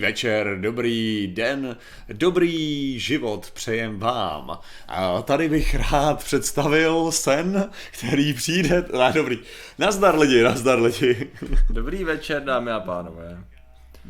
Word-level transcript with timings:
Večer, 0.00 0.58
dobrý 0.60 1.26
den, 1.34 1.76
dobrý 2.08 2.98
život 2.98 3.50
přejem 3.54 3.98
vám. 3.98 4.58
A 4.88 5.22
tady 5.22 5.48
bych 5.48 5.74
rád 5.74 6.24
představil 6.24 7.12
sen, 7.12 7.70
který 7.90 8.34
přijde... 8.34 8.84
Ne, 8.98 9.12
dobrý. 9.14 9.38
Nazdar 9.78 10.18
lidi, 10.18 10.42
nazdar 10.42 10.82
lidi. 10.82 11.30
Dobrý 11.70 12.04
večer, 12.04 12.42
dámy 12.44 12.70
a 12.70 12.80
pánové. 12.80 13.44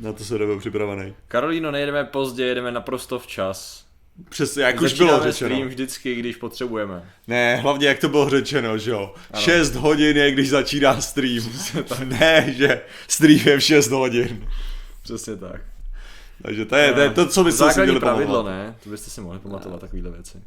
Na 0.00 0.12
to 0.12 0.24
se 0.24 0.38
nebyl 0.38 0.58
připravený. 0.58 1.14
Karolíno, 1.29 1.71
nejedeme 1.71 2.04
pozdě, 2.04 2.45
jedeme 2.45 2.72
naprosto 2.72 3.18
včas. 3.18 3.84
Přesně, 4.29 4.62
jak 4.62 4.80
už 4.80 4.93
bylo 4.93 5.09
Začínáme 5.09 5.32
řečeno. 5.32 5.48
stream 5.50 5.68
vždycky, 5.68 6.14
když 6.14 6.36
potřebujeme. 6.36 7.11
Ne, 7.29 7.57
hlavně 7.57 7.88
jak 7.88 7.98
to 7.98 8.09
bylo 8.09 8.30
řečeno, 8.30 8.79
že 8.79 8.91
jo. 8.91 9.14
6 9.38 9.75
hodin 9.75 10.16
je, 10.16 10.30
když 10.30 10.48
začíná 10.50 11.00
stream. 11.00 11.52
ne, 12.04 12.54
že 12.57 12.80
stream 13.09 13.41
je 13.48 13.59
v 13.59 13.62
6 13.62 13.91
hodin. 13.91 14.46
Přesně 15.02 15.36
tak. 15.36 15.61
Takže 16.43 16.64
to 16.64 16.77
je 16.77 16.93
to, 16.93 17.00
je 17.00 17.11
to 17.11 17.27
co 17.29 17.45
by 17.45 17.52
se 17.52 17.72
si 17.72 17.80
měli 17.82 18.00
pravidlo, 18.00 18.43
pamatovat. 18.43 18.67
ne? 18.67 18.76
To 18.85 18.90
byste 18.90 19.11
si 19.11 19.21
mohli 19.21 19.39
pamatovat 19.39 19.80
takovéhle 19.80 20.11
věci. 20.11 20.43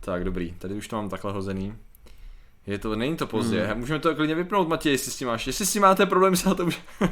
Tak, 0.00 0.24
dobrý. 0.24 0.52
Tady 0.58 0.74
už 0.74 0.88
to 0.88 0.96
mám 0.96 1.08
takhle 1.08 1.32
hozený. 1.32 1.74
Je 2.66 2.78
to, 2.78 2.96
není 2.96 3.16
to 3.16 3.26
pozdě. 3.26 3.66
Hmm. 3.66 3.78
Můžeme 3.78 4.00
to 4.00 4.14
klidně 4.14 4.34
vypnout, 4.34 4.68
Matěj, 4.68 4.92
jestli 4.92 5.12
s 5.12 5.16
tím 5.16 5.28
máš. 5.28 5.46
Jestli 5.46 5.66
s 5.66 5.72
tím 5.72 5.82
máte 5.82 6.06
problém, 6.06 6.36
se 6.36 6.48
na 6.48 6.54
to 6.54 6.64
může... 6.64 6.78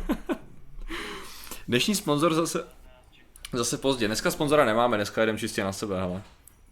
Dnešní 1.69 1.95
sponzor 1.95 2.35
zase... 2.35 2.65
Zase 3.53 3.79
pozdě. 3.79 4.07
Dneska 4.07 4.31
sponzora 4.31 4.65
nemáme, 4.65 4.97
dneska 4.97 5.21
jedem 5.21 5.39
čistě 5.39 5.65
na 5.65 5.73
sebe, 5.73 6.01
hele. 6.01 6.23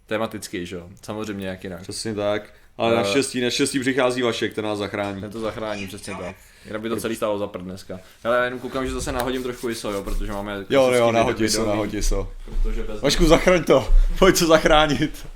Tematický, 0.06 0.66
že 0.66 0.76
jo? 0.76 0.88
Samozřejmě 1.02 1.46
jak 1.48 1.64
jinak. 1.64 1.82
Přesně 1.82 2.14
tak. 2.14 2.52
Ale 2.78 2.92
Eh. 2.92 2.96
naštěstí, 2.96 3.40
naštěstí 3.40 3.80
přichází 3.80 4.22
Vašek, 4.22 4.54
ten 4.54 4.64
nás 4.64 4.78
zachrání. 4.78 5.20
Ten 5.20 5.30
to 5.30 5.40
zachrání, 5.40 5.86
přesně 5.86 6.14
tak. 6.14 6.36
Jinak 6.64 6.82
by 6.82 6.88
to 6.88 6.96
celý 6.96 7.16
stálo 7.16 7.38
za 7.38 7.46
prd 7.46 7.62
dneska. 7.62 8.00
Ale 8.24 8.36
já 8.36 8.44
jenom 8.44 8.60
koukám, 8.60 8.86
že 8.86 8.92
zase 8.92 9.12
nahodím 9.12 9.42
trošku 9.42 9.70
ISO, 9.70 9.90
jo, 9.92 10.02
protože 10.02 10.32
máme... 10.32 10.64
Jo, 10.70 10.90
jo, 10.92 11.12
nahodí 11.12 11.48
se, 11.48 11.58
videový, 11.58 11.70
nahodí 11.70 12.02
se. 12.02 12.14
Protože 12.62 12.82
bez... 12.82 13.00
Vašku, 13.00 13.26
zachraň 13.26 13.64
to. 13.64 13.88
Pojď 14.18 14.36
se 14.36 14.46
zachránit. 14.46 15.26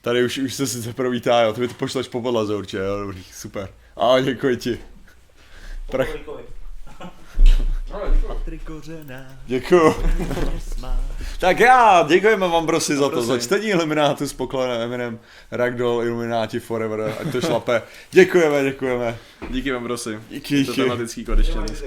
Tady 0.00 0.24
už, 0.24 0.38
už 0.38 0.54
se 0.54 0.66
sice 0.66 0.92
promítá, 0.92 1.40
jo, 1.42 1.52
ty 1.52 1.60
mi 1.60 1.68
to 1.68 1.74
pošleš 1.74 2.08
po 2.08 2.22
podlaze 2.22 2.54
určitě, 2.54 2.76
jo, 2.76 2.98
dobrý, 3.00 3.24
super. 3.32 3.68
A 3.96 4.20
děkuji 4.20 4.56
ti. 4.56 4.78
Prach, 5.90 6.08
děkuju. 9.46 9.94
tak 11.38 11.60
já, 11.60 12.06
děkujeme 12.08 12.48
vám 12.48 12.66
prosím 12.66 12.96
za 12.96 13.08
to, 13.08 13.22
za 13.22 13.38
čtení 13.38 13.66
Illuminátu 13.66 14.28
s 14.28 14.32
pokladem 14.32 14.80
Eminem, 14.80 15.18
Ragdoll, 15.50 16.02
Illuminati 16.02 16.60
Forever, 16.60 17.14
ať 17.20 17.32
to 17.32 17.40
šlape. 17.40 17.82
Děkujeme, 18.10 18.64
děkujeme. 18.64 19.16
Díky 19.50 19.72
vám, 19.72 19.82
prosím. 19.84 20.24
Díky, 20.30 20.64
To 20.64 20.72
díky. 20.72 20.82
tematický 20.82 21.24
konečně 21.24 21.54
dneska. 21.60 21.86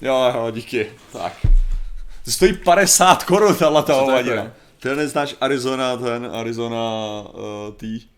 Jo, 0.00 0.32
jo, 0.34 0.50
díky. 0.50 0.86
Tak. 1.12 1.32
To 2.24 2.30
stojí 2.30 2.52
50 2.52 3.24
korun, 3.24 3.54
tahle 3.54 3.82
ta 3.82 3.92
to 3.92 4.00
hovadina. 4.00 4.42
je? 4.42 4.52
Ty 4.80 4.96
neznáš 4.96 5.34
Arizona, 5.40 5.96
ten 5.96 6.30
Arizona 6.32 6.78
uh, 7.32 7.74
tea? 7.76 8.13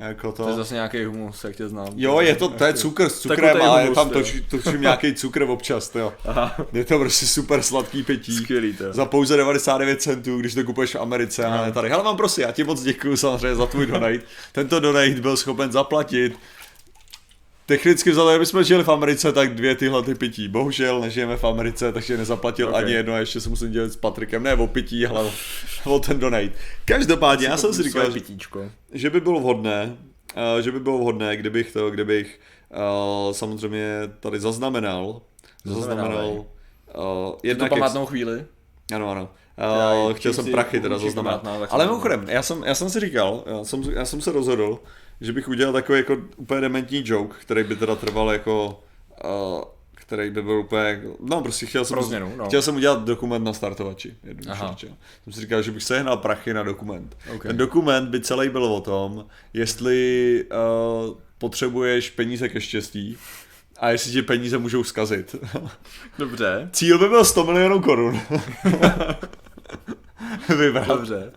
Jako 0.00 0.32
to. 0.32 0.42
To 0.42 0.48
je 0.48 0.54
zase 0.56 0.74
nějaký 0.74 1.04
humus, 1.04 1.44
jak 1.44 1.56
tě 1.56 1.68
znám. 1.68 1.88
Jo, 1.96 2.20
je 2.20 2.36
to, 2.36 2.48
to 2.48 2.64
je 2.64 2.74
cukr 2.74 3.08
s 3.08 3.20
cukrem, 3.20 3.40
Takový 3.52 3.62
ale 3.64 3.80
je 3.80 3.84
humus, 3.84 3.94
tam 3.98 4.08
jo. 4.08 4.12
toč, 4.14 4.34
točím 4.50 4.80
nějaký 4.80 5.14
cukr 5.14 5.42
občas, 5.42 5.94
jo. 5.94 6.12
Aha, 6.24 6.56
Je 6.72 6.84
to 6.84 6.98
prostě 6.98 7.26
super 7.26 7.62
sladký 7.62 8.02
pití. 8.02 8.36
skvělý 8.36 8.72
to. 8.76 8.92
Za 8.92 9.04
pouze 9.04 9.36
99 9.36 10.02
centů, 10.02 10.38
když 10.38 10.54
to 10.54 10.64
kupuješ 10.64 10.94
v 10.94 10.98
Americe 11.00 11.44
a 11.44 11.66
ne 11.66 11.72
tady. 11.72 11.88
Hele, 11.88 12.02
mám 12.04 12.16
prosím, 12.16 12.42
já 12.44 12.52
ti 12.52 12.64
moc 12.64 12.82
děkuji 12.82 13.16
samozřejmě 13.16 13.54
za 13.54 13.66
tvůj 13.66 13.86
donate. 13.86 14.20
Tento 14.52 14.80
donate 14.80 15.10
byl 15.10 15.36
schopen 15.36 15.72
zaplatit 15.72 16.38
Technicky 17.70 18.10
vzato, 18.10 18.30
kdybychom 18.30 18.64
žili 18.64 18.84
v 18.84 18.88
Americe, 18.88 19.32
tak 19.32 19.54
dvě 19.54 19.74
tyhle 19.74 20.02
ty 20.02 20.14
pití. 20.14 20.48
Bohužel 20.48 21.00
nežijeme 21.00 21.36
v 21.36 21.44
Americe, 21.44 21.92
takže 21.92 22.16
nezaplatil 22.16 22.66
Ok. 22.66 22.72
okay. 22.72 22.84
ani 22.84 22.92
jedno 22.92 23.14
a 23.14 23.18
ještě 23.18 23.40
se 23.40 23.48
musím 23.48 23.70
dělat 23.70 23.92
s 23.92 23.96
Patrikem. 23.96 24.42
Ne 24.42 24.54
o 24.54 24.66
pití, 24.66 25.06
ale 25.06 25.30
o, 25.84 25.98
ten 26.06 26.18
donate. 26.18 26.52
Každopádně, 26.84 27.46
já 27.46 27.56
jsem 27.56 27.74
si 27.74 27.82
říkal, 27.82 28.06
že, 28.06 28.12
pitíčko. 28.12 28.70
že 28.92 29.10
by 29.10 29.20
bylo 29.20 29.40
vhodné, 29.40 29.96
uh, 30.36 30.60
že 30.60 30.72
by 30.72 30.80
bylo 30.80 30.98
vhodné, 30.98 31.36
kdybych 31.36 31.72
to, 31.72 31.90
kdybych 31.90 32.40
uh, 32.70 33.32
samozřejmě 33.32 34.00
tady 34.20 34.40
zaznamenal, 34.40 35.20
zaznamenal 35.64 36.30
uh, 36.30 36.44
Tu 36.94 37.38
jednak, 37.42 37.70
jak, 37.72 37.80
památnou 37.80 38.06
chvíli. 38.06 38.44
ano, 38.94 39.10
ano. 39.10 39.28
Uh, 40.06 40.12
chtěl 40.12 40.32
jsem 40.32 40.50
prachy 40.50 40.80
teda 40.80 40.98
zaznamenat. 40.98 41.46
Ale 41.70 41.86
mimochodem, 41.86 42.24
já 42.28 42.42
jsem, 42.42 42.62
já 42.64 42.74
jsem 42.74 42.90
si 42.90 43.00
říkal, 43.00 43.44
já 43.46 43.64
jsem, 43.64 43.82
já 43.82 44.04
jsem 44.04 44.20
se 44.20 44.32
rozhodl, 44.32 44.78
že 45.20 45.32
bych 45.32 45.48
udělal 45.48 45.72
takový 45.72 45.98
jako 45.98 46.16
úplně 46.36 46.60
dementní 46.60 47.02
joke, 47.04 47.36
který 47.40 47.64
by 47.64 47.76
teda 47.76 47.96
trval 47.96 48.30
jako, 48.32 48.82
uh, 49.24 49.62
který 49.94 50.30
by 50.30 50.42
byl 50.42 50.58
úplně, 50.58 50.82
jako- 50.82 51.16
no 51.20 51.40
prostě 51.42 51.66
chtěl 51.66 51.84
jsem, 51.84 52.02
změnu, 52.02 52.32
no. 52.36 52.46
chtěl 52.46 52.62
jsem 52.62 52.76
udělat 52.76 53.04
dokument 53.04 53.44
na 53.44 53.52
startovači, 53.52 54.14
jednoduše. 54.24 54.86
Jsem 55.24 55.32
si 55.32 55.40
říkal, 55.40 55.62
že 55.62 55.70
bych 55.70 55.82
sehnal 55.82 56.16
prachy 56.16 56.54
na 56.54 56.62
dokument. 56.62 57.16
Ok. 57.34 57.42
Ten 57.42 57.56
dokument 57.56 58.08
by 58.08 58.20
celý 58.20 58.48
byl 58.48 58.64
o 58.64 58.80
tom, 58.80 59.26
jestli 59.52 60.44
uh, 61.08 61.16
potřebuješ 61.38 62.10
peníze 62.10 62.48
ke 62.48 62.60
štěstí 62.60 63.16
a 63.78 63.90
jestli 63.90 64.12
ti 64.12 64.22
peníze 64.22 64.58
můžou 64.58 64.84
zkazit. 64.84 65.34
Dobře. 66.18 66.68
Cíl 66.72 66.98
by 66.98 67.08
byl 67.08 67.24
100 67.24 67.44
milionů 67.44 67.80
korun. 67.80 68.20
Vybrat. 70.58 70.88
Dobře. 70.88 71.32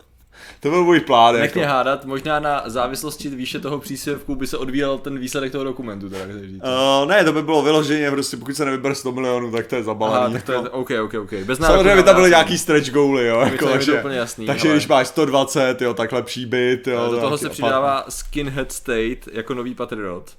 To 0.63 0.69
byl 0.69 0.83
můj 0.83 0.99
plán. 0.99 1.35
Nech 1.35 1.43
Jako. 1.43 1.59
mě 1.59 1.67
hádat, 1.67 2.05
možná 2.05 2.39
na 2.39 2.63
závislosti 2.65 3.29
výše 3.29 3.59
toho 3.59 3.79
příspěvku 3.79 4.35
by 4.35 4.47
se 4.47 4.57
odvíjel 4.57 4.97
ten 4.97 5.19
výsledek 5.19 5.51
toho 5.51 5.63
dokumentu, 5.63 6.09
teda 6.09 6.25
říct. 6.41 6.61
Uh, 7.01 7.07
ne, 7.09 7.23
to 7.23 7.33
by 7.33 7.41
bylo 7.41 7.61
vyloženě, 7.61 8.11
prostě 8.11 8.37
pokud 8.37 8.55
se 8.55 8.65
nevybere 8.65 8.95
100 8.95 9.11
milionů, 9.11 9.51
tak 9.51 9.67
to 9.67 9.75
je 9.75 9.83
zabalený. 9.83 10.17
Aha, 10.25 10.29
tak 10.33 10.43
to 10.43 10.51
je, 10.51 10.57
jako. 10.57 10.69
OK, 10.69 10.89
OK, 11.03 11.13
OK. 11.13 11.33
Bez 11.45 11.59
Samozřejmě 11.59 11.95
by 11.95 12.03
tam 12.03 12.15
byly 12.15 12.29
nějaký 12.29 12.57
stretch 12.57 12.91
goaly, 12.91 13.27
jo, 13.27 13.39
jako, 13.39 13.67
takže, 13.67 13.99
úplně 13.99 14.17
jasný, 14.17 14.45
takže 14.45 14.67
ale- 14.67 14.75
když 14.77 14.87
máš 14.87 15.07
120, 15.07 15.81
jo, 15.81 15.93
tak 15.93 16.11
lepší 16.11 16.45
byt, 16.45 16.87
jo. 16.87 17.07
Do 17.11 17.19
toho 17.19 17.37
se 17.37 17.49
přidává 17.49 18.05
Skinhead 18.09 18.71
State 18.71 19.27
jako 19.33 19.53
nový 19.53 19.75
patriot. 19.75 20.31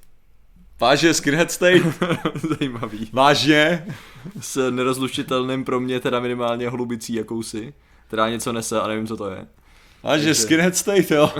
Vážně, 0.80 1.14
Skinhead 1.14 1.50
State, 1.50 1.82
Zajímavý. 2.58 3.08
vážně, 3.12 3.86
S 4.40 4.70
nerozlučitelným 4.70 5.64
pro 5.64 5.80
mě 5.80 6.00
teda 6.00 6.20
minimálně 6.20 6.68
hlubicí 6.68 7.14
jakousi. 7.14 7.74
Která 8.08 8.28
něco 8.30 8.52
nese 8.52 8.80
a 8.80 8.86
nevím, 8.88 9.06
co 9.06 9.16
to 9.16 9.30
je. 9.30 9.46
Vážně, 10.04 10.26
Takže- 10.26 10.42
Skinhead 10.42 10.76
State, 10.76 11.10
jo. 11.10 11.32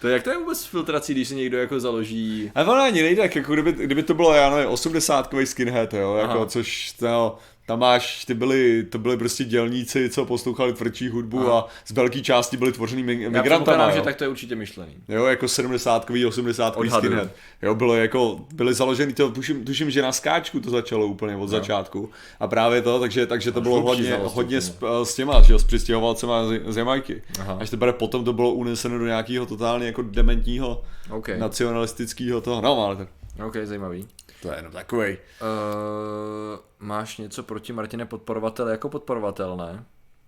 To 0.00 0.08
jak 0.08 0.22
to 0.22 0.30
je 0.30 0.36
vůbec 0.38 0.60
s 0.60 0.64
filtrací, 0.66 1.14
když 1.14 1.28
si 1.28 1.34
někdo 1.34 1.58
jako 1.58 1.80
založí... 1.80 2.52
A 2.54 2.62
ono 2.62 2.82
ani 2.82 3.02
nejde, 3.02 3.22
jako 3.34 3.52
kdyby, 3.52 3.72
kdyby 3.72 4.02
to 4.02 4.14
bylo, 4.14 4.34
já 4.34 4.50
nevím, 4.50 4.70
80 4.70 5.30
skinhead, 5.44 5.94
jo, 5.94 6.16
jako, 6.16 6.32
Aha. 6.32 6.46
což, 6.46 6.94
no, 7.00 7.36
tam 7.68 7.78
máš, 7.78 8.24
ty 8.24 8.34
byli, 8.34 8.82
to 8.90 8.98
byli 8.98 9.16
prostě 9.16 9.44
dělníci, 9.44 10.08
co 10.10 10.24
poslouchali 10.24 10.72
tvrdší 10.72 11.08
hudbu 11.08 11.40
Aha. 11.40 11.58
a 11.58 11.66
z 11.86 11.90
velké 11.90 12.20
části 12.20 12.56
byli 12.56 12.72
tvořený 12.72 13.02
mi- 13.02 13.22
Já 13.22 13.28
migrantama, 13.30 13.84
jo. 13.84 13.90
že 13.96 14.00
tak 14.00 14.16
to 14.16 14.24
je 14.24 14.28
určitě 14.28 14.56
myšlený. 14.56 14.92
Jo, 15.08 15.24
jako 15.24 15.48
70 15.48 16.06
80 16.28 16.76
Odhadu. 16.76 17.06
skinhead. 17.06 17.28
Jo, 17.62 17.74
bylo 17.74 17.94
jako, 17.96 18.40
byly 18.54 18.74
založený, 18.74 19.12
to 19.12 19.30
tuším, 19.30 19.64
tuším, 19.64 19.90
že 19.90 20.02
na 20.02 20.12
skáčku 20.12 20.60
to 20.60 20.70
začalo 20.70 21.06
úplně 21.06 21.36
od 21.36 21.48
začátku. 21.48 22.10
A 22.40 22.46
právě 22.48 22.82
to, 22.82 23.00
takže, 23.00 23.26
takže 23.26 23.52
to 23.52 23.58
Až 23.60 23.62
bylo 23.62 23.80
hodně, 23.82 24.04
znalosti 24.04 24.36
hodně 24.36 24.60
s, 24.60 24.78
s 25.04 25.14
těma, 25.14 25.42
že 25.42 25.52
jo, 25.52 25.58
s 25.58 25.64
přistěhovalcema 25.64 26.46
z, 26.46 26.60
z 26.72 26.76
Jamajky. 26.76 27.22
Aha. 27.40 27.56
Až 27.60 27.70
teprve 27.70 27.92
potom 27.92 28.24
to 28.24 28.32
bylo 28.32 28.52
uneseno 28.52 28.98
do 28.98 29.06
nějakého 29.06 29.46
totálně 29.46 29.86
jako 29.86 30.02
dementního, 30.02 30.82
OK, 31.10 31.28
nacionalistického 31.38 32.40
toho, 32.40 32.60
no 32.62 32.84
ale 32.86 32.96
tak 32.96 33.08
OK, 33.46 33.56
zajímavý. 33.64 34.06
To 34.42 34.50
je 34.50 34.56
jenom 34.56 34.72
takovej. 34.72 35.18
Uh, 35.40 36.58
máš 36.78 37.16
něco 37.16 37.42
proti 37.42 37.72
Martine 37.72 38.06
podporovatel 38.06 38.68
jako 38.68 38.88
podporovatel, 38.88 39.56
ne? 39.56 39.84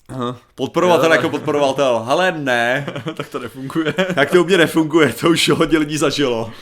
Aha. 0.09 0.41
Podporovatel 0.55 1.11
Jo. 1.11 1.17
jako 1.17 1.29
podporovatel, 1.29 2.05
ale 2.09 2.33
ne, 2.33 2.87
tak 3.17 3.29
to 3.29 3.39
nefunguje. 3.39 3.93
tak 4.15 4.31
to 4.31 4.43
u 4.43 4.45
mě 4.45 4.59
nefunguje, 4.59 5.13
to 5.13 5.29
už 5.31 5.49
hodně 5.49 5.79
lidí 5.79 5.97
zažilo. 5.97 6.53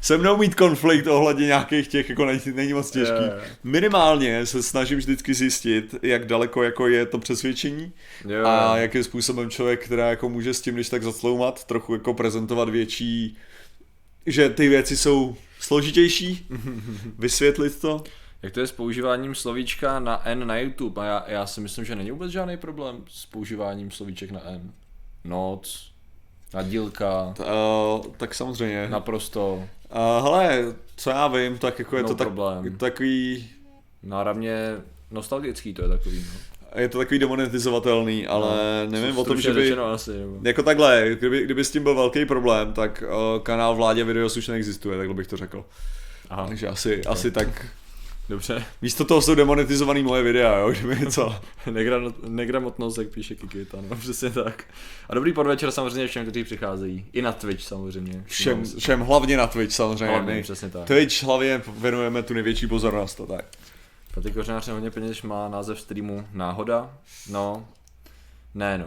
Se 0.00 0.18
mnou 0.18 0.36
mít 0.36 0.54
konflikt 0.54 1.06
ohledně 1.06 1.46
nějakých 1.46 1.88
těch, 1.88 2.08
jako 2.08 2.24
není, 2.24 2.40
není 2.54 2.72
moc 2.72 2.90
těžký. 2.90 3.14
Jo, 3.14 3.22
jo. 3.22 3.40
Minimálně 3.64 4.46
se 4.46 4.62
snažím 4.62 4.98
vždycky 4.98 5.34
zjistit, 5.34 5.94
jak 6.02 6.26
daleko 6.26 6.62
jako 6.62 6.88
je 6.88 7.06
to 7.06 7.18
přesvědčení 7.18 7.92
Jo, 8.28 8.46
a 8.46 8.76
jakým 8.76 9.04
způsobem 9.04 9.50
člověk, 9.50 9.84
která 9.84 10.10
jako 10.10 10.28
může 10.28 10.54
s 10.54 10.60
tím, 10.60 10.74
když 10.74 10.88
tak 10.88 11.02
zacloumat, 11.02 11.64
trochu 11.64 11.92
jako 11.94 12.14
prezentovat 12.14 12.68
větší, 12.68 13.38
že 14.26 14.48
ty 14.48 14.68
věci 14.68 14.96
jsou 14.96 15.36
složitější, 15.64 16.46
vysvětlit 17.18 17.80
to. 17.80 18.02
Jak 18.42 18.52
to 18.52 18.60
je 18.60 18.66
s 18.66 18.72
používáním 18.72 19.34
slovíčka 19.34 20.00
na 20.00 20.28
N 20.28 20.46
na 20.46 20.56
YouTube? 20.58 21.02
A 21.02 21.04
já, 21.04 21.24
já 21.28 21.46
si 21.46 21.60
myslím, 21.60 21.84
že 21.84 21.96
není 21.96 22.10
vůbec 22.10 22.30
žádný 22.32 22.56
problém 22.56 23.04
s 23.08 23.26
používáním 23.26 23.90
slovíček 23.90 24.30
na 24.30 24.40
N. 24.44 24.72
Noc, 25.24 25.90
nadílka, 26.54 27.34
Uh, 27.38 28.06
tak 28.16 28.34
samozřejmě. 28.34 28.88
naprosto 28.88 29.54
Uh, 29.94 30.24
hele, 30.24 30.74
co 30.96 31.10
já 31.10 31.28
vím, 31.28 31.58
tak 31.58 31.78
jako 31.78 31.96
je 31.96 32.02
No 32.02 32.08
to 32.08 32.14
tak, 32.14 32.28
problém. 32.28 32.76
takový, 32.76 33.48
náramně 34.02 34.56
nostalgický 35.10 35.74
to 35.74 35.82
je 35.82 35.88
takový, 35.88 36.24
no. 36.34 36.40
Je 36.80 36.88
to 36.88 36.98
takový 36.98 37.18
demonetizovatelný, 37.18 38.26
ale 38.26 38.48
No, 38.84 38.90
nevím 38.90 39.18
o 39.18 39.24
tom, 39.24 39.40
že 39.40 39.52
by... 39.52 39.72
asi, 39.72 40.10
nebo... 40.10 40.38
Jako 40.42 40.62
takhle, 40.62 41.04
kdyby, 41.18 41.44
kdyby 41.44 41.64
s 41.64 41.70
tím 41.70 41.82
byl 41.82 41.94
velký 41.94 42.24
problém, 42.24 42.72
tak 42.72 43.04
uh, 43.06 43.42
kanál 43.42 43.74
Vládě 43.76 44.04
Videos 44.04 44.36
už 44.36 44.48
neexistuje, 44.48 44.98
takhle 44.98 45.14
bych 45.14 45.26
to 45.26 45.36
řekl. 45.36 45.64
Aha. 46.30 46.46
Takže 46.48 46.68
asi, 46.68 47.04
asi 47.04 47.30
tak 47.30 47.66
Dobře. 48.28 48.64
Místo 48.82 49.04
toho 49.04 49.22
jsou 49.22 49.34
demonetizovaný 49.34 50.02
moje 50.02 50.22
videa, 50.22 50.58
jo, 50.58 50.70
kdyby 50.70 50.96
něco. 51.00 51.36
Negra- 51.66 52.14
negramotnost, 52.28 52.98
jak 52.98 53.08
píše 53.08 53.34
Kikita, 53.34 53.78
no 53.90 53.96
přesně 54.00 54.30
tak. 54.30 54.64
A 55.08 55.14
dobrý 55.14 55.32
podvečer 55.32 55.70
samozřejmě 55.70 56.06
všem, 56.06 56.26
kteří 56.26 56.44
přicházejí. 56.44 57.06
I 57.12 57.22
na 57.22 57.32
Twitch 57.32 57.62
samozřejmě. 57.62 58.24
Všem, 58.26 58.62
všem 58.78 59.00
hlavně 59.00 59.36
na 59.36 59.46
Twitch 59.46 59.74
samozřejmě. 59.74 60.14
Hlavně, 60.14 60.42
přesně 60.42 60.70
tak. 60.70 60.84
Twitch 60.84 61.22
hlavně 61.22 61.62
věnujeme 61.78 62.22
tu 62.22 62.34
největší 62.34 62.66
pozornost, 62.66 63.14
to 63.14 63.26
tak. 63.26 63.44
Patrik 64.14 64.34
Kořenář 64.34 64.68
hodně 64.68 64.90
peněz 64.90 65.22
má 65.22 65.48
název 65.48 65.80
streamu 65.80 66.26
Náhoda. 66.32 66.90
No, 67.30 67.66
ne 68.54 68.78
no. 68.78 68.86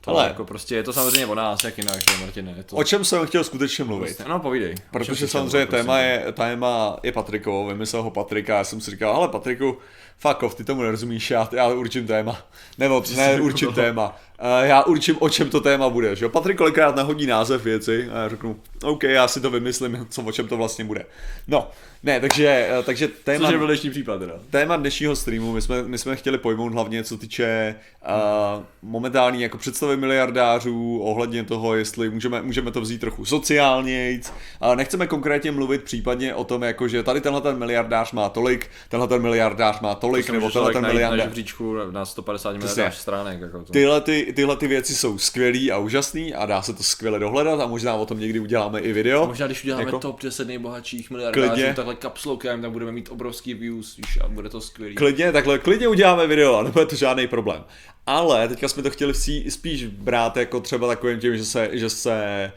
To 0.00 0.10
Ale- 0.10 0.26
jako 0.28 0.44
prostě 0.44 0.74
je 0.74 0.82
to 0.82 0.92
samozřejmě 0.92 1.26
o 1.26 1.34
nás, 1.34 1.64
jak 1.64 1.78
jinak, 1.78 1.94
že 2.00 2.16
Martine, 2.20 2.54
je 2.56 2.62
to... 2.62 2.76
O 2.76 2.84
čem 2.84 3.04
jsem 3.04 3.26
chtěl 3.26 3.44
skutečně 3.44 3.84
mluvit? 3.84 4.04
Prostě, 4.06 4.24
no 4.24 4.40
povídej. 4.40 4.74
Protože 4.90 5.28
samozřejmě 5.28 5.66
téma 5.66 5.94
prosím? 5.94 6.10
je, 6.10 6.32
téma 6.32 6.96
je 7.02 7.12
Patrikovo, 7.12 7.66
vymyslel 7.66 8.02
ho 8.02 8.10
Patrika, 8.10 8.56
já 8.56 8.64
jsem 8.64 8.80
si 8.80 8.90
říkal, 8.90 9.16
ale 9.16 9.28
Patriku, 9.28 9.78
fuck 10.18 10.42
off, 10.42 10.54
ty 10.54 10.64
tomu 10.64 10.82
nerozumíš, 10.82 11.30
já, 11.30 11.48
já 11.52 11.68
určím 11.68 12.06
téma. 12.06 12.38
Nebo 12.78 13.02
ne, 13.16 13.40
určím 13.40 13.72
téma. 13.72 14.16
Uh, 14.42 14.66
já 14.66 14.82
určím, 14.82 15.16
o 15.20 15.28
čem 15.28 15.50
to 15.50 15.60
téma 15.60 15.88
bude. 15.88 16.16
Že? 16.16 16.24
jo? 16.24 16.28
Patrik 16.28 16.56
kolikrát 16.56 16.96
nahodí 16.96 17.26
název 17.26 17.64
věci 17.64 18.08
a 18.12 18.18
já 18.18 18.28
řeknu, 18.28 18.60
OK, 18.82 19.02
já 19.02 19.28
si 19.28 19.40
to 19.40 19.50
vymyslím, 19.50 20.06
co, 20.10 20.22
o 20.22 20.32
čem 20.32 20.48
to 20.48 20.56
vlastně 20.56 20.84
bude. 20.84 21.06
No, 21.48 21.70
ne, 22.02 22.20
takže, 22.20 22.68
eh, 22.70 22.82
takže 22.82 23.08
téma... 23.08 23.44
Což 23.44 23.52
je 23.52 23.58
byl 23.58 23.66
dnešní 23.66 23.90
případ 23.90 24.18
teda. 24.18 24.34
téma 24.50 24.76
dnešního 24.76 25.16
streamu, 25.16 25.52
my 25.52 25.62
jsme, 25.62 25.82
my 25.82 25.98
jsme 25.98 26.16
chtěli 26.16 26.38
pojmout 26.38 26.72
hlavně, 26.72 27.04
co 27.04 27.18
týče 27.18 27.74
uh, 28.02 28.64
momentální 28.82 29.42
jako 29.42 29.58
představy 29.58 29.96
miliardářů, 29.96 30.98
ohledně 30.98 31.44
toho, 31.44 31.74
jestli 31.74 32.10
můžeme, 32.10 32.42
můžeme 32.42 32.70
to 32.70 32.80
vzít 32.80 33.00
trochu 33.00 33.24
sociálnějc. 33.24 34.32
Uh, 34.62 34.76
nechceme 34.76 35.06
konkrétně 35.06 35.52
mluvit 35.52 35.82
případně 35.82 36.34
o 36.34 36.44
tom, 36.44 36.62
jako 36.62 36.88
že 36.88 37.02
tady 37.02 37.20
tenhle 37.20 37.40
ten 37.40 37.58
miliardář 37.58 38.12
má 38.12 38.28
tolik, 38.28 38.70
tenhle 38.88 39.08
ten 39.08 39.22
miliardář 39.22 39.80
má 39.80 39.94
tolik, 39.94 40.05
nebo 40.12 40.50
tenhle 40.50 40.72
ten 40.72 40.82
na 40.82 40.88
miliardář. 40.88 41.24
žebříčku 41.26 41.74
na 41.90 42.04
150 42.04 42.58
Přesně. 42.58 42.74
miliard 42.82 42.94
stránek. 42.96 43.40
Jako 43.40 43.58
to. 43.64 43.72
Tyhle, 43.72 44.00
ty, 44.00 44.32
tyhle 44.36 44.56
ty 44.56 44.66
věci 44.66 44.94
jsou 44.94 45.18
skvělý 45.18 45.72
a 45.72 45.78
úžasný 45.78 46.34
a 46.34 46.46
dá 46.46 46.62
se 46.62 46.72
to 46.72 46.82
skvěle 46.82 47.18
dohledat 47.18 47.60
a 47.60 47.66
možná 47.66 47.94
o 47.94 48.06
tom 48.06 48.20
někdy 48.20 48.40
uděláme 48.40 48.80
i 48.80 48.92
video. 48.92 49.26
Možná 49.26 49.46
když 49.46 49.64
uděláme 49.64 49.84
Jako- 49.84 49.98
top 49.98 50.22
10 50.22 50.48
nejbohatších 50.48 51.10
miliardářů, 51.10 51.48
Klidně. 51.50 51.74
takhle 51.74 51.94
kapslokem, 51.94 52.62
tak 52.62 52.70
budeme 52.70 52.92
mít 52.92 53.08
obrovský 53.10 53.54
views, 53.54 53.96
víš, 53.96 54.18
a 54.24 54.28
bude 54.28 54.48
to 54.48 54.60
skvělý. 54.60 54.94
Klidně, 54.94 55.32
takhle, 55.32 55.58
klidně 55.58 55.88
uděláme 55.88 56.26
video 56.26 56.56
a 56.56 56.62
nebude 56.62 56.86
to 56.86 56.96
žádný 56.96 57.26
problém. 57.26 57.64
Ale 58.06 58.48
teďka 58.48 58.68
jsme 58.68 58.82
to 58.82 58.90
chtěli 58.90 59.12
vcí- 59.12 59.50
spíš 59.50 59.86
brát 59.86 60.36
jako 60.36 60.60
třeba 60.60 60.88
takovým 60.88 61.20
tím, 61.20 61.36
že 61.36 61.44
se, 61.44 61.68
že 61.72 61.90
se, 61.90 62.52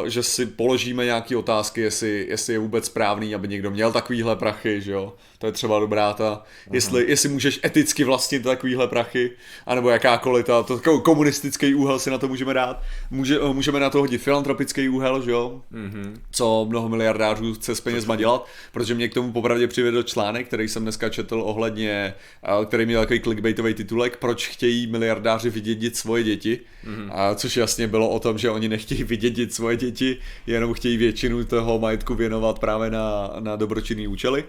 uh, 0.00 0.06
že 0.06 0.22
si 0.22 0.46
položíme 0.46 1.04
nějaké 1.04 1.36
otázky, 1.36 1.80
jestli, 1.80 2.26
jestli 2.28 2.52
je 2.52 2.58
vůbec 2.58 2.86
správný, 2.86 3.34
aby 3.34 3.48
někdo 3.48 3.70
měl 3.70 3.92
takovýhle 3.92 4.36
prachy, 4.36 4.80
že 4.80 4.92
jo. 4.92 5.14
To 5.38 5.46
je 5.46 5.52
třeba 5.52 5.78
dobrá 5.78 6.12
ta, 6.12 6.42
jestli, 6.72 7.04
jestli 7.08 7.28
můžeš 7.28 7.60
eticky 7.64 8.04
vlastnit 8.04 8.42
takovýhle 8.42 8.88
prachy, 8.88 9.30
anebo 9.66 9.90
jakákoliv 9.90 10.46
ta, 10.46 10.62
to 10.62 10.76
takový 10.76 11.02
komunistický 11.02 11.74
úhel 11.74 11.98
si 11.98 12.10
na 12.10 12.18
to 12.18 12.28
můžeme 12.28 12.54
dát. 12.54 12.82
Může, 13.10 13.38
eh, 13.40 13.52
můžeme 13.54 13.80
na 13.80 13.90
to 13.90 13.98
hodit 13.98 14.18
filantropický 14.22 14.88
úhel, 14.88 15.22
že 15.22 15.30
jo 15.30 15.62
Mm-hmm. 15.72 16.12
co 16.30 16.66
mnoho 16.68 16.88
miliardářů 16.88 17.54
chce 17.54 17.74
s 17.74 17.80
penězma 17.80 18.16
dělat, 18.16 18.46
protože 18.72 18.94
mě 18.94 19.08
k 19.08 19.14
tomu 19.14 19.32
popravdě 19.32 19.68
přivedl 19.68 20.02
článek, 20.02 20.46
který 20.46 20.68
jsem 20.68 20.82
dneska 20.82 21.08
četl 21.08 21.42
ohledně, 21.44 22.14
eh, 22.62 22.66
který 22.66 22.86
měl 22.86 23.00
takový 23.00 23.20
clickbaitový 23.20 23.74
titulek, 23.74 24.16
proč 24.16 24.48
chtějí 24.48 24.69
miliardáři 24.90 25.50
vydědit 25.50 25.96
svoje 25.96 26.22
děti, 26.22 26.60
mm-hmm. 26.84 27.08
a 27.12 27.34
což 27.34 27.56
jasně 27.56 27.86
bylo 27.88 28.10
o 28.10 28.20
tom, 28.20 28.38
že 28.38 28.50
oni 28.50 28.68
nechtějí 28.68 29.04
vydědit 29.04 29.54
svoje 29.54 29.76
děti, 29.76 30.16
jenom 30.46 30.74
chtějí 30.74 30.96
většinu 30.96 31.44
toho 31.44 31.78
majetku 31.78 32.14
věnovat 32.14 32.58
právě 32.58 32.90
na, 32.90 33.30
na 33.40 33.56
dobročinný 33.56 34.08
účely. 34.08 34.44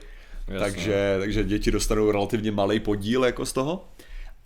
Jasně. 0.47 0.59
Takže, 0.59 1.15
takže 1.19 1.43
děti 1.43 1.71
dostanou 1.71 2.11
relativně 2.11 2.51
malý 2.51 2.79
podíl 2.79 3.25
jako 3.25 3.45
z 3.45 3.53
toho. 3.53 3.85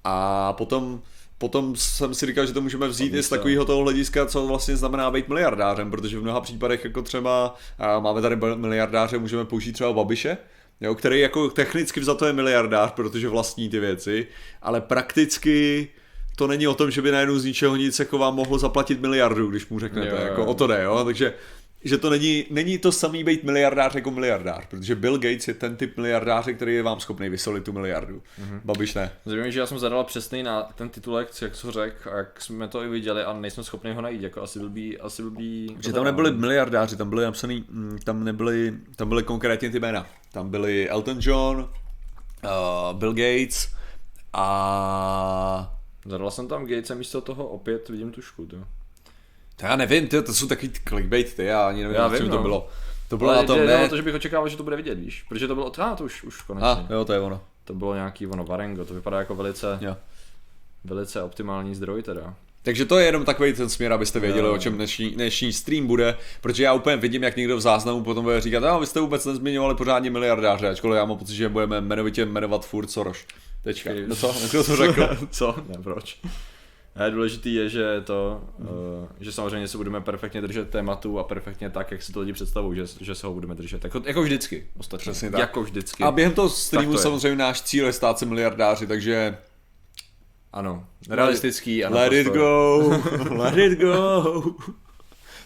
A 0.03 0.53
potom, 0.53 1.01
potom 1.37 1.75
jsem 1.75 2.13
si 2.13 2.25
říkal, 2.25 2.45
že 2.45 2.53
to 2.53 2.61
můžeme 2.61 2.87
vzít 2.87 3.05
i 3.05 3.07
z 3.07 3.11
Pomysl. 3.11 3.29
takového 3.29 3.65
toho 3.65 3.81
hlediska, 3.81 4.25
co 4.25 4.47
vlastně 4.47 4.77
znamená 4.77 5.11
být 5.11 5.27
miliardářem, 5.27 5.91
protože 5.91 6.19
v 6.19 6.21
mnoha 6.21 6.41
případech 6.41 6.83
jako 6.83 7.01
třeba 7.01 7.55
máme 7.99 8.21
tady 8.21 8.35
miliardáře, 8.55 9.17
můžeme 9.17 9.45
použít 9.45 9.71
třeba 9.71 9.93
Babiše, 9.93 10.37
jo, 10.81 10.95
který 10.95 11.19
jako 11.19 11.49
technicky 11.49 11.99
vzato 11.99 12.25
je 12.25 12.33
miliardář, 12.33 12.91
protože 12.91 13.29
vlastní 13.29 13.69
ty 13.69 13.79
věci, 13.79 14.27
ale 14.61 14.81
prakticky 14.81 15.87
to 16.35 16.47
není 16.47 16.67
o 16.67 16.73
tom, 16.75 16.91
že 16.91 17.01
by 17.01 17.11
najednou 17.11 17.39
z 17.39 17.45
ničeho 17.45 17.75
nic 17.75 17.99
jako 17.99 18.17
vám 18.17 18.35
mohl 18.35 18.57
zaplatit 18.57 19.01
miliardu, 19.01 19.47
když 19.49 19.67
mu 19.67 19.79
řeknete, 19.79 20.07
Jo, 20.07 20.15
jo, 20.15 20.23
jako 20.23 20.41
jo. 20.41 20.47
o 20.47 20.53
to 20.53 20.67
jde, 20.67 20.83
jo, 20.83 21.01
takže 21.05 21.33
že 21.85 21.97
to 21.97 22.09
není, 22.09 22.45
není 22.49 22.77
to 22.77 22.91
samý 22.91 23.23
být 23.23 23.43
miliardář 23.43 23.95
jako 23.95 24.11
miliardář, 24.11 24.65
protože 24.65 24.95
Bill 24.95 25.17
Gates 25.17 25.47
je 25.47 25.53
ten 25.53 25.75
typ 25.75 25.97
miliardáře, 25.97 26.53
který 26.53 26.75
je 26.75 26.83
vám 26.83 26.99
schopný 26.99 27.29
vysolit 27.29 27.63
tu 27.63 27.73
miliardu. 27.73 28.15
Mm-hmm. 28.15 28.61
Babiš 28.63 28.93
ne. 28.93 29.11
Zajímavé, 29.25 29.51
že 29.51 29.59
já 29.59 29.65
jsem 29.65 29.79
zadal 29.79 30.03
přesný 30.03 30.43
na 30.43 30.63
ten 30.63 30.89
titulek, 30.89 31.41
jak 31.41 31.55
co 31.55 31.71
řekl, 31.71 32.09
a 32.09 32.17
jak 32.17 32.41
jsme 32.41 32.67
to 32.67 32.83
i 32.83 32.89
viděli 32.89 33.23
a 33.23 33.33
nejsem 33.33 33.63
schopný 33.63 33.93
ho 33.93 34.01
najít, 34.01 34.21
jako 34.21 34.41
asi 34.41 34.59
blbý, 34.59 34.97
asi 34.97 35.21
blbý. 35.21 35.77
Že 35.79 35.93
tam 35.93 36.03
nebyli 36.03 36.31
miliardáři, 36.31 36.95
tam 36.95 37.09
byly 37.09 37.23
napsaný, 37.23 37.65
mm, 37.69 37.97
tam 38.03 38.23
nebyly, 38.23 38.73
tam 38.95 39.09
byly 39.09 39.23
konkrétně 39.23 39.69
ty 39.69 39.79
jména. 39.79 40.07
Tam 40.31 40.49
byli 40.49 40.89
Elton 40.89 41.17
John, 41.21 41.57
uh, 41.59 42.99
Bill 42.99 43.13
Gates 43.13 43.69
a... 44.33 45.71
Zadal 46.05 46.31
jsem 46.31 46.47
tam 46.47 46.65
Gatesa 46.65 46.95
místo 46.95 47.21
toho 47.21 47.47
opět 47.47 47.89
vidím 47.89 48.11
tušku, 48.11 48.45
to. 48.45 48.57
To 49.55 49.65
já 49.65 49.75
nevím, 49.75 50.07
ty, 50.07 50.21
to 50.21 50.33
jsou 50.33 50.47
takový 50.47 50.71
clickbait, 50.87 51.33
ty, 51.33 51.43
já 51.45 51.67
ani 51.67 51.81
nevím, 51.81 51.95
Já 51.95 52.07
vím, 52.07 52.29
to 52.29 52.35
no. 52.35 52.41
bylo. 52.41 52.67
To 53.09 53.17
bylo 53.17 53.29
Ale 53.29 53.39
na 53.39 53.47
tom, 53.47 53.65
ne? 53.65 53.89
to, 53.89 53.95
že 53.97 54.01
bych 54.01 54.15
očekával, 54.15 54.49
že 54.49 54.57
to 54.57 54.63
bude 54.63 54.75
vidět, 54.75 54.95
víš, 54.95 55.25
protože 55.29 55.47
to 55.47 55.55
bylo, 55.55 55.71
ah, 55.79 55.95
to 55.95 56.03
už, 56.03 56.23
už 56.23 56.41
konečně. 56.41 56.67
A, 56.67 56.87
jo, 56.89 57.05
to 57.05 57.13
je 57.13 57.19
ono. 57.19 57.41
To 57.65 57.73
bylo 57.73 57.95
nějaký 57.95 58.27
ono 58.27 58.43
Varengo, 58.43 58.85
to 58.85 58.93
vypadá 58.93 59.19
jako 59.19 59.35
velice, 59.35 59.77
Jo. 59.81 59.97
velice 60.83 61.21
optimální 61.23 61.75
zdroj 61.75 62.03
teda. 62.03 62.33
Takže 62.63 62.85
to 62.85 62.99
je 62.99 63.05
jenom 63.05 63.25
takový 63.25 63.53
ten 63.53 63.69
směr, 63.69 63.93
abyste 63.93 64.19
věděli, 64.19 64.47
Jo. 64.47 64.53
o 64.53 64.57
čem 64.57 64.73
dnešní, 64.75 65.09
dnešní 65.09 65.53
stream 65.53 65.87
bude, 65.87 66.17
protože 66.41 66.63
já 66.63 66.73
úplně 66.73 66.97
vidím, 66.97 67.23
jak 67.23 67.35
někdo 67.35 67.57
v 67.57 67.61
záznamu 67.61 68.03
potom 68.03 68.23
bude 68.23 68.41
říkat, 68.41 68.63
a 68.63 68.77
vy 68.77 68.85
jste 68.85 68.99
vůbec 68.99 69.25
nezmiňovali 69.25 69.75
pořádně 69.75 70.09
miliardáře, 70.09 70.69
ačkoliv 70.69 70.97
já 70.97 71.05
mám 71.05 71.17
pocit, 71.17 71.35
že 71.35 71.49
budeme 71.49 71.77
jmenovitě 71.77 72.25
jmenovat 72.25 72.65
furt 72.65 72.91
Soros. 72.91 73.17
Tečka. 73.63 73.89
No 74.07 74.15
co, 74.15 74.35
kdo 74.49 74.63
to 74.63 74.75
řekl? 74.75 75.17
Co? 75.31 75.55
Ne, 75.67 75.75
proč? 75.83 76.17
Ne, 76.95 77.11
důležitý 77.11 77.53
je, 77.53 77.69
že 77.69 78.01
to, 78.01 78.43
uh, 78.57 78.67
že 79.19 79.31
samozřejmě 79.31 79.67
se 79.67 79.77
budeme 79.77 80.01
perfektně 80.01 80.41
držet 80.41 80.69
tématu 80.69 81.19
a 81.19 81.23
perfektně 81.23 81.69
tak, 81.69 81.91
jak 81.91 82.01
si 82.01 82.13
to 82.13 82.19
lidi 82.19 82.33
představují, 82.33 82.77
že, 82.77 82.85
že 83.01 83.15
se 83.15 83.27
ho 83.27 83.33
budeme 83.33 83.55
držet. 83.55 83.83
Jako, 83.83 84.01
jako 84.05 84.21
vždycky, 84.21 84.67
ostatně. 84.77 85.11
Přesně 85.11 85.31
tak. 85.31 85.39
Jako 85.39 85.63
vždycky. 85.63 86.03
A 86.03 86.11
během 86.11 86.33
toho 86.33 86.49
streamu 86.49 86.91
to 86.91 86.97
je. 86.97 87.01
samozřejmě 87.01 87.35
náš 87.35 87.61
cíl 87.61 87.85
je 87.85 87.93
stát 87.93 88.19
se 88.19 88.25
miliardáři, 88.25 88.87
takže 88.87 89.37
Ano, 90.53 90.87
realistický 91.09 91.85
a 91.85 91.89
let 91.89 92.13
it 92.13 92.27
go, 92.27 92.77
let 93.29 93.57
it 93.57 93.79
go. 93.79 94.43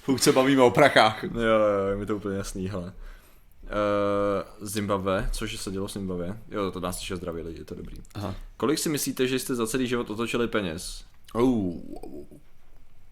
Fuk 0.03 0.19
se 0.19 0.31
bavíme 0.31 0.61
o 0.61 0.71
prachách. 0.71 1.23
Jo, 1.23 1.29
jo, 1.41 1.87
je 1.89 1.95
mi 1.95 2.05
to 2.05 2.15
úplně 2.15 2.37
jasný, 2.37 2.67
hele. 2.67 2.83
Uh, 2.83 4.67
Zimbabwe, 4.67 5.29
což 5.31 5.57
se 5.57 5.71
dělo 5.71 5.87
v 5.87 5.91
Zimbabwe. 5.91 6.37
Jo, 6.51 6.71
to 6.71 6.79
nás 6.79 6.97
slyšet 6.97 7.15
zdraví 7.15 7.41
lidi, 7.41 7.59
je 7.59 7.65
to 7.65 7.75
dobrý. 7.75 7.97
Aha. 8.13 8.35
Kolik 8.57 8.79
si 8.79 8.89
myslíte, 8.89 9.27
že 9.27 9.39
jste 9.39 9.55
za 9.55 9.67
celý 9.67 9.87
život 9.87 10.09
otočili 10.09 10.47
peněz? 10.47 11.03
Uh, 11.33 11.73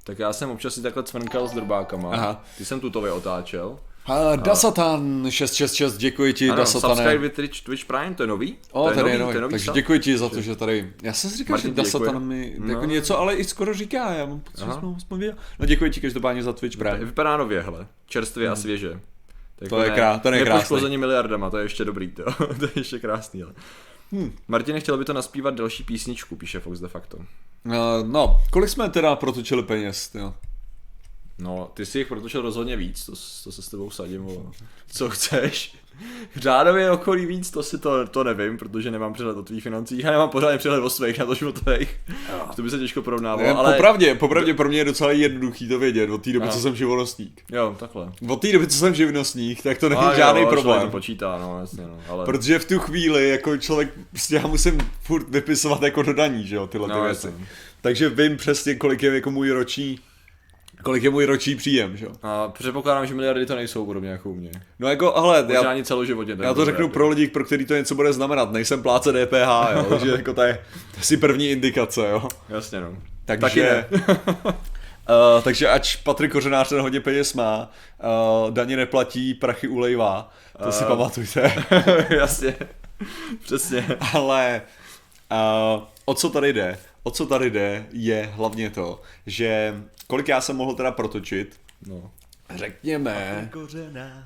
Tak 0.03 0.19
já 0.19 0.33
jsem 0.33 0.49
občas 0.49 0.73
si 0.73 0.81
takhle 0.81 1.03
cvrnkal 1.03 1.47
s 1.47 1.51
drbákama. 1.51 2.11
Aha. 2.13 2.43
Ty 2.57 2.65
jsem 2.65 2.79
tutově 2.79 3.11
otáčel. 3.11 3.79
a 4.05 4.35
Dasatan 4.35 5.25
666, 5.29 5.97
děkuji 5.97 6.33
ti, 6.33 6.49
Ano, 6.49 6.65
subscribe 6.65 6.95
Dasatane. 6.95 7.17
with 7.17 7.33
Twitch, 7.35 7.61
Twitch 7.61 7.85
Prime, 7.85 8.13
to 8.15 8.23
je 8.23 8.27
nový? 8.27 8.57
O, 8.71 8.83
to 8.83 8.89
je 8.89 8.95
tady 8.95 9.09
je 9.11 9.19
nový, 9.19 9.21
nový, 9.23 9.31
to 9.33 9.37
je 9.37 9.41
nový 9.41 9.51
takže 9.51 9.63
stav. 9.63 9.75
děkuji 9.75 9.99
ti 9.99 10.17
za 10.17 10.29
to, 10.29 10.41
že 10.41 10.55
tady, 10.55 10.93
já 11.03 11.13
jsem 11.13 11.29
si 11.29 11.37
říkal, 11.37 11.53
Martin 11.53 11.71
že 11.71 11.75
Dasatan 11.75 12.23
mi 12.23 12.55
No. 12.59 12.73
jako 12.73 12.85
něco, 12.85 13.19
ale 13.19 13.35
i 13.35 13.43
skoro 13.43 13.73
říká, 13.73 14.13
já 14.13 14.25
mám 14.25 14.39
pocit, 14.39 14.65
že 14.65 14.71
jsme 14.71 14.87
ho 14.87 14.93
aspoň 14.97 15.19
viděl. 15.19 15.35
No 15.59 15.65
děkuji 15.65 15.91
ti 15.91 16.01
každopádně 16.01 16.43
za 16.43 16.53
Twitch 16.53 16.77
Prime. 16.77 17.05
Vypadá 17.05 17.37
nově, 17.37 17.61
hele. 17.61 17.87
Čerstvě 18.05 18.49
a 18.49 18.55
svěže. 18.55 18.99
Tak 19.55 19.69
To 19.69 19.81
je 19.81 19.89
krá- 19.91 20.19
to 20.19 20.31
je 20.31 20.45
krásný. 20.45 20.97
Miliardama, 20.97 21.49
to 21.49 21.57
je 21.57 21.65
ještě 21.65 21.85
dobrý, 21.85 22.11
to, 22.11 22.23
to 22.59 22.65
je 22.65 22.71
ještě 22.75 22.99
krásný, 22.99 23.43
ale. 23.43 23.53
Hmm. 24.11 24.35
Martin 24.47 24.79
chtěl 24.79 24.97
by 24.97 25.05
to 25.05 25.13
naspívat 25.13 25.55
další 25.55 25.83
písničku, 25.83 26.35
píše 26.35 26.59
Fox 26.59 26.79
de 26.79 26.87
facto. 26.87 27.17
Uh, 27.17 27.23
no, 28.03 28.41
kolik 28.51 28.69
jsme 28.69 28.89
teda 28.89 29.15
protočili 29.15 29.63
peněz, 29.63 30.11
jo? 30.15 30.33
No, 31.37 31.71
ty 31.73 31.85
si 31.85 31.97
jich 31.97 32.07
protočil 32.07 32.41
rozhodně 32.41 32.77
víc, 32.77 33.05
to, 33.05 33.11
to 33.43 33.51
se 33.51 33.61
s 33.61 33.69
tebou 33.69 33.89
sadím, 33.89 34.21
vole. 34.21 34.51
Co 34.87 35.09
chceš? 35.09 35.75
Řádově 36.35 36.91
okolí 36.91 37.25
víc, 37.25 37.51
to 37.51 37.63
si 37.63 37.77
to, 37.77 38.07
to 38.07 38.23
nevím, 38.23 38.57
protože 38.57 38.91
nemám 38.91 39.13
přehled 39.13 39.37
o 39.37 39.43
tvých 39.43 39.63
financích 39.63 40.05
a 40.05 40.11
nemám 40.11 40.29
pořádně 40.29 40.57
přehled 40.57 40.79
o 40.79 40.89
svých, 40.89 41.19
na 41.19 41.25
to 41.25 41.31
o 41.47 41.51
tvých. 41.51 41.99
To 42.55 42.61
by 42.61 42.69
se 42.69 42.79
těžko 42.79 43.01
porovnávalo, 43.01 43.43
Ne, 43.47 43.53
ale... 43.53 43.73
Popravdě, 43.73 44.15
popravdě 44.15 44.53
pro 44.53 44.69
mě 44.69 44.77
je 44.77 44.85
docela 44.85 45.11
jednoduchý 45.11 45.67
to 45.67 45.79
vědět 45.79 46.09
od 46.09 46.23
té 46.23 46.33
doby, 46.33 46.43
Aha. 46.45 46.53
co 46.55 46.59
jsem 46.61 46.75
živnostník. 46.75 47.41
Jo, 47.51 47.75
takhle. 47.79 48.11
Od 48.29 48.41
té 48.41 48.51
doby, 48.51 48.67
co 48.67 48.77
jsem 48.77 48.95
živnostník, 48.95 49.63
tak 49.63 49.77
to 49.77 49.89
není 49.89 50.01
A 50.01 50.15
žádný 50.15 50.41
jo, 50.41 50.47
problém. 50.47 50.81
to 50.81 50.87
počítá, 50.87 51.37
no, 51.41 51.59
jasně, 51.59 51.83
no, 51.87 51.99
ale... 52.09 52.25
Protože 52.25 52.59
v 52.59 52.65
tu 52.65 52.79
chvíli, 52.79 53.29
jako 53.29 53.57
člověk, 53.57 53.89
prostě 54.11 54.35
já 54.35 54.47
musím 54.47 54.77
furt 55.01 55.29
vypisovat 55.29 55.81
jako 55.81 56.01
dodaní, 56.01 56.47
že 56.47 56.55
jo, 56.55 56.67
tyhle 56.67 56.87
ty 56.87 56.93
No, 56.93 57.03
věci. 57.03 57.27
jasně. 57.27 57.45
Takže 57.81 58.09
vím 58.09 58.37
přesně, 58.37 58.75
kolik 58.75 59.03
je 59.03 59.13
jako 59.15 59.31
můj 59.31 59.51
roční, 59.51 59.99
Kolik 60.83 61.03
je 61.03 61.09
můj 61.09 61.25
roční 61.25 61.55
příjem, 61.55 61.97
že 61.97 62.05
jo? 62.05 62.11
A 62.23 62.47
předpokládám, 62.47 63.05
že 63.07 63.13
miliardy 63.13 63.45
to 63.45 63.55
nejsou 63.55 63.85
podobně 63.85 64.09
jako 64.09 64.29
u 64.29 64.35
mě. 64.35 64.51
No 64.79 64.87
jako, 64.87 65.15
ale 65.15 65.43
Možná 65.43 65.61
já, 65.61 65.69
ani 65.71 65.83
celoživotně. 65.83 66.37
já 66.41 66.53
to 66.53 66.65
řeknu 66.65 66.89
pro 66.89 67.09
lidi, 67.09 67.27
pro 67.27 67.45
který 67.45 67.65
to 67.65 67.73
něco 67.75 67.95
bude 67.95 68.13
znamenat. 68.13 68.51
Nejsem 68.51 68.81
pláce 68.83 69.11
DPH, 69.25 69.73
jo, 69.75 69.83
takže 69.89 70.09
jako 70.09 70.33
to 70.33 70.41
je, 70.41 70.53
to 70.91 70.97
je 70.97 71.03
si 71.03 71.17
první 71.17 71.49
indikace, 71.49 72.09
jo. 72.09 72.27
Jasně 72.49 72.79
no. 72.81 72.97
Takže, 73.25 73.41
Taky 73.41 73.61
ne. 73.61 73.85
uh, 74.27 74.51
takže 75.43 75.67
ač 75.69 75.95
Patrik 75.95 76.31
Kořenář 76.31 76.69
ten 76.69 76.81
hodně 76.81 76.99
peněz 77.01 77.33
má, 77.33 77.71
uh, 78.43 78.51
daně 78.53 78.77
neplatí, 78.77 79.33
prachy 79.33 79.67
ulejvá, 79.67 80.31
to 80.57 80.65
uh, 80.65 80.71
si 80.71 80.83
Eh. 80.83 80.87
pamatujte. 80.87 81.53
Jasně. 82.09 82.55
Přesně. 83.43 83.85
Ale 84.13 84.61
uh, 85.77 85.83
o 86.05 86.13
co 86.13 86.29
tady 86.29 86.53
jde? 86.53 86.77
O 87.03 87.11
co 87.11 87.25
tady 87.25 87.49
jde 87.49 87.85
je 87.91 88.29
hlavně 88.33 88.69
to, 88.69 89.01
že 89.25 89.73
kolik 90.07 90.27
já 90.27 90.41
jsem 90.41 90.55
mohl 90.55 90.73
teda 90.73 90.91
protočit, 90.91 91.55
No. 91.87 92.11
řekněme... 92.55 93.49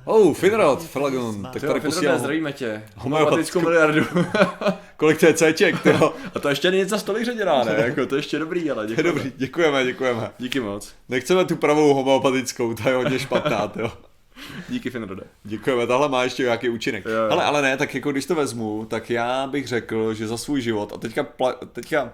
Oh, 0.04 0.34
Finrod, 0.34 0.82
Flagon, 0.82 1.42
tak 1.52 1.62
tady 1.62 1.80
posílám. 1.80 2.18
zdravíme 2.18 2.52
tě. 2.52 2.82
Homeopatickou- 2.96 3.60
miliardu. 3.62 4.04
Kolik 4.96 5.20
to 5.20 5.26
je 5.26 5.34
Cček, 5.34 5.82
tyjo? 5.82 6.14
A 6.34 6.38
to 6.38 6.48
ještě 6.48 6.70
není 6.70 6.84
za 6.84 6.98
stolik 6.98 7.24
ředěná, 7.24 7.64
ne? 7.64 7.74
Jako, 7.76 8.06
to 8.06 8.14
je 8.14 8.18
ještě 8.18 8.38
dobrý, 8.38 8.70
ale 8.70 8.82
je 8.84 8.88
děkuji. 8.88 9.02
dobrý, 9.02 9.32
děkujeme, 9.36 9.84
děkujeme. 9.84 10.30
Díky 10.38 10.60
moc. 10.60 10.92
Nechceme 11.08 11.44
tu 11.44 11.56
pravou 11.56 11.94
homeopatickou, 11.94 12.74
ta 12.74 12.88
je 12.90 12.96
hodně 12.96 13.18
špatná, 13.18 13.72
jo. 13.76 13.92
Díky 14.68 14.90
Finrode. 14.90 15.22
Děkujeme, 15.44 15.86
tahle 15.86 16.08
má 16.08 16.24
ještě 16.24 16.42
nějaký 16.42 16.68
účinek. 16.68 17.04
Jo, 17.04 17.10
jo. 17.12 17.28
Ale, 17.30 17.44
ale 17.44 17.62
ne, 17.62 17.76
tak 17.76 17.94
jako 17.94 18.12
když 18.12 18.26
to 18.26 18.34
vezmu, 18.34 18.86
tak 18.90 19.10
já 19.10 19.46
bych 19.46 19.68
řekl, 19.68 20.14
že 20.14 20.26
za 20.28 20.36
svůj 20.36 20.60
život, 20.60 20.92
a 20.92 20.98
teďka, 20.98 21.22
pla, 21.22 21.52
teďka 21.52 22.12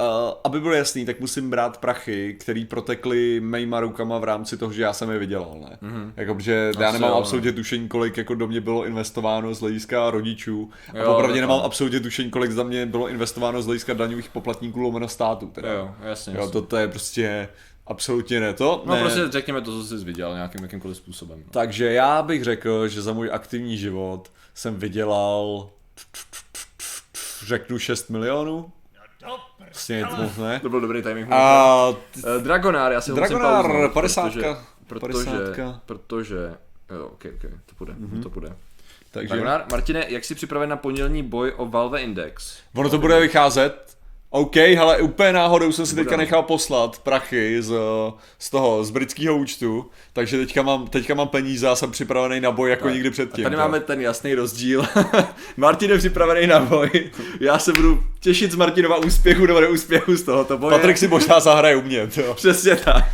uh, 0.00 0.34
aby 0.44 0.60
bylo 0.60 0.74
jasný, 0.74 1.06
tak 1.06 1.20
musím 1.20 1.50
brát 1.50 1.78
prachy, 1.78 2.36
který 2.40 2.64
protekly 2.64 3.40
mýma 3.40 3.80
rukama 3.80 4.18
v 4.18 4.24
rámci 4.24 4.56
toho, 4.56 4.72
že 4.72 4.82
já 4.82 4.92
jsem 4.92 5.10
je 5.10 5.18
vydělal, 5.18 5.56
ne? 5.60 5.78
Mm-hmm. 5.82 6.12
Jako, 6.16 6.34
protože 6.34 6.72
já 6.78 6.92
nemám 6.92 7.10
jo, 7.10 7.16
absolutně 7.16 7.52
tušení, 7.52 7.88
kolik 7.88 8.16
jako 8.16 8.34
do 8.34 8.46
mě 8.46 8.60
bylo 8.60 8.86
investováno 8.86 9.54
z 9.54 9.60
hlediska 9.60 10.10
rodičů. 10.10 10.70
A 10.94 10.98
Jo, 10.98 11.04
popravdě 11.04 11.38
jako. 11.38 11.50
nemám 11.50 11.64
absolutně 11.64 12.00
tušení, 12.00 12.30
kolik 12.30 12.50
za 12.50 12.62
mě 12.62 12.86
bylo 12.86 13.08
investováno 13.08 13.62
z 13.62 13.66
hlediska 13.66 13.94
daňových 13.94 14.28
poplatníků 14.28 14.80
lomeno 14.80 15.08
státu. 15.08 15.46
Teda. 15.46 15.72
Jo, 15.72 15.94
jasně. 16.02 16.36
jo 16.36 16.50
to, 16.50 16.62
to 16.62 16.76
je 16.76 16.88
prostě 16.88 17.48
absolutně 17.86 18.40
ne 18.40 18.54
to. 18.54 18.82
No 18.86 18.94
ne. 18.94 19.00
prostě 19.00 19.20
řekněme 19.30 19.60
to, 19.60 19.82
co 19.82 19.84
jsi 19.84 20.04
viděl 20.04 20.34
nějakým 20.34 20.62
jakýmkoliv 20.62 20.96
způsobem. 20.96 21.38
No. 21.38 21.50
Takže 21.50 21.92
já 21.92 22.22
bych 22.22 22.44
řekl, 22.44 22.88
že 22.88 23.02
za 23.02 23.12
můj 23.12 23.30
aktivní 23.32 23.78
život 23.78 24.30
jsem 24.54 24.76
vydělal 24.76 25.70
řeknu 27.46 27.78
6 27.78 28.10
milionů. 28.10 28.72
Vlastně 29.58 30.04
moc 30.16 30.36
ne. 30.36 30.60
To 30.60 30.68
byl 30.68 30.80
dobrý 30.80 31.02
timing. 31.02 31.28
A 31.30 31.88
Uh, 31.88 32.42
Dragonár, 32.42 32.92
já 32.92 33.00
si 33.00 33.10
ho 33.10 33.16
musím 33.16 33.36
Dragonár, 33.38 33.64
pauznout, 33.64 33.92
50, 33.92 34.22
Protože, 34.22 34.46
protože, 34.86 35.24
50. 35.24 35.82
protože, 35.86 36.54
jo, 36.90 37.06
ok, 37.06 37.24
ok, 37.34 37.50
to 37.66 37.74
půjde, 37.78 37.92
mm-hmm. 37.92 38.22
to 38.22 38.30
půjde. 38.30 38.56
takže 39.10 39.28
Dragonár, 39.28 39.64
Martine, 39.70 40.04
jak 40.08 40.24
jsi 40.24 40.34
připraven 40.34 40.68
na 40.70 40.76
pondělní 40.76 41.22
boj 41.22 41.52
o 41.56 41.66
Valve 41.66 42.00
Index? 42.00 42.58
ono 42.74 42.90
to 42.90 42.98
bude 42.98 43.20
vycházet. 43.20 43.95
OK, 44.30 44.56
ale 44.80 44.98
úplně 45.00 45.32
náhodou 45.32 45.72
jsem 45.72 45.86
si 45.86 45.94
teďka 45.94 46.16
nechal 46.16 46.42
poslat 46.42 46.98
prachy 46.98 47.62
z, 47.62 47.74
z 48.38 48.50
toho, 48.50 48.84
z 48.84 48.90
britského 48.90 49.36
účtu, 49.36 49.86
takže 50.12 50.38
teďka 50.38 50.62
mám, 50.62 50.86
teďka 50.86 51.14
mám 51.14 51.28
peníze 51.28 51.68
a 51.68 51.76
jsem 51.76 51.90
připravený 51.90 52.40
na 52.40 52.50
boj 52.50 52.70
jako 52.70 52.84
Tak. 52.84 52.92
nikdy 52.92 53.08
A 53.08 53.12
předtím. 53.12 53.44
tady 53.44 53.54
jo. 53.56 53.60
máme 53.60 53.80
ten 53.80 54.00
jasný 54.00 54.34
rozdíl. 54.34 54.84
Martin 55.56 55.90
je 55.90 55.98
připravený 55.98 56.46
na 56.46 56.60
boj. 56.60 56.90
Já 57.40 57.58
se 57.58 57.72
budu 57.72 58.02
těšit 58.20 58.52
z 58.52 58.54
Martinova 58.54 58.96
úspěchu 58.96 59.46
nebo 59.46 59.60
neúspěchu 59.60 60.16
z 60.16 60.22
tohoto 60.22 60.58
boje. 60.58 60.70
Patrik 60.76 60.98
si 60.98 61.08
možná 61.08 61.40
zahraje 61.40 61.76
u 61.76 61.82
mě, 61.82 62.08
jo. 62.16 62.34
Přesně 62.34 62.76
tak. 62.76 63.04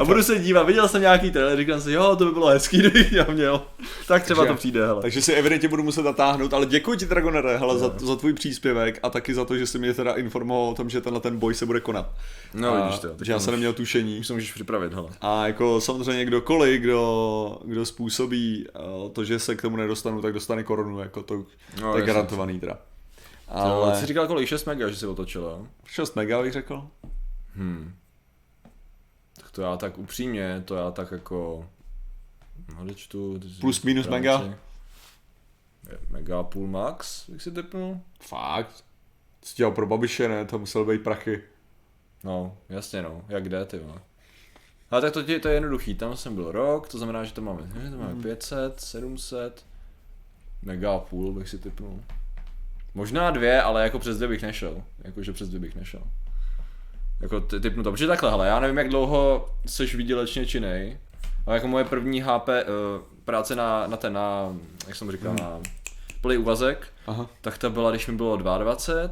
A 0.00 0.04
budu 0.04 0.22
se 0.22 0.38
dívat, 0.38 0.62
viděl 0.62 0.88
jsem 0.88 1.00
nějaký 1.00 1.30
trailer, 1.30 1.58
říkám 1.58 1.80
si, 1.80 1.92
jo, 1.92 2.16
to 2.16 2.24
by 2.24 2.30
bylo 2.30 2.46
hezký, 2.46 2.78
kdybych 2.80 3.12
já 3.12 3.24
měl. 3.24 3.62
Tak 4.08 4.22
třeba 4.22 4.40
Takže- 4.42 4.52
to 4.52 4.58
přijde, 4.58 4.86
hele. 4.86 5.02
Takže 5.02 5.22
si 5.22 5.32
evidentně 5.32 5.68
budu 5.68 5.82
muset 5.82 6.02
natáhnout, 6.02 6.54
ale 6.54 6.66
děkuji 6.66 6.98
ti 6.98 7.06
Dragonere, 7.06 7.56
hele, 7.58 7.78
za, 7.78 7.94
za 7.98 8.16
tvůj 8.16 8.32
příspěvek 8.32 9.00
a 9.02 9.10
taky 9.10 9.34
za 9.34 9.44
to, 9.44 9.56
že 9.56 9.66
jsi 9.66 9.78
mě 9.78 9.94
teda 9.94 10.12
informoval 10.12 10.68
o 10.68 10.74
tom, 10.74 10.90
že 10.90 11.00
tenhle 11.00 11.20
ten 11.20 11.38
boj 11.38 11.54
se 11.54 11.66
bude 11.66 11.80
konat. 11.80 12.10
No, 12.54 12.74
a, 12.74 12.84
vidíš 12.84 13.00
to. 13.00 13.08
Že 13.22 13.32
já 13.32 13.38
jsem 13.38 13.52
neměl 13.52 13.72
tušení. 13.72 14.18
Už 14.18 14.26
se 14.26 14.32
můžeš 14.32 14.52
připravit, 14.52 14.92
hele. 14.94 15.08
A 15.20 15.46
jako 15.46 15.80
samozřejmě 15.80 16.24
kdokoliv, 16.24 16.80
kdo, 16.80 17.58
kdo 17.64 17.86
způsobí 17.86 18.66
eh, 18.68 18.80
to, 19.12 19.24
že 19.24 19.38
se 19.38 19.56
k 19.56 19.62
tomu 19.62 19.76
nedostanu, 19.76 20.22
tak 20.22 20.32
dostane 20.32 20.62
korunu, 20.62 21.00
jako 21.00 21.22
to, 21.22 21.44
No, 21.82 21.92
to 21.92 21.98
je 21.98 22.04
garantovaný 22.04 22.60
teda. 22.60 22.78
Ale... 23.48 23.72
Ale 23.72 24.00
Jsi 24.00 24.06
říkal 24.06 24.26
kolik? 24.26 24.48
6 24.48 24.64
mega, 24.64 24.88
že 24.88 24.96
jsi 24.96 25.06
otočil, 25.06 25.42
jo? 25.42 25.66
6 25.86 26.16
mega 26.16 26.42
bych 26.42 26.52
řekl. 26.52 26.82
Hmm. 27.56 27.92
To 29.54 29.62
já 29.62 29.76
tak 29.76 29.98
upřímně, 29.98 30.62
to 30.64 30.74
já 30.74 30.90
tak 30.90 31.12
jako... 31.12 31.68
No, 32.78 32.94
čtu, 32.94 33.40
Plus 33.60 33.82
minus 33.82 34.06
mega? 34.06 34.54
Mega 36.10 36.42
půl 36.42 36.66
max, 36.66 37.30
bych 37.30 37.42
si 37.42 37.50
typnul. 37.50 38.00
Fakt. 38.20 38.84
Jsi 39.42 39.54
dělal 39.56 39.72
pro 39.72 39.86
babiše, 39.86 40.28
ne? 40.28 40.44
To 40.44 40.58
musel 40.58 40.84
být 40.84 41.02
prachy. 41.02 41.42
No, 42.24 42.56
jasně 42.68 43.02
no, 43.02 43.24
jak 43.28 43.48
jde, 43.48 43.64
ty 43.64 43.78
vole. 43.78 44.00
Ale 44.90 45.00
tak 45.00 45.12
to, 45.12 45.22
ti- 45.22 45.38
to 45.40 45.48
je 45.48 45.54
jednoduchý, 45.54 45.94
tam 45.94 46.16
jsem 46.16 46.34
byl 46.34 46.52
rok, 46.52 46.88
to 46.88 46.98
znamená, 46.98 47.24
že 47.24 47.32
to 47.32 47.40
máme, 47.42 47.62
že 47.84 47.90
to 47.90 47.96
máme 47.96 48.22
500, 48.22 48.80
700, 48.80 49.66
mega 50.62 50.98
půl 50.98 51.32
bych 51.32 51.48
si 51.48 51.58
typnul. 51.58 52.02
Možná 52.94 53.30
dvě, 53.30 53.62
ale 53.62 53.82
jako 53.82 53.98
přes 53.98 54.16
dvě 54.16 54.28
bych 54.28 54.42
nešel, 54.42 54.82
jakože 55.04 55.32
přes 55.32 55.48
dvě 55.48 55.60
bych 55.60 55.74
nešel. 55.76 56.02
Jako 57.24 57.40
ty, 57.40 57.60
typnu 57.60 57.82
to, 57.82 57.92
protože 57.92 58.06
takhle, 58.06 58.30
hele, 58.30 58.46
já 58.46 58.60
nevím, 58.60 58.78
jak 58.78 58.88
dlouho 58.88 59.48
jsi 59.66 59.86
výdělečně 59.96 60.46
činnej, 60.46 60.98
ale 61.46 61.56
jako 61.56 61.68
moje 61.68 61.84
první 61.84 62.20
HP, 62.20 62.48
uh, 62.48 62.54
práce 63.24 63.56
na, 63.56 63.86
na 63.86 63.96
ten, 63.96 64.12
na, 64.12 64.56
jak 64.86 64.96
jsem 64.96 65.10
říkal, 65.10 65.34
na 65.34 65.60
plný 66.20 66.36
úvazek, 66.36 66.88
Aha. 67.06 67.28
tak 67.40 67.58
to 67.58 67.70
byla, 67.70 67.90
když 67.90 68.06
mi 68.06 68.16
bylo 68.16 68.36
22, 68.36 69.08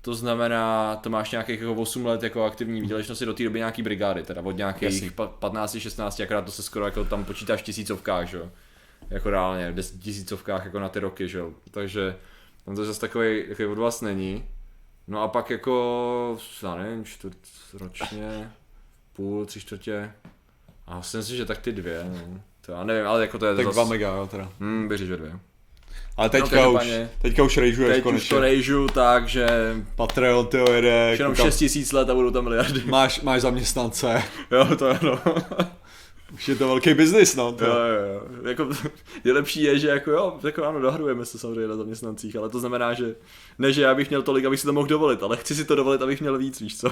to 0.00 0.14
znamená, 0.14 0.96
to 0.96 1.10
máš 1.10 1.30
nějakých 1.30 1.60
jako 1.60 1.74
8 1.74 2.06
let 2.06 2.22
jako 2.22 2.44
aktivní 2.44 2.80
výdělečnosti 2.80 3.26
do 3.26 3.34
té 3.34 3.44
doby 3.44 3.58
nějaký 3.58 3.82
brigády, 3.82 4.22
teda 4.22 4.42
od 4.42 4.56
nějakých 4.56 4.82
Jasný. 4.82 5.10
pa- 5.10 5.26
15, 5.26 5.76
16, 5.78 6.20
akorát 6.20 6.42
to 6.44 6.50
se 6.50 6.62
skoro 6.62 6.84
jako 6.84 7.04
tam 7.04 7.24
počítáš 7.24 7.60
v 7.60 7.64
tisícovkách, 7.64 8.28
že 8.28 8.36
jo. 8.38 8.50
Jako 9.10 9.30
reálně, 9.30 9.72
v 9.72 10.00
tisícovkách 10.00 10.64
jako 10.64 10.78
na 10.78 10.88
ty 10.88 11.00
roky, 11.00 11.28
že 11.28 11.38
jo. 11.38 11.50
Takže 11.70 12.16
tam 12.64 12.76
to 12.76 12.84
zase 12.84 13.00
takový, 13.00 13.42
takový 13.48 13.68
od 13.68 13.78
vás 13.78 14.00
není. 14.00 14.44
No 15.08 15.22
a 15.22 15.28
pak 15.28 15.50
jako, 15.50 16.38
já 16.62 16.74
nevím, 16.74 17.04
čtvrt 17.04 17.36
ročně, 17.74 18.50
půl, 19.12 19.46
tři 19.46 19.60
čtvrtě. 19.60 20.10
A 20.86 20.96
myslím 20.98 21.22
si, 21.22 21.36
že 21.36 21.44
tak 21.44 21.58
ty 21.58 21.72
dvě, 21.72 22.04
no. 22.28 22.40
To 22.60 22.72
já 22.72 22.84
nevím, 22.84 23.06
ale 23.06 23.20
jako 23.20 23.38
to 23.38 23.46
je 23.46 23.54
Tak 23.56 23.64
zas... 23.64 23.74
2 23.74 23.84
mega, 23.84 24.08
jo, 24.16 24.26
teda. 24.26 24.48
Hmm, 24.60 24.88
bych 24.88 24.98
že 25.00 25.16
dvě. 25.16 25.38
Ale 26.16 26.30
teďka, 26.30 26.46
už, 26.46 26.50
každopádně- 26.50 27.10
teďka 27.22 27.42
už 27.42 27.56
rejžuješ 27.56 27.90
Teď 27.90 27.98
už 27.98 28.02
konečně. 28.02 28.28
to 28.30 28.40
rejžu 28.40 28.86
tak, 28.86 29.28
že 29.28 29.46
Patreon, 29.96 30.46
ty 30.46 30.56
jede. 30.56 31.10
už 31.12 31.18
jenom 31.18 31.34
koukám- 31.34 31.46
6 31.46 31.56
tisíc 31.58 31.92
let 31.92 32.10
a 32.10 32.14
budou 32.14 32.30
tam 32.30 32.44
miliardy. 32.44 32.82
Máš, 32.86 33.20
máš 33.20 33.40
zaměstnance. 33.40 34.22
Jo, 34.50 34.76
to 34.76 34.88
ano. 34.88 35.18
Už 36.34 36.48
je 36.48 36.56
to 36.56 36.66
velký 36.66 36.94
biznis, 36.94 37.36
no. 37.36 37.52
To. 37.52 37.64
Jo, 37.64 37.72
jo, 37.72 38.12
jo. 38.14 38.48
Jako, 38.48 38.68
nejlepší 39.24 39.62
je, 39.62 39.78
že 39.78 39.88
jako 39.88 40.10
jo, 40.10 40.38
jako 40.42 40.64
ano, 40.64 40.80
dohrujeme 40.80 41.24
se 41.24 41.38
samozřejmě 41.38 41.68
na 41.68 41.76
zaměstnancích, 41.76 42.36
ale 42.36 42.48
to 42.48 42.60
znamená, 42.60 42.94
že 42.94 43.14
ne, 43.58 43.72
že 43.72 43.82
já 43.82 43.94
bych 43.94 44.08
měl 44.08 44.22
tolik, 44.22 44.44
abych 44.44 44.60
si 44.60 44.66
to 44.66 44.72
mohl 44.72 44.86
dovolit, 44.86 45.22
ale 45.22 45.36
chci 45.36 45.54
si 45.54 45.64
to 45.64 45.74
dovolit, 45.74 46.02
abych 46.02 46.20
měl 46.20 46.38
víc, 46.38 46.60
víš 46.60 46.78
co? 46.78 46.88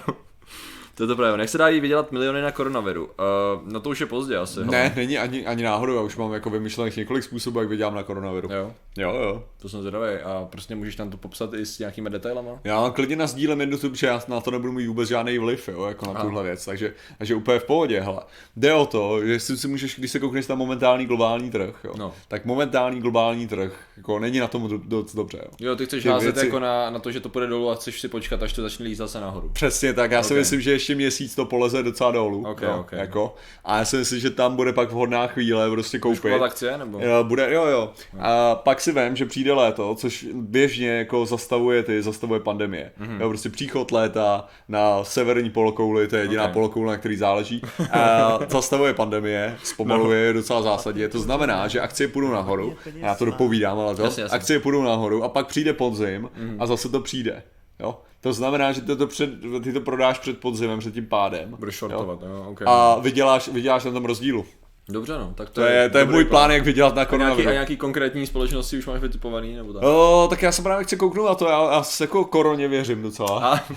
To 0.94 1.02
je 1.02 1.06
to 1.06 1.16
právě. 1.16 1.37
Nech 1.38 1.50
se 1.50 1.58
dají 1.58 1.80
vydělat 1.80 2.12
miliony 2.12 2.42
na 2.42 2.50
koronaviru. 2.50 3.04
Uh, 3.04 3.72
na 3.72 3.80
to 3.80 3.90
už 3.90 4.00
je 4.00 4.06
pozdě 4.06 4.37
asi. 4.37 4.61
hele. 4.61 4.70
Ne, 4.70 4.92
není 4.96 5.18
ani, 5.18 5.46
ani 5.46 5.62
náhodou, 5.62 5.94
já 5.94 6.00
už 6.00 6.16
mám 6.16 6.32
jako 6.32 6.50
vymyšlených 6.50 6.96
několik 6.96 7.25
způsobů, 7.25 7.58
jak 7.61 7.68
vydělám 7.68 7.94
na 7.94 8.02
koronaviru. 8.02 8.49
Jo, 8.52 8.72
Jo, 8.99 9.14
jo. 9.14 9.44
to 9.62 9.68
jsem 9.68 9.80
zvědavý. 9.80 10.06
A 10.25 10.49
prostě 10.50 10.75
můžeš 10.75 10.96
tam 10.96 11.11
to 11.11 11.16
popsat 11.16 11.54
i 11.54 11.66
s 11.66 11.78
nějakými 11.78 12.11
detailama? 12.11 12.50
Já 12.64 12.90
klidně 12.94 13.16
nazdílem 13.16 13.61
jednu 13.61 13.78
tu, 13.78 13.90
protože 13.90 14.06
já 14.06 14.22
na 14.28 14.40
to 14.40 14.50
nebudu 14.50 14.72
mít 14.72 14.87
vůbec 14.87 15.08
žádný 15.08 15.38
vliv, 15.38 15.68
jo, 15.68 15.84
jako 15.84 16.06
na 16.06 16.12
Aha. 16.12 16.22
tuhle 16.25 16.42
věc, 16.42 16.64
takže, 16.64 16.94
takže 17.18 17.34
úplně 17.34 17.58
v 17.58 17.64
pohodě, 17.64 18.00
hele. 18.00 18.20
Jde 18.56 18.75
o 18.75 18.87
to, 18.87 19.26
že 19.26 19.40
si, 19.40 19.56
si 19.56 19.68
můžeš, 19.68 19.99
když 19.99 20.11
se 20.11 20.18
koukneš 20.18 20.49
na 20.49 20.54
momentální 20.54 21.06
globální 21.06 21.50
trh, 21.50 21.75
jo, 21.84 21.92
No. 21.99 22.12
tak 22.28 22.44
momentální 22.44 23.00
globální 23.00 23.49
trh, 23.49 23.72
jako 23.96 24.18
není 24.18 24.38
na 24.38 24.46
tom 24.46 24.68
do- 24.68 24.78
dost 24.84 25.14
dobře, 25.14 25.38
jo. 25.42 25.50
Jo, 25.61 25.76
ty 25.76 25.87
chceš 25.87 26.02
Ty 26.02 26.08
házet 26.08 26.25
věci- 26.34 26.46
jako 26.46 26.58
na, 26.61 26.90
na 26.90 26.99
to, 26.99 27.11
že 27.12 27.20
to 27.20 27.28
půjde 27.28 27.46
dolů 27.46 27.70
a 27.70 27.75
chceš 27.75 28.00
si 28.00 28.08
počkat, 28.08 28.42
až 28.42 28.52
to 28.52 28.62
začne 28.62 28.84
líst 28.84 28.99
zase 28.99 29.20
nahoru. 29.20 29.50
Přesně 29.52 29.92
tak, 29.92 30.11
já 30.11 30.22
si 30.22 30.34
Ok. 30.34 30.38
myslím, 30.38 30.61
že 30.61 30.72
ještě 30.83 30.95
měsíc 30.95 31.35
to 31.35 31.45
poleze 31.45 31.83
docela 31.83 32.11
dolů, 32.11 32.45
Ok, 32.47 32.62
jo, 32.62 32.77
ok. 32.81 32.93
jako, 32.93 33.35
a 33.65 33.79
já 33.79 33.85
si 33.85 33.97
myslím, 33.97 34.21
že 34.21 34.31
tam 34.31 34.57
bude 34.57 34.73
pak 34.73 34.91
vhodná 34.91 35.27
chvíle 35.27 35.71
prostě 35.71 35.99
koupit. 35.99 36.21
Kupovat 36.21 36.43
akcie, 36.43 36.79
nebo? 36.79 36.99
Jo, 37.01 37.25
bude, 37.25 37.55
jo, 37.55 37.67
jo. 37.67 37.93
A 38.21 38.55
pak 38.55 38.81
si 38.81 38.93
vím, 38.93 39.17
že 39.17 39.27
přijde 39.27 39.53
léto, 39.53 39.95
což 39.95 40.27
běžně 40.35 40.89
jako 40.89 41.27
zastavuje 41.27 41.83
ty, 41.83 42.03
zastavuje 42.03 42.41
pandemie. 42.41 42.93
Mhm. 42.99 43.09
Mm-hmm. 43.09 43.21
Jo, 43.21 43.29
prostě 43.29 43.49
příchod 43.51 43.93
léta 43.93 44.47
na 44.69 45.05
severní 45.05 45.51
polokouli, 45.51 46.09
to 46.09 46.17
je 46.17 46.23
jediná 46.23 46.43
Ok. 46.43 46.47
okay. 46.49 46.55
polokoule, 46.55 46.93
na 46.93 46.99
který 46.99 47.17
záleží. 47.17 47.62
A 47.93 48.39
zastavuje 48.49 48.95
pandemie, 48.95 49.57
zpomaluje 49.65 50.27
No. 50.27 50.35
no. 50.35 50.41
docela 50.41 50.62
zásadě. 50.62 51.09
To 51.09 51.19
znamená, 51.21 51.69
že 51.69 51.81
akcie 51.81 52.09
půjdou 52.09 52.29
nahoru, 52.29 52.77
a 52.87 53.07
já 53.07 53.15
to 53.15 53.25
dopovídám, 53.25 53.79
ale 53.79 53.95
to, 53.97 54.03
Jasně, 54.03 54.23
jasně. 54.23 54.37
akcie 54.37 54.61
půjdou 54.61 54.83
nahoru 54.83 55.25
a 55.25 55.29
pak 55.29 55.47
přijde 55.47 55.73
podzim 55.73 56.29
Mhm. 56.37 56.57
a 56.59 56.67
zase 56.67 56.89
to 56.89 57.01
přijde. 57.01 57.43
Jo? 57.81 57.99
To 58.23 58.33
znamená, 58.33 58.73
že 58.73 58.81
ty 58.81 58.97
to, 58.97 59.07
před, 59.07 59.31
ty 59.62 59.73
to 59.73 59.81
prodáš 59.81 60.19
před 60.19 60.38
podzimem, 60.41 60.79
před 60.79 60.95
tím 60.95 61.07
pádem. 61.07 61.50
Budeš 61.59 61.79
shortovat, 61.79 62.19
jo, 62.23 62.47
ok. 62.50 62.62
A 62.67 62.99
vyděláš, 62.99 63.49
vyděláš 63.49 63.85
na 63.85 63.91
tom 63.91 64.05
rozdílu. 64.05 64.45
Dobře 64.88 65.19
no, 65.19 65.33
tak 65.35 65.50
to, 65.50 65.61
To 65.61 65.67
je, 65.67 65.91
to 65.91 65.99
je 65.99 66.05
můj 66.05 66.25
plán, 66.25 66.50
jak 66.50 66.64
vydělat 66.64 66.88
na 66.95 67.02
A 67.02 67.05
nějaký, 67.05 67.11
koronaviru. 67.11 67.49
a 67.49 67.52
nějaký 67.52 67.76
konkrétní 67.76 68.26
společnosti 68.26 68.79
už 68.79 68.87
máš 68.87 69.00
vytipovaný, 69.00 69.55
nebo 69.57 69.73
tak? 69.73 69.83
O, 69.83 70.26
tak 70.31 70.43
já 70.43 70.52
se 70.52 70.62
právě 70.62 70.85
chci 70.85 70.97
kouknout 70.97 71.26
na 71.29 71.35
to, 71.35 71.49
já, 71.49 71.73
já 71.73 71.83
se 71.83 72.05
jako 72.05 72.25
koroně 72.25 72.69
věřím 72.69 73.02
docela. 73.02 73.49
A, 73.52 73.57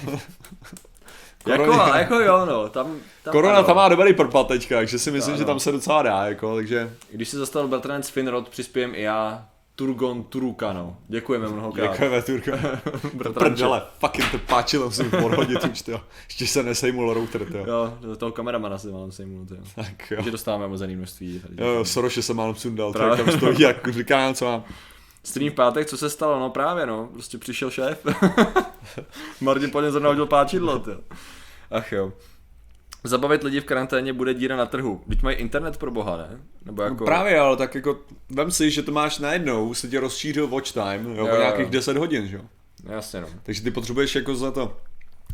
jako, 1.48 1.64
Korona- 1.64 1.96
jako 1.98 2.20
jo, 2.20 2.46
no, 2.46 2.70
tam, 2.70 2.96
tam 3.24 3.32
Korona 3.32 3.56
ano. 3.58 3.64
tam 3.68 3.75
má 3.75 3.90
dobrý 3.90 4.14
propad 4.14 4.48
teďka, 4.48 4.75
takže 4.75 5.00
si 5.00 5.12
myslím, 5.12 5.34
Ano. 5.34 5.40
že 5.40 5.46
tam 5.46 5.60
se 5.60 5.72
docela 5.72 6.02
dá, 6.02 6.25
jako, 6.25 6.56
takže 6.56 6.90
Když 7.12 7.30
se 7.30 7.38
zastavil 7.38 7.68
bratranec 7.68 8.10
Finrod, 8.10 8.50
přispějem 8.50 8.96
i 8.96 9.02
já 9.02 9.46
Turgon 9.75 10.24
Turukano. 10.24 10.98
Děkujeme 11.08 11.50
mnohokrát. 11.50 11.91
děkujeme 11.91 12.22
Turka. 12.22 12.51
Bratranče. 13.13 13.34
Prdele, 13.34 13.82
fucking 14.00 14.32
to 14.32 14.38
páči, 14.38 14.77
tam 14.79 14.91
jsem 14.91 15.10
podhodit 15.12 15.63
už, 15.72 15.82
tyjo. 15.82 16.01
Ještě 16.27 16.48
se 16.48 16.63
nesejmul 16.63 17.13
router, 17.13 17.46
tyjo. 17.46 17.65
Jo, 17.67 17.98
do 18.01 18.15
toho 18.15 18.32
kameramana 18.32 18.77
si 18.77 18.88
mám 18.91 19.12
sejmout, 19.12 19.51
jo. 19.51 19.58
Tak 19.75 20.12
jo. 20.12 20.15
Takže 20.15 20.32
dostáváme 20.32 20.65
omezený 20.65 20.96
množství. 20.96 21.39
Tady. 21.39 21.53
Jo, 21.58 21.67
jo, 21.67 21.86
Soroše 21.86 22.22
se 22.22 22.34
málem 22.34 22.55
sundal, 22.55 22.94
Právě. 22.94 23.24
tam 23.25 23.38
stojí, 23.38 23.62
jak 23.62 23.88
říkám, 23.94 24.34
co 24.34 24.46
mám. 24.46 24.63
Stream 25.24 25.51
v 25.51 25.55
pátek, 25.55 25.88
co 25.88 25.98
se 25.98 26.10
stalo? 26.10 26.39
No 26.39 26.50
právě, 26.50 26.86
no. 26.86 27.10
Prostě 27.13 27.38
přišel 27.38 27.70
šéf. 27.70 28.05
Martin 29.41 29.72
po 29.72 29.82
něm 29.82 29.91
zrovna 29.91 30.10
hodil 30.10 30.25
páčidlo, 30.25 30.84
jo. 30.88 30.98
Ach 31.72 31.91
jo. 31.91 32.13
Zabavit 33.08 33.44
lidi 33.44 33.62
v 33.62 33.66
karanténě 33.66 34.14
bude 34.14 34.34
díra 34.34 34.56
na 34.56 34.66
trhu. 34.66 35.02
Teď 35.10 35.22
mají 35.24 35.38
internet 35.38 35.78
pro 35.78 35.92
boha, 35.92 36.18
ne? 36.18 36.40
Nebo 36.66 36.82
jako... 36.82 36.96
No 37.00 37.06
právě, 37.06 37.40
ale 37.40 37.58
tak 37.58 37.76
jako, 37.76 38.00
vem 38.30 38.52
si, 38.52 38.72
že 38.72 38.82
to 38.84 38.92
máš 38.92 39.20
najednou, 39.20 39.74
se 39.74 39.88
ti 39.88 39.98
rozšířil 39.98 40.48
watch 40.48 40.72
time, 40.72 41.06
jo, 41.06 41.16
Jo, 41.16 41.26
o 41.26 41.36
jo. 41.36 41.38
nějakých 41.38 41.70
10 41.70 41.98
hodin, 41.98 42.28
že 42.28 42.36
jo. 42.36 42.42
Jasně, 42.90 43.22
no. 43.22 43.28
Takže 43.44 43.62
ty 43.62 43.72
potřebuješ 43.72 44.16
jako 44.16 44.36
za 44.36 44.52
to. 44.52 44.78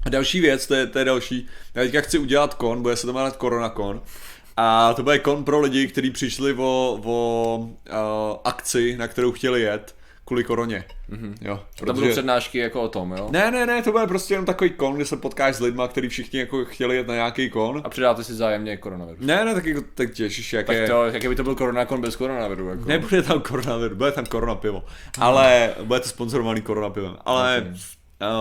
A 0.05 0.09
další 0.09 0.39
věc, 0.39 0.67
to 0.67 0.73
je, 0.75 0.87
to 0.87 0.99
je 0.99 1.05
další. 1.05 1.47
Já 1.75 1.83
teďka 1.83 2.01
chci 2.01 2.17
udělat 2.17 2.53
kon, 2.53 2.81
bude 2.81 2.95
se 2.95 3.07
to 3.07 3.13
jmenovat 3.13 3.37
Corona 3.41 3.69
Con. 3.69 4.01
A 4.57 4.93
to 4.93 5.03
bude 5.03 5.19
kon 5.19 5.43
pro 5.43 5.59
lidi, 5.59 5.87
kteří 5.87 6.11
přišli 6.11 6.53
o, 6.53 6.99
o 7.03 7.57
uh, 7.57 8.37
akci, 8.43 8.97
na 8.97 9.07
kterou 9.07 9.31
chtěli 9.31 9.61
jet 9.61 9.95
kvůli 10.31 10.43
koroně. 10.43 10.83
Mm-hmm. 11.11 11.33
Jo, 11.41 11.59
Tam 11.85 11.95
budou 11.95 12.09
přednášky 12.09 12.57
jako 12.57 12.81
o 12.81 12.87
tom, 12.87 13.11
jo? 13.11 13.29
Ne, 13.31 13.51
ne, 13.51 13.65
ne, 13.65 13.81
to 13.81 13.91
bude 13.91 14.07
prostě 14.07 14.33
jenom 14.33 14.45
takový 14.45 14.69
kon, 14.69 14.95
kde 14.95 15.05
se 15.05 15.17
potkáš 15.17 15.55
s 15.55 15.59
lidma, 15.59 15.87
kteří 15.87 16.09
všichni 16.09 16.39
jako 16.39 16.65
chtěli 16.65 16.95
jet 16.95 17.07
na 17.07 17.13
nějaký 17.13 17.49
kon. 17.49 17.81
A 17.83 17.89
přidáte 17.89 18.23
si 18.23 18.33
zájemně 18.33 18.77
koronavirus. 18.77 19.25
Ne, 19.25 19.45
ne, 19.45 19.53
tak 19.53 19.65
jako, 19.65 19.81
tak 19.95 20.11
těšíš, 20.11 20.53
jak 20.53 20.65
Tak 20.65 20.75
je... 20.75 20.87
to, 20.87 21.05
jak 21.05 21.27
by 21.27 21.35
to 21.35 21.43
byl 21.43 21.55
koronakon 21.55 22.01
bez 22.01 22.15
koronaviru, 22.15 22.69
jako. 22.69 22.85
Nebude 22.85 23.21
tam 23.21 23.41
koronavirus, 23.41 23.97
bude 23.97 24.11
tam 24.11 24.25
korona 24.25 24.55
pivo. 24.55 24.83
Ale 25.19 25.73
bude 25.83 25.99
to 25.99 26.07
sponzorovaný 26.09 26.61
korona 26.61 26.89
pivem. 26.89 27.15
Ale 27.25 27.73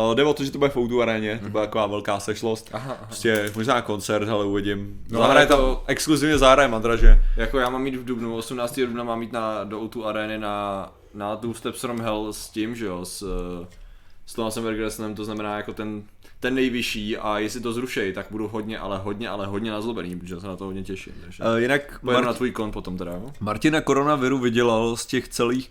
uh, 0.09 0.15
jde 0.15 0.25
o 0.25 0.35
to, 0.35 0.45
že 0.45 0.51
to 0.51 0.59
bude 0.59 0.71
v 0.71 0.77
Outu 0.77 1.03
aréně, 1.03 1.39
to 1.43 1.49
bude 1.49 1.63
taková 1.67 1.87
velká 1.87 2.21
sešlost. 2.21 2.71
Aha, 2.73 2.93
aha. 2.93 3.05
Prostě 3.07 3.51
možná 3.57 3.83
koncert, 3.83 4.29
ale 4.29 4.45
uvidím. 4.45 5.05
No, 5.11 5.19
zahraje 5.21 5.47
tam, 5.47 5.59
to- 5.59 5.85
exkluzivně 5.87 6.39
zahraje 6.39 6.69
Madraže. 6.69 7.19
Jako 7.37 7.59
já 7.59 7.71
mám 7.71 7.83
mít 7.83 7.95
v 7.97 8.05
Dubnu, 8.05 8.37
18. 8.37 8.81
dubna 8.81 9.05
mám 9.05 9.19
mít 9.19 9.33
na, 9.33 9.65
do 9.65 9.81
O2 9.81 10.05
Areny 10.07 10.39
na, 10.39 10.93
na 11.15 11.37
Two 11.37 11.55
Steps 11.55 11.81
from 11.81 12.01
Hell 12.01 12.33
s 12.33 12.49
tím, 12.49 12.75
že 12.75 12.87
jo, 12.87 13.05
s, 13.05 13.23
eh, 13.23 13.67
s 14.27 14.35
Thomasem 14.35 14.65
Vergressenem, 14.65 15.15
to 15.15 15.25
znamená 15.25 15.57
jako 15.57 15.73
ten, 15.73 16.03
ten 16.41 16.55
nejvyšší 16.55 17.17
a 17.17 17.39
jestli 17.39 17.61
to 17.61 17.73
zrušej, 17.73 18.13
tak 18.13 18.27
budu 18.31 18.49
hodně, 18.49 18.79
ale 18.79 18.99
hodně, 18.99 19.29
ale 19.29 19.47
hodně 19.47 19.71
nazlobený, 19.71 20.19
protože 20.19 20.41
se 20.41 20.47
na 20.47 20.57
to 20.57 20.65
hodně 20.65 20.83
těším. 20.83 21.13
Takže. 21.21 21.45
Uh, 21.45 21.57
jinak 21.57 22.03
Mar- 22.03 22.25
na 22.25 22.33
tvůj 22.33 22.51
kon 22.51 22.73
potom 22.73 22.99
teda, 22.99 23.13
jo? 23.13 23.33
Martina 23.41 23.81
koronaviru 23.81 24.39
vydělal 24.39 24.97
z 24.97 25.07
těch 25.07 25.29
celých 25.29 25.71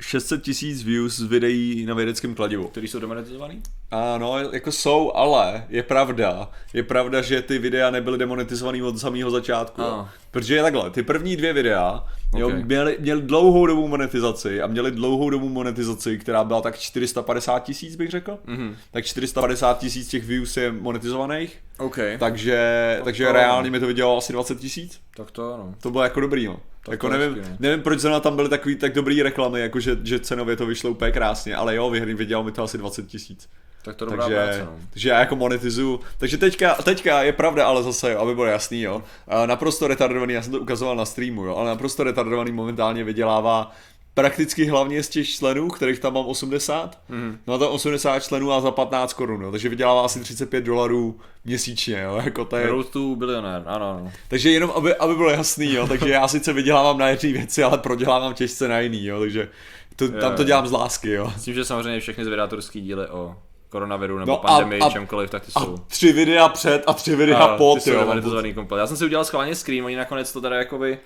600 0.00 0.42
tisíc 0.42 0.82
views 0.82 1.16
z 1.16 1.22
videí 1.22 1.86
na 1.86 1.94
vědeckém 1.94 2.34
kladivu. 2.34 2.68
Který 2.68 2.88
jsou 2.88 2.98
demonetizovaný? 2.98 3.62
Ano, 3.90 4.38
jako 4.38 4.72
jsou, 4.72 5.12
ale 5.12 5.66
je 5.68 5.82
pravda, 5.82 6.50
je 6.72 6.82
pravda, 6.82 7.22
že 7.22 7.42
ty 7.42 7.58
videa 7.58 7.90
nebyly 7.90 8.18
demonetizovaný 8.18 8.82
od 8.82 8.98
samého 8.98 9.30
začátku. 9.30 9.82
A. 9.82 10.12
Protože 10.30 10.54
je 10.56 10.62
takhle, 10.62 10.90
ty 10.90 11.02
první 11.02 11.36
dvě 11.36 11.52
videa 11.52 12.04
jo, 12.36 12.48
Ok. 12.48 12.54
měly, 12.54 12.96
měly 13.00 13.22
dlouhou 13.22 13.66
dobu 13.66 13.88
monetizaci 13.88 14.62
a 14.62 14.66
měly 14.66 14.90
dlouhou 14.90 15.30
dobu 15.30 15.48
monetizaci, 15.48 16.18
která 16.18 16.44
byla 16.44 16.60
tak 16.60 16.78
450 16.78 17.58
tisíc, 17.58 17.96
bych 17.96 18.10
řekl. 18.10 18.38
Mhm. 18.46 18.76
Tak 18.90 19.04
450 19.04 19.78
tisíc 19.78 20.08
těch 20.08 20.24
views 20.24 20.56
je 20.56 20.72
monetizovaných, 20.72 21.58
OK. 21.78 21.98
takže, 22.18 23.00
takže 23.04 23.26
to- 23.26 23.32
reálně 23.32 23.70
mi 23.70 23.80
to 23.80 23.86
vydělalo 23.86 24.18
asi 24.18 24.32
20 24.32 24.58
tisíc. 24.58 25.00
Tak 25.16 25.30
to 25.30 25.54
ano. 25.54 25.74
To 25.80 25.90
bylo 25.90 26.02
jako 26.04 26.20
dobrý, 26.20 26.46
no. 26.46 26.60
Tak 26.84 26.92
jako 26.92 27.08
nevím, 27.08 27.34
hezky, 27.36 27.50
no. 27.50 27.56
nevím, 27.60 27.82
proč 27.82 27.98
zrovna 28.00 28.20
tam 28.20 28.36
byly 28.36 28.48
takový 28.48 28.76
tak 28.76 28.92
dobrý 28.94 29.22
reklamy, 29.22 29.60
jako 29.60 29.80
že, 29.80 29.96
že 30.04 30.18
cenově 30.20 30.56
to 30.56 30.66
vyšlo 30.66 30.90
úplně 30.90 31.12
krásně, 31.12 31.56
ale 31.56 31.74
jo, 31.76 31.90
vyhrý 31.90 32.14
vydělal 32.14 32.44
mi 32.44 32.52
to 32.52 32.62
asi 32.62 32.78
20 32.78 33.06
tisíc. 33.06 33.48
Tak 33.84 33.96
to 33.96 34.04
dobrá 34.04 34.24
Takže, 34.24 34.34
práce, 34.36 34.64
no. 34.64 34.72
takže 34.90 35.08
já 35.08 35.20
jako 35.20 35.36
monetizuju. 35.36 36.00
Takže 36.18 36.38
teďka, 36.38 36.74
teďka 36.74 37.22
je 37.22 37.32
pravda, 37.32 37.66
ale 37.66 37.82
zase, 37.82 38.16
aby 38.16 38.34
bylo 38.34 38.46
jasný, 38.46 38.82
jo. 38.82 39.02
Naprosto 39.46 39.88
retardovaný, 39.88 40.34
já 40.34 40.42
jsem 40.42 40.52
to 40.52 40.60
ukazoval 40.60 40.96
na 40.96 41.04
streamu, 41.04 41.44
jo, 41.44 41.56
ale 41.56 41.70
naprosto 41.70 42.04
retardovaný 42.04 42.52
momentálně 42.52 43.04
vydělává 43.04 43.72
prakticky 44.14 44.64
hlavně 44.64 45.02
z 45.02 45.08
těch 45.08 45.28
členů, 45.28 45.68
kterých 45.68 45.98
tam 45.98 46.14
mám 46.14 46.26
80. 46.26 46.98
Mm. 47.08 47.38
No 47.46 47.54
a 47.54 47.58
tam 47.58 47.68
80 47.68 48.20
členů 48.20 48.52
a 48.52 48.60
za 48.60 48.70
15 48.70 49.12
korun, 49.12 49.42
jo. 49.42 49.50
takže 49.50 49.68
vydělává 49.68 50.04
asi 50.04 50.20
35 50.20 50.64
dolarů 50.64 51.20
měsíčně, 51.44 52.00
jo. 52.00 52.20
Jako 52.24 52.44
to 52.44 52.56
je, 52.56 52.66
Road 52.66 52.88
to 52.90 53.16
Billionaire, 53.16 53.64
ano, 53.66 53.90
ano. 53.90 54.12
takže 54.28 54.50
jenom, 54.50 54.70
aby, 54.70 54.94
aby 54.94 55.14
bylo 55.14 55.30
jasný, 55.30 55.74
jo, 55.74 55.86
takže 55.88 56.08
já 56.10 56.28
sice 56.28 56.52
vydělávám 56.52 56.98
na 56.98 57.08
jedné 57.08 57.32
věci, 57.32 57.62
ale 57.62 57.78
prodělávám 57.78 58.34
těžce 58.34 58.68
na 58.68 58.80
jiný, 58.80 59.06
jo, 59.06 59.20
takže 59.20 59.48
to, 59.96 60.08
tam 60.08 60.34
to 60.36 60.42
Jo. 60.42 60.46
dělám 60.46 60.66
z 60.66 60.72
lásky, 60.72 61.10
jo. 61.10 61.32
Myslím, 61.34 61.54
že 61.54 61.64
samozřejmě 61.64 62.00
všechny 62.00 62.24
zvědátorský 62.24 62.80
díly 62.80 63.08
o 63.08 63.36
koronaviru 63.70 64.18
nebo 64.18 64.32
No 64.32 64.38
a- 64.44 64.48
pandemii, 64.48 64.82
a- 64.82 64.90
čemkoliv, 64.90 65.30
tak 65.30 65.46
ty 65.46 65.52
A 65.54 65.60
jsou. 65.60 65.76
tři 65.76 66.12
videa 66.12 66.48
před 66.48 66.82
a 66.86 66.92
tři 66.92 67.16
videa 67.16 67.38
A, 67.38 67.56
pod, 67.56 67.74
ty 67.74 67.80
jsou 67.80 67.90
jo. 67.90 68.00
demonetizovaný 68.00 68.54
komplet. 68.54 68.78
Já 68.80 68.86
jsem 68.86 68.96
si 68.96 69.04
udělal 69.04 69.24
schválně 69.24 69.54
screen, 69.54 69.84
oni 69.84 69.96
nakonec 69.96 70.32
to 70.32 70.40
teda 70.40 70.56
jakoby 70.56 70.98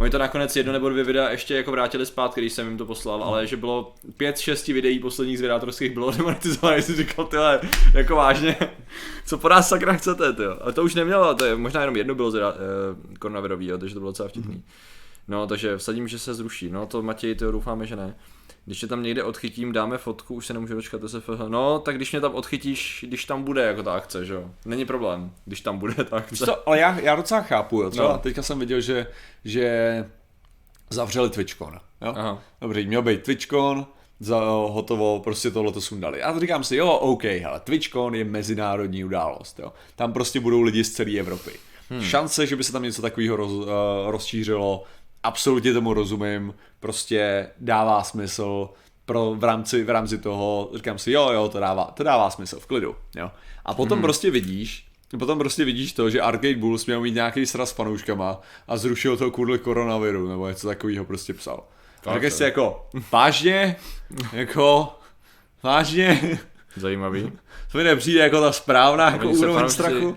Oni 0.00 0.10
to 0.10 0.18
nakonec 0.18 0.56
jedno 0.56 0.72
nebo 0.72 0.88
dvě 0.88 1.04
videa 1.04 1.30
ještě 1.30 1.54
jako 1.56 1.70
vrátili 1.70 2.06
zpátky, 2.06 2.40
když 2.40 2.52
jsem 2.52 2.68
jim 2.68 2.78
to 2.78 2.86
poslal, 2.86 3.22
ale 3.24 3.46
že 3.46 3.56
bylo 3.56 3.94
pět, 4.16 4.38
šesti 4.38 4.72
videí 4.72 4.98
posledních 4.98 5.38
zvědátorských 5.38 5.92
bylo 5.92 6.10
demonetizovaných, 6.16 6.84
jsem 6.84 6.96
říkal, 6.96 7.24
tyhle, 7.24 7.60
jako 7.94 8.16
vážně, 8.16 8.56
co 9.26 9.38
po 9.38 9.48
nás 9.48 9.68
sakra 9.68 9.92
chcete, 9.92 10.32
ty 10.32 10.42
Ale 10.60 10.72
to 10.72 10.84
už 10.84 10.94
nemělo, 10.94 11.34
to 11.34 11.44
je, 11.44 11.56
možná 11.56 11.80
jenom 11.80 11.96
jedno 11.96 12.14
bylo 12.14 12.30
zvědá, 12.30 12.54
eh, 12.54 13.18
koronavirový, 13.18 13.66
jo, 13.66 13.78
takže 13.78 13.94
to 13.94 14.00
bylo 14.00 14.10
docela 14.10 14.28
vtipný. 14.28 14.62
No, 15.28 15.46
takže 15.46 15.76
vsadím, 15.76 16.08
že 16.08 16.18
se 16.18 16.34
zruší. 16.34 16.70
No, 16.70 16.86
to 16.86 17.02
Matěj, 17.02 17.34
to 17.34 17.52
doufáme, 17.52 17.86
že 17.86 17.96
ne. 17.96 18.14
Když 18.68 18.80
tě 18.80 18.86
tam 18.86 19.02
někde 19.02 19.24
odchytím, 19.24 19.72
dáme 19.72 19.98
fotku, 19.98 20.34
už 20.34 20.46
se 20.46 20.52
nemůžu 20.54 20.74
dočkat 20.74 21.00
SFH. 21.06 21.48
No, 21.48 21.78
tak 21.78 21.96
když 21.96 22.12
mě 22.12 22.20
tam 22.20 22.34
odchytíš, 22.34 23.04
když 23.08 23.24
tam 23.24 23.42
bude 23.42 23.62
jako 23.62 23.82
ta 23.82 23.94
akce, 23.94 24.24
že 24.24 24.34
jo? 24.34 24.50
Není 24.64 24.84
problém, 24.84 25.32
když 25.44 25.60
tam 25.60 25.78
bude 25.78 25.94
ta 26.04 26.16
akce. 26.16 26.46
To, 26.46 26.68
ale 26.68 26.78
já, 26.78 27.00
já 27.00 27.16
docela 27.16 27.42
chápu, 27.42 27.82
jo. 27.82 27.90
Třeba 27.90 28.06
No. 28.06 28.12
no. 28.12 28.18
teďka 28.18 28.42
jsem 28.42 28.58
viděl, 28.58 28.80
že, 28.80 29.06
že 29.44 30.04
zavřeli 30.90 31.30
TwitchCon, 31.30 31.74
jo. 32.00 32.12
Aha. 32.16 32.42
Dobře, 32.60 32.82
měl 32.84 33.02
být 33.02 33.22
TwitchCon, 33.22 33.86
za, 34.20 34.40
hotovo, 34.50 35.20
prostě 35.20 35.50
tohle 35.50 35.72
to 35.72 35.80
sundali. 35.80 36.22
A 36.22 36.38
říkám 36.40 36.64
si, 36.64 36.76
jo, 36.76 36.90
OK, 36.92 37.24
hele, 37.24 37.60
TwitchCon 37.60 38.14
je 38.14 38.24
mezinárodní 38.24 39.04
událost, 39.04 39.58
jo. 39.58 39.72
Tam 39.96 40.12
prostě 40.12 40.40
budou 40.40 40.62
lidi 40.62 40.84
z 40.84 40.92
celé 40.92 41.18
Evropy. 41.18 41.50
Hmm. 41.90 42.02
Šance, 42.02 42.46
že 42.46 42.56
by 42.56 42.64
se 42.64 42.72
tam 42.72 42.82
něco 42.82 43.02
takového 43.02 43.36
roz, 43.36 43.52
uh, 43.52 43.66
rozšířilo, 44.06 44.82
absolutně 45.22 45.72
tomu 45.72 45.94
rozumím, 45.94 46.54
prostě 46.80 47.50
dává 47.60 48.02
smysl, 48.02 48.68
pro, 49.04 49.34
v, 49.34 49.44
rámci, 49.44 49.84
v 49.84 49.90
rámci 49.90 50.18
toho 50.18 50.70
říkám 50.74 50.98
si, 50.98 51.12
jo, 51.12 51.30
jo, 51.32 51.48
to 51.48 51.60
dává, 51.60 51.84
to 51.84 52.02
dává 52.02 52.30
smysl, 52.30 52.60
v 52.60 52.66
klidu, 52.66 52.96
jo. 53.16 53.30
A 53.64 53.74
potom 53.74 53.98
hmm. 53.98 54.02
prostě 54.02 54.30
vidíš, 54.30 54.88
Potom 55.18 55.38
prostě 55.38 55.64
vidíš 55.64 55.92
to, 55.92 56.10
že 56.10 56.20
Arcade 56.20 56.56
Bulls 56.56 56.86
měl 56.86 57.00
mít 57.00 57.14
nějaký 57.14 57.46
sraz 57.46 57.70
s 57.70 57.72
fanouškama 57.72 58.40
a 58.68 58.76
zrušil 58.76 59.16
to 59.16 59.30
kvůli 59.30 59.58
koronaviru, 59.58 60.28
nebo 60.28 60.48
něco 60.48 60.68
takového 60.68 61.04
prostě 61.04 61.34
psal. 61.34 61.64
A 62.06 62.14
říkáš 62.14 62.32
si 62.32 62.42
jako, 62.42 62.88
vážně? 63.12 63.76
Jako, 64.32 64.98
vážně? 65.62 66.38
Zajímavý. 66.76 67.32
To 67.72 67.78
mi 67.78 67.84
nepřijde 67.84 68.20
jako 68.20 68.40
ta 68.40 68.52
správná 68.52 69.10
jako 69.10 69.30
úroveň 69.30 69.68
strachu. 69.68 70.16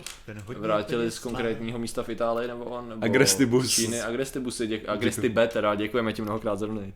Vrátili 0.58 1.12
z 1.12 1.20
konkrétního 1.20 1.80
místa 1.80 2.04
v 2.04 2.10
Itálii 2.10 2.48
nebo 2.48 2.64
on? 2.64 2.90
Nebo 2.90 3.06
Agrestibus. 3.06 3.70
Číny, 3.70 4.02
Agrestibusy, 4.02 4.68
děk, 4.68 4.90
Agrestibe 4.90 5.48
teda, 5.48 5.76
děkujeme 5.76 6.14
ti 6.14 6.22
mnohokrát 6.22 6.60
za 6.60 6.66
donate. 6.66 6.94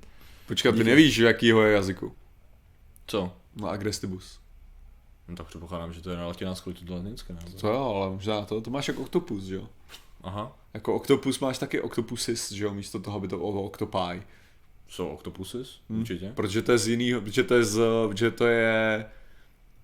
Počkat, 0.47 0.75
ty 0.75 0.83
nevíš, 0.83 1.19
v 1.19 1.23
jakýho 1.23 1.61
je 1.61 1.73
jazyku. 1.73 2.15
Co? 3.07 3.33
No 3.55 3.69
Agrestibus. 3.69 4.39
No 5.27 5.35
tak 5.35 5.47
předpokládám, 5.47 5.93
že 5.93 6.01
to 6.01 6.09
je 6.09 6.17
na 6.17 6.27
latinánskou, 6.27 6.73
to 6.73 6.93
je 6.93 6.97
latinské, 6.97 7.33
nebo? 7.33 7.57
To 7.57 7.67
jo, 7.67 7.93
ale 7.95 8.09
možná 8.09 8.45
to, 8.45 8.61
to 8.61 8.69
máš 8.69 8.87
jako 8.87 9.01
Octopus, 9.01 9.43
že 9.43 9.55
jo? 9.55 9.67
Aha. 10.23 10.57
Jako 10.73 10.95
Octopus 10.95 11.39
máš 11.39 11.57
taky 11.57 11.81
Octopusis, 11.81 12.51
že 12.51 12.63
jo, 12.63 12.73
místo 12.73 12.99
toho 12.99 13.19
by 13.19 13.27
to 13.27 13.37
bylo 13.37 13.63
Octopi. 13.63 14.23
Jsou 14.87 15.07
octopuses, 15.07 15.79
hmm. 15.89 15.99
určitě. 15.99 16.31
Protože 16.35 16.61
to 16.61 16.71
je 16.71 16.77
z 16.77 16.87
jinýho, 16.87 17.21
protože 17.21 17.43
to 17.43 17.55
je 17.55 17.63
z, 17.63 17.81
protože 18.07 18.31
to 18.31 18.47
je... 18.47 19.05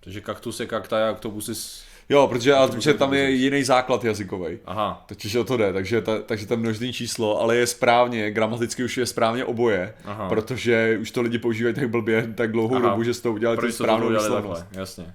Takže 0.03 0.21
kaktus 0.21 0.59
je 0.59 0.65
kaktaja, 0.65 1.11
octopuses. 1.11 1.83
Jo, 2.09 2.27
protože, 2.27 2.53
ale, 2.53 2.67
protože 2.67 2.93
tam 2.93 3.13
je 3.13 3.31
jiný 3.31 3.63
základ 3.63 4.03
jazykový. 4.03 4.59
Aha. 4.65 5.05
Takže 5.05 5.39
o 5.39 5.43
to 5.43 5.57
jde, 5.57 5.73
takže, 5.73 6.01
ta, 6.01 6.19
takže 6.21 6.47
to 6.47 6.53
je 6.53 6.57
množný 6.57 6.93
číslo, 6.93 7.41
ale 7.41 7.55
je 7.55 7.67
správně, 7.67 8.31
gramaticky 8.31 8.83
už 8.83 8.97
je 8.97 9.05
správně 9.05 9.45
oboje, 9.45 9.93
Aha. 10.05 10.29
protože 10.29 10.97
už 11.01 11.11
to 11.11 11.21
lidi 11.21 11.37
používají 11.37 11.75
tak 11.75 11.89
blbě, 11.89 12.33
tak 12.35 12.51
dlouhou 12.51 12.75
Aha. 12.75 12.89
dobu, 12.89 13.03
že 13.03 13.13
z 13.13 13.21
toho 13.21 13.35
udělali 13.35 13.57
Proč 13.57 13.77
to 13.77 13.83
správnou 13.83 14.13
takhle, 14.13 14.67
jasně. 14.71 15.13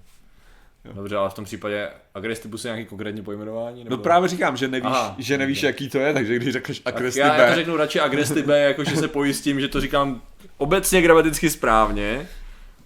Dobře, 0.94 1.16
ale 1.16 1.31
v 1.31 1.35
tom 1.35 1.44
případě 1.44 1.88
agrestibus 2.14 2.64
je 2.64 2.68
nějaký 2.68 2.88
konkrétní 2.88 3.22
pojmenování? 3.22 3.85
Nebo... 3.85 3.96
No 3.96 4.03
právě 4.03 4.29
říkám, 4.29 4.57
že 4.57 4.68
nevíš, 4.68 4.87
Aha, 4.92 5.14
že 5.18 5.38
nevíš 5.38 5.62
jaký 5.62 5.88
to 5.88 5.99
je, 5.99 6.14
takže 6.14 6.37
když 6.37 6.53
řekneš 6.53 6.83
agresivní 6.85 7.29
já, 7.29 7.37
já 7.37 7.49
to 7.49 7.55
řeknu 7.55 7.77
radši 7.77 8.01
agrestibe, 8.01 8.61
jakože 8.61 8.96
se 8.96 9.09
pojistím, 9.09 9.61
že 9.61 9.68
to 9.68 9.81
říkám 9.81 10.20
obecně 10.59 11.03
gramaticky 11.03 11.51
správně. 11.51 12.27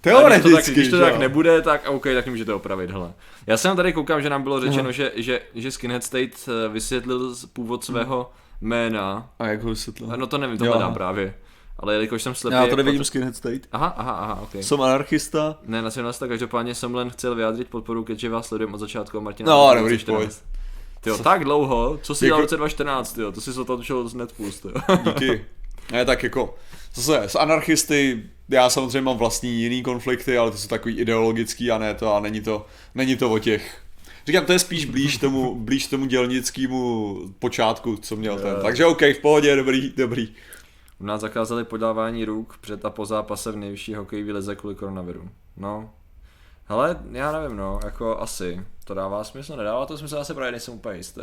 A 0.06 0.08
když 0.08 0.12
to 0.12 0.22
tak, 0.32 0.42
teoreticky, 0.42 0.72
když 0.72 0.88
to 0.88 1.00
tak 1.00 1.12
jo? 1.14 1.18
nebude, 1.20 1.62
tak 1.62 1.88
OK, 1.88 2.04
tak 2.14 2.26
můžete 2.26 2.52
opravit, 2.54 2.90
hele. 2.90 3.12
Já 3.46 3.56
jsem 3.56 3.76
tady 3.76 3.92
koukám, 3.92 4.22
že 4.22 4.30
nám 4.30 4.42
bylo 4.42 4.60
řečeno, 4.60 4.92
že, 4.92 5.12
že, 5.16 5.40
že 5.54 5.70
Skinhead 5.70 6.04
State 6.04 6.48
eh, 6.48 6.68
vysvětlil 6.68 7.34
z- 7.34 7.46
původ 7.46 7.84
svého 7.84 8.30
jména. 8.60 9.30
A 9.38 9.46
jak 9.46 9.62
ho 9.62 9.70
vysvětlil? 9.70 10.08
No 10.16 10.26
to 10.26 10.38
nevím, 10.38 10.58
to 10.58 10.64
Jo, 10.64 10.72
hledám 10.72 10.94
právě. 10.94 11.34
Ale 11.78 11.94
jelikož 11.94 12.22
jsem 12.22 12.34
slepý... 12.34 12.54
Já 12.54 12.60
tady 12.60 12.70
jak 12.70 12.76
vidím 12.76 12.92
potom- 12.92 13.04
Skinhead 13.04 13.36
State. 13.36 13.60
Aha, 13.72 13.94
aha, 13.96 14.12
aha, 14.12 14.40
OK. 14.42 14.54
Jsem 14.60 14.80
anarchista. 14.82 15.56
Ne, 15.66 15.82
nacionalista, 15.82 16.28
každopádně 16.28 16.74
jsem 16.74 16.94
len 16.94 17.10
chtěl 17.10 17.34
vyjádřit 17.34 17.68
podporu, 17.68 18.04
keďže 18.04 18.28
vás 18.28 18.46
sledujem 18.48 18.74
od 18.74 18.78
začátku 18.78 19.18
a 19.18 19.20
Martina. 19.20 19.50
No, 19.52 19.68
dobrý, 19.74 19.80
2014. 19.96 20.24
pojď. 20.26 20.60
Tyjo, 21.00 21.18
tak 21.18 21.44
dlouho, 21.44 21.98
co 22.02 22.14
jsi 22.14 22.24
Jako- 22.24 22.28
dělal 22.28 22.40
v 22.40 22.44
roce 22.44 22.56
2014, 22.56 23.12
tyjo, 23.12 23.32
to 23.32 23.40
jsi 23.40 23.52
se 23.52 23.60
otočil 23.60 24.08
z 24.08 24.14
Netflix, 24.14 24.60
tyjo. 24.60 24.74
Díky. 25.04 25.44
Ne, 25.92 26.04
tak 26.04 26.22
jako, 26.22 26.54
zase, 26.94 27.18
s 27.22 27.34
anarchisty, 27.38 28.22
já 28.50 28.70
samozřejmě 28.70 29.00
mám 29.00 29.16
vlastní 29.16 29.62
jiný 29.62 29.82
konflikty, 29.82 30.38
ale 30.38 30.50
to 30.50 30.56
jsou 30.56 30.68
takový 30.68 30.98
ideologický 30.98 31.70
a 31.70 31.78
ne 31.78 31.94
to, 31.94 32.14
a 32.14 32.20
není 32.20 32.40
to, 32.40 32.66
není 32.94 33.16
to 33.16 33.30
o 33.30 33.38
těch. 33.38 33.82
Říkám, 34.26 34.44
to 34.44 34.52
je 34.52 34.58
spíš 34.58 34.84
blíž 34.84 35.16
tomu, 35.16 35.54
blíž 35.54 35.86
tomu 35.86 36.06
dělnickému 36.06 37.16
počátku, 37.38 37.96
co 37.96 38.16
měl 38.16 38.38
ten. 38.38 38.56
Takže 38.62 38.86
OK, 38.86 39.02
v 39.02 39.18
pohodě, 39.22 39.56
dobrý, 39.56 39.92
dobrý. 39.96 40.34
U 41.00 41.04
nás 41.04 41.20
zakázali 41.20 41.64
podávání 41.64 42.24
ruk 42.24 42.58
před 42.60 42.84
a 42.84 42.90
po 42.90 43.06
zápase 43.06 43.52
v 43.52 43.56
nejvyšší 43.56 43.94
hokejové 43.94 44.32
lize 44.32 44.56
kvůli 44.56 44.74
koronaviru. 44.74 45.30
No. 45.56 45.90
Hele, 46.64 46.96
já 47.12 47.32
nevím, 47.32 47.56
no, 47.56 47.80
jako 47.84 48.18
asi. 48.18 48.60
To 48.84 48.94
dává 48.94 49.24
smysl, 49.24 49.56
nedává 49.56 49.86
to 49.86 49.98
smysl, 49.98 50.16
já 50.16 50.24
se 50.24 50.34
právě 50.34 50.52
nejsem 50.52 50.74
úplně 50.74 50.96
jistý. 50.96 51.22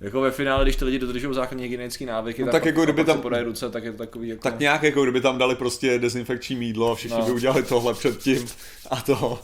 Jako 0.00 0.20
ve 0.20 0.30
finále, 0.30 0.64
když 0.64 0.76
ty 0.76 0.84
lidi 0.84 0.98
dodržují 0.98 1.34
základní 1.34 1.62
hygienické 1.62 2.06
návyky, 2.06 2.42
No 2.42 2.46
tak, 2.46 2.52
tak 2.52 2.64
jako 2.64 2.84
kdyby 2.84 3.04
tam- 3.04 3.20
podají 3.20 3.44
ruce, 3.44 3.70
tak 3.70 3.84
je 3.84 3.92
to 3.92 3.98
takový 3.98 4.28
jako... 4.28 4.42
Tak 4.42 4.58
nějak 4.58 4.82
jako 4.82 5.02
kdyby 5.02 5.20
tam 5.20 5.38
dali 5.38 5.54
prostě 5.54 5.98
dezinfekční 5.98 6.56
mídlo 6.56 6.92
a 6.92 6.94
všichni 6.94 7.18
No. 7.18 7.24
by 7.24 7.32
udělali 7.32 7.62
tohle 7.62 7.94
předtím 7.94 8.46
a 8.90 8.96
to, 8.96 9.38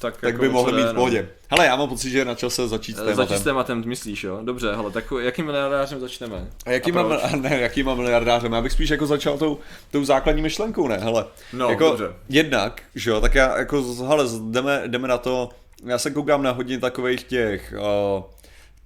tak, 0.00 0.14
tak 0.14 0.22
jako 0.22 0.40
by 0.42 0.48
mohli 0.48 0.72
mít 0.72 0.82
v 0.82 0.86
no. 0.86 0.94
pohodě. 0.94 1.28
Hele, 1.50 1.66
já 1.66 1.76
mám 1.76 1.88
pocit, 1.88 2.10
že 2.10 2.18
je 2.18 2.24
na 2.24 2.34
čase 2.34 2.68
začít 2.68 2.92
s 2.92 2.96
Začít 2.96 3.10
tématem. 3.10 3.38
s 3.38 3.42
tématem, 3.42 3.82
myslíš, 3.86 4.24
jo? 4.24 4.40
Dobře, 4.42 4.74
hele, 4.74 4.90
tak 4.90 5.04
jakým 5.20 5.46
miliardářem 5.46 6.00
začneme? 6.00 6.46
A 6.66 6.70
jaký, 6.70 6.92
A 6.92 6.94
mám, 6.94 7.18
ne, 7.42 7.60
jaký 7.60 7.82
mám 7.82 7.96
miliardářem? 7.96 8.52
Já 8.52 8.60
bych 8.62 8.72
spíš 8.72 8.90
jako 8.90 9.06
začal 9.06 9.38
tou, 9.38 9.58
tou 9.90 10.04
základní 10.04 10.42
myšlenkou, 10.42 10.88
ne? 10.88 10.96
Hele, 10.96 11.24
No, 11.52 11.68
jako 11.70 11.84
dobře. 11.84 12.12
jednak, 12.28 12.82
že 12.94 13.10
jo, 13.10 13.20
tak 13.20 13.34
já 13.34 13.58
jako, 13.58 13.82
hele, 14.08 14.24
jdeme, 14.50 14.82
jdeme 14.86 15.08
na 15.08 15.18
to, 15.18 15.48
já 15.84 15.98
se 15.98 16.10
koukám 16.10 16.42
na 16.42 16.50
hodně 16.50 16.78
takových 16.78 17.22
těch, 17.24 17.74
uh, 18.18 18.22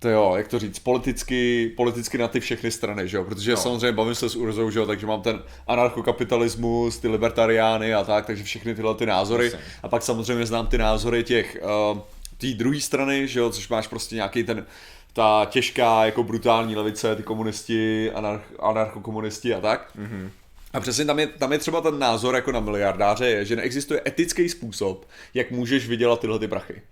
to 0.03 0.09
jo, 0.09 0.35
jak 0.37 0.49
to 0.49 0.59
říct, 0.59 0.79
politicky, 0.79 1.73
politicky 1.77 2.19
na 2.19 2.29
ty 2.29 2.41
všechny 2.41 2.71
strany, 2.71 3.09
že 3.09 3.17
jo, 3.17 3.25
protože 3.25 3.51
No. 3.51 3.57
samozřejmě 3.57 3.93
bavím 3.93 4.15
se 4.15 4.29
s 4.29 4.37
Urzou, 4.37 4.71
že 4.71 4.79
jo, 4.79 4.87
takže 4.87 5.07
mám 5.07 5.23
ten 5.23 5.43
anarchokapitalismus, 5.67 6.99
ty 6.99 7.09
libertariány 7.09 7.95
a 7.95 8.05
tak, 8.05 8.27
takže 8.27 8.45
všechny 8.45 8.75
tyhle 8.75 8.95
ty 8.95 9.07
názory 9.07 9.45
Jasně. 9.45 9.59
a 9.83 9.89
pak 9.89 10.03
samozřejmě 10.03 10.47
znám 10.47 10.67
ty 10.67 10.79
názory 10.79 11.25
těch, 11.25 11.59
uh, 11.93 11.99
té 12.39 12.47
druhé 12.47 12.81
strany, 12.81 13.29
že 13.29 13.41
jo, 13.41 13.51
což 13.51 13.69
máš 13.69 13.87
prostě 13.87 14.15
nějaký 14.15 14.45
ten, 14.45 14.67
ta 15.13 15.47
těžká, 15.51 16.05
jako 16.05 16.23
brutální 16.23 16.77
levice, 16.77 17.17
ty 17.17 17.23
komunisti, 17.23 18.11
anarch, 18.11 18.43
anarchokomunisti 18.61 19.55
a 19.55 19.61
tak. 19.61 19.91
Mm-hmm. 19.99 20.31
A 20.73 20.81
přesně 20.81 21.05
tam 21.05 21.19
je, 21.19 21.27
tam 21.27 21.53
je 21.53 21.59
třeba 21.59 21.81
ten 21.81 21.99
názor 21.99 22.35
jako 22.35 22.53
na 22.53 22.61
miliardáře, 22.61 23.27
je, 23.27 23.45
že 23.45 23.57
neexistuje 23.57 24.01
etický 24.07 24.49
způsob, 24.49 25.07
jak 25.35 25.51
můžeš 25.51 25.89
vydělat 25.89 26.21
tyhle 26.21 26.39
ty 26.39 26.49
prachy. 26.49 26.83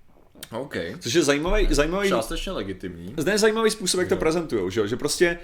OK. 0.52 0.74
Což 1.00 1.14
je 1.14 1.22
zajímavý, 1.22 1.66
zajímavý, 1.70 2.08
Částečně 2.08 2.52
legitimní. 2.52 3.14
ne, 3.24 3.38
zajímavý 3.38 3.70
způsob, 3.70 4.00
jak 4.00 4.08
to 4.08 4.16
prezentují, 4.16 4.70
že, 4.72 4.80
jo? 4.80 4.86
že 4.86 4.96
prostě, 4.96 5.38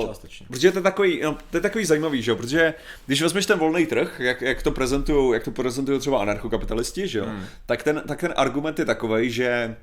uh, 0.00 0.06
Částečně. 0.06 0.46
protože 0.50 0.72
to 0.72 0.78
je 0.78 0.82
takový, 0.82 1.20
no, 1.24 1.38
to 1.50 1.56
je 1.56 1.60
takový 1.60 1.84
zajímavý, 1.84 2.22
že 2.22 2.30
jo? 2.30 2.36
protože 2.36 2.74
když 3.06 3.22
vezmeš 3.22 3.46
ten 3.46 3.58
volný 3.58 3.86
trh, 3.86 4.16
jak, 4.20 4.40
jak 4.42 4.62
to 4.62 4.70
prezentují, 4.70 5.34
jak 5.34 5.44
to 5.44 5.50
prezentují 5.50 6.00
třeba 6.00 6.20
anarchokapitalisti, 6.20 7.08
že 7.08 7.18
jo, 7.18 7.24
hmm. 7.24 7.44
tak, 7.66 7.82
ten, 7.82 8.02
tak 8.08 8.20
ten 8.20 8.34
argument 8.36 8.78
je 8.78 8.84
takový, 8.84 9.30
že 9.30 9.76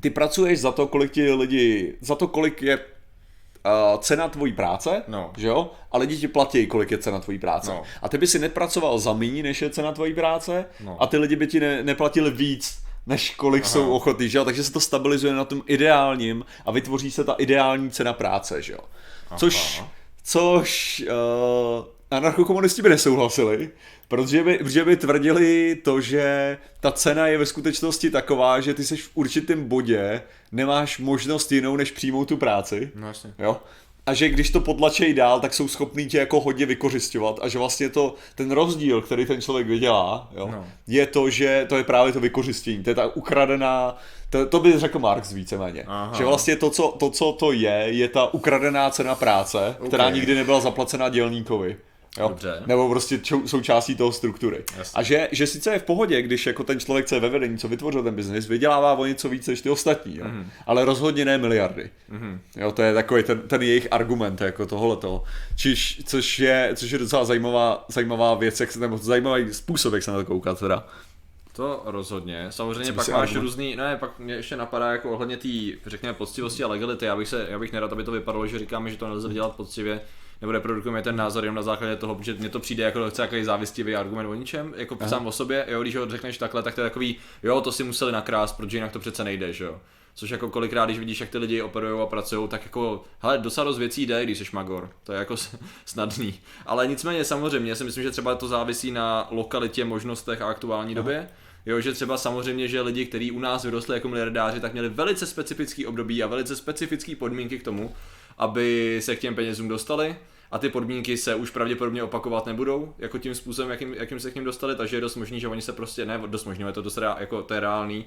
ty 0.00 0.10
pracuješ 0.10 0.60
za 0.60 0.72
to, 0.72 0.86
kolik 0.86 1.12
ti 1.12 1.30
lidi, 1.32 1.94
za 2.00 2.14
to, 2.14 2.28
kolik 2.28 2.62
je 2.62 2.78
uh, 2.78 4.00
cena 4.00 4.28
tvojí 4.28 4.52
práce, 4.52 5.02
No. 5.08 5.32
že 5.36 5.46
jo? 5.46 5.70
A 5.92 5.98
lidi 5.98 6.16
ti 6.16 6.28
platí, 6.28 6.66
kolik 6.66 6.90
je 6.90 6.98
cena 6.98 7.20
tvojí 7.20 7.38
práce. 7.38 7.70
No. 7.70 7.82
A 8.02 8.08
ty 8.08 8.18
by 8.18 8.26
si 8.26 8.38
nepracoval 8.38 8.98
za 8.98 9.12
méně, 9.12 9.42
než 9.42 9.62
je 9.62 9.70
cena 9.70 9.92
tvojí 9.92 10.14
práce, 10.14 10.64
No. 10.84 11.02
a 11.02 11.06
ty 11.06 11.18
lidi 11.18 11.36
by 11.36 11.46
ti 11.46 11.60
ne, 11.60 11.82
neplatili 11.82 12.30
víc, 12.30 12.83
než 13.06 13.30
kolik 13.30 13.62
Aha. 13.64 13.72
jsou 13.72 13.90
ochotní, 13.90 14.28
že 14.28 14.38
jo? 14.38 14.44
Takže 14.44 14.64
se 14.64 14.72
to 14.72 14.80
stabilizuje 14.80 15.32
na 15.32 15.44
tom 15.44 15.62
ideálním 15.66 16.44
a 16.66 16.70
vytvoří 16.70 17.10
se 17.10 17.24
ta 17.24 17.32
ideální 17.32 17.90
cena 17.90 18.12
práce, 18.12 18.62
že 18.62 18.72
jo? 18.72 18.78
Což, 19.36 19.82
což 20.24 21.02
uh, 21.06 21.86
anarchokomunisti 22.10 22.82
by 22.82 22.88
nesouhlasili, 22.88 23.70
protože 24.08 24.44
by, 24.44 24.58
protože 24.58 24.84
by 24.84 24.96
tvrdili 24.96 25.74
to, 25.84 26.00
že 26.00 26.58
ta 26.80 26.92
cena 26.92 27.26
je 27.26 27.38
ve 27.38 27.46
skutečnosti 27.46 28.10
taková, 28.10 28.60
že 28.60 28.74
ty 28.74 28.84
jsi 28.84 28.96
v 28.96 29.10
určitém 29.14 29.68
bodě, 29.68 30.22
nemáš 30.52 30.98
možnost 30.98 31.52
jinou, 31.52 31.76
než 31.76 31.90
přijmout 31.90 32.28
tu 32.28 32.36
práci. 32.36 32.90
No 32.94 33.06
jasně. 33.06 33.34
Jo? 33.38 33.60
A 34.06 34.14
že 34.14 34.28
když 34.28 34.50
to 34.50 34.60
potlačejí 34.60 35.14
dál, 35.14 35.40
tak 35.40 35.54
jsou 35.54 35.68
schopní 35.68 36.06
tě 36.06 36.18
jako 36.18 36.40
hodně 36.40 36.66
vykořišťovat 36.66 37.38
a 37.42 37.48
že 37.48 37.58
vlastně 37.58 37.88
to, 37.88 38.14
ten 38.34 38.50
rozdíl, 38.50 39.00
který 39.02 39.26
ten 39.26 39.40
člověk 39.40 39.66
vydělá, 39.66 40.28
jo, 40.36 40.48
No. 40.52 40.64
je 40.86 41.06
to, 41.06 41.30
že 41.30 41.66
to 41.68 41.76
je 41.76 41.84
právě 41.84 42.12
to 42.12 42.20
vykořistění, 42.20 42.82
to 42.84 42.90
je 42.90 42.94
ta 42.94 43.16
ukradená, 43.16 43.96
to, 44.30 44.46
to 44.46 44.60
by 44.60 44.78
řekl 44.78 44.98
Marx 44.98 45.32
víceméně, 45.32 45.84
Aha. 45.86 46.12
že 46.18 46.24
vlastně 46.24 46.56
to 46.56 46.70
co, 46.70 46.94
to, 46.98 47.10
co 47.10 47.32
to 47.32 47.52
je, 47.52 47.84
je 47.86 48.08
ta 48.08 48.34
ukradená 48.34 48.90
cena 48.90 49.14
práce, 49.14 49.76
která 49.86 50.06
Ok. 50.08 50.14
nikdy 50.14 50.34
nebyla 50.34 50.60
zaplacena 50.60 51.08
dělníkovi. 51.08 51.76
Jo? 52.18 52.28
Dobře. 52.28 52.62
Nebo 52.66 52.88
prostě 52.88 53.18
čou, 53.18 53.48
součástí 53.48 53.96
toho 53.96 54.12
struktury. 54.12 54.64
Jasně. 54.76 55.00
A 55.00 55.02
že, 55.02 55.28
že 55.32 55.46
sice 55.46 55.72
je 55.72 55.78
v 55.78 55.82
pohodě, 55.82 56.22
když 56.22 56.46
jako 56.46 56.64
ten 56.64 56.80
člověk, 56.80 57.06
co 57.06 57.14
je 57.14 57.20
ve 57.20 57.28
vedení, 57.28 57.58
co 57.58 57.68
vytvořil 57.68 58.02
ten 58.02 58.14
biznis, 58.14 58.48
vydělává 58.48 58.92
o 58.92 59.04
něco 59.04 59.28
víc 59.28 59.46
než 59.46 59.60
ty 59.60 59.70
ostatní, 59.70 60.16
jo? 60.16 60.24
Mhm. 60.24 60.50
ale 60.66 60.84
rozhodně 60.84 61.24
ne 61.24 61.38
miliardy. 61.38 61.90
Jo, 62.56 62.72
to 62.72 62.82
je 62.82 62.94
takový 62.94 63.22
ten, 63.22 63.38
ten 63.38 63.62
jejich 63.62 63.88
argument, 63.90 64.40
jako 64.40 64.66
tohleto. 64.66 65.24
Čiž, 65.56 66.02
což, 66.06 66.38
je, 66.38 66.70
což 66.74 66.90
je 66.90 66.98
docela 66.98 67.24
zajímavá, 67.24 67.84
zajímavá 67.88 68.34
věc, 68.34 68.60
jak 68.60 68.72
se, 68.72 68.80
nebo 68.80 68.98
zajímavý 68.98 69.54
způsob, 69.54 69.94
jak 69.94 70.02
se 70.02 70.10
na 70.10 70.16
to 70.16 70.24
koukat 70.24 70.60
teda. 70.60 70.86
To 71.52 71.82
rozhodně. 71.84 72.46
Samozřejmě 72.50 72.92
pak 72.92 73.08
máš 73.08 73.20
argument? 73.20 73.42
různý, 73.42 73.76
ne, 73.76 73.96
pak 73.96 74.18
mě 74.18 74.34
ještě 74.34 74.56
napadá 74.56 74.92
jako 74.92 75.10
ohledně 75.10 75.36
té, 75.36 75.48
řekněme, 75.86 76.14
poctivosti 76.14 76.64
a 76.64 76.68
legality. 76.68 77.04
Já 77.04 77.16
bych 77.16 77.28
se, 77.28 77.46
já 77.50 77.58
bych 77.58 77.72
nerad, 77.72 77.92
aby 77.92 78.04
to 78.04 78.12
vypadalo, 78.12 78.46
že 78.46 78.58
říkáme, 78.58 78.90
že 78.90 78.96
to 78.96 79.08
nelze 79.08 79.28
dělat 79.28 79.56
poctivě, 79.56 80.00
nebo 80.40 80.52
reprodukujeme 80.52 81.02
ten 81.02 81.16
názor 81.16 81.44
jenom 81.44 81.56
na 81.56 81.62
základě 81.62 81.96
toho, 81.96 82.18
že 82.20 82.34
mně 82.34 82.48
to 82.48 82.60
přijde 82.60 82.84
jako 82.84 82.98
docela 82.98 83.26
takový 83.26 83.44
závistivý 83.44 83.96
argument 83.96 84.26
o 84.26 84.34
ničem, 84.34 84.74
jako 84.76 84.96
Aha. 85.00 85.08
sám 85.08 85.26
o 85.26 85.32
sobě, 85.32 85.66
jo, 85.68 85.82
když 85.82 85.96
ho 85.96 86.10
řekneš 86.10 86.38
takhle, 86.38 86.62
tak 86.62 86.74
to 86.74 86.80
je 86.80 86.90
takový, 86.90 87.16
jo, 87.42 87.60
to 87.60 87.72
si 87.72 87.84
museli 87.84 88.12
nakrást, 88.12 88.56
protože 88.56 88.76
jinak 88.76 88.92
to 88.92 88.98
přece 88.98 89.24
nejde, 89.24 89.52
že 89.52 89.64
jo. 89.64 89.80
Což 90.16 90.30
jako 90.30 90.50
kolikrát, 90.50 90.84
když 90.84 90.98
vidíš, 90.98 91.20
jak 91.20 91.30
ty 91.30 91.38
lidi 91.38 91.62
operují 91.62 92.02
a 92.02 92.06
pracují, 92.06 92.48
tak 92.48 92.62
jako, 92.64 93.04
hele, 93.18 93.38
docela 93.38 93.64
dost 93.64 93.78
věcí 93.78 94.06
jde, 94.06 94.24
když 94.24 94.38
jsi 94.38 94.44
magor. 94.52 94.90
To 95.04 95.12
je 95.12 95.18
jako 95.18 95.36
snadný. 95.84 96.40
Ale 96.66 96.86
nicméně 96.86 97.24
samozřejmě, 97.24 97.70
já 97.70 97.76
si 97.76 97.84
myslím, 97.84 98.04
že 98.04 98.10
třeba 98.10 98.34
to 98.34 98.48
závisí 98.48 98.90
na 98.90 99.28
lokalitě, 99.30 99.84
možnostech 99.84 100.42
a 100.42 100.48
aktuální 100.48 100.94
době. 100.94 101.28
Jo, 101.66 101.80
že 101.80 101.92
třeba 101.92 102.18
samozřejmě, 102.18 102.68
že 102.68 102.80
lidi, 102.80 103.06
kteří 103.06 103.30
u 103.30 103.38
nás 103.38 103.64
vyrostli 103.64 103.94
jako 103.94 104.08
miliardáři, 104.08 104.60
tak 104.60 104.72
měli 104.72 104.88
velice 104.88 105.26
specifický 105.26 105.86
období 105.86 106.22
a 106.22 106.26
velice 106.26 106.56
specifické 106.56 107.16
podmínky 107.16 107.58
k 107.58 107.62
tomu, 107.62 107.94
aby 108.38 108.98
se 109.02 109.16
k 109.16 109.20
těm 109.20 109.34
penězům 109.34 109.68
dostali. 109.68 110.16
A 110.50 110.58
ty 110.58 110.68
podmínky 110.68 111.16
se 111.16 111.34
už 111.34 111.50
pravděpodobně 111.50 112.02
opakovat 112.02 112.46
nebudou, 112.46 112.94
jako 112.98 113.18
tím 113.18 113.34
způsobem, 113.34 113.70
jakým, 113.70 113.94
jakým 113.94 114.20
se 114.20 114.30
k 114.30 114.34
ním 114.34 114.44
dostali, 114.44 114.76
takže 114.76 114.96
je 114.96 115.00
dost 115.00 115.16
možný, 115.16 115.40
že 115.40 115.48
oni 115.48 115.62
se 115.62 115.72
prostě, 115.72 116.06
ne 116.06 116.22
dost 116.26 116.44
možný, 116.44 116.64
je 116.66 116.72
to 116.72 116.82
dost 116.82 116.98
rea, 116.98 117.16
jako 117.20 117.42
to 117.42 117.54
je 117.54 117.60
reálný, 117.60 118.04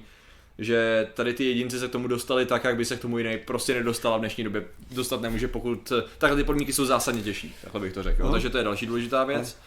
že 0.58 1.08
tady 1.14 1.34
ty 1.34 1.44
jedinci 1.44 1.78
se 1.78 1.88
k 1.88 1.90
tomu 1.90 2.08
dostali 2.08 2.46
tak, 2.46 2.64
jak 2.64 2.76
by 2.76 2.84
se 2.84 2.96
k 2.96 3.00
tomu 3.00 3.18
jiný 3.18 3.38
prostě 3.38 3.74
nedostala 3.74 4.16
v 4.16 4.20
dnešní 4.20 4.44
době. 4.44 4.64
Dostat 4.90 5.20
nemůže, 5.20 5.48
pokud 5.48 5.92
takhle 6.18 6.36
ty 6.36 6.44
podmínky 6.44 6.72
jsou 6.72 6.84
zásadně 6.84 7.22
těžší, 7.22 7.54
takhle 7.62 7.80
bych 7.80 7.92
to 7.92 8.02
řekl. 8.02 8.22
No. 8.22 8.32
Takže 8.32 8.50
to 8.50 8.58
je 8.58 8.64
další 8.64 8.86
důležitá 8.86 9.24
věc. 9.24 9.58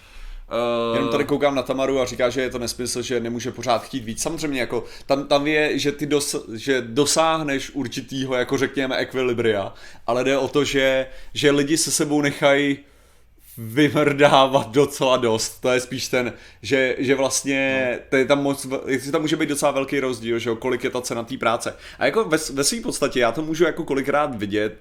Uh, 0.52 0.96
Jenom 0.96 1.10
tady 1.10 1.26
koukám 1.26 1.56
na 1.56 1.64
Tamaru 1.64 2.00
a 2.00 2.06
říká, 2.06 2.30
že 2.30 2.42
je 2.42 2.50
to 2.50 2.60
nesmysl, 2.60 3.02
že 3.02 3.20
nemůže 3.20 3.52
pořád 3.52 3.84
chtít 3.84 4.04
víc. 4.04 4.22
Samozřejmě 4.22 4.60
jako 4.60 4.84
tam, 5.06 5.28
tam 5.28 5.48
je, 5.48 5.80
že 5.80 5.92
ty 5.92 6.06
dos, 6.06 6.36
že 6.54 6.82
dosáhneš 6.82 7.72
určitýho, 7.74 8.36
jako 8.36 8.58
řekněme, 8.58 8.98
ekvilibria, 8.98 9.74
ale 10.08 10.24
jde 10.24 10.38
o 10.38 10.48
to, 10.48 10.64
že, 10.64 11.08
že 11.34 11.52
lidi 11.52 11.78
se 11.78 11.92
sebou 11.92 12.22
nechají 12.22 12.78
vymrdávat 13.58 14.72
docela 14.72 15.18
dost. 15.18 15.62
To 15.62 15.70
je 15.70 15.80
spíš 15.80 16.08
ten, 16.08 16.34
že, 16.62 16.96
že 16.98 17.16
vlastně 17.16 17.90
no. 17.92 18.04
to 18.10 18.16
je 18.16 18.26
tam, 18.26 18.44
moc, 18.44 18.68
jestli 18.88 19.12
tam 19.12 19.22
může 19.22 19.36
být 19.36 19.50
docela 19.50 19.72
velký 19.72 20.00
rozdíl, 20.00 20.40
že 20.40 20.50
jo, 20.50 20.56
kolik 20.56 20.84
je 20.84 20.90
ta 20.90 21.02
cena 21.02 21.24
té 21.24 21.38
práce. 21.38 21.76
A 22.00 22.06
jako 22.06 22.24
ve, 22.24 22.38
ve 22.54 22.64
své 22.64 22.82
podstatě 22.82 23.20
já 23.20 23.32
to 23.32 23.42
můžu 23.42 23.64
jako 23.64 23.84
kolikrát 23.84 24.36
vidět 24.36 24.78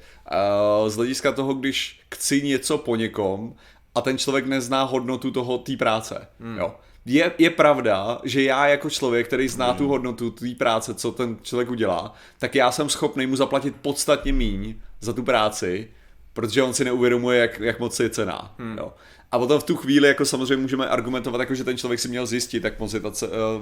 uh, 0.83 0.88
z 0.88 0.96
hlediska 0.96 1.33
toho, 1.33 1.54
když 1.54 2.00
chci 2.14 2.42
něco 2.42 2.78
po 2.78 2.96
někom 2.96 3.54
a 3.94 4.00
ten 4.00 4.18
člověk 4.18 4.46
nezná 4.46 4.83
hodnotu 4.83 5.31
toho 5.31 5.59
té 5.59 5.76
práce. 5.76 6.29
Hmm. 6.40 6.59
Jo. 6.59 6.74
je, 7.05 7.33
je 7.38 7.50
pravda, 7.50 8.20
že 8.24 8.42
já 8.42 8.66
jako 8.66 8.90
člověk, 8.90 9.26
který 9.26 9.48
zná 9.48 9.74
tu 9.74 9.88
hodnotu 9.88 10.31
té 10.31 10.55
práce, 10.59 10.94
co 10.94 11.12
ten 11.12 11.37
člověk 11.42 11.70
udělá, 11.70 12.14
tak 12.38 12.55
já 12.55 12.72
jsem 12.72 12.88
schopný 12.88 13.26
mu 13.26 13.37
zaplatit 13.37 13.76
podstatně 13.83 14.33
míň 14.33 14.74
za 15.00 15.12
tu 15.12 15.22
práci, 15.22 15.88
protože 16.33 16.62
on 16.62 16.74
si 16.74 16.85
neuvědomuje, 16.85 17.40
jak, 17.40 17.61
jak 17.61 17.81
moc 17.81 18.00
je 18.00 18.11
cená. 18.11 18.55
Hmm. 18.59 18.79
Jo. 18.79 18.92
A 19.33 19.38
potom 19.38 19.61
v 19.61 19.64
tu 19.64 19.76
chvíli 19.76 20.09
jako 20.09 20.24
samozřejmě 20.24 20.57
můžeme 20.57 20.88
argumentovat, 20.88 21.40
jako 21.40 21.55
že 21.55 21.64
ten 21.64 21.79
člověk 21.79 22.00
si 22.00 22.09
měl 22.09 22.26
zjistit, 22.26 22.64
jak 22.64 22.79
moc 22.79 22.94
je 22.94 23.00
ta 23.00 23.11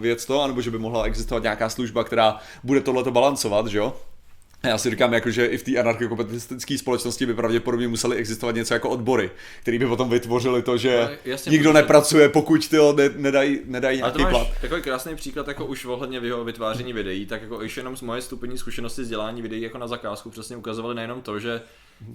věc 0.00 0.26
to, 0.26 0.42
anebo 0.42 0.60
že 0.60 0.70
by 0.70 0.78
mohla 0.78 1.04
existovat 1.04 1.42
nějaká 1.42 1.68
služba, 1.68 2.04
která 2.04 2.36
bude 2.64 2.80
tohleto 2.80 3.10
balancovat, 3.10 3.66
že 3.66 3.78
jo? 3.78 3.96
Já 4.62 4.78
si 4.78 4.90
říkám, 4.90 5.12
jako, 5.12 5.30
že 5.30 5.46
i 5.46 5.58
v 5.58 5.62
té 5.62 5.76
anarchokapitalistické 5.76 6.78
společnosti 6.78 7.26
by 7.26 7.34
pravděpodobně 7.34 7.88
museli 7.88 8.16
existovat 8.16 8.54
něco 8.54 8.74
jako 8.74 8.90
odbory, 8.90 9.30
který 9.60 9.78
by 9.78 9.86
potom 9.86 10.10
vytvořili 10.10 10.62
to, 10.62 10.76
že 10.76 11.08
no, 11.10 11.16
jasně, 11.24 11.50
nikdo 11.50 11.70
protože... 11.70 11.82
nepracuje, 11.82 12.28
pokud 12.28 12.68
ty 12.68 12.76
ne, 12.96 13.10
nedají, 13.16 13.60
nedají 13.64 13.98
nějaký 13.98 14.26
plat. 14.26 14.48
takový 14.60 14.82
krásný 14.82 15.16
příklad 15.16 15.48
jako 15.48 15.66
už 15.66 15.84
ohledně 15.84 16.20
vytváření 16.20 16.92
videí, 16.92 17.26
tak 17.26 17.42
jako 17.42 17.58
už 17.58 17.76
jenom 17.76 17.96
z 17.96 18.02
moje 18.02 18.22
stupení 18.22 18.58
zkušenosti 18.58 19.04
s 19.04 19.08
dělání 19.08 19.42
videí 19.42 19.62
jako 19.62 19.78
na 19.78 19.86
zakázku 19.86 20.30
přesně 20.30 20.56
ukazovali 20.56 20.94
nejenom 20.94 21.22
to, 21.22 21.38
že 21.38 21.60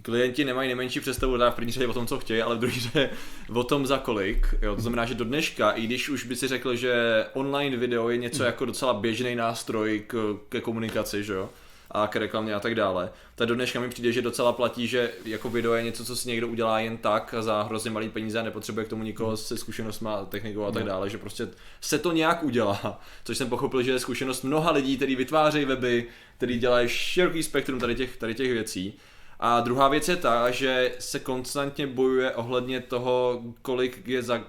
klienti 0.01 0.45
nemají 0.45 0.67
nejmenší 0.67 0.99
představu 0.99 1.37
v 1.37 1.51
první 1.51 1.71
řadě 1.71 1.87
o 1.87 1.93
tom, 1.93 2.07
co 2.07 2.19
chtějí, 2.19 2.41
ale 2.41 2.55
v 2.55 2.59
druhé 2.59 2.79
řadě 2.79 3.09
o 3.53 3.63
tom 3.63 3.85
za 3.85 3.97
kolik. 3.97 4.47
Jo, 4.61 4.75
to 4.75 4.81
znamená, 4.81 5.05
že 5.05 5.13
do 5.13 5.25
dneška, 5.25 5.71
i 5.71 5.81
když 5.81 6.09
už 6.09 6.25
by 6.25 6.35
si 6.35 6.47
řekl, 6.47 6.75
že 6.75 7.25
online 7.33 7.77
video 7.77 8.09
je 8.09 8.17
něco 8.17 8.43
jako 8.43 8.65
docela 8.65 8.93
běžný 8.93 9.35
nástroj 9.35 10.03
k, 10.07 10.37
ke 10.49 10.61
komunikaci, 10.61 11.23
že 11.23 11.33
jo, 11.33 11.49
a 11.93 12.07
k 12.07 12.15
reklamě 12.15 12.53
a 12.53 12.59
tak 12.59 12.75
dále. 12.75 13.09
Tak 13.35 13.47
do 13.47 13.55
dneška 13.55 13.79
mi 13.79 13.89
přijde, 13.89 14.11
že 14.11 14.21
docela 14.21 14.53
platí, 14.53 14.87
že 14.87 15.11
jako 15.25 15.49
video 15.49 15.73
je 15.73 15.83
něco, 15.83 16.05
co 16.05 16.15
si 16.15 16.29
někdo 16.29 16.47
udělá 16.47 16.79
jen 16.79 16.97
tak 16.97 17.35
za 17.39 17.61
hrozně 17.63 17.91
malý 17.91 18.09
peníze 18.09 18.39
a 18.39 18.43
nepotřebuje 18.43 18.85
k 18.85 18.89
tomu 18.89 19.03
nikoho 19.03 19.37
se 19.37 19.57
zkušenostmi 19.57 20.09
a 20.09 20.25
technikou 20.25 20.63
a 20.63 20.71
tak 20.71 20.83
no. 20.83 20.87
dále, 20.87 21.09
že 21.09 21.17
prostě 21.17 21.47
se 21.81 21.99
to 21.99 22.11
nějak 22.11 22.43
udělá. 22.43 23.01
Což 23.23 23.37
jsem 23.37 23.49
pochopil, 23.49 23.83
že 23.83 23.91
je 23.91 23.99
zkušenost 23.99 24.43
mnoha 24.43 24.71
lidí, 24.71 24.97
kteří 24.97 25.15
vytvářejí 25.15 25.65
weby, 25.65 26.07
kteří 26.37 26.59
dělají 26.59 26.89
široký 26.89 27.43
spektrum 27.43 27.79
tady 27.79 27.95
těch, 27.95 28.17
tady 28.17 28.35
těch 28.35 28.51
věcí. 28.51 28.93
A 29.39 29.59
druhá 29.59 29.87
věc 29.87 30.09
je 30.09 30.15
ta, 30.15 30.51
že 30.51 30.95
se 30.99 31.19
konstantně 31.19 31.87
bojuje 31.87 32.31
ohledně 32.31 32.79
toho, 32.79 33.41
kolik 33.61 34.07
je 34.07 34.23
za 34.23 34.43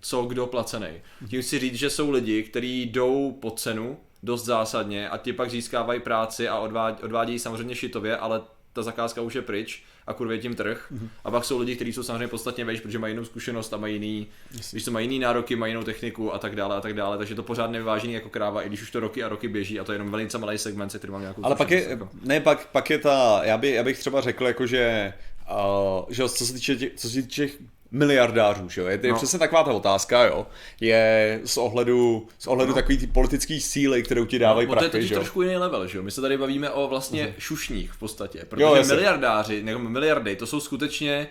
co 0.00 0.22
kdo 0.22 0.46
placený. 0.46 0.88
Tím 1.28 1.42
si 1.42 1.58
říct, 1.58 1.74
že 1.74 1.90
jsou 1.90 2.10
lidi, 2.10 2.42
kteří 2.42 2.82
jdou 2.82 3.32
po 3.32 3.50
cenu, 3.50 3.98
dost 4.24 4.44
zásadně 4.44 5.08
a 5.08 5.18
ti 5.18 5.32
pak 5.32 5.50
získávají 5.50 6.00
práci 6.00 6.48
a 6.48 6.58
odvádí, 6.58 7.02
odvádějí 7.02 7.38
samozřejmě 7.38 7.74
šitově, 7.74 8.16
ale 8.16 8.40
ta 8.72 8.82
zakázka 8.82 9.20
už 9.20 9.34
je 9.34 9.42
pryč 9.42 9.82
a 10.06 10.12
kurvě 10.12 10.38
tím 10.38 10.54
trh. 10.54 10.92
Mm-hmm. 10.92 11.08
A 11.24 11.30
pak 11.30 11.44
jsou 11.44 11.58
lidi, 11.58 11.76
kteří 11.76 11.92
jsou 11.92 12.02
samozřejmě 12.02 12.28
podstatně 12.28 12.64
vejš, 12.64 12.80
protože 12.80 12.98
mají 12.98 13.12
jinou 13.12 13.24
zkušenost 13.24 13.72
a 13.72 13.76
mají 13.76 13.94
jiný, 13.94 14.26
když 14.70 14.84
to 14.84 14.90
mají 14.90 15.04
jiný 15.04 15.18
nároky, 15.18 15.56
mají 15.56 15.70
jinou 15.70 15.82
techniku 15.82 16.34
a 16.34 16.38
tak 16.38 16.56
dále 16.56 16.76
a 16.76 16.80
tak 16.80 16.94
dále. 16.94 17.18
Takže 17.18 17.34
to 17.34 17.42
pořád 17.42 17.70
nevyvážený 17.70 18.12
jako 18.12 18.28
kráva, 18.28 18.62
i 18.62 18.68
když 18.68 18.82
už 18.82 18.90
to 18.90 19.00
roky 19.00 19.22
a 19.22 19.28
roky 19.28 19.48
běží 19.48 19.80
a 19.80 19.84
to 19.84 19.92
je 19.92 19.94
jenom 19.94 20.10
velice 20.10 20.38
malý 20.38 20.58
segment, 20.58 20.90
se 20.90 20.98
který 20.98 21.12
mám 21.12 21.20
nějakou 21.20 21.44
Ale 21.44 21.56
pak 21.56 21.70
je, 21.70 21.88
jako. 21.88 22.08
ne, 22.22 22.40
pak, 22.40 22.66
pak 22.66 22.90
je 22.90 22.98
ta, 22.98 23.40
já, 23.44 23.58
by, 23.58 23.70
já 23.70 23.82
bych 23.82 23.98
třeba 23.98 24.20
řekl, 24.20 24.46
jako 24.46 24.66
že, 24.66 25.12
uh, 25.50 26.04
že 26.08 26.28
co 26.28 26.46
se 26.46 26.52
týče, 26.52 26.76
těch, 26.76 26.92
co 26.96 27.08
se 27.08 27.22
týče 27.22 27.48
miliardářů, 27.94 28.68
že 28.68 28.80
jo? 28.80 28.86
Je, 28.86 29.00
je 29.02 29.10
no. 29.10 29.16
přesně 29.16 29.38
taková 29.38 29.64
ta 29.64 29.72
otázka, 29.72 30.24
jo? 30.24 30.46
Je 30.80 31.40
z 31.44 31.56
ohledu, 31.56 32.26
z 32.38 32.46
ohledu 32.46 32.68
no. 32.68 32.74
takový 32.74 32.98
ty 32.98 33.06
politický 33.06 33.60
síly, 33.60 34.02
kterou 34.02 34.24
ti 34.24 34.38
dávají 34.38 34.66
no, 34.66 34.72
prachy, 34.72 34.90
to 34.90 34.96
je 34.96 35.02
že 35.02 35.14
jo? 35.14 35.20
trošku 35.20 35.42
jiný 35.42 35.56
level, 35.56 35.86
že 35.86 35.98
jo? 35.98 36.04
My 36.04 36.10
se 36.10 36.20
tady 36.20 36.38
bavíme 36.38 36.70
o 36.70 36.88
vlastně 36.88 37.26
uh-huh. 37.26 37.34
šušních 37.38 37.92
v 37.92 37.98
podstatě, 37.98 38.44
protože 38.48 38.62
jo, 38.62 38.84
miliardáři, 38.86 39.62
nebo 39.62 39.78
miliardy, 39.78 40.36
to 40.36 40.46
jsou 40.46 40.60
skutečně 40.60 41.28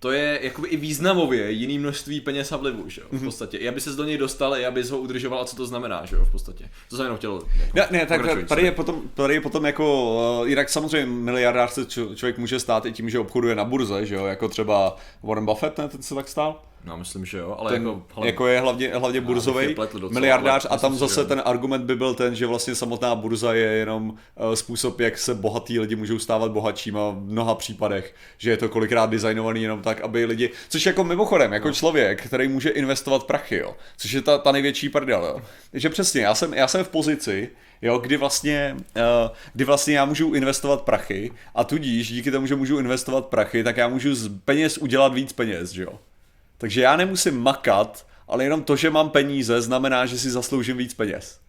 to 0.00 0.12
je 0.12 0.38
jakoby 0.42 0.68
i 0.68 0.76
významově 0.76 1.50
jiný 1.50 1.78
množství 1.78 2.20
peněz 2.20 2.52
a 2.52 2.56
vlivu, 2.56 2.88
že 2.88 3.00
jo, 3.00 3.06
v 3.10 3.12
mhm. 3.12 3.24
podstatě. 3.24 3.56
I 3.56 3.68
aby 3.68 3.80
se 3.80 3.90
do 3.90 4.04
něj 4.04 4.18
dostal, 4.18 4.56
i 4.56 4.66
aby 4.66 4.82
ho 4.82 4.98
udržoval, 4.98 5.40
a 5.40 5.44
co 5.44 5.56
to 5.56 5.66
znamená, 5.66 6.04
že 6.04 6.16
jo, 6.16 6.24
v 6.24 6.30
podstatě. 6.30 6.64
To 6.90 6.96
jsem 6.96 7.04
jenom 7.04 7.18
chtěl. 7.18 7.32
Jako, 7.34 7.72
ne, 7.74 7.88
ne, 7.90 8.06
tak 8.06 8.20
tady 8.48 8.62
je, 8.62 8.72
potom, 8.72 9.02
tady 9.14 9.34
je 9.34 9.40
potom 9.40 9.64
jako, 9.64 10.14
uh, 10.40 10.48
jinak 10.48 10.68
samozřejmě 10.68 11.06
miliardář 11.06 11.72
se 11.72 11.86
člověk 11.86 12.38
může 12.38 12.60
stát 12.60 12.86
i 12.86 12.92
tím, 12.92 13.10
že 13.10 13.18
obchoduje 13.18 13.54
na 13.54 13.64
burze, 13.64 14.06
že 14.06 14.14
jo, 14.14 14.26
jako 14.26 14.48
třeba 14.48 14.96
Warren 15.22 15.46
Buffett, 15.46 15.78
ne, 15.78 15.88
ten 15.88 16.02
se 16.02 16.14
tak 16.14 16.28
stál? 16.28 16.62
No, 16.84 16.96
myslím, 16.96 17.24
že 17.24 17.38
jo, 17.38 17.56
ale 17.58 17.72
ten, 17.72 17.82
jako, 17.82 18.02
hlavně, 18.14 18.28
jako 18.28 18.46
je 18.46 18.60
hlavně, 18.60 18.94
hlavně 18.94 19.20
burzový 19.20 19.76
miliardář 20.10 20.66
a 20.70 20.78
tam 20.78 20.94
zase 20.94 21.24
ten 21.24 21.42
argument 21.44 21.84
by 21.84 21.96
byl 21.96 22.14
ten, 22.14 22.34
že 22.34 22.46
vlastně 22.46 22.74
samotná 22.74 23.14
burza 23.14 23.54
je 23.54 23.66
jenom 23.66 24.10
uh, 24.10 24.54
způsob, 24.54 25.00
jak 25.00 25.18
se 25.18 25.34
bohatí 25.34 25.80
lidi 25.80 25.96
můžou 25.96 26.18
stávat 26.18 26.50
bohatšíma 26.50 27.10
v 27.10 27.20
mnoha 27.20 27.54
případech, 27.54 28.14
že 28.38 28.50
je 28.50 28.56
to 28.56 28.68
kolikrát 28.68 29.10
designovaný 29.10 29.62
jenom 29.62 29.82
tak, 29.82 30.00
aby 30.00 30.24
lidi, 30.24 30.50
což 30.68 30.86
jako 30.86 31.04
mimochodem, 31.04 31.52
jako 31.52 31.68
no. 31.68 31.74
člověk, 31.74 32.26
který 32.26 32.48
může 32.48 32.70
investovat 32.70 33.24
prachy, 33.24 33.56
jo, 33.56 33.76
což 33.96 34.12
je 34.12 34.22
ta, 34.22 34.38
ta 34.38 34.52
největší 34.52 34.88
prdel, 34.88 35.24
jo. 35.24 35.42
že 35.72 35.90
přesně, 35.90 36.20
já 36.20 36.34
jsem, 36.34 36.54
já 36.54 36.68
jsem 36.68 36.84
v 36.84 36.88
pozici, 36.88 37.50
jo, 37.82 37.98
kdy 37.98 38.16
vlastně, 38.16 38.76
uh, 38.96 39.36
kdy 39.54 39.64
vlastně 39.64 39.94
já 39.94 40.04
můžu 40.04 40.34
investovat 40.34 40.82
prachy 40.82 41.32
a 41.54 41.64
tudíž 41.64 42.08
díky 42.08 42.30
tomu, 42.30 42.46
že 42.46 42.56
můžu 42.56 42.78
investovat 42.78 43.26
prachy, 43.26 43.64
tak 43.64 43.76
já 43.76 43.88
můžu 43.88 44.14
z 44.14 44.40
peněz 44.44 44.78
udělat 44.78 45.14
víc 45.14 45.32
peněz, 45.32 45.70
že 45.70 45.82
jo. 45.82 45.98
Takže 46.60 46.80
já 46.80 46.96
nemusím 46.96 47.40
makat, 47.40 48.06
ale 48.28 48.44
jenom 48.44 48.62
to, 48.62 48.76
že 48.76 48.90
mám 48.90 49.10
peníze, 49.10 49.60
znamená, 49.60 50.06
že 50.06 50.18
si 50.18 50.30
zasloužím 50.30 50.76
víc 50.76 50.94
peněz. 50.94 51.40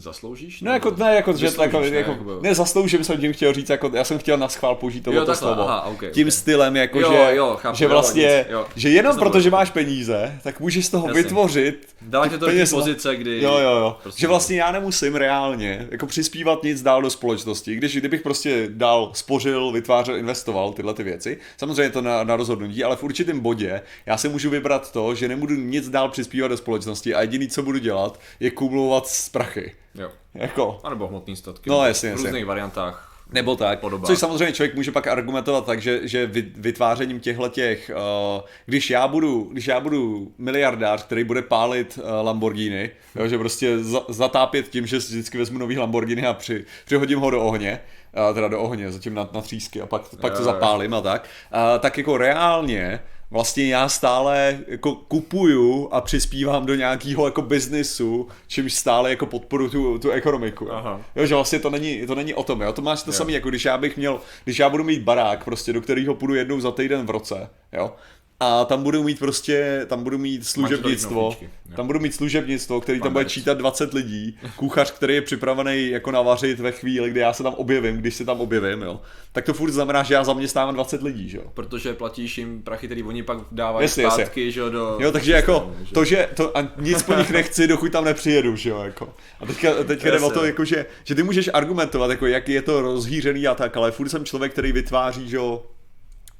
Zasloužíš? 0.00 0.60
No 0.60 0.72
jako, 0.72 0.94
ne, 0.96 1.14
jako, 1.14 1.32
že, 1.32 1.46
jako, 1.46 1.80
ne, 1.80 1.86
jako, 1.86 2.10
jako, 2.10 2.38
ne, 2.42 2.54
zasloužím 2.54 3.04
jsem 3.04 3.20
tím 3.20 3.32
chtěl 3.32 3.52
říct, 3.52 3.70
jako, 3.70 3.90
já 3.94 4.04
jsem 4.04 4.18
chtěl 4.18 4.38
na 4.38 4.48
schvál 4.48 4.74
použít 4.74 5.00
tohle 5.00 5.36
slovo. 5.36 5.62
Aha, 5.62 5.82
okay, 5.82 6.10
tím 6.10 6.26
okay. 6.26 6.30
stylem, 6.30 6.76
jako, 6.76 7.00
jo, 7.00 7.12
že, 7.12 7.36
jo, 7.36 7.56
chápu, 7.60 7.76
že 7.76 7.88
vlastně, 7.88 8.46
jo, 8.50 8.66
že 8.76 8.88
jenom 8.88 9.16
proto, 9.16 9.40
že 9.40 9.50
máš 9.50 9.70
peníze, 9.70 10.38
tak 10.42 10.60
můžeš 10.60 10.86
z 10.86 10.90
toho 10.90 11.08
Jasně. 11.08 11.22
vytvořit. 11.22 11.88
Dává 12.02 12.28
tě 12.28 12.38
to 12.38 12.46
peněz 12.46 12.70
pozice, 12.70 13.16
kdy... 13.16 13.42
Jo, 13.42 13.58
jo, 13.58 13.70
jo. 13.70 13.96
Prostě 14.02 14.20
že 14.20 14.26
vlastně 14.26 14.56
já 14.56 14.72
nemusím 14.72 15.14
reálně 15.14 15.88
jako 15.90 16.06
přispívat 16.06 16.62
nic 16.62 16.82
dál 16.82 17.02
do 17.02 17.10
společnosti, 17.10 17.74
když 17.74 17.96
kdybych 17.96 18.22
prostě 18.22 18.68
dál 18.70 19.10
spořil, 19.14 19.72
vytvářel, 19.72 20.16
investoval 20.16 20.72
tyhle 20.72 20.94
ty 20.94 21.02
věci. 21.02 21.38
Samozřejmě 21.56 21.90
to 21.90 22.02
na, 22.02 22.24
na 22.24 22.36
rozhodnutí, 22.36 22.84
ale 22.84 22.96
v 22.96 23.02
určitém 23.02 23.40
bodě 23.40 23.82
já 24.06 24.16
si 24.16 24.28
můžu 24.28 24.50
vybrat 24.50 24.92
to, 24.92 25.14
že 25.14 25.28
nebudu 25.28 25.54
nic 25.54 25.88
dál 25.88 26.08
přispívat 26.08 26.48
do 26.48 26.56
společnosti 26.56 27.14
a 27.14 27.20
jediný, 27.20 27.48
co 27.48 27.62
budu 27.62 27.78
dělat, 27.78 28.20
je 28.40 28.50
kumulovat 28.50 29.08
z 29.08 29.28
prachy. 29.28 29.72
Jo. 29.98 30.10
Jako. 30.34 30.80
A 30.84 30.90
nebo 30.90 31.06
hmotný 31.06 31.36
statky. 31.36 31.70
No 31.70 31.86
jasně, 31.86 32.10
V 32.10 32.12
různých 32.12 32.32
jasně. 32.32 32.44
variantách. 32.44 33.12
Nebo 33.32 33.56
tak, 33.56 33.80
podobá. 33.80 34.06
což 34.06 34.18
samozřejmě 34.18 34.52
člověk 34.52 34.74
může 34.74 34.92
pak 34.92 35.06
argumentovat 35.06 35.66
tak, 35.66 35.80
že, 35.80 36.08
že 36.08 36.30
vytvářením 36.56 37.20
těchto 37.20 37.48
těch, 37.48 37.90
uh, 38.36 38.42
když 38.66 38.90
já 38.90 39.08
budu, 39.08 39.48
když 39.52 39.66
já 39.66 39.80
budu 39.80 40.32
miliardář, 40.38 41.02
který 41.02 41.24
bude 41.24 41.42
pálit 41.42 41.98
uh, 41.98 42.26
Lamborghini, 42.26 42.90
jo, 43.14 43.28
že 43.28 43.38
prostě 43.38 43.78
za, 43.78 44.00
zatápět 44.08 44.68
tím, 44.68 44.86
že 44.86 45.00
si 45.00 45.12
vždycky 45.12 45.38
vezmu 45.38 45.58
nový 45.58 45.78
Lamborghini 45.78 46.26
a 46.26 46.34
při, 46.34 46.64
přihodím 46.84 47.18
ho 47.18 47.30
do 47.30 47.42
ohně, 47.42 47.80
uh, 48.28 48.34
teda 48.34 48.48
do 48.48 48.60
ohně, 48.60 48.92
zatím 48.92 49.14
na, 49.14 49.28
na 49.32 49.40
třísky 49.40 49.80
a 49.80 49.86
pak, 49.86 50.02
pak 50.20 50.36
to 50.36 50.44
zapálím 50.44 50.94
a 50.94 51.00
tak, 51.00 51.28
uh, 51.52 51.80
tak 51.80 51.98
jako 51.98 52.16
reálně 52.16 53.00
vlastně 53.30 53.68
já 53.68 53.88
stále 53.88 54.58
jako 54.68 54.94
kupuju 54.94 55.88
a 55.92 56.00
přispívám 56.00 56.66
do 56.66 56.74
nějakého 56.74 57.24
jako 57.24 57.42
biznisu, 57.42 58.28
čímž 58.46 58.74
stále 58.74 59.10
jako 59.10 59.26
podporu 59.26 59.70
tu, 59.70 59.98
tu 59.98 60.10
ekonomiku. 60.10 60.72
Aha. 60.72 61.00
Jo, 61.16 61.26
že 61.26 61.34
vlastně 61.34 61.58
to 61.58 61.70
není, 61.70 62.06
to 62.06 62.14
není 62.14 62.34
o 62.34 62.42
tom, 62.42 62.60
jo. 62.60 62.72
To 62.72 62.82
máš 62.82 63.02
to 63.02 63.12
samé, 63.12 63.32
jako 63.32 63.48
když 63.48 63.64
já 63.64 63.78
bych 63.78 63.96
měl, 63.96 64.20
když 64.44 64.58
já 64.58 64.68
budu 64.68 64.84
mít 64.84 65.02
barák 65.02 65.44
prostě, 65.44 65.72
do 65.72 65.80
kterého 65.80 66.14
půjdu 66.14 66.34
jednou 66.34 66.60
za 66.60 66.70
týden 66.70 67.06
v 67.06 67.10
roce, 67.10 67.50
jo, 67.72 67.92
a 68.40 68.64
tam 68.64 68.82
budu 68.82 69.02
mít 69.02 69.18
prostě, 69.18 69.84
tam 69.86 70.04
budu 70.04 70.18
mít 70.18 70.46
služebnictvo, 70.46 71.36
tam 71.76 71.86
budu 71.86 72.00
mít 72.00 72.14
služebnictvo, 72.14 72.80
který 72.80 73.00
tam 73.00 73.12
bude 73.12 73.24
čítat 73.24 73.58
20 73.58 73.94
lidí, 73.94 74.38
kuchař, 74.56 74.90
který 74.90 75.14
je 75.14 75.22
připravený 75.22 75.88
jako 75.88 76.10
navařit 76.10 76.60
ve 76.60 76.72
chvíli, 76.72 77.10
kdy 77.10 77.20
já 77.20 77.32
se 77.32 77.42
tam 77.42 77.54
objevím, 77.54 77.96
když 77.96 78.14
se 78.14 78.24
tam 78.24 78.40
objevím, 78.40 78.82
jo. 78.82 79.00
Tak 79.32 79.44
to 79.44 79.54
furt 79.54 79.70
znamená, 79.70 80.02
že 80.02 80.14
já 80.14 80.24
zaměstnávám 80.24 80.74
20 80.74 81.02
lidí, 81.02 81.32
jo. 81.36 81.42
Protože 81.54 81.94
platíš 81.94 82.38
jim 82.38 82.62
prachy, 82.62 82.86
který 82.86 83.02
oni 83.02 83.22
pak 83.22 83.38
dávají 83.52 83.84
jasně, 83.84 84.04
zpátky, 84.04 84.22
jasně. 84.22 84.50
že 84.50 84.60
jo, 84.60 84.70
do... 84.70 84.98
Jo, 85.00 85.12
takže 85.12 85.32
jako 85.32 85.74
že? 85.82 85.94
to, 85.94 86.04
že 86.04 86.28
to, 86.34 86.58
a 86.58 86.68
nic 86.78 87.02
po 87.02 87.14
nich 87.14 87.30
nechci, 87.30 87.66
dokud 87.66 87.92
tam 87.92 88.04
nepřijedu, 88.04 88.56
že 88.56 88.70
jo, 88.70 88.82
jako. 88.82 89.14
A 89.40 89.46
teďka, 89.46 89.84
teďka 89.84 90.10
jde 90.10 90.20
o 90.20 90.30
to, 90.30 90.44
jako, 90.44 90.64
že, 90.64 90.86
že 91.04 91.14
ty 91.14 91.22
můžeš 91.22 91.50
argumentovat, 91.52 92.10
jako 92.10 92.26
jak 92.26 92.48
je 92.48 92.62
to 92.62 92.82
rozhýřený 92.82 93.46
a 93.46 93.54
tak, 93.54 93.76
ale 93.76 93.92
furt 93.92 94.08
jsem 94.08 94.24
člověk, 94.24 94.52
který 94.52 94.72
vytváří, 94.72 95.28
že 95.28 95.36
jo, 95.36 95.62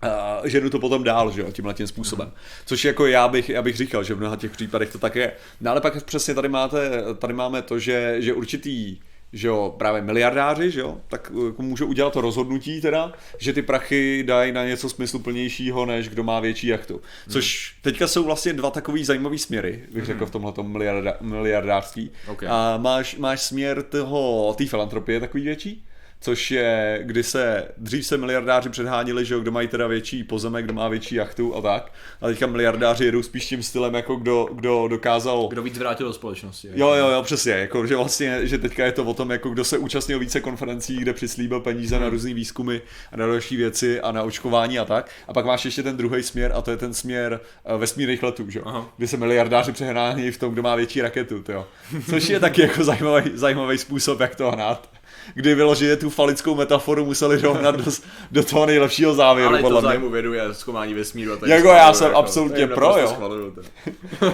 uh, 0.03 0.47
ženu 0.47 0.71
to 0.71 0.79
potom 0.79 1.05
dál, 1.05 1.31
že 1.31 1.41
jo, 1.41 1.53
tímhle 1.53 1.75
tím 1.75 1.87
způsobem. 1.87 2.33
Což 2.67 2.85
jako 2.85 3.07
já 3.07 3.29
bych, 3.29 3.49
já 3.49 3.63
bych 3.63 3.77
říkal, 3.77 4.05
že 4.05 4.15
v 4.15 4.19
mnoha 4.19 4.37
těch 4.37 4.51
případech 4.51 4.93
to 4.93 4.99
tak 4.99 5.17
je. 5.17 5.33
No 5.61 5.71
ale 5.71 5.81
pak 5.81 6.05
přesně 6.05 6.35
tady 6.35 6.49
máte, 6.49 6.91
tady 7.19 7.35
máme 7.35 7.63
to, 7.63 7.79
že, 7.79 8.17
že 8.19 8.35
určitý 8.35 8.99
že 9.33 9.49
jo, 9.49 9.75
právě 9.79 10.03
miliardáři, 10.03 10.71
že 10.71 10.81
jo, 10.81 11.01
tak 11.09 11.33
jako 11.47 11.63
můžou 11.63 11.87
udělat 11.87 12.13
to 12.13 12.21
rozhodnutí 12.21 12.81
teda, 12.81 13.13
že 13.39 13.53
ty 13.53 13.63
prachy 13.63 14.25
dají 14.27 14.53
na 14.53 14.65
něco 14.65 14.89
smysluplnějšího, 14.89 15.87
než 15.87 16.09
kdo 16.09 16.25
má 16.25 16.41
větší 16.41 16.67
jachtu. 16.67 17.01
Což 17.29 17.77
teďka 17.83 18.07
jsou 18.07 18.25
vlastně 18.25 18.53
dva 18.53 18.71
takový 18.71 19.05
zajímavý 19.05 19.39
směry, 19.39 19.83
bych 19.93 20.05
řekl 20.05 20.27
v 20.27 20.31
tomhle 20.31 20.53
miliarda, 20.63 21.17
miliardářství. 21.21 22.11
Okay. 22.29 22.49
A 22.53 22.77
máš, 22.77 23.17
máš 23.17 23.43
směr 23.43 23.83
toho, 23.83 24.55
té 24.59 24.67
filantropie 24.67 25.21
takový 25.21 25.45
větší, 25.45 25.85
což 26.21 26.51
je, 26.51 27.01
kdy 27.03 27.23
se, 27.23 27.69
dřív 27.77 28.07
se 28.07 28.17
miliardáři 28.17 28.69
předhánili, 28.69 29.25
že 29.25 29.35
jo, 29.35 29.41
kdo 29.41 29.51
mají 29.51 29.69
teda 29.69 29.87
větší 29.87 30.25
pozemek, 30.25 30.65
kdo 30.65 30.75
má 30.75 30.89
větší 30.89 31.15
jachtu 31.15 31.57
a 31.57 31.61
tak. 31.61 31.93
A 32.21 32.27
teďka 32.27 32.47
miliardáři 32.47 33.05
jedou 33.05 33.23
spíš 33.23 33.47
tím 33.47 33.63
stylem, 33.63 33.95
jako 33.95 34.17
kdo, 34.17 34.49
kdo 34.53 34.89
dokázal... 34.89 35.49
Kdo 35.49 35.63
víc 35.63 35.79
vrátil 35.79 36.07
do 36.07 36.13
společnosti. 36.13 36.69
Jo, 36.75 36.95
jo, 36.95 37.09
jo, 37.09 37.23
přesně, 37.23 37.53
jako, 37.53 37.87
že 37.87 37.97
vlastně, 37.97 38.47
že 38.47 38.59
teďka 38.59 38.85
je 38.85 38.93
to 38.93 39.05
o 39.05 39.15
tom, 39.15 39.31
jako 39.31 39.51
kdo 39.51 39.65
se 39.65 39.79
účastnil 39.79 40.19
více 40.19 40.41
konferencí, 40.41 40.97
kde 40.97 41.13
přislíbil 41.13 41.61
peníze 41.61 41.97
hmm. 41.97 42.05
na 42.05 42.11
různé 42.11 42.35
výzkumy 42.35 42.79
a 43.13 43.17
na 43.17 43.27
další 43.27 43.57
věci 43.57 44.01
a 44.01 44.13
na 44.13 44.23
očkování 44.23 44.79
a 44.79 44.85
tak. 44.85 45.11
A 45.29 45.33
pak 45.33 45.47
máš 45.47 45.65
ještě 45.65 45.83
ten 45.83 45.97
druhý 45.97 46.23
směr 46.23 46.53
a 46.55 46.63
to 46.63 46.71
je 46.71 46.77
ten 46.77 46.95
směr 46.95 47.41
uh, 47.73 47.81
vesmírných 47.81 48.23
letů, 48.23 48.51
že 48.51 48.59
jo, 48.59 48.87
kdy 48.97 49.09
se 49.09 49.17
miliardáři 49.17 49.73
přehnání 49.73 50.31
v 50.31 50.39
tom, 50.39 50.53
kdo 50.53 50.63
má 50.63 50.75
větší 50.75 51.03
raketu, 51.03 51.45
jo. 51.49 51.67
Což 52.11 52.29
je 52.29 52.41
taky 52.41 52.63
jako 52.63 52.85
zajímavý, 52.91 53.31
zajímavý 53.35 53.79
způsob, 53.79 54.21
jak 54.21 54.35
to 54.35 54.51
hnát 54.51 54.96
kdy 55.35 55.55
vyloženě 55.55 55.97
tu 55.97 56.11
falickou 56.11 56.55
metaforu 56.55 57.05
museli 57.05 57.43
dohnat 57.43 57.77
do, 57.77 57.93
do 58.31 58.45
toho 58.45 58.67
nejlepšího 58.67 59.15
závěru. 59.15 59.49
Ale 59.49 59.61
podle 59.61 59.81
to 59.81 59.87
zájmu 59.87 60.11
vědu 60.11 60.33
je 60.33 60.55
zkoumání 60.55 60.95
vesmíru. 60.95 61.33
A 61.33 61.49
jako 61.49 61.69
já 61.69 61.93
jsem 61.93 62.07
jako, 62.07 62.19
absolutně 62.19 62.67
pro, 62.67 62.99
jo. 62.99 63.17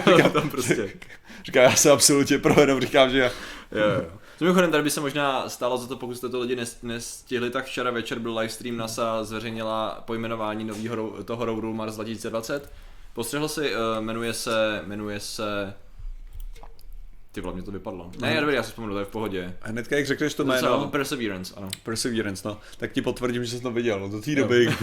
říkám 0.07 0.31
tam 0.33 0.49
prostě. 0.49 0.89
Říkám, 1.45 1.63
já 1.63 1.75
jsem 1.75 1.91
absolutně 1.91 2.37
pro, 2.37 2.61
jenom 2.61 2.81
říkám, 2.81 3.09
že... 3.09 3.31
jo, 3.71 3.83
jo. 3.95 4.05
Mimochodem, 4.41 4.71
tady 4.71 4.83
by 4.83 4.89
se 4.89 5.01
možná 5.01 5.49
stálo 5.49 5.77
za 5.77 5.87
to, 5.87 5.95
pokud 5.95 6.17
jste 6.17 6.29
to 6.29 6.39
lidi 6.39 6.57
nestihli, 6.83 7.49
tak 7.49 7.65
včera 7.65 7.91
večer 7.91 8.19
byl 8.19 8.37
livestream 8.37 8.77
NASA, 8.77 9.23
zveřejnila 9.23 10.03
pojmenování 10.05 10.63
nového 10.63 11.23
toho 11.23 11.45
roveru 11.45 11.73
Mars 11.73 11.95
2020. 11.95 12.71
Postřehl 13.13 13.47
si, 13.47 13.75
uh, 13.75 13.79
jmenuje 13.99 14.33
se, 14.33 14.81
jmenuje 14.85 15.19
se 15.19 15.73
ty 17.33 17.41
vole, 17.41 17.53
mě 17.53 17.63
to 17.63 17.71
vypadlo. 17.71 18.11
Ne, 18.19 18.35
no. 18.35 18.41
dobrý, 18.41 18.55
já 18.55 18.63
si 18.63 18.69
vzpomenu, 18.69 18.93
to 18.93 18.99
je 18.99 19.05
v 19.05 19.09
pohodě. 19.09 19.57
A 19.61 19.69
hnedka, 19.69 19.95
jak 19.95 20.05
řekneš 20.05 20.33
to 20.33 20.43
jméno... 20.43 20.87
Perseverance, 20.87 21.53
ano. 21.57 21.69
Perseverance, 21.83 22.47
no. 22.47 22.57
Tak 22.77 22.91
ti 22.91 23.01
potvrdím, 23.01 23.45
že 23.45 23.51
jsem 23.51 23.61
to 23.61 23.71
viděl. 23.71 23.99
No, 23.99 24.09
do 24.09 24.21
té 24.21 24.35
doby... 24.35 24.67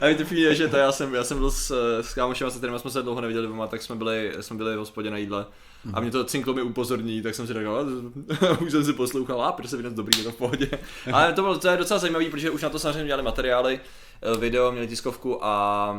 A 0.00 0.06
mi 0.06 0.14
to 0.14 0.24
přijde, 0.24 0.54
že 0.54 0.68
to 0.68 0.76
já 0.76 0.92
jsem, 0.92 1.14
já 1.14 1.24
jsem 1.24 1.38
byl 1.38 1.50
s, 1.50 2.00
s 2.00 2.14
kámošem, 2.14 2.50
se 2.50 2.58
kterými 2.58 2.78
jsme 2.78 2.90
se 2.90 3.02
dlouho 3.02 3.20
neviděli 3.20 3.46
doma, 3.46 3.66
tak 3.66 3.82
jsme 3.82 3.96
byli, 3.96 4.32
jsme 4.40 4.56
byli 4.56 4.74
v 4.74 4.78
hospodě 4.78 5.10
na 5.10 5.16
jídle. 5.16 5.46
A 5.92 6.00
mě 6.00 6.10
to 6.10 6.24
cinklo 6.24 6.54
mi 6.54 6.62
upozorní, 6.62 7.22
tak 7.22 7.34
jsem 7.34 7.46
si 7.46 7.54
říkal, 7.54 7.86
už 8.60 8.72
jsem 8.72 8.84
si 8.84 8.92
poslouchal, 8.92 9.42
a 9.42 9.52
Perseverance 9.52 9.96
dobrý, 9.96 10.18
je 10.18 10.24
to 10.24 10.32
v 10.32 10.36
pohodě. 10.36 10.70
Ale 11.12 11.32
to 11.32 11.42
bylo 11.42 11.58
to 11.58 11.68
je 11.68 11.76
docela 11.76 11.98
zajímavé, 11.98 12.30
protože 12.30 12.50
už 12.50 12.62
na 12.62 12.68
to 12.68 12.78
samozřejmě 12.78 13.06
dělali 13.06 13.22
materiály, 13.22 13.80
eh, 14.22 14.38
video, 14.38 14.72
měli 14.72 14.86
tiskovku 14.86 15.44
a 15.44 15.92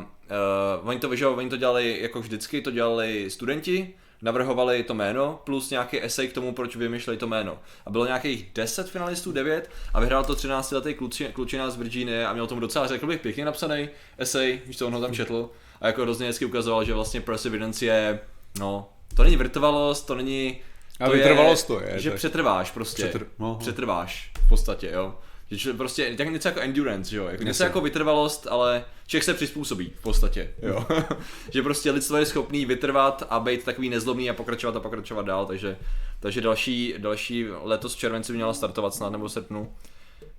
uh, 0.81 0.89
oni 0.89 0.99
to, 0.99 1.15
že, 1.15 1.27
oni 1.27 1.49
to 1.49 1.57
dělali 1.57 1.97
jako 2.01 2.21
vždycky, 2.21 2.61
to 2.61 2.71
dělali 2.71 3.29
studenti, 3.29 3.93
navrhovali 4.23 4.83
to 4.83 4.93
jméno, 4.93 5.41
plus 5.43 5.69
nějaký 5.69 6.03
esej 6.03 6.27
k 6.27 6.33
tomu, 6.33 6.53
proč 6.53 6.75
vymýšleli 6.75 7.17
to 7.17 7.27
jméno. 7.27 7.59
A 7.85 7.89
bylo 7.89 8.05
nějakých 8.05 8.51
10 8.55 8.89
finalistů, 8.89 9.31
9 9.31 9.69
a 9.93 9.99
vyhrál 9.99 10.23
to 10.23 10.33
13-letý 10.33 10.93
kluči, 10.93 11.25
klučina 11.33 11.69
z 11.69 11.77
Virginie 11.77 12.27
a 12.27 12.33
měl 12.33 12.47
tomu 12.47 12.61
docela, 12.61 12.87
řekl 12.87 13.07
bych, 13.07 13.21
pěkně 13.21 13.45
napsaný 13.45 13.89
esej, 14.17 14.61
když 14.65 14.77
to 14.77 14.87
on 14.87 14.93
ho 14.93 15.01
tam 15.01 15.13
četl. 15.13 15.49
A 15.81 15.87
jako 15.87 16.01
hrozně 16.01 16.27
hezky 16.27 16.45
ukazoval, 16.45 16.83
že 16.83 16.93
vlastně 16.93 17.21
Perseverance 17.21 17.85
je, 17.85 18.19
no, 18.59 18.89
to 19.15 19.23
není 19.23 19.35
vrtvalost, 19.35 20.07
to 20.07 20.15
není... 20.15 20.61
To 20.97 21.03
a 21.03 21.09
vytrvalost 21.09 21.67
to 21.67 21.81
je. 21.81 21.99
Že 21.99 22.09
tak. 22.09 22.17
přetrváš 22.17 22.71
prostě. 22.71 23.07
Přetr... 23.07 23.27
Přetrváš 23.59 24.31
v 24.45 24.49
podstatě, 24.49 24.89
jo. 24.93 25.15
Že 25.57 25.73
prostě 25.73 26.15
tak 26.17 26.27
něco 26.27 26.47
jako 26.47 26.59
endurance, 26.59 27.15
jo? 27.15 27.25
Jako 27.25 27.43
něco 27.43 27.63
jako 27.63 27.81
vytrvalost, 27.81 28.47
ale 28.49 28.85
člověk 29.07 29.23
se 29.23 29.33
přizpůsobí 29.33 29.93
v 29.99 30.01
podstatě, 30.01 30.49
jo. 30.61 30.87
že 31.51 31.61
prostě 31.61 31.91
lidstvo 31.91 32.17
je 32.17 32.25
schopný 32.25 32.65
vytrvat 32.65 33.23
a 33.29 33.39
být 33.39 33.63
takový 33.63 33.89
nezlobný 33.89 34.29
a 34.29 34.33
pokračovat 34.33 34.75
a 34.75 34.79
pokračovat 34.79 35.25
dál, 35.25 35.45
takže, 35.45 35.77
takže 36.19 36.41
další, 36.41 36.95
další 36.97 37.45
letos 37.61 37.95
v 37.95 37.97
červenci 37.97 38.33
měla 38.33 38.53
startovat 38.53 38.95
snad 38.95 39.11
nebo 39.11 39.29
srpnu 39.29 39.73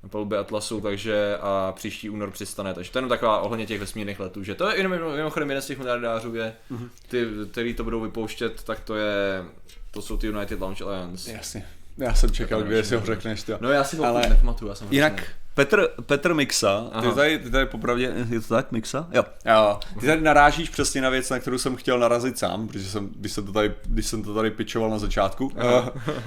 na 0.02 0.08
palubě 0.08 0.38
Atlasu, 0.38 0.80
takže 0.80 1.36
a 1.40 1.72
příští 1.72 2.10
únor 2.10 2.30
přistane. 2.30 2.74
Takže 2.74 2.90
to 2.90 2.98
je 2.98 3.00
jenom 3.00 3.08
taková 3.08 3.40
ohledně 3.40 3.66
těch 3.66 3.80
vesmírných 3.80 4.20
letů, 4.20 4.42
že 4.42 4.54
to 4.54 4.68
je 4.68 4.76
jenom 4.76 4.92
mimochodem 5.16 5.50
jeden 5.50 5.62
z 5.62 5.66
těch 5.66 5.78
miliardářů 5.78 6.34
je, 6.34 6.54
mhm. 6.70 6.90
ty, 7.08 7.26
který 7.50 7.74
to 7.74 7.84
budou 7.84 8.00
vypouštět, 8.00 8.62
tak 8.64 8.80
to 8.80 8.96
je, 8.96 9.44
to 9.90 10.02
jsou 10.02 10.16
ty 10.16 10.26
United 10.26 10.60
Launch 10.60 10.82
Alliance. 10.82 11.32
Jasně. 11.32 11.66
Já 11.98 12.14
jsem 12.14 12.30
čekal, 12.30 12.62
kdy 12.62 12.84
si 12.84 12.96
ho 12.96 13.06
řekneš. 13.06 13.42
To. 13.42 13.58
No 13.60 13.70
já 13.70 13.84
si 13.84 13.96
ho 13.96 14.04
Ale 14.04 14.28
nepamatuju, 14.28 14.68
já 14.68 14.74
jsem 14.74 14.88
Jinak 14.90 15.22
Petr, 15.54 15.88
Petr 16.06 16.34
Mixa, 16.34 16.90
ty 17.00 17.14
tady, 17.14 17.38
ty 17.38 17.50
tady 17.50 17.66
popravdě, 17.66 18.12
je 18.30 18.40
to 18.40 18.54
tak, 18.54 18.72
Mixa? 18.72 19.08
Jo. 19.12 19.24
jo. 19.46 19.80
Ty 20.00 20.06
tady 20.06 20.20
narážíš 20.20 20.68
přesně 20.68 21.00
na 21.00 21.10
věc, 21.10 21.30
na 21.30 21.38
kterou 21.38 21.58
jsem 21.58 21.76
chtěl 21.76 21.98
narazit 21.98 22.38
sám, 22.38 22.68
protože 22.68 22.84
jsem, 22.84 23.08
když 23.16 23.32
jsem 23.32 23.46
to 23.46 23.52
tady, 23.52 23.74
když 23.84 24.06
jsem 24.06 24.22
to 24.22 24.34
tady 24.34 24.50
pitchoval 24.50 24.90
na 24.90 24.98
začátku, 24.98 25.52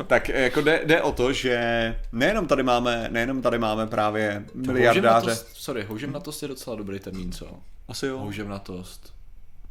tak 0.08 0.30
jako 0.30 0.62
jde, 0.62 0.82
jde, 0.86 1.02
o 1.02 1.12
to, 1.12 1.34
že 1.34 1.96
nejenom 2.12 2.48
tady 2.48 2.64
máme, 2.64 3.08
nejenom 3.12 3.42
tady 3.42 3.60
máme 3.60 3.88
právě 3.88 4.46
miliardáře. 4.54 5.00
Houževnatost, 5.00 5.48
sorry, 5.54 5.84
houževnatost 5.84 6.42
je 6.42 6.48
docela 6.48 6.76
dobrý 6.76 7.00
termín, 7.00 7.32
co? 7.32 7.48
Asi 7.88 8.06
jo. 8.06 8.18
Houževnatost. 8.18 9.17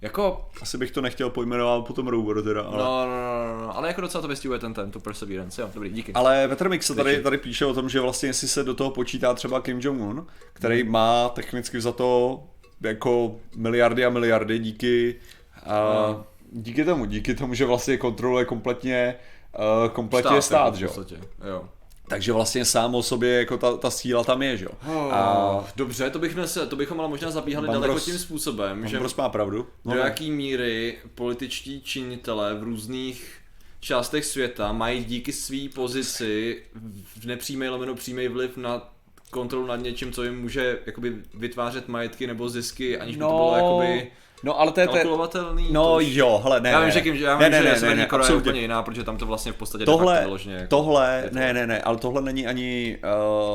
Jako... 0.00 0.48
Asi 0.62 0.78
bych 0.78 0.90
to 0.90 1.00
nechtěl 1.00 1.30
pojmenovat 1.30 1.87
potom 1.87 2.09
rover 2.09 2.42
teda, 2.42 2.62
ale... 2.62 2.78
No, 2.78 3.06
no, 3.06 3.56
no, 3.56 3.66
no, 3.66 3.76
ale 3.76 3.88
jako 3.88 4.00
docela 4.00 4.22
to 4.22 4.28
vystihuje 4.28 4.59
ten, 4.59 4.74
ten, 4.74 4.90
tu 4.90 5.00
Perseverance, 5.00 5.62
jo, 5.62 5.70
dobrý, 5.74 5.90
díky. 5.90 6.12
Ale 6.12 6.48
Petr 6.48 6.68
Mix 6.68 6.90
tady, 6.96 7.22
tady 7.22 7.38
píše 7.38 7.66
o 7.66 7.74
tom, 7.74 7.88
že 7.88 8.00
vlastně 8.00 8.28
jestli 8.28 8.48
se 8.48 8.64
do 8.64 8.74
toho 8.74 8.90
počítá 8.90 9.35
třeba 9.35 9.61
Kim 9.61 9.80
Jong-un, 9.80 10.26
který 10.52 10.82
hmm. 10.82 10.92
má 10.92 11.28
technicky 11.28 11.80
za 11.80 11.92
to 11.92 12.42
jako 12.80 13.37
miliardy 13.56 14.04
a 14.04 14.11
miliardy 14.11 14.59
díky 14.59 15.14
a, 15.66 16.06
hmm. 16.06 16.22
díky 16.52 16.85
tomu, 16.85 17.04
díky 17.04 17.35
tomu, 17.35 17.54
že 17.54 17.64
vlastně 17.64 17.96
kontroluje 17.96 18.44
kompletně 18.44 19.14
uh, 19.59 19.88
kompletně 19.88 20.42
stát, 20.42 20.42
stát 20.42 20.74
že 20.74 20.87
jo. 20.87 20.92
jo. 21.48 21.68
Takže 22.09 22.33
vlastně 22.33 22.64
sám 22.64 22.95
o 22.95 23.03
sobě 23.03 23.38
jako 23.38 23.59
ta, 23.59 23.77
ta 23.77 23.90
síla 23.90 24.25
tam 24.25 24.42
je, 24.42 24.57
že 24.57 24.69
Oh, 24.69 25.14
a... 25.14 25.64
Dobře, 25.77 26.11
to, 26.11 26.19
bych 26.19 26.37
se, 26.45 26.66
to 26.66 26.77
bychom 26.77 27.01
ale 27.01 27.09
možná 27.09 27.31
zabíhali 27.31 27.66
Bambros, 27.66 27.87
daleko 27.87 28.05
tím 28.05 28.19
způsobem, 28.19 28.88
že 28.88 29.01
má 29.19 29.29
pravdu. 29.29 29.66
No, 29.85 29.95
do 29.95 29.99
jaký 29.99 30.31
míry 30.31 30.99
političtí 31.14 31.81
činitelé 31.81 32.55
v 32.55 32.62
různých 32.62 33.35
částech 33.81 34.25
světa 34.25 34.73
mají 34.73 35.05
díky 35.05 35.33
své 35.33 35.69
pozici 35.75 36.62
v 37.21 37.27
nepřímý 37.27 37.69
lomeno 37.69 37.95
přímý 37.95 38.29
vliv 38.29 38.57
na 38.57 38.92
kontrolu 39.31 39.66
nad 39.66 39.77
něčím, 39.77 40.12
co 40.12 40.23
jim 40.23 40.40
může 40.40 40.79
jakoby 40.87 41.16
vytvářet 41.35 41.88
majetky 41.88 42.27
nebo 42.27 42.49
zisky, 42.49 42.99
aniž 42.99 43.16
by 43.16 43.21
no... 43.21 43.29
to 43.29 43.37
bylo 43.37 43.57
jakoby 43.57 44.11
No 44.42 44.61
ale 44.61 44.72
to 44.72 44.81
je... 44.81 44.87
Kalkulovatelný? 44.87 45.68
No 45.70 45.96
už... 45.96 46.05
jo, 46.07 46.40
hele, 46.42 46.61
ne, 46.61 46.70
Já 46.70 46.81
vím, 46.81 46.90
že, 46.90 47.16
že, 47.16 47.25
já 47.25 47.37
vím, 47.37 47.42
ne, 47.42 47.51
ne, 47.51 47.62
že 47.62 47.68
ne, 47.68 47.77
Severní 47.77 48.01
ne, 48.01 48.07
Korea 48.07 48.29
je 48.29 48.35
úplně 48.35 48.61
jiná, 48.61 48.83
protože 48.83 49.05
tam 49.05 49.16
to 49.16 49.27
vlastně 49.27 49.53
v 49.53 49.57
podstatě 49.57 49.85
tohle, 49.85 50.20
vyloženě 50.20 50.55
jako 50.55 50.68
tohle, 50.68 51.31
ne, 51.33 51.53
ne, 51.53 51.66
ne, 51.66 51.83
ale 51.83 51.96
tohle 51.96 52.22
není 52.22 52.46
ani, 52.46 52.99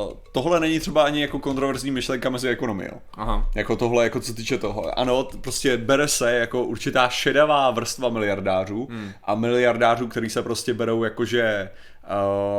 uh, 0.06 0.12
tohle 0.32 0.60
není 0.60 0.80
třeba 0.80 1.02
ani 1.02 1.20
jako 1.20 1.38
kontroverzní 1.38 1.90
myšlenka 1.90 2.30
mezi 2.30 2.48
ekonomií, 2.48 2.88
Aha. 3.14 3.48
Jako 3.54 3.76
tohle, 3.76 4.04
jako 4.04 4.20
co 4.20 4.34
týče 4.34 4.58
toho. 4.58 4.98
Ano, 4.98 5.28
prostě 5.40 5.76
bere 5.76 6.08
se 6.08 6.32
jako 6.32 6.64
určitá 6.64 7.08
šedavá 7.08 7.70
vrstva 7.70 8.08
miliardářů 8.08 8.88
hmm. 8.90 9.10
a 9.24 9.34
miliardářů, 9.34 10.08
který 10.08 10.30
se 10.30 10.42
prostě 10.42 10.74
berou 10.74 11.04
jakože 11.04 11.70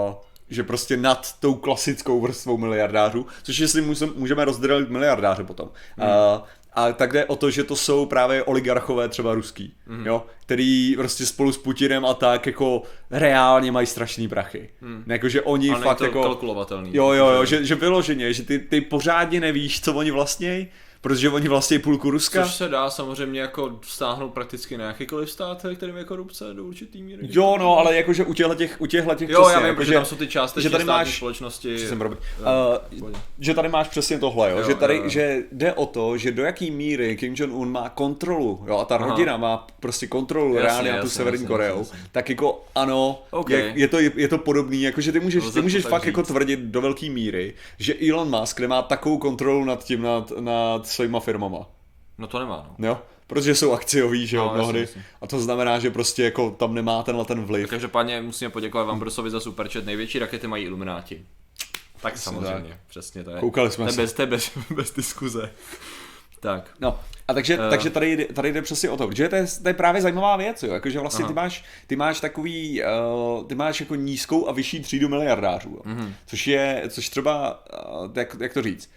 uh, 0.08 0.14
že 0.50 0.64
prostě 0.64 0.98
nad 0.98 1.40
tou 1.40 1.56
klasickou 1.56 2.22
vrstvou 2.22 2.58
miliardářů, 2.58 3.26
což 3.44 3.60
jestli 3.60 3.96
můžeme 4.16 4.46
rozdělit 4.46 4.90
miliardáře 4.90 5.44
potom. 5.44 5.70
Hmm. 5.98 6.08
Uh, 6.08 6.42
a 6.76 6.92
tak 6.92 7.14
jde 7.14 7.26
o 7.26 7.36
to, 7.36 7.52
že 7.52 7.64
to 7.64 7.76
jsou 7.76 8.06
právě 8.06 8.44
oligarchové 8.44 9.10
třeba 9.10 9.34
ruský, 9.34 9.74
mm. 9.88 10.06
jo, 10.06 10.26
který 10.46 10.96
prostě 10.98 11.26
spolu 11.26 11.52
s 11.52 11.58
Putinem 11.58 12.06
a 12.06 12.14
tak 12.14 12.46
jako 12.46 12.84
reálně 13.12 13.72
mají 13.72 13.88
strašný 13.88 14.28
prachy. 14.28 14.70
Mm. 14.82 15.04
Jako, 15.08 15.30
že 15.30 15.42
oni 15.42 15.70
Ale 15.70 15.84
fakt 15.84 15.98
to 15.98 16.06
jako... 16.06 16.24
kalkulovatelný. 16.24 16.90
Jo, 16.94 17.12
jo, 17.12 17.30
jo, 17.30 17.46
že, 17.46 17.66
že 17.66 17.76
vyloženě, 17.76 18.34
že 18.34 18.44
ty, 18.44 18.60
ty 18.60 18.82
pořádně 18.82 19.40
nevíš, 19.40 19.82
co 19.82 19.94
oni 19.94 20.12
vlastně 20.12 20.68
protože 21.04 21.30
oni 21.30 21.48
vlastně 21.48 21.80
půlku 21.80 22.12
Ruska. 22.12 22.44
Což 22.44 22.56
se 22.56 22.70
dá 22.70 22.90
samozřejmě 22.90 23.42
jako 23.42 23.80
stáhnout 23.82 24.34
prakticky 24.34 24.78
na 24.78 24.86
jakýkoliv 24.86 25.32
stát, 25.32 25.66
kterým 25.76 25.98
je 25.98 26.04
korupce 26.04 26.54
do 26.54 26.64
určitý 26.64 27.04
míry. 27.04 27.28
Jo, 27.30 27.56
no, 27.60 27.78
ale 27.78 27.96
jakože 27.96 28.26
u 28.26 28.34
těchto 28.34 28.56
těch, 28.56 28.82
u 28.82 28.86
těchto 28.86 29.16
těch 29.16 29.30
Jo, 29.30 29.42
přesně, 29.42 29.54
já 29.54 29.60
vím, 29.60 29.68
jako, 29.68 29.78
protože 29.78 29.94
tam 29.94 30.06
jsou 30.06 30.16
ty 30.16 30.28
části 30.28 30.62
že 30.62 30.70
tady 30.70 30.84
máš, 30.84 31.18
společnosti. 31.18 31.80
Jsem 31.80 32.02
uh, 32.02 33.12
že 33.40 33.54
tady 33.54 33.70
máš 33.70 33.88
přesně 33.88 34.20
tohle, 34.20 34.52
jo, 34.52 34.58
jo 34.58 34.64
že 34.68 34.76
tady, 34.76 34.96
jo, 34.96 35.04
jo. 35.04 35.10
že 35.10 35.44
jde 35.52 35.74
o 35.74 35.86
to, 35.86 36.18
že 36.18 36.32
do 36.32 36.44
jaký 36.44 36.72
míry 36.72 37.18
Kim 37.18 37.36
Jong-un 37.36 37.72
má 37.72 37.90
kontrolu, 37.90 38.64
jo, 38.68 38.78
a 38.78 38.86
ta 38.86 38.96
Aha. 38.96 39.08
rodina 39.08 39.38
má 39.38 39.68
prostě 39.80 40.08
kontrolu 40.08 40.56
reálně 40.56 40.92
na 40.92 41.02
tu 41.02 41.10
Severní 41.10 41.48
Koreou, 41.48 41.86
tak 42.12 42.30
jako 42.30 42.66
ano, 42.76 43.24
okay. 43.32 43.58
je, 43.58 43.74
je, 43.76 43.88
to, 43.88 44.00
je, 44.00 44.12
je 44.16 44.28
to 44.28 44.38
podobný, 44.38 44.82
jakože 44.82 45.12
ty 45.12 45.20
můžeš, 45.20 45.44
ty 45.54 45.62
můžeš 45.62 45.86
fakt 45.86 46.06
jako 46.06 46.24
tvrdit 46.24 46.60
do 46.60 46.82
velké 46.82 47.10
míry, 47.10 47.54
že 47.78 47.96
Elon 48.10 48.40
Musk 48.40 48.60
nemá 48.60 48.82
takovou 48.82 49.18
kontrolu 49.18 49.66
nad 49.66 49.84
tím, 49.84 50.02
nad, 50.02 50.32
nad 50.40 50.93
svýma 50.94 51.20
firmama. 51.20 51.70
No 52.18 52.28
to 52.28 52.40
nemá, 52.40 52.76
no. 52.78 52.88
Jo, 52.88 53.02
protože 53.28 53.56
jsou 53.56 53.72
akciový, 53.72 54.28
že 54.28 54.38
jo, 54.38 54.46
no, 54.46 54.54
mnohdy. 54.54 54.80
Jasný, 54.80 54.96
jasný. 55.00 55.12
A 55.22 55.28
to 55.28 55.40
znamená, 55.40 55.80
že 55.80 55.92
prostě 55.92 56.24
jako 56.24 56.52
tam 56.52 56.74
nemá 56.74 57.04
tenhle 57.04 57.26
ten 57.26 57.44
vliv. 57.44 57.70
Každopádně 57.70 58.22
musíme 58.22 58.50
poděkovat 58.50 58.88
vám 58.88 59.00
Brusovi 59.00 59.30
za 59.30 59.40
superchat. 59.40 59.86
Největší 59.86 60.20
rakety 60.20 60.48
mají 60.48 60.66
ilumináti. 60.66 61.26
Tak 62.02 62.18
samozřejmě, 62.18 62.70
tak. 62.70 62.78
přesně 62.88 63.24
to 63.24 63.32
je. 63.32 63.40
Koukali 63.40 63.72
jsme 63.72 63.86
to 63.86 63.92
je 63.92 63.98
bez, 63.98 64.14
to 64.14 64.22
je 64.22 64.26
bez, 64.26 64.52
bez 64.76 64.92
diskuze. 64.94 65.52
Tak. 66.40 66.70
No, 66.80 67.00
a 67.28 67.34
takže, 67.34 67.54
Eh. 67.54 67.70
takže 67.70 67.90
tady, 67.90 68.12
jde- 68.18 68.26
tady 68.34 68.52
jde 68.54 68.62
přesně 68.62 68.90
o 68.90 68.98
to, 68.98 69.10
že 69.14 69.30
to 69.30 69.36
je, 69.36 69.46
to 69.62 69.68
je 69.68 69.74
právě 69.74 70.02
zajímavá 70.02 70.36
věc, 70.38 70.64
jo, 70.64 70.74
jakože 70.74 71.00
vlastně 71.00 71.26
ty 71.26 71.34
máš, 71.34 71.64
ty 71.88 71.96
máš 71.96 72.20
takový, 72.20 72.82
uh, 73.40 73.48
ty 73.48 73.56
máš 73.56 73.80
jako 73.80 73.96
nízkou 73.96 74.48
a 74.48 74.52
vyšší 74.52 74.80
třídu 74.82 75.10
miliardářů, 75.10 75.70
jo, 75.70 75.82
Mhm. 75.86 75.98
mm-hmm. 76.06 76.14
což 76.26 76.48
je, 76.48 76.84
což 76.90 77.10
třeba, 77.10 77.64
uh, 78.04 78.12
jak, 78.16 78.36
jak 78.40 78.54
to 78.54 78.62
říct, 78.62 78.90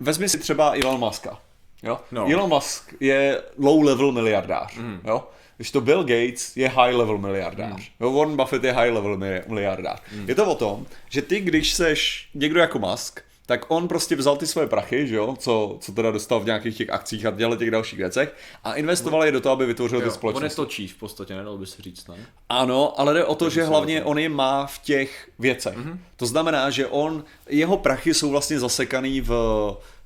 vezmi 0.00 0.28
si 0.28 0.38
třeba 0.38 0.72
Elon 0.82 1.00
Muska, 1.00 1.38
jo, 1.82 2.00
No. 2.12 2.32
Elon 2.32 2.48
Musk 2.50 2.94
je 3.00 3.42
low 3.58 3.82
level 3.84 4.12
miliardář, 4.12 4.76
mm. 4.76 5.00
jo, 5.04 5.28
když 5.56 5.70
to 5.70 5.80
Bill 5.80 6.00
Gates 6.04 6.56
je 6.56 6.68
high 6.68 6.94
level 6.94 7.18
miliardář. 7.18 7.78
Mm. 7.80 7.84
Jo, 8.00 8.12
Warren 8.12 8.36
Buffett 8.36 8.64
je 8.64 8.72
high 8.72 8.90
level 8.92 9.16
mi- 9.16 9.42
miliardář. 9.46 10.00
Mm. 10.12 10.28
Je 10.28 10.34
to 10.34 10.46
o 10.46 10.54
tom, 10.54 10.86
že 11.08 11.22
ty, 11.22 11.40
když 11.40 11.74
seš 11.74 12.28
někdo 12.34 12.60
jako 12.60 12.78
Musk, 12.78 13.20
tak 13.50 13.64
on 13.68 13.88
prostě 13.88 14.16
vzal 14.16 14.36
ty 14.36 14.46
svoje 14.46 14.66
prachy, 14.66 15.06
že 15.06 15.16
jo, 15.16 15.36
co, 15.38 15.76
co 15.80 15.92
teda 15.92 16.10
dostal 16.10 16.40
v 16.40 16.44
nějakých 16.44 16.76
těch 16.76 16.90
akcích 16.90 17.26
a 17.26 17.30
dělal 17.30 17.56
těch 17.56 17.70
dalších 17.70 17.98
věcech 17.98 18.34
a 18.64 18.74
investoval 18.74 19.24
je 19.24 19.32
do 19.32 19.40
toho, 19.40 19.52
aby 19.52 19.66
vytvořil 19.66 19.98
ty 19.98 20.04
Jo, 20.04 20.06
on 20.06 20.12
je 20.12 20.14
společnosti. 20.14 20.56
točí 20.56 20.88
v 20.88 20.94
podstatě, 20.94 21.34
nedalo 21.34 21.58
by 21.58 21.66
se 21.66 21.82
říct, 21.82 22.08
ne? 22.08 22.16
Ano, 22.48 23.00
ale 23.00 23.14
jde 23.14 23.24
o 23.24 23.34
to, 23.34 23.50
že 23.50 23.60
se 23.60 23.66
hlavně 23.66 24.00
to. 24.00 24.06
on 24.06 24.18
je 24.18 24.28
má 24.28 24.66
v 24.66 24.78
těch 24.78 25.30
věcech. 25.38 25.76
Mhm. 25.76 25.90
Mm-hmm. 25.92 25.98
To 26.16 26.26
znamená, 26.26 26.70
že 26.70 26.86
on, 26.86 27.24
jeho 27.48 27.76
prachy 27.76 28.14
jsou 28.14 28.30
vlastně 28.30 28.58
zasekaný 28.58 29.20
v, 29.20 29.30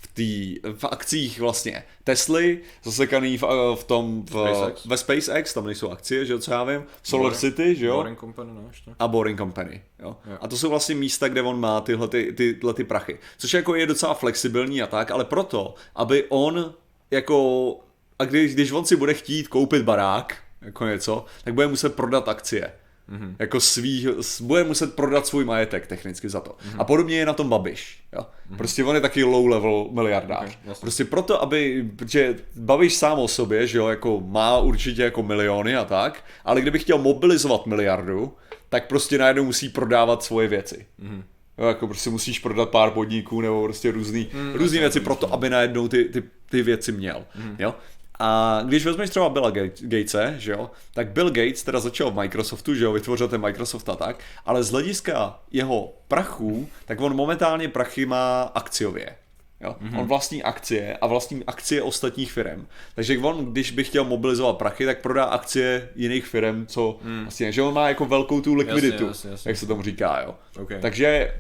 v, 0.05 0.15
tý, 0.15 0.61
v 0.79 0.85
akcích 0.85 1.41
vlastně 1.41 1.85
Tesly, 2.05 2.61
zasekaný 2.83 3.39
v, 3.39 3.43
v 3.75 3.85
tom 3.85 4.25
v, 4.25 4.31
SpaceX. 4.31 4.87
ve 4.87 4.97
SpaceX, 4.97 5.55
tam 5.55 5.67
nejsou 5.67 5.91
akcie, 5.91 6.25
že 6.27 6.33
jo, 6.33 6.39
co 6.39 6.53
já 6.53 6.65
vím, 6.65 6.85
Solar 7.03 7.33
Boring- 7.33 7.37
City, 7.41 7.75
že 7.77 7.87
jo, 7.87 7.97
Boring 7.97 8.21
Company, 8.21 8.51
ne, 8.55 8.61
ještě? 8.69 8.91
a 8.99 9.09
Boring 9.09 9.39
Company. 9.39 9.83
Jo? 9.99 10.17
Jo. 10.31 10.39
A 10.41 10.49
to 10.49 10.57
jsou 10.57 10.71
vlastně 10.71 10.95
místa, 10.95 11.29
kde 11.29 11.43
on 11.43 11.61
má 11.61 11.81
tyhle, 11.81 12.09
ty, 12.09 12.33
tyhle 12.33 12.75
ty 12.75 12.85
prachy. 12.85 13.19
Což 13.39 13.55
jako 13.55 13.75
je 13.75 13.87
docela 13.87 14.15
flexibilní 14.15 14.83
a 14.83 14.87
tak, 14.87 15.11
ale 15.11 15.25
proto, 15.25 15.75
aby 15.95 16.25
on 16.29 16.75
jako, 17.11 17.71
a 18.19 18.25
když, 18.25 18.55
když 18.55 18.73
on 18.73 18.85
si 18.85 18.97
bude 18.97 19.15
chtít 19.15 19.49
koupit 19.49 19.83
barák, 19.83 20.37
jako 20.63 20.87
něco, 20.87 21.25
tak 21.45 21.55
bude 21.55 21.67
muset 21.67 21.95
prodat 21.95 22.29
akcie. 22.29 22.73
Mhm. 23.09 23.21
Mm-hmm. 23.21 23.37
Jako 23.39 23.61
svý, 23.61 24.09
bude 24.41 24.65
muset 24.65 24.95
prodat 24.95 25.27
svůj 25.27 25.45
majetek 25.45 25.87
technicky 25.87 26.29
za 26.29 26.41
to. 26.41 26.57
Mhm. 26.65 26.73
Mm-hmm. 26.75 26.81
A 26.81 26.85
podobně 26.85 27.17
je 27.17 27.27
na 27.27 27.33
tom 27.33 27.49
Babiš. 27.49 27.99
Jo? 28.13 28.21
Mm-hmm. 28.21 28.57
Prostě 28.57 28.85
on 28.85 28.95
je 28.95 29.01
taky 29.01 29.25
low 29.25 29.47
level 29.47 29.89
miliardář. 29.91 30.43
Ok, 30.43 30.49
Okay, 30.49 30.57
jasně. 30.65 30.81
prostě 30.81 31.05
proto, 31.05 31.43
aby, 31.43 31.89
protože 31.97 32.37
Babiš 32.57 32.95
sám 32.95 33.19
o 33.19 33.29
sobě, 33.29 33.67
že 33.67 33.79
jo, 33.79 33.89
jako 33.89 34.21
má 34.21 34.59
určitě 34.59 35.03
jako 35.03 35.23
miliony 35.23 35.77
a 35.77 35.85
tak, 35.85 36.25
ale 36.45 36.61
kdyby 36.61 36.79
chtěl 36.79 36.99
mobilizovat 36.99 37.67
miliardu, 37.67 38.33
tak 38.69 38.87
prostě 38.89 39.19
najednou 39.19 39.45
musí 39.45 39.69
prodávat 39.69 40.23
svoje 40.23 40.49
věci. 40.49 40.87
Mm-hmm. 41.03 41.23
Jo, 41.59 41.67
jako 41.67 41.87
prostě 41.87 42.11
musíš 42.11 42.39
prodat 42.39 42.69
pár 42.69 42.91
podniků 42.91 43.41
nebo 43.41 43.63
prostě 43.63 43.91
různý, 43.91 44.29
mm, 44.33 44.53
různý 44.55 44.79
věci 44.79 45.01
proto, 45.01 45.33
aby 45.33 45.51
najednou 45.51 45.89
ty, 45.89 46.05
ty, 46.05 46.23
ty 46.51 46.63
věci 46.63 46.93
měl. 46.93 47.25
Mm. 47.37 47.57
Jo? 47.59 47.75
A 48.19 48.61
když 48.67 48.85
vezmeš 48.85 49.11
třeba 49.11 49.29
Billa 49.29 49.51
Gates- 49.51 49.89
Gatese, 49.89 50.35
že 50.39 50.53
jo, 50.53 50.71
tak 50.95 51.09
Bill 51.09 51.31
Gates 51.31 51.63
teda 51.63 51.81
začal 51.81 52.11
v 52.11 52.15
Microsoftu, 52.15 52.75
že 52.75 52.85
jo, 52.85 52.93
vytvořil 52.93 53.29
ten 53.29 53.41
Microsoft 53.41 53.89
a 53.89 53.97
tak, 53.97 54.17
ale 54.47 54.63
z 54.63 54.71
hlediska 54.71 55.41
jeho 55.51 55.93
prachů, 56.09 56.69
tak 56.85 57.01
on 57.01 57.17
momentálně 57.17 57.69
prachy 57.69 58.07
má 58.07 58.43
akciově. 58.43 59.17
Jo? 59.61 59.77
Mm-hmm. 59.83 60.01
On 60.01 60.07
vlastní 60.07 60.43
akcie 60.43 60.97
a 61.01 61.07
vlastní 61.07 61.45
akcie 61.45 61.83
ostatních 61.83 62.33
firm. 62.33 62.67
Takže 62.95 63.19
on, 63.19 63.53
když 63.53 63.71
by 63.71 63.85
chtěl 63.85 64.05
mobilizovat 64.05 64.57
prachy, 64.57 64.87
tak 64.87 65.01
prodá 65.01 65.25
akcie 65.25 65.89
jiných 65.97 66.27
firm, 66.27 66.67
co 66.67 66.99
mm. 67.03 67.23
vlastně, 67.23 67.53
že 67.53 67.63
on 67.63 67.75
má 67.75 67.89
jako 67.89 68.05
velkou 68.05 68.41
tu 68.41 68.55
likviditu, 68.55 69.07
jasně, 69.07 69.31
jasně. 69.31 69.51
jak 69.51 69.59
se 69.59 69.67
tomu 69.67 69.83
říká, 69.83 70.23
jo. 70.23 70.35
Ok. 70.63 70.73
Takže, 70.81 71.35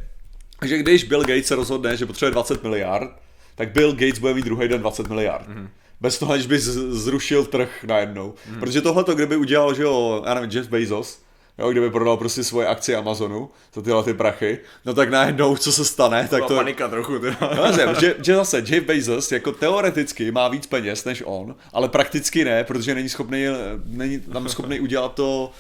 takže 0.61 0.79
když 0.79 1.05
Bill 1.05 1.21
Gates 1.21 1.47
se 1.47 1.55
rozhodne, 1.55 1.97
že 1.97 2.07
potřebuje 2.07 2.33
20 2.33 2.63
miliard, 2.63 3.11
tak 3.55 3.73
Bill 3.73 3.93
Gates 3.93 4.19
bude 4.19 4.35
mít 4.35 4.45
druhý 4.45 4.69
den 4.69 4.81
20 4.81 5.09
miliard. 5.09 5.49
Mm-hmm. 5.49 5.69
Bez 6.01 6.19
toho, 6.19 6.33
aniž 6.33 6.47
by 6.47 6.59
zrušil 6.59 7.45
trh 7.45 7.85
najednou. 7.87 8.31
Mm-hmm. 8.31 8.61
Protože 8.61 8.81
tohle 8.81 9.05
to, 9.05 9.15
kdyby 9.15 9.37
udělal, 9.37 9.75
že 9.75 9.83
jo, 9.83 10.23
já 10.27 10.35
nevím, 10.35 10.51
Jeff 10.51 10.69
Bezos, 10.69 11.19
jo, 11.59 11.71
kdyby 11.71 11.91
prodal 11.91 12.17
prostě 12.17 12.45
svoje 12.45 12.67
akcie 12.67 12.99
Amazonu 12.99 13.51
za 13.75 13.83
tyhle 13.83 14.05
ty 14.05 14.15
prachy, 14.15 14.59
no 14.85 14.95
tak 14.95 15.11
najednou, 15.11 15.57
co 15.57 15.73
se 15.73 15.85
stane, 15.85 16.29
tak 16.31 16.45
to... 16.45 16.55
panika 16.57 16.89
trochu, 16.89 17.19
teda. 17.19 17.37
No, 17.57 17.73
že, 17.73 17.89
že, 18.01 18.15
že 18.23 18.37
zase 18.37 18.63
Jeff 18.67 18.87
Bezos 18.87 19.33
jako 19.33 19.53
teoreticky 19.53 20.31
má 20.33 20.49
víc 20.49 20.67
peněz 20.67 21.05
než 21.05 21.23
on, 21.27 21.55
ale 21.73 21.89
prakticky 21.89 22.45
ne, 22.45 22.65
protože 22.65 22.95
není 22.95 23.09
schopný, 23.09 23.45
není 23.85 24.21
tam 24.21 24.49
schopný 24.49 24.81
udělat 24.81 25.15
to 25.15 25.51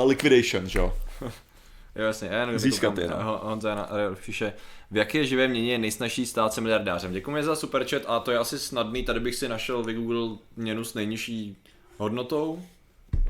uh, 0.00 0.08
liquidation, 0.08 0.68
že 0.68 0.78
jo. 0.78 0.94
Jo, 1.96 2.04
jasně, 2.04 2.28
já 2.32 2.40
jenom 2.40 2.58
Získat 2.58 2.98
je, 2.98 3.08
no. 3.08 3.16
Hon- 3.16 3.40
Honza 3.42 3.88
píše, 4.26 4.52
v 4.90 4.96
jaké 4.96 5.26
živé 5.26 5.48
měně 5.48 5.72
je 5.72 5.78
nejsnažší 5.78 6.26
stát 6.26 6.52
se 6.52 6.60
miliardářem. 6.60 7.12
Děkujeme 7.12 7.42
za 7.42 7.56
superchat 7.56 8.02
a 8.06 8.20
to 8.20 8.30
je 8.30 8.38
asi 8.38 8.58
snadný, 8.58 9.02
tady 9.02 9.20
bych 9.20 9.34
si 9.34 9.48
našel, 9.48 9.82
vygooglil 9.82 10.38
měnu 10.56 10.84
s 10.84 10.94
nejnižší 10.94 11.56
hodnotou 11.98 12.62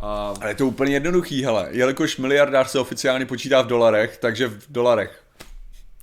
a 0.00 0.34
Ale 0.40 0.50
je 0.50 0.54
to 0.54 0.66
úplně 0.66 0.94
jednoduchý, 0.94 1.44
hele, 1.44 1.68
jelikož 1.70 2.16
miliardář 2.16 2.70
se 2.70 2.78
oficiálně 2.78 3.26
počítá 3.26 3.62
v 3.62 3.66
dolarech, 3.66 4.16
takže 4.16 4.48
v 4.48 4.66
dolarech. 4.68 5.22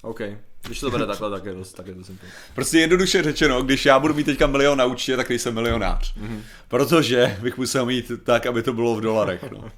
OK, 0.01 0.21
když 0.61 0.79
to 0.79 0.91
bude 0.91 1.05
takhle, 1.05 1.29
tak 1.29 1.45
je 1.45 1.53
dost, 1.53 1.73
tak 1.73 1.87
je 1.87 1.95
to 1.95 2.03
simple. 2.03 2.29
Prostě 2.55 2.79
jednoduše 2.79 3.23
řečeno, 3.23 3.61
když 3.61 3.85
já 3.85 3.99
budu 3.99 4.13
mít 4.13 4.23
teďka 4.23 4.47
milion 4.47 4.77
na 4.77 4.85
účtě, 4.85 5.17
tak 5.17 5.29
nejsem 5.29 5.53
milionář. 5.53 6.15
Mhm. 6.15 6.27
Mm-hmm. 6.27 6.41
Protože 6.67 7.37
bych 7.41 7.57
musel 7.57 7.85
mít 7.85 8.11
tak, 8.23 8.45
aby 8.45 8.63
to 8.63 8.73
bylo 8.73 8.95
v 8.95 9.01
dolarech. 9.01 9.51
No. 9.51 9.71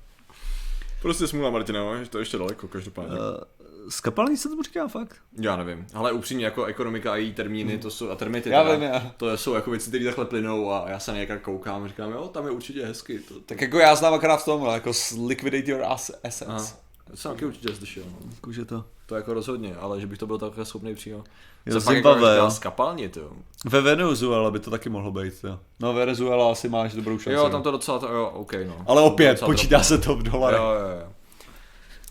Prostě 1.02 1.28
smůla 1.28 1.50
Martina, 1.50 1.80
no, 1.80 2.04
že 2.04 2.10
to 2.10 2.18
je 2.18 2.22
ještě 2.22 2.38
daleko, 2.38 2.68
každopádně. 2.68 3.18
Z 3.18 3.63
kapalní 4.02 4.38
se 4.38 4.50
tomu 4.50 4.64
říká 4.64 4.88
fakt? 4.88 5.16
Já 5.42 5.56
nevím, 5.56 5.86
ale 5.94 6.12
upřímně 6.12 6.46
jako 6.46 6.66
ekonomika 6.66 7.12
a 7.14 7.16
její 7.16 7.34
termíny, 7.34 7.78
to 7.78 7.90
jsou, 7.92 8.10
a 8.10 8.16
termity 8.16 8.50
Já 8.50 8.64
teda, 8.64 8.76
vím, 8.76 8.84
já. 8.84 9.12
to 9.18 9.38
jsou 9.38 9.54
jako 9.54 9.72
věci, 9.72 9.90
které 9.90 10.06
takhle 10.06 10.26
plynou 10.26 10.72
a 10.72 10.86
já 10.90 11.00
se 11.00 11.12
na 11.12 11.18
někam 11.18 11.40
koukám 11.40 11.84
a 11.84 11.88
říkám, 11.88 12.12
jo, 12.12 12.28
tam 12.28 12.46
je 12.46 12.52
určitě 12.52 12.86
hezky. 12.86 13.20
To, 13.20 13.34
Tak 13.40 13.62
jako 13.62 13.78
já 13.78 13.96
znám 13.96 14.14
akorát 14.14 14.38
v 14.38 14.46
tom, 14.46 14.66
jako 14.66 14.92
liquidate 15.28 15.72
your 15.72 15.82
ass- 15.82 16.14
assets. 16.24 16.50
Aha. 16.52 16.68
To 17.12 17.18
jsem 17.18 17.32
taky 17.32 17.46
určitě 17.46 17.76
slyšel. 17.76 18.04
No. 18.48 18.66
To. 18.66 18.84
To 19.06 19.16
jako 19.16 19.34
rozhodně, 19.34 19.76
ale 19.76 20.02
že 20.02 20.08
bych 20.08 20.18
to 20.20 20.28
byl 20.28 20.38
takhle 20.38 20.66
schopný 20.66 20.96
přímo. 20.96 21.24
Jo, 21.66 21.80
Zimbabwe, 21.80 22.30
jako 22.34 22.46
jo. 22.46 22.52
skapalnit, 22.52 23.18
jo. 23.18 23.32
Ve 23.66 23.82
Venezuela 23.82 24.52
by 24.52 24.60
to 24.60 24.72
taky 24.72 24.90
mohlo 24.90 25.12
být, 25.12 25.34
jo. 25.44 25.60
No 25.80 25.94
Venezuela 25.94 26.52
asi 26.52 26.70
máš 26.70 26.94
dobrou 26.94 27.20
šanci. 27.20 27.36
Jo, 27.36 27.44
no. 27.44 27.50
tam 27.50 27.64
to 27.64 27.72
docela, 27.72 28.00
to, 28.00 28.08
jo, 28.08 28.32
OK, 28.34 28.54
no. 28.68 28.84
Ale 28.88 29.02
To 29.02 29.06
opět, 29.06 29.40
počítá 29.40 29.70
drobné. 29.78 29.84
se 29.86 29.98
to 29.98 30.16
v 30.16 30.24
dolarech. 30.24 30.60
Jo, 30.60 30.66
jo, 30.66 31.00
jo. 31.02 31.13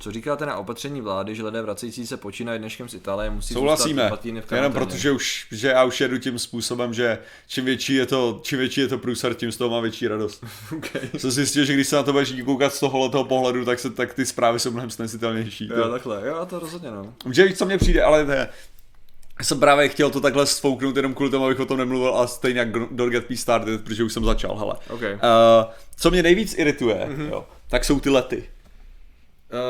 Co 0.02 0.12
říkáte 0.12 0.46
na 0.46 0.56
opatření 0.56 1.00
vlády, 1.00 1.34
že 1.34 1.42
lidé 1.42 1.62
vracející 1.62 2.06
se 2.06 2.16
počínají 2.16 2.58
dneškem 2.58 2.88
z 2.88 2.94
Itálie 2.94 3.30
musí 3.30 3.54
Souhlasíme, 3.54 4.02
zůstat 4.02 4.46
v 4.46 4.52
jenom 4.52 4.72
protože 4.72 5.10
už, 5.10 5.46
že 5.50 5.68
já 5.68 5.84
už 5.84 6.00
jedu 6.00 6.18
tím 6.18 6.38
způsobem, 6.38 6.94
že 6.94 7.18
čím 7.46 7.64
větší 7.64 7.94
je 7.94 8.06
to, 8.06 8.40
čím 8.42 8.58
větší 8.58 8.80
je 8.80 8.88
to 8.88 8.98
průser, 8.98 9.34
tím 9.34 9.52
z 9.52 9.56
toho 9.56 9.70
mám 9.70 9.82
větší 9.82 10.08
radost. 10.08 10.44
Okay. 10.76 11.02
Jsem 11.16 11.30
zjistil, 11.30 11.64
že 11.64 11.74
když 11.74 11.88
se 11.88 11.96
na 11.96 12.02
to 12.02 12.12
budeš 12.12 12.34
koukat 12.44 12.74
z 12.74 12.80
tohohle 12.80 13.10
toho 13.10 13.24
pohledu, 13.24 13.64
tak, 13.64 13.78
se, 13.78 13.90
tak 13.90 14.14
ty 14.14 14.26
zprávy 14.26 14.60
jsou 14.60 14.70
mnohem 14.70 14.90
snesitelnější. 14.90 15.70
Jo, 15.76 15.88
takhle, 15.88 16.22
jo, 16.26 16.46
to 16.46 16.58
rozhodně, 16.58 16.90
no. 16.90 17.14
Že 17.30 17.44
víš, 17.44 17.58
co 17.58 17.66
mně 17.66 17.78
přijde, 17.78 18.02
ale 18.02 18.24
ne. 18.24 18.48
Já 19.38 19.44
jsem 19.44 19.60
právě 19.60 19.88
chtěl 19.88 20.10
to 20.10 20.20
takhle 20.20 20.46
sfouknout 20.46 20.96
jenom 20.96 21.14
kvůli 21.14 21.30
tomu, 21.30 21.44
abych 21.44 21.60
o 21.60 21.66
tom 21.66 21.78
nemluvil 21.78 22.16
a 22.16 22.26
stejně 22.26 22.58
jak 22.58 22.72
Don't 22.72 23.12
Get 23.12 23.30
Me 23.30 23.36
Started, 23.36 23.84
protože 23.84 24.04
už 24.04 24.12
jsem 24.12 24.24
začal, 24.24 24.58
hele. 24.58 24.74
OK. 24.90 25.02
Uh, 25.02 25.08
co 25.96 26.10
mě 26.10 26.22
nejvíc 26.22 26.54
irituje, 26.58 26.94
mm-hmm. 26.94 27.28
jo, 27.30 27.46
tak 27.68 27.84
jsou 27.84 28.00
ty 28.00 28.10
lety. 28.10 28.44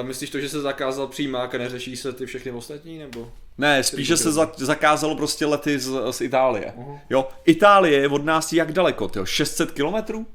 Uh, 0.00 0.06
myslíš 0.06 0.30
to, 0.30 0.40
že 0.40 0.48
se 0.48 0.60
zakázal 0.60 1.06
přímák 1.06 1.54
a 1.54 1.58
neřeší 1.58 1.96
se 1.96 2.12
ty 2.12 2.26
všechny 2.26 2.52
ostatní, 2.52 2.98
nebo? 2.98 3.32
Ne, 3.58 3.82
spíše 3.84 4.16
se 4.16 4.32
za, 4.32 4.52
zakázalo 4.56 5.16
prostě 5.16 5.46
lety 5.46 5.78
z, 5.78 5.92
z 6.10 6.20
Itálie. 6.20 6.72
Mhm. 6.76 6.98
Jo, 7.10 7.28
Itálie 7.44 8.00
je 8.00 8.08
od 8.08 8.24
nás 8.24 8.52
jak 8.52 8.72
daleko, 8.72 9.08
tyjo, 9.08 9.24
600 9.26 9.70
kilometrů? 9.70 10.26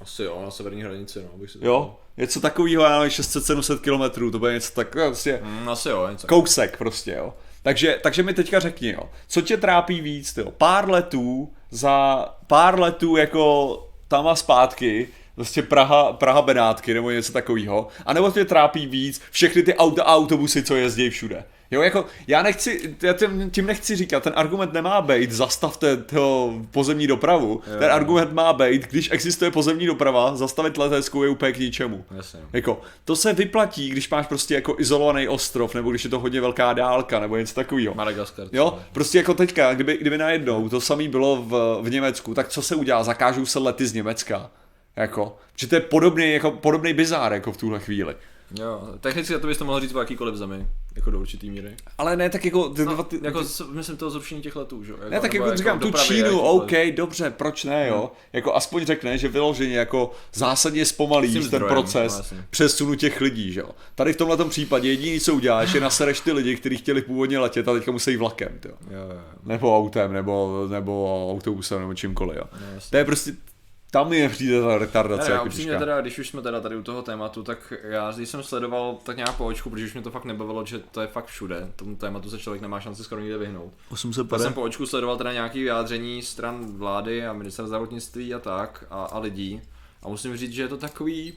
Asi 0.00 0.22
jo, 0.22 0.42
na 0.44 0.50
severní 0.50 0.82
hranici, 0.82 1.18
no, 1.22 1.38
bych 1.38 1.50
si 1.50 1.58
to 1.58 1.66
Jo, 1.66 1.96
něco 2.16 2.40
takového, 2.40 2.82
já 2.84 2.98
nevím, 2.98 3.10
600-700 3.10 3.78
kilometrů, 3.78 4.30
to 4.30 4.38
bude 4.38 4.52
něco 4.52 4.72
tak, 4.74 4.88
prostě 4.90 5.40
Mm, 5.42 5.68
asi 5.68 5.88
jo, 5.88 6.08
něco. 6.10 6.26
kousek 6.26 6.76
prostě, 6.78 7.12
jo. 7.12 7.34
Takže, 7.62 7.98
takže 8.02 8.22
mi 8.22 8.34
teďka 8.34 8.60
řekni, 8.60 8.92
jo, 8.92 9.10
co 9.28 9.40
tě 9.42 9.56
trápí 9.56 10.00
víc, 10.00 10.36
jo, 10.36 10.50
pár 10.50 10.90
letů 10.90 11.52
za 11.70 12.24
pár 12.46 12.80
letů 12.80 13.16
jako 13.16 13.78
tam 14.08 14.28
a 14.28 14.36
zpátky, 14.36 15.08
prostě 15.34 15.62
Praha, 15.62 16.12
Praha 16.12 16.42
Benátky 16.42 16.94
nebo 16.94 17.10
něco 17.10 17.32
takového, 17.32 17.88
anebo 18.06 18.30
tě 18.30 18.44
trápí 18.44 18.86
víc 18.86 19.22
všechny 19.30 19.62
ty 19.62 19.74
auta 19.74 20.02
a 20.02 20.14
autobusy, 20.14 20.62
co 20.62 20.76
jezdí 20.76 21.10
všude. 21.10 21.44
Jo, 21.70 21.82
jako, 21.82 22.04
já 22.26 22.42
nechci, 22.42 22.96
já 23.02 23.12
tím, 23.12 23.50
tím 23.50 23.66
nechci 23.66 23.96
říkat, 23.96 24.22
ten 24.22 24.32
argument 24.36 24.72
nemá 24.72 25.00
být, 25.00 25.32
zastavte 25.32 25.96
toho 25.96 26.54
pozemní 26.70 27.06
dopravu. 27.06 27.60
Jo. 27.72 27.78
Ten 27.78 27.90
argument 27.90 28.32
má 28.32 28.52
být, 28.52 28.86
když 28.90 29.10
existuje 29.12 29.50
pozemní 29.50 29.86
doprava, 29.86 30.36
zastavit 30.36 30.78
leteckou 30.78 31.22
je 31.22 31.28
úplně 31.28 31.52
k 31.52 31.58
ničemu. 31.58 32.04
Jasně. 32.16 32.40
no. 32.42 32.48
Jako, 32.52 32.80
to 33.04 33.16
se 33.16 33.32
vyplatí, 33.32 33.90
když 33.90 34.10
máš 34.10 34.26
prostě 34.26 34.54
jako 34.54 34.76
izolovaný 34.78 35.28
ostrov, 35.28 35.74
nebo 35.74 35.90
když 35.90 36.04
je 36.04 36.10
to 36.10 36.18
hodně 36.18 36.40
velká 36.40 36.72
dálka, 36.72 37.20
nebo 37.20 37.36
něco 37.36 37.54
takového. 37.54 37.94
Madagaskar. 37.94 38.46
Jo, 38.52 38.78
prostě 38.92 39.18
jako 39.18 39.34
teďka, 39.34 39.74
kdyby, 39.74 39.96
kdyby 39.96 40.18
najednou 40.18 40.68
to 40.68 40.80
samé 40.80 41.08
bylo 41.08 41.36
v, 41.36 41.78
v 41.82 41.90
Německu, 41.90 42.34
tak 42.34 42.48
co 42.48 42.62
se 42.62 42.74
udělá? 42.74 43.04
Zakážou 43.04 43.46
se 43.46 43.58
lety 43.58 43.86
z 43.86 43.92
Německa. 43.92 44.50
Jako, 44.96 45.36
že 45.56 45.66
to 45.66 45.74
je 45.74 45.80
podobný, 45.80 46.32
jako, 46.32 46.50
podobný 46.50 46.92
bizár 46.94 47.32
jako 47.32 47.52
v 47.52 47.56
tuhle 47.56 47.80
chvíli. 47.80 48.16
Jo, 48.58 48.82
technicky 49.00 49.38
to 49.38 49.46
bys 49.46 49.58
to 49.58 49.64
mohl 49.64 49.80
říct 49.80 49.94
o 49.94 49.98
jakýkoliv 49.98 50.34
zemi, 50.34 50.66
jako 50.96 51.10
do 51.10 51.20
určitý 51.20 51.50
míry. 51.50 51.76
Ale 51.98 52.16
ne, 52.16 52.30
tak 52.30 52.44
jako... 52.44 52.68
Ty, 52.68 52.84
No, 52.84 53.02
ty, 53.04 53.20
jako 53.22 53.44
s- 53.44 53.68
myslím 53.72 53.96
toho 53.96 54.10
zrušení 54.10 54.42
těch 54.42 54.56
letů, 54.56 54.84
že 54.84 54.92
jo? 54.92 54.98
Ne, 55.10 55.20
tak 55.20 55.32
nebo 55.32 55.44
jako 55.44 55.56
říkám, 55.56 55.78
tu 55.78 55.86
dopravy, 55.86 56.06
Čínu. 56.08 56.40
OK, 56.40 56.70
dobře, 56.96 57.30
proč 57.30 57.64
ne, 57.64 57.88
jo? 57.88 58.12
Jako 58.32 58.54
aspoň 58.54 58.86
řekne, 58.86 59.18
že 59.18 59.28
vyloženě 59.28 59.76
jako 59.76 60.10
zásadně 60.34 60.84
tím 60.84 61.32
ten 61.32 61.42
zdrojem, 61.42 61.68
proces 61.68 62.16
jasně. 62.16 62.44
přesunu 62.50 62.94
těch 62.94 63.20
lidí, 63.20 63.52
že 63.52 63.60
jo? 63.60 63.70
Tady 63.94 64.12
v 64.12 64.16
tomhle 64.16 64.44
případě 64.48 64.88
jediný, 64.88 65.20
co 65.20 65.34
uděláš, 65.34 65.74
je 65.74 65.80
nasereš 65.80 66.20
ty 66.20 66.32
lidi, 66.32 66.56
kteří 66.56 66.76
chtěli 66.76 67.02
původně 67.02 67.38
letět 67.38 67.68
a 67.68 67.72
teďka 67.74 67.90
musí 67.92 68.16
vlakem, 68.16 68.58
jo? 68.64 68.74
Jo, 68.90 68.98
jo. 69.14 69.20
Nebo 69.44 69.76
autem, 69.78 70.12
nebo, 70.12 70.66
nebo 70.70 71.28
autobusem, 71.32 71.80
nebo 71.80 71.94
čímkoliv, 71.94 72.36
jo? 72.36 72.44
No. 72.52 72.80
To 72.90 72.96
je 72.96 73.04
prostě, 73.04 73.32
tam 73.94 74.08
mi 74.08 74.28
přijde 74.28 74.60
ta 74.60 74.78
retardace 74.78 75.22
Ne, 75.22 75.30
já 75.30 75.34
jako 75.34 75.46
upřímně 75.46 75.78
teda, 75.78 76.00
když 76.00 76.18
už 76.18 76.28
jsme 76.28 76.42
teda 76.42 76.60
tady 76.60 76.76
u 76.76 76.82
toho 76.82 77.02
tématu, 77.02 77.42
tak 77.42 77.72
já 77.82 78.12
když 78.12 78.28
jsem 78.28 78.42
sledoval 78.42 78.98
tak 79.02 79.16
nějak 79.16 79.36
po 79.36 79.46
očku, 79.46 79.70
protože 79.70 79.84
už 79.84 79.94
mě 79.94 80.02
to 80.02 80.10
fakt 80.10 80.24
nebavilo, 80.24 80.66
že 80.66 80.78
to 80.78 81.00
je 81.00 81.06
fakt 81.06 81.26
všude, 81.26 81.68
tomu 81.76 81.96
tématu 81.96 82.30
se 82.30 82.38
člověk 82.38 82.62
nemá 82.62 82.80
šanci 82.80 83.04
skoro 83.04 83.20
nikde 83.20 83.38
vyhnout. 83.38 83.72
800 83.88 84.32
Já 84.32 84.38
jsem 84.38 84.52
po 84.52 84.62
očku 84.62 84.86
sledoval 84.86 85.16
teda 85.16 85.32
nějaký 85.32 85.62
vyjádření 85.62 86.22
stran 86.22 86.76
vlády 86.78 87.26
a 87.26 87.32
ministra 87.32 87.66
zdravotnictví 87.66 88.34
a 88.34 88.38
tak 88.38 88.84
a, 88.90 89.04
a 89.04 89.18
lidí 89.18 89.62
a 90.02 90.08
musím 90.08 90.36
říct, 90.36 90.52
že 90.52 90.62
je 90.62 90.68
to 90.68 90.76
takový 90.76 91.32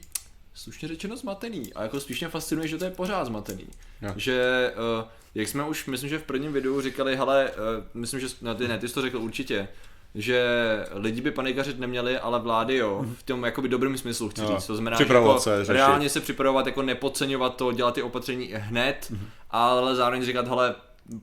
slušně 0.54 0.88
řečeno 0.88 1.16
zmatený 1.16 1.74
a 1.74 1.82
jako 1.82 2.00
spíš 2.00 2.20
mě 2.20 2.28
fascinuje, 2.28 2.68
že 2.68 2.78
to 2.78 2.84
je 2.84 2.90
pořád 2.90 3.24
zmatený. 3.24 3.66
Jo. 4.02 4.12
Že, 4.16 4.72
uh, 5.00 5.08
jak 5.34 5.48
jsme 5.48 5.64
už, 5.64 5.86
myslím, 5.86 6.10
že 6.10 6.18
v 6.18 6.22
prvním 6.22 6.52
videu 6.52 6.80
říkali, 6.80 7.16
hele, 7.16 7.50
uh, 7.50 7.84
myslím, 7.94 8.20
že, 8.20 8.26
ne, 8.42 8.54
ty, 8.54 8.68
ne, 8.68 8.78
ty 8.78 8.88
jsi 8.88 8.94
to 8.94 9.02
řekl 9.02 9.18
určitě, 9.18 9.68
že 10.14 10.44
lidi 10.92 11.20
by 11.20 11.30
panikařit 11.30 11.78
neměli, 11.78 12.18
ale 12.18 12.38
vlády 12.38 12.76
jo, 12.76 13.04
v 13.18 13.22
tom 13.22 13.44
jakoby 13.44 13.68
dobrým 13.68 13.98
smyslu 13.98 14.28
chci 14.28 14.46
říct. 14.46 14.66
To 14.66 14.76
znamená, 14.76 14.96
se, 14.96 15.02
jako 15.02 15.38
řešit. 15.38 15.72
reálně 15.72 16.08
se 16.08 16.20
připravovat, 16.20 16.66
jako 16.66 16.82
nepodceňovat 16.82 17.56
to, 17.56 17.72
dělat 17.72 17.94
ty 17.94 18.02
opatření 18.02 18.50
hned, 18.54 19.12
ale 19.50 19.96
zároveň 19.96 20.24
říkat, 20.24 20.48
hele, 20.48 20.74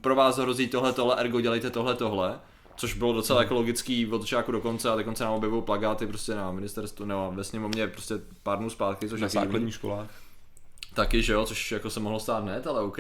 pro 0.02 0.16
vás 0.16 0.38
hrozí 0.38 0.68
tohle, 0.68 0.94
tohle, 0.94 1.16
ergo 1.16 1.42
dělejte 1.42 1.70
tohle, 1.70 1.96
tohle. 1.96 2.40
Což 2.78 2.94
bylo 2.94 3.14
docela 3.14 3.42
jako 3.42 3.54
logický 3.54 4.08
od 4.12 4.22
začátku 4.22 4.52
do 4.52 4.62
konce 4.62 4.90
a 4.90 4.96
dokonce 4.96 5.24
nám 5.24 5.34
objevují 5.34 5.64
plagáty 5.64 6.08
prostě 6.08 6.36
na 6.36 6.52
ministerstvu 6.52 7.06
nebo 7.06 7.32
ve 7.36 7.44
sněmovně 7.44 7.88
prostě 7.88 8.16
pár 8.44 8.58
dnů 8.58 8.70
zpátky, 8.70 9.10
což 9.10 9.22
Na 9.22 9.28
základních 9.28 9.74
školách. 9.74 10.10
Taky, 10.94 11.22
že 11.22 11.34
jo, 11.34 11.46
což 11.46 11.72
jako 11.72 11.90
se 11.90 12.00
mohlo 12.00 12.20
stát 12.20 12.44
hned, 12.44 12.68
ale 12.68 12.82
OK. 12.82 13.00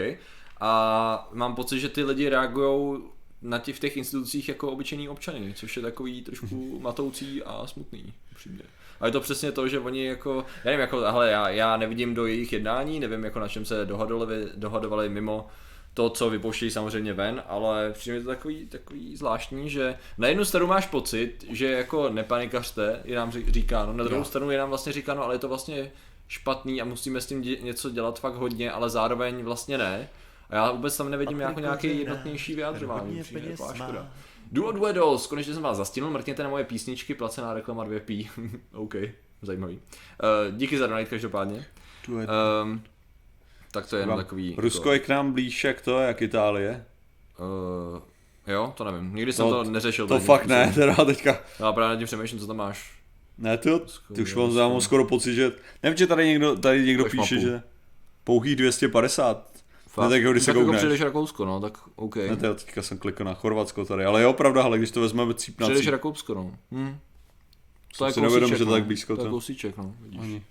A 0.61 1.29
mám 1.31 1.55
pocit, 1.55 1.79
že 1.79 1.89
ty 1.89 2.03
lidi 2.03 2.29
reagují 2.29 3.01
na 3.45 3.59
těch, 3.59 3.75
v 3.75 3.79
těch 3.79 3.97
institucích 3.97 4.49
jako 4.49 4.71
obyčejní 4.71 5.09
občany, 5.09 5.53
což 5.55 5.75
je 5.77 5.81
takový 5.83 6.21
trošku 6.21 6.79
matoucí 6.79 7.43
a 7.43 7.67
smutný, 7.67 8.13
upřímně. 8.31 8.63
A 8.99 9.05
je 9.05 9.11
to 9.11 9.21
přesně 9.21 9.51
to, 9.51 9.67
že 9.67 9.79
oni 9.79 10.05
jako, 10.05 10.35
já 10.63 10.65
nevím, 10.65 10.79
jako, 10.79 10.97
hele, 10.99 11.31
já, 11.31 11.49
já 11.49 11.77
nevidím 11.77 12.13
do 12.13 12.25
jejich 12.25 12.53
jednání, 12.53 12.99
nevím, 12.99 13.23
jako 13.23 13.39
na 13.39 13.47
čem 13.47 13.65
se 13.65 13.85
dohadovali, 13.85 14.47
dohadovali 14.55 15.09
mimo 15.09 15.47
to, 15.93 16.09
co 16.09 16.29
vypouštějí 16.29 16.71
samozřejmě 16.71 17.13
ven, 17.13 17.43
ale 17.47 17.91
přijde 17.91 18.17
mi 18.17 18.23
to 18.23 18.29
takový, 18.29 18.65
takový 18.67 19.15
zvláštní, 19.17 19.69
že 19.69 19.97
na 20.17 20.27
jednu 20.27 20.45
stranu 20.45 20.67
máš 20.67 20.85
pocit, 20.87 21.45
že 21.49 21.65
jako 21.71 22.09
nepanikařte, 22.09 23.01
je 23.05 23.15
nám 23.15 23.31
říkáno, 23.31 23.93
na 23.93 24.03
druhou 24.03 24.19
Jo. 24.21 24.25
stranu 24.25 24.51
je 24.51 24.57
nám 24.57 24.69
vlastně 24.69 24.93
říkáno, 24.93 25.23
ale 25.23 25.35
je 25.35 25.39
to 25.39 25.47
vlastně 25.47 25.91
špatný 26.27 26.81
a 26.81 26.85
musíme 26.85 27.21
s 27.21 27.25
tím 27.25 27.41
dě- 27.41 27.63
něco 27.63 27.89
dělat 27.89 28.19
fakt 28.19 28.35
hodně, 28.35 28.71
ale 28.71 28.89
zároveň 28.89 29.43
vlastně 29.43 29.77
ne. 29.77 30.09
A 30.49 30.55
já 30.55 30.71
vůbec 30.71 30.97
tam 30.97 31.11
nevidím 31.11 31.39
jako 31.39 31.59
nějaký 31.59 31.99
jednotnější 31.99 32.55
vyjadřování. 32.55 33.21
jako 33.33 33.69
až 33.69 33.77
škoda. 33.77 34.11
Duo 34.51 34.71
Duedos, 34.71 35.27
konečně 35.27 35.53
jsem 35.53 35.63
vás 35.63 35.77
zastihnul, 35.77 36.11
mrkněte 36.11 36.43
na 36.43 36.49
moje 36.49 36.63
písničky, 36.63 37.13
placená 37.15 37.53
reklama 37.53 37.85
2P. 37.85 38.29
OK, 38.73 38.95
zajímavý. 39.41 39.75
Uh, 39.75 40.57
díky 40.57 40.77
za 40.77 40.87
donate 40.87 41.05
každopádně. 41.09 41.65
Um, 42.07 42.83
tak 43.71 43.87
to 43.87 43.95
je 43.95 44.01
jenom 44.01 44.17
takový... 44.17 44.55
Rusko 44.57 44.91
je 44.93 44.99
k 44.99 45.07
nám 45.09 45.31
blíž, 45.33 45.63
jak 45.63 45.81
to, 45.81 45.99
jak 45.99 46.21
Itálie. 46.21 46.85
Uh, 47.39 47.99
jo, 48.47 48.73
to 48.77 48.83
nevím. 48.83 49.15
Nikdy 49.15 49.33
jsem 49.33 49.45
No, 49.45 49.63
to 49.63 49.71
neřešil. 49.71 50.07
To 50.07 50.19
fakt 50.19 50.45
ne, 50.45 50.71
teda 50.75 51.05
teďka. 51.05 51.39
Já 51.59 51.73
právě 51.73 51.89
nad 51.89 51.97
tím 51.97 52.07
přemýšlím, 52.07 52.39
co 52.39 52.47
tam 52.47 52.57
máš. 52.57 52.91
Ne, 53.37 53.57
ty, 53.57 53.69
ty 54.15 54.21
už 54.21 54.35
mám, 54.35 54.55
mám 54.55 54.81
skoro 54.81 55.05
pocit, 55.05 55.33
že... 55.35 55.51
Nevím, 55.83 55.97
že 55.97 56.07
tady 56.07 56.27
někdo, 56.27 56.55
tady 56.55 56.85
někdo 56.85 57.05
píše, 57.05 57.35
mapu. 57.35 57.47
že 57.47 57.61
pouhých 58.23 58.55
250. 58.55 59.54
Ne, 60.01 60.09
tak 60.09 60.21
jako 60.21 60.31
když 60.31 60.43
se 60.43 60.45
tak 60.45 60.55
jako 60.55 60.65
koukneš. 60.65 60.79
přijdeš 60.79 61.01
Rakousko, 61.01 61.45
no, 61.45 61.59
tak 61.59 61.77
OK. 61.95 62.15
Ne, 62.15 62.35
to 62.35 62.55
teďka 62.55 62.81
jsem 62.81 62.97
klikl 62.97 63.23
na 63.23 63.33
Chorvatsko 63.33 63.85
tady, 63.85 64.05
ale 64.05 64.21
jo, 64.21 64.33
pravda, 64.33 64.63
ale 64.63 64.77
když 64.77 64.91
to 64.91 65.01
vezmeme 65.01 65.33
cíp 65.33 65.59
na 65.59 65.67
Přijdeš. 65.67 65.87
Rakousko, 65.87 66.33
no. 66.33 66.51
Hm. 66.71 66.97
Jsem 67.95 68.11
si 68.11 68.21
nevědom, 68.21 68.49
že 68.51 68.57
to 68.57 68.65
no. 68.65 68.71
tak 68.71 68.85
blízko 68.85 69.15
To 69.15 69.21
je 69.21 69.25
to. 69.25 69.31
kousíček, 69.31 69.77
no. 69.77 69.93
Vidíš. 70.01 70.19
Ani. 70.21 70.43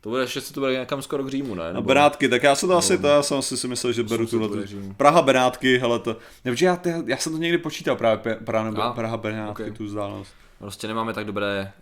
To 0.00 0.08
bude, 0.08 0.22
ještě 0.22 0.40
se 0.40 0.52
to 0.54 0.60
bude 0.60 0.72
někam 0.78 1.02
skoro 1.02 1.24
k 1.24 1.28
Římu, 1.30 1.54
ne? 1.54 1.68
A 1.70 1.72
Nebo- 1.72 1.88
Benátky, 1.88 2.28
tak 2.28 2.42
já 2.42 2.54
jsem 2.54 2.68
to 2.68 2.76
asi, 2.76 2.98
to 2.98 3.06
já 3.06 3.22
jsem 3.22 3.38
asi 3.38 3.56
si 3.56 3.68
myslel, 3.68 3.92
že 3.92 4.02
beru 4.02 4.26
tuhle. 4.26 4.48
Praha, 4.96 5.22
Benátky, 5.22 5.78
hele 5.78 5.98
to, 5.98 6.16
nevím, 6.44 6.66
já, 6.66 6.76
ty, 6.76 6.94
já 7.06 7.16
jsem 7.16 7.32
to 7.32 7.38
někdy 7.38 7.58
počítal 7.58 7.96
právě, 7.96 8.34
Praha, 8.44 8.64
nebo 8.64 8.82
A, 8.82 8.92
Praha, 8.92 9.16
Benátky, 9.16 9.70
ok. 9.70 9.76
tu 9.76 9.84
vzdálenost. 9.84 10.32
Prostě 10.58 10.88
nemáme 10.88 11.12
tak 11.12 11.26
dobré 11.26 11.72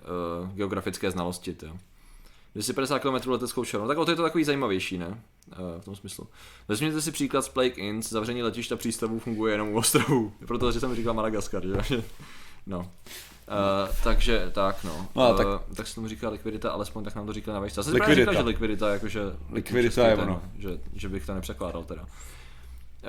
uh, 0.42 0.48
geografické 0.54 1.10
znalosti, 1.10 1.56
jo. 1.62 1.72
250 2.54 2.98
km 2.98 3.30
leteckou 3.30 3.64
čarou. 3.64 3.88
Tak 3.88 3.98
o 3.98 4.04
to 4.04 4.10
je 4.10 4.16
to 4.16 4.22
takový 4.22 4.44
zajímavější, 4.44 4.98
ne? 4.98 5.06
Uh, 5.06 5.80
v 5.80 5.84
tom 5.84 5.96
smyslu. 5.96 6.26
Vezměte 6.68 7.00
si 7.02 7.12
příklad 7.12 7.42
z 7.42 7.48
Plague 7.48 7.74
Inns, 7.74 8.10
zavření 8.10 8.42
letišta 8.42 8.76
přístavů 8.76 9.18
funguje 9.18 9.54
jenom 9.54 9.68
u 9.68 9.76
ostrovů. 9.78 10.32
Protože 10.46 10.80
jsem 10.80 10.94
říkal 10.94 11.14
Madagaskar, 11.14 11.62
že? 11.66 12.02
No. 12.66 12.78
Uh, 12.78 13.94
takže 14.04 14.50
tak 14.54 14.84
no. 14.84 15.06
No 15.16 15.22
a 15.22 15.30
uh, 15.30 15.36
tak- 15.36 15.76
tak 15.76 15.86
se 15.86 15.94
tomu 15.94 16.08
říká 16.08 16.28
likvidita, 16.28 16.70
alespoň 16.70 17.04
tak 17.04 17.14
nám 17.14 17.26
to 17.26 17.32
říkali 17.32 17.54
na 17.54 17.60
vejšce. 17.60 17.78
Já 17.80 17.82
jsem 17.84 17.94
říkal, 17.94 18.34
že 18.34 18.40
likvidita, 18.40 18.88
jakože 18.88 19.20
Likvidita 19.50 20.06
je 20.08 20.16
ono. 20.16 20.42
Že, 20.58 20.68
že 20.94 21.08
bych 21.08 21.26
to 21.26 21.34
nepřekládal 21.34 21.84
teda. 21.84 22.06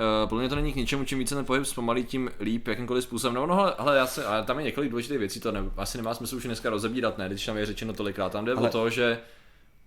Uh, 0.00 0.28
podle 0.28 0.42
mě 0.42 0.48
to 0.48 0.54
není 0.54 0.72
k 0.72 0.76
ničemu, 0.76 1.04
čím 1.04 1.18
více 1.18 1.34
ten 1.34 1.44
pohyb 1.44 1.64
zpomalí, 1.64 2.04
tím 2.04 2.30
líp, 2.40 2.68
jakýmkoliv 2.68 3.04
způsobem. 3.04 3.34
No, 3.34 3.46
no 3.46 3.54
hele, 3.54 3.74
hele 3.78 3.96
já 3.96 4.06
se, 4.06 4.24
a 4.24 4.42
tam 4.42 4.58
je 4.58 4.64
několik 4.64 4.90
důležitých 4.90 5.18
věcí, 5.18 5.40
to 5.40 5.52
ne, 5.52 5.64
asi 5.76 5.98
nemá 5.98 6.14
smysl 6.14 6.36
už 6.36 6.44
dneska 6.44 6.70
rozebírat, 6.70 7.18
ne, 7.18 7.28
když 7.28 7.46
tam 7.46 7.56
je 7.56 7.66
řečeno 7.66 7.92
tolikrát. 7.92 8.32
Tam 8.32 8.44
jde 8.44 8.52
Ale- 8.52 8.68
o 8.68 8.72
to, 8.72 8.90
že 8.90 9.18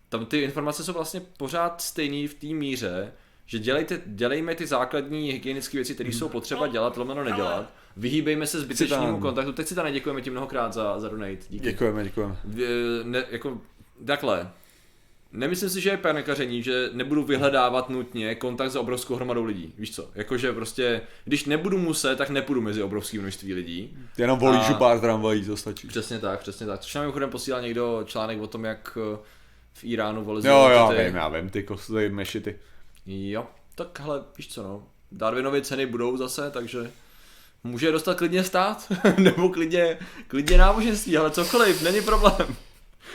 tam 0.09 0.25
ty 0.25 0.39
informace 0.39 0.83
jsou 0.83 0.93
vlastně 0.93 1.21
pořád 1.37 1.81
stejné 1.81 2.27
v 2.27 2.33
té 2.33 2.47
míře, 2.47 3.11
že 3.45 3.59
dělejte, 3.59 4.01
dělejme 4.05 4.55
ty 4.55 4.67
základní 4.67 5.31
hygienické 5.31 5.77
věci, 5.77 5.93
které 5.93 6.09
jsou 6.09 6.29
potřeba 6.29 6.67
dělat, 6.67 6.97
lomeno 6.97 7.23
nedělat. 7.23 7.73
Vyhýbejme 7.97 8.47
se 8.47 8.59
zbytečnému 8.61 9.19
kontaktu. 9.19 9.51
Teď 9.51 9.67
si 9.67 9.75
tam 9.75 9.93
děkujeme 9.93 10.21
ti 10.21 10.29
mnohokrát 10.29 10.73
za, 10.73 10.99
za 10.99 11.09
donate. 11.09 11.37
Díky. 11.49 11.65
Děkujeme, 11.65 12.03
děkujeme. 12.03 12.37
Ne, 13.03 13.25
jako, 13.29 13.61
takhle. 14.05 14.51
Nemyslím 15.33 15.69
si, 15.69 15.81
že 15.81 15.89
je 15.89 15.97
panikaření, 15.97 16.63
že 16.63 16.89
nebudu 16.93 17.23
vyhledávat 17.23 17.89
nutně 17.89 18.35
kontakt 18.35 18.71
s 18.71 18.75
obrovskou 18.75 19.15
hromadou 19.15 19.43
lidí. 19.43 19.73
Víš 19.77 19.95
co? 19.95 20.09
Jakože 20.15 20.53
prostě, 20.53 21.01
když 21.25 21.45
nebudu 21.45 21.77
muset, 21.77 22.15
tak 22.15 22.29
nepůjdu 22.29 22.61
mezi 22.61 22.83
obrovské 22.83 23.19
množství 23.19 23.53
lidí. 23.53 23.97
Jenom 24.17 24.39
volíš 24.39 24.69
A- 24.69 24.73
pár 24.73 24.99
tramvají, 24.99 25.45
to 25.45 25.57
stačí. 25.57 25.87
Přesně 25.87 26.19
tak, 26.19 26.39
přesně 26.39 26.65
tak. 26.65 26.79
Což 26.79 26.95
nám 26.95 27.03
mimochodem 27.03 27.29
posílal 27.29 27.61
někdo 27.61 28.03
článek 28.05 28.41
o 28.41 28.47
tom, 28.47 28.65
jak 28.65 28.97
eh, 29.13 29.17
v 29.73 29.83
Iránu 29.83 30.23
vole 30.23 30.41
Jo, 30.45 30.69
jo, 30.69 30.93
ty... 30.97 31.03
vím, 31.03 31.15
já 31.15 31.29
vím, 31.29 31.49
ty 31.49 31.63
kosty, 31.63 32.09
mešity. 32.09 32.59
Jo, 33.05 33.45
tak 33.75 33.99
hele, 33.99 34.23
víš 34.37 34.47
co 34.53 34.63
no. 34.63 34.83
Darwinovy 35.11 35.61
ceny 35.61 35.85
budou 35.85 36.17
zase, 36.17 36.51
takže 36.51 36.91
může 37.63 37.91
dostat 37.91 38.17
klidně 38.17 38.43
stát, 38.43 38.91
nebo 39.17 39.49
klidně, 39.49 39.97
klidně 40.27 40.57
náboženství, 40.57 41.17
ale 41.17 41.31
cokoliv, 41.31 41.81
není 41.81 42.01
problém. 42.01 42.55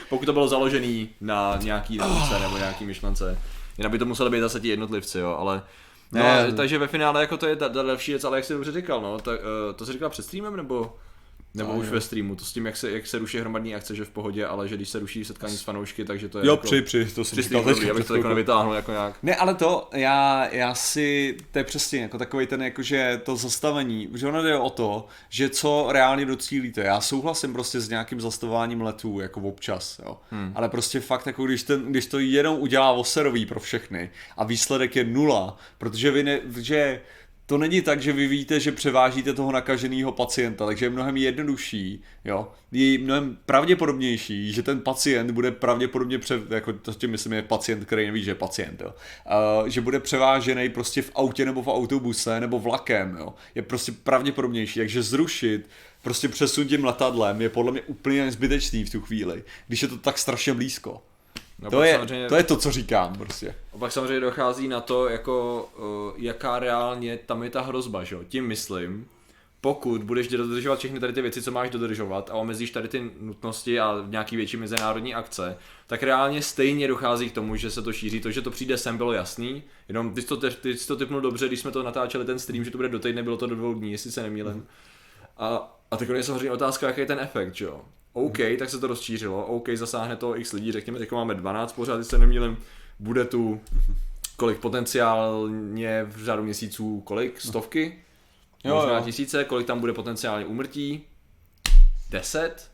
Pokud 0.09 0.25
to 0.25 0.33
bylo 0.33 0.47
založený 0.47 1.09
na 1.21 1.59
nějaký 1.63 1.97
nauce 1.97 2.39
nebo 2.39 2.57
nějaký 2.57 2.85
myšlence. 2.85 3.37
Jinak 3.77 3.91
by 3.91 3.99
to 3.99 4.05
museli 4.05 4.29
být 4.29 4.39
zase 4.41 4.59
ti 4.59 4.67
jednotlivci, 4.67 5.19
jo, 5.19 5.35
ale 5.39 5.61
No, 6.11 6.19
Ne. 6.23 6.43
ne, 6.47 6.51
takže 6.53 6.77
ve 6.77 6.87
finále 6.87 7.21
jako 7.21 7.37
to 7.37 7.47
je 7.47 7.55
ta, 7.55 7.69
ta 7.69 7.83
další 7.83 8.11
věc, 8.11 8.23
ale 8.23 8.37
jak 8.37 8.45
jsi 8.45 8.53
dobře 8.53 8.71
říkal, 8.71 9.01
no, 9.01 9.19
tak, 9.19 9.39
uh, 9.39 9.75
to 9.75 9.85
jsi 9.85 9.93
říkal 9.93 10.09
před 10.09 10.23
streamem, 10.23 10.55
nebo, 10.55 10.95
nebo 11.53 11.73
No, 11.73 11.79
už 11.79 11.85
jo. 11.85 11.91
ve 11.91 12.01
streamu, 12.01 12.35
to 12.35 12.45
s 12.45 12.53
tím, 12.53 12.65
jak 12.65 12.77
se, 12.77 12.91
jak 12.91 13.07
se 13.07 13.17
ruší 13.17 13.37
hromadní 13.39 13.75
akce, 13.75 13.95
že 13.95 14.05
v 14.05 14.09
pohodě, 14.09 14.45
ale 14.45 14.67
že 14.67 14.75
když 14.75 14.89
se 14.89 14.99
ruší 14.99 15.25
setkání 15.25 15.57
s 15.57 15.61
fanoušky, 15.61 16.05
takže 16.05 16.29
to 16.29 16.39
je 16.39 16.45
Jo, 16.45 16.53
jako, 16.53 16.63
při, 16.63 16.81
při, 16.81 17.05
to 17.05 17.23
jsem 17.23 17.35
při 17.37 17.41
říkal 17.41 17.63
teďka. 17.63 17.91
abych 17.91 17.91
to 17.91 17.97
jako 17.97 18.05
chvilkou. 18.07 18.29
nevytáhnul 18.29 18.73
jako 18.73 18.91
nějak. 18.91 19.15
Ne, 19.23 19.35
ale 19.35 19.55
to, 19.55 19.89
já, 19.93 20.47
já 20.51 20.73
si, 20.75 21.37
to 21.51 21.57
je 21.57 21.63
přesně 21.63 22.01
jako 22.01 22.17
takový 22.17 22.47
ten, 22.47 22.61
jakože 22.61 23.21
to 23.23 23.35
zastavení, 23.35 24.09
že 24.15 24.27
ono 24.27 24.43
jde 24.43 24.57
o 24.57 24.69
to, 24.69 25.05
že 25.29 25.49
co 25.49 25.87
reálně 25.91 26.25
docílíte. 26.25 26.81
Já 26.81 27.01
souhlasím 27.01 27.53
prostě 27.53 27.79
s 27.79 27.89
nějakým 27.89 28.21
zastavováním 28.21 28.81
letů, 28.81 29.19
jako 29.19 29.41
občas, 29.41 29.99
jo. 30.05 30.17
Hmm. 30.31 30.51
Ale 30.55 30.69
prostě 30.69 30.99
fakt, 30.99 31.27
jako 31.27 31.45
když, 31.45 31.63
ten, 31.63 31.81
když 31.91 32.05
to 32.05 32.19
jenom 32.19 32.55
udělá 32.59 32.91
oserový 32.91 33.45
pro 33.45 33.59
všechny 33.59 34.09
a 34.37 34.43
výsledek 34.43 34.95
je 34.95 35.03
nula, 35.03 35.57
protože 35.77 36.11
vy 36.11 36.23
ne, 36.23 36.39
že 36.57 37.01
to 37.49 37.57
není 37.57 37.81
tak, 37.81 38.01
že 38.01 38.13
vy 38.13 38.27
víte, 38.27 38.59
že 38.59 38.71
převážíte 38.71 39.33
toho 39.33 39.51
nakaženého 39.51 40.11
pacienta, 40.11 40.65
takže 40.65 40.85
je 40.85 40.89
mnohem 40.89 41.17
jednodušší, 41.17 42.01
jo, 42.25 42.51
je 42.71 42.99
mnohem 42.99 43.37
pravděpodobnější, 43.45 44.53
že 44.53 44.63
ten 44.63 44.79
pacient 44.79 45.31
bude 45.31 45.51
pravděpodobně, 45.51 46.19
pře, 46.19 46.41
jako 46.49 46.73
to 46.73 46.93
tím 46.93 47.11
myslím 47.11 47.33
je 47.33 47.41
pacient, 47.41 47.85
který 47.85 48.05
neví, 48.05 48.23
že 48.23 48.31
je 48.31 48.35
pacient, 48.35 48.81
jo, 48.81 48.93
uh, 49.61 49.67
že 49.67 49.81
bude 49.81 49.99
převážený 49.99 50.69
prostě 50.69 51.01
v 51.01 51.11
autě 51.15 51.45
nebo 51.45 51.63
v 51.63 51.67
autobuse 51.67 52.39
nebo 52.39 52.59
vlakem, 52.59 53.17
jo, 53.19 53.33
je 53.55 53.61
prostě 53.61 53.91
pravděpodobnější, 53.91 54.79
takže 54.79 55.03
zrušit 55.03 55.69
prostě 56.01 56.27
přesun 56.27 56.67
tím 56.67 56.85
letadlem 56.85 57.41
je 57.41 57.49
podle 57.49 57.71
mě 57.71 57.81
úplně 57.81 58.31
zbytečný 58.31 58.85
v 58.85 58.89
tu 58.89 59.01
chvíli, 59.01 59.43
když 59.67 59.81
je 59.81 59.87
to 59.87 59.97
tak 59.97 60.17
strašně 60.17 60.53
blízko. 60.53 61.01
No, 61.61 61.69
To 61.71 61.83
je, 61.83 61.93
samozřejmě- 61.93 62.27
to 62.29 62.35
je 62.35 62.43
to, 62.43 62.57
co 62.57 62.71
říkám 62.71 63.15
prostě. 63.15 63.55
A 63.73 63.77
pak 63.77 63.91
samozřejmě 63.91 64.19
dochází 64.19 64.67
na 64.67 64.81
to, 64.81 65.09
jako, 65.09 65.69
uh, 65.77 66.23
jaká 66.23 66.59
reálně 66.59 67.17
tam 67.25 67.43
je 67.43 67.49
ta 67.49 67.61
hrozba, 67.61 68.03
že 68.03 68.15
jo? 68.15 68.21
Tím 68.27 68.47
myslím, 68.47 69.07
pokud 69.61 70.03
budeš 70.03 70.27
dodržovat 70.27 70.79
všechny 70.79 70.99
tady 70.99 71.13
ty 71.13 71.21
věci, 71.21 71.41
co 71.41 71.51
máš 71.51 71.69
dodržovat 71.69 72.29
a 72.29 72.33
omezíš 72.33 72.71
tady 72.71 72.87
ty 72.87 73.11
nutnosti 73.19 73.79
a 73.79 74.05
nějaký 74.07 74.35
větší 74.35 74.57
mezinárodní 74.57 75.15
akce, 75.15 75.57
tak 75.87 76.03
reálně 76.03 76.41
stejně 76.41 76.87
dochází 76.87 77.29
k 77.29 77.33
tomu, 77.33 77.55
že 77.55 77.71
se 77.71 77.81
to 77.81 77.93
šíří. 77.93 78.19
To, 78.19 78.31
že 78.31 78.41
to 78.41 78.51
přijde 78.51 78.77
sem, 78.77 78.97
bylo 78.97 79.13
jasný, 79.13 79.63
jenom 79.87 80.13
ty 80.13 80.21
jsi 80.21 80.27
to, 80.27 80.37
ty 80.37 80.77
jsi 80.77 80.87
to 80.87 80.95
typnul 80.95 81.21
dobře, 81.21 81.47
když 81.47 81.59
jsme 81.59 81.71
to 81.71 81.83
natáčeli 81.83 82.25
ten 82.25 82.39
stream, 82.39 82.63
že 82.63 82.71
to 82.71 82.77
bude 82.77 82.89
do 82.89 82.99
týdne, 82.99 83.23
bylo 83.23 83.37
to 83.37 83.47
do 83.47 83.55
dvou 83.55 83.73
dní, 83.73 83.91
jestli 83.91 84.11
se 84.11 84.23
nemýlím. 84.23 84.65
A, 85.37 85.77
a 85.91 85.97
teď 85.97 86.09
je 86.09 86.23
samozřejmě 86.23 86.51
otázka, 86.51 86.87
jaký 86.87 87.01
je 87.01 87.07
ten 87.07 87.19
efekt, 87.19 87.55
že 87.55 87.65
jo? 87.65 87.81
OK, 88.13 88.37
tak 88.59 88.69
se 88.69 88.79
to 88.79 88.87
rozšířilo, 88.87 89.45
OK, 89.45 89.69
zasáhne 89.73 90.15
to 90.15 90.37
x 90.37 90.53
lidí, 90.53 90.71
řekněme, 90.71 90.99
teď 90.99 91.11
máme 91.11 91.35
12 91.35 91.73
pořád, 91.73 91.97
jestli 91.97 92.09
se 92.09 92.17
nemýlím, 92.17 92.57
bude 92.99 93.25
tu 93.25 93.61
kolik 94.35 94.59
potenciálně 94.59 96.03
v 96.03 96.25
řádu 96.25 96.43
měsíců, 96.43 97.01
kolik? 97.01 97.41
Stovky? 97.41 97.99
Jo, 98.63 98.75
možná 98.75 98.97
jo. 98.97 99.03
tisíce, 99.03 99.43
kolik 99.43 99.67
tam 99.67 99.79
bude 99.79 99.93
potenciálně 99.93 100.45
úmrtí? 100.45 101.03
10? 102.09 102.71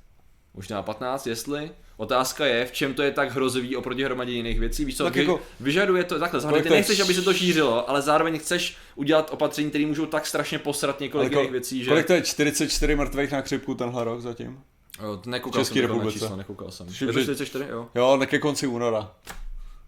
Možná 0.54 0.82
15, 0.82 1.28
jestli? 1.28 1.72
Otázka 1.98 2.46
je, 2.46 2.66
v 2.66 2.72
čem 2.72 2.94
to 2.94 3.04
je 3.04 3.12
tak 3.12 3.32
hrozivý 3.32 3.76
oproti 3.76 4.04
hromadě 4.04 4.32
jiných 4.32 4.60
věcí. 4.60 4.86
Víš 4.86 4.98
co, 4.98 5.04
Tak 5.04 5.14
vy, 5.14 5.22
jako- 5.22 5.42
vyžaduje 5.60 6.04
to 6.04 6.20
takhle, 6.20 6.40
zároveň 6.40 6.64
ty 6.64 6.70
nechceš, 6.70 7.00
aby 7.00 7.14
se 7.14 7.22
to 7.22 7.34
šířilo, 7.34 7.90
ale 7.90 8.02
zároveň 8.02 8.40
chceš 8.40 8.78
udělat 8.96 9.30
opatření, 9.34 9.70
které 9.70 9.86
můžou 9.86 10.06
tak 10.06 10.28
strašně 10.28 10.60
posrat 10.60 11.00
několik 11.00 11.34
Ale 11.34 11.42
jiných 11.42 11.52
věcí, 11.52 11.84
že... 11.84 11.90
Kolik 11.90 12.08
to 12.08 12.14
je 12.14 12.22
44 12.22 12.96
mrtvých 12.96 13.32
na 13.32 13.42
chřipku 13.42 13.76
tenhle 13.76 14.04
rok 14.04 14.22
zatím? 14.22 14.60
Jo, 15.04 15.22
nekoukal 15.26 15.62
České 15.62 15.74
jsem 15.74 15.82
republice. 15.82 16.20
čísla, 16.20 16.36
nekoukal 16.36 16.72
jsem. 16.72 16.88
Tuším, 16.88 17.08
Je 17.08 17.14
to 17.14 17.20
že- 17.20 17.24
44, 17.26 17.66
jo? 17.70 17.88
Jo, 17.96 18.20
ke 18.26 18.40
konci 18.40 18.68
února. 18.68 19.12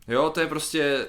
Jo, 0.07 0.29
to 0.29 0.39
je 0.39 0.47
prostě... 0.47 1.07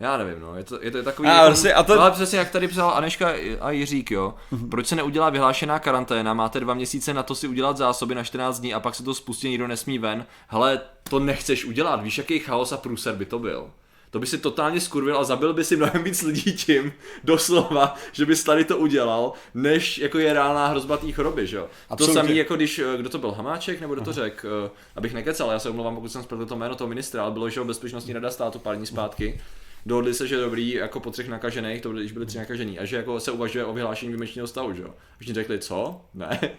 Já 0.00 0.16
nevím, 0.16 0.40
no, 0.40 0.56
je 0.56 0.64
to, 0.64 0.78
je 0.82 0.90
to 0.90 1.02
takový... 1.02 1.28
A 1.28 1.32
jako, 1.34 1.46
prostě- 1.46 1.74
a 1.74 1.82
to- 1.82 2.00
ale 2.00 2.10
přesně 2.10 2.38
jak 2.38 2.50
tady 2.50 2.68
psal 2.68 2.90
Aneška 2.90 3.32
a 3.60 3.70
Jiřík, 3.70 4.10
jo. 4.10 4.34
Proč 4.70 4.86
se 4.86 4.96
neudělá 4.96 5.30
vyhlášená 5.30 5.78
karanténa, 5.78 6.34
máte 6.34 6.60
dva 6.60 6.74
měsíce 6.74 7.14
na 7.14 7.22
to 7.22 7.34
si 7.34 7.48
udělat 7.48 7.76
zásoby 7.76 8.14
na 8.14 8.24
14 8.24 8.60
dní 8.60 8.74
a 8.74 8.80
pak 8.80 8.94
se 8.94 9.02
to 9.02 9.14
spustí, 9.14 9.48
nikdo 9.48 9.66
nesmí 9.68 9.98
ven. 9.98 10.26
Hele, 10.48 10.80
to 11.10 11.18
nechceš 11.18 11.64
udělat, 11.64 12.02
víš, 12.02 12.18
jaký 12.18 12.38
chaos 12.38 12.72
a 12.72 12.76
průser 12.76 13.14
by 13.14 13.24
to 13.26 13.38
byl. 13.38 13.70
To 14.10 14.18
by 14.18 14.26
si 14.26 14.38
totálně 14.38 14.80
skurvil 14.80 15.18
a 15.18 15.24
zabil 15.24 15.54
by 15.54 15.64
si 15.64 15.76
mnohem 15.76 16.04
víc 16.04 16.22
lidí 16.22 16.52
tím, 16.52 16.92
doslova, 17.24 17.94
že 18.12 18.26
bys 18.26 18.44
tady 18.44 18.64
to 18.64 18.78
udělal, 18.78 19.32
než 19.54 19.98
jako 19.98 20.18
je 20.18 20.32
reálná 20.32 20.66
hrozba 20.66 20.96
té 20.96 21.12
choroby, 21.12 21.46
že 21.46 21.56
jo. 21.56 21.68
To 21.96 22.06
samé 22.06 22.32
jako 22.32 22.56
když, 22.56 22.78
eh, 22.78 22.96
kdo 22.96 23.08
to 23.08 23.18
byl, 23.18 23.30
Hamáček, 23.30 23.80
nebo 23.80 23.94
kdo 23.94 24.02
to 24.02 24.12
řekl, 24.12 24.48
eh, 24.66 24.70
abych 24.96 25.14
nekecal, 25.14 25.50
já 25.50 25.58
se 25.58 25.70
omlouvám, 25.70 25.94
pokud 25.94 26.08
jsem 26.08 26.22
spletl 26.22 26.46
to 26.46 26.56
jméno 26.56 26.74
toho 26.74 26.88
ministra, 26.88 27.22
ale 27.22 27.32
bylo, 27.32 27.50
že 27.50 27.60
jo, 27.60 27.64
bezpečnostní 27.64 28.12
rada 28.12 28.30
státu 28.30 28.58
pár 28.58 28.76
dní 28.76 28.86
zpátky, 28.86 29.40
dohodli 29.86 30.14
se, 30.14 30.26
že 30.26 30.36
dobrý, 30.36 30.70
jako 30.70 31.00
po 31.00 31.10
třech 31.10 31.28
nakažených, 31.28 31.82
to 31.82 31.92
když 31.92 32.12
byli 32.12 32.26
tři 32.26 32.38
nakažený, 32.38 32.78
a 32.78 32.84
že 32.84 32.96
jako 32.96 33.20
se 33.20 33.32
uvažuje 33.32 33.64
o 33.64 33.72
vyhlášení 33.72 34.08
výjimečného 34.08 34.48
stavu, 34.48 34.74
že 34.74 34.82
jo. 34.82 34.94
Všichni 35.16 35.34
řekli, 35.34 35.58
co? 35.58 36.00
Ne. 36.14 36.40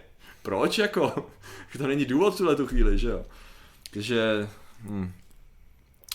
Proč 0.44 0.78
jako? 0.78 1.30
To 1.78 1.88
není 1.88 2.06
důvod 2.06 2.34
v 2.34 2.38
tuhle 2.38 2.56
tu 2.56 2.68
chvíli, 2.68 2.98
že 2.98 3.10
jo. 3.10 3.26
Takže, 3.94 4.48
hm. 4.82 5.12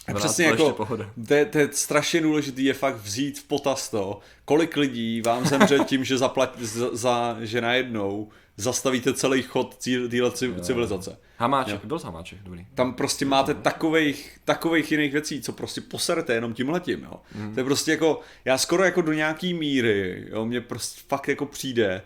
A 0.09 0.15
přesně 0.15 0.45
jako, 0.45 0.87
to 1.29 1.35
je, 1.35 1.45
to 1.45 1.59
je 1.59 1.69
strašně 1.73 2.21
důležitý 2.21 2.65
je 2.65 2.75
fakt 2.75 2.97
vzít 2.97 3.39
v 3.39 3.45
potaz 3.45 3.89
to, 3.89 4.19
kolik 4.45 4.77
lidí 4.77 5.21
vám 5.21 5.47
zemře 5.47 5.79
tím, 5.87 6.05
že, 6.05 6.19
zaplat, 6.19 6.59
za, 6.61 6.89
za, 6.93 7.37
že 7.41 7.61
najednou 7.61 8.29
zastavíte 8.57 9.15
celý 9.15 9.43
chod 9.43 9.79
téhle 10.11 10.31
civilizace. 10.61 11.19
Hamáček, 11.39 11.85
byl 11.85 11.99
Hamáček, 11.99 12.39
dobrý. 12.43 12.67
Tam 12.75 12.95
prostě 12.95 13.25
máte 13.25 13.55
takových, 13.55 14.39
takových 14.45 14.93
jiných 14.93 15.13
věcí, 15.13 15.43
co 15.43 15.53
prostě 15.53 15.81
poserete 15.81 16.35
jenom 16.35 16.55
tímhletím, 16.55 17.03
jo. 17.03 17.21
Mhm. 17.35 17.55
To 17.55 17.61
je 17.61 17.65
prostě 17.65 17.91
jako, 17.91 18.21
já 18.45 18.59
skoro 18.59 18.85
jako 18.85 19.03
do 19.03 19.13
nějaký 19.13 19.55
míry, 19.55 20.27
jo, 20.31 20.47
mně 20.47 20.61
prostě 20.61 21.03
fakt 21.09 21.29
jako 21.29 21.47
přijde 21.47 22.03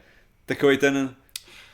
takový 0.47 0.79
ten, 0.79 1.15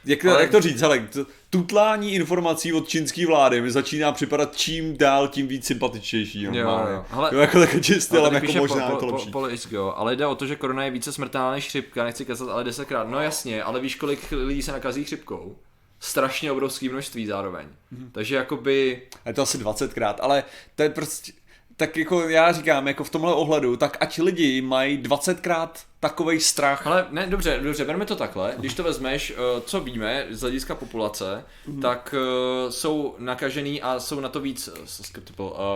jak, 0.06 0.24
Ale- 0.24 0.40
jak 0.42 0.50
to 0.50 0.60
říct, 0.60 0.80
hele, 0.80 1.08
tutlání 1.50 2.14
informací 2.14 2.72
od 2.72 2.88
čínské 2.88 3.26
vlády 3.26 3.60
mi 3.60 3.70
začíná 3.70 4.12
připadat 4.12 4.56
čím 4.56 4.96
dál 4.96 5.28
tím 5.28 5.48
víc 5.48 5.66
sympatičnější. 5.66 6.44
normálně. 6.44 6.92
jo. 6.94 7.04
Hele- 7.10 7.30
jo, 7.32 7.40
jako 7.40 7.60
takový 7.60 7.82
čistý, 7.82 8.16
ale 8.16 8.34
jako 8.34 8.52
možná 8.52 8.86
po, 8.86 8.92
je 8.92 8.98
to 8.98 9.06
po, 9.06 9.12
lepší. 9.12 9.30
po, 9.30 9.40
po, 9.40 9.48
jo, 9.76 9.94
ale 9.96 10.16
jde 10.16 10.26
o 10.26 10.34
to, 10.34 10.46
že 10.46 10.56
korona 10.56 10.84
je 10.84 10.90
více 10.90 11.12
smrtelná 11.12 11.50
než 11.50 11.66
chřipka, 11.68 12.04
nechci 12.04 12.24
kecat, 12.24 12.48
ale 12.48 12.64
desetkrát. 12.64 13.08
No 13.08 13.20
jasně, 13.20 13.62
ale 13.62 13.80
víš, 13.80 13.94
kolik 13.94 14.32
lidí 14.32 14.62
se 14.62 14.72
nakazí 14.72 15.04
chřipkou? 15.04 15.56
Strašně 16.00 16.52
obrovské 16.52 16.88
množství 16.88 17.26
zároveň. 17.26 17.66
Mhm. 17.90 18.10
Takže 18.12 18.36
jakoby, 18.36 19.02
A 19.24 19.28
je 19.28 19.34
to 19.34 19.42
asi 19.42 19.58
20krát, 19.58 20.14
ale 20.20 20.44
to 20.76 20.82
je 20.82 20.90
prostě, 20.90 21.32
tak 21.76 21.96
jako 21.96 22.28
já 22.28 22.52
říkám, 22.52 22.88
jako 22.88 23.04
v 23.04 23.10
tomhle 23.10 23.34
ohledu, 23.34 23.76
tak 23.76 23.96
ať 24.00 24.18
lidi 24.18 24.60
mají 24.60 24.98
20krát 25.02 25.68
takovej 26.00 26.40
strach. 26.40 26.86
ale 26.86 27.06
ne, 27.10 27.26
dobře, 27.26 27.60
dobře, 27.62 27.84
berme 27.84 28.06
to 28.06 28.16
takhle. 28.16 28.54
Když 28.58 28.74
to 28.74 28.82
vezmeš, 28.82 29.30
eh, 29.36 29.60
co 29.66 29.80
víme 29.80 30.26
z 30.30 30.40
hlediska 30.40 30.74
populace, 30.74 31.44
Mhm. 31.66 31.80
tak 31.82 32.14
eh, 32.18 32.72
jsou 32.72 33.14
nakažený 33.18 33.82
a 33.82 34.00
jsou 34.00 34.20
na 34.20 34.28
to 34.28 34.40
víc. 34.40 34.68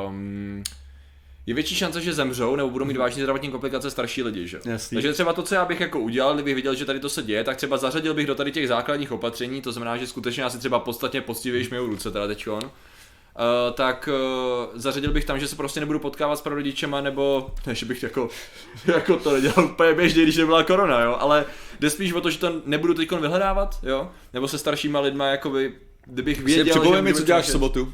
Um, 0.06 0.62
je 1.46 1.54
větší 1.54 1.74
šance, 1.74 2.00
že 2.00 2.12
zemřou 2.12 2.56
nebo 2.56 2.70
budou 2.70 2.84
mít 2.84 2.96
vážné 2.96 3.22
zdravotní 3.22 3.50
komplikace 3.50 3.90
starší 3.90 4.22
lidi, 4.22 4.48
že? 4.48 4.56
Mhm. 4.64 4.72
Jasný. 4.72 4.96
Takže 4.96 5.12
třeba 5.12 5.32
to, 5.32 5.42
co 5.42 5.54
já 5.54 5.64
bych 5.64 5.80
jako 5.80 6.00
udělal, 6.00 6.34
kdybych 6.34 6.54
viděl, 6.54 6.74
že 6.74 6.84
tady 6.84 7.00
to 7.00 7.08
se 7.08 7.22
děje, 7.22 7.44
tak 7.44 7.56
třeba 7.56 7.76
zařadil 7.76 8.14
bych 8.14 8.26
do 8.26 8.34
tady 8.34 8.52
těch 8.52 8.68
základních 8.68 9.12
opatření, 9.12 9.62
to 9.62 9.72
znamená, 9.72 9.96
že 9.96 10.06
skutečně 10.06 10.44
asi 10.44 10.58
třeba 10.58 10.78
podstatně 10.78 11.20
poctivějš 11.20 11.70
myjou 11.70 11.86
ruce 11.86 12.10
teda 12.10 12.26
teďkon. 12.26 12.60
Uh, 13.38 13.74
tak 13.74 14.08
uh, 14.12 14.80
zařadil 14.80 15.12
bych 15.12 15.24
tam, 15.24 15.40
že 15.40 15.48
se 15.48 15.56
prostě 15.56 15.80
nebudu 15.80 15.98
potkávat 15.98 16.38
s 16.38 16.42
prarodičema, 16.42 17.00
nebo 17.00 17.50
ne, 17.66 17.74
že 17.74 17.86
bych 17.86 18.02
jako, 18.02 18.28
jako 18.86 19.16
to 19.16 19.32
nedělal 19.32 19.64
úplně 19.64 19.92
běžně, 19.92 20.22
když 20.22 20.36
nebyla 20.36 20.62
korona, 20.62 21.00
jo, 21.00 21.16
ale 21.20 21.44
jde 21.80 21.90
spíš 21.90 22.12
o 22.12 22.20
to, 22.20 22.30
že 22.30 22.38
to 22.38 22.62
nebudu 22.64 22.94
teď 22.94 23.12
vyhledávat, 23.12 23.78
jo, 23.82 24.10
nebo 24.32 24.48
se 24.48 24.58
staršíma 24.58 25.00
lidma, 25.00 25.26
jakoby, 25.26 25.74
kdybych 26.04 26.40
věděl, 26.40 26.94
že 26.94 27.02
mi, 27.02 27.14
co 27.14 27.24
děláš 27.24 27.44
v 27.44 27.50
sobotu. 27.50 27.92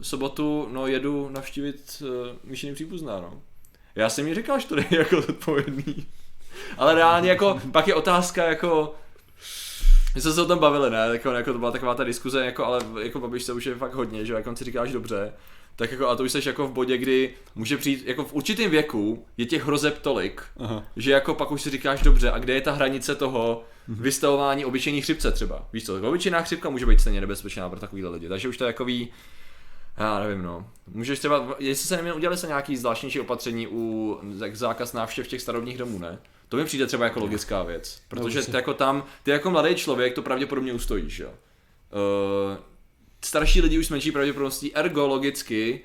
v 0.00 0.06
sobotu, 0.06 0.68
no 0.72 0.86
jedu 0.86 1.28
navštívit 1.28 2.02
uh, 2.02 2.08
myšiny 2.44 2.74
příbuzná, 2.74 3.20
no. 3.20 3.42
Já 3.94 4.08
jsem 4.08 4.24
mi 4.24 4.34
říkal, 4.34 4.60
že 4.60 4.66
to 4.66 4.76
není 4.76 4.88
jako 4.90 5.20
zodpovědný. 5.20 6.06
Ale 6.78 6.94
reálně 6.94 7.30
jako, 7.30 7.60
pak 7.72 7.88
je 7.88 7.94
otázka 7.94 8.44
jako, 8.44 8.94
my 10.14 10.20
jsme 10.20 10.32
se 10.32 10.42
o 10.42 10.46
tom 10.46 10.58
bavili, 10.58 10.90
ne, 10.90 11.08
jako, 11.12 11.30
jako 11.30 11.52
to 11.52 11.58
byla 11.58 11.70
taková 11.70 11.94
ta 11.94 12.04
diskuze, 12.04 12.44
jako, 12.44 12.64
ale 12.64 12.80
jako 13.02 13.20
babiš 13.20 13.42
se 13.42 13.52
už 13.52 13.66
je 13.66 13.74
fakt 13.74 13.94
hodně, 13.94 14.26
že 14.26 14.32
jo, 14.32 14.38
jak 14.44 14.58
si 14.58 14.64
říkáš 14.64 14.92
dobře, 14.92 15.32
tak 15.76 15.92
jako, 15.92 16.08
a 16.08 16.16
to 16.16 16.24
už 16.24 16.32
jsi 16.32 16.48
jako 16.48 16.66
v 16.66 16.72
bodě, 16.72 16.98
kdy 16.98 17.34
může 17.54 17.76
přijít, 17.76 18.06
jako 18.06 18.24
v 18.24 18.34
určitém 18.34 18.70
věku 18.70 19.26
je 19.36 19.46
těch 19.46 19.64
hrozeb 19.64 19.98
tolik, 19.98 20.42
Aha. 20.56 20.84
že 20.96 21.12
jako 21.12 21.34
pak 21.34 21.50
už 21.50 21.62
si 21.62 21.70
říkáš 21.70 22.02
dobře, 22.02 22.30
a 22.30 22.38
kde 22.38 22.54
je 22.54 22.60
ta 22.60 22.72
hranice 22.72 23.14
toho 23.14 23.64
vystavování 23.88 24.64
obyčejní 24.64 25.00
chřipce 25.00 25.32
třeba. 25.32 25.68
Víš 25.72 25.86
co, 25.86 26.08
obyčejná 26.08 26.42
chřipka 26.42 26.70
může 26.70 26.86
být 26.86 27.00
stejně 27.00 27.20
nebezpečná 27.20 27.68
pro 27.68 27.80
takovýhle 27.80 28.10
lidi, 28.10 28.28
takže 28.28 28.48
už 28.48 28.56
to 28.56 28.64
je 28.64 28.72
takový, 28.72 29.08
já 29.96 30.20
nevím 30.20 30.42
no. 30.42 30.66
Můžeš 30.86 31.18
třeba, 31.18 31.56
jestli 31.58 31.88
se 31.88 31.96
nevím, 31.96 32.14
udělali 32.14 32.36
se 32.36 32.46
nějaký 32.46 32.76
zvláštnější 32.76 33.20
opatření 33.20 33.66
u 33.66 34.18
jak 34.44 34.56
zákaz 34.56 34.92
návštěv 34.92 35.28
těch 35.28 35.40
starobních 35.40 35.78
domů, 35.78 35.98
ne? 35.98 36.18
To 36.48 36.56
mi 36.56 36.64
přijde 36.64 36.86
třeba 36.86 37.04
jako 37.04 37.20
logická 37.20 37.62
věc, 37.62 38.02
protože 38.08 38.42
ty 38.42 38.56
jako 38.56 38.74
tam, 38.74 39.04
ty 39.22 39.30
jako 39.30 39.50
mladý 39.50 39.74
člověk 39.74 40.14
to 40.14 40.22
pravděpodobně 40.22 40.72
ustojíš, 40.72 41.18
jo. 41.18 41.28
Uh, 41.28 42.56
starší 43.24 43.60
lidi 43.60 43.78
už 43.78 43.86
s 43.86 43.90
menší 43.90 44.12
pravděpodobností, 44.12 44.76
ergo 44.76 45.06
logicky, 45.06 45.80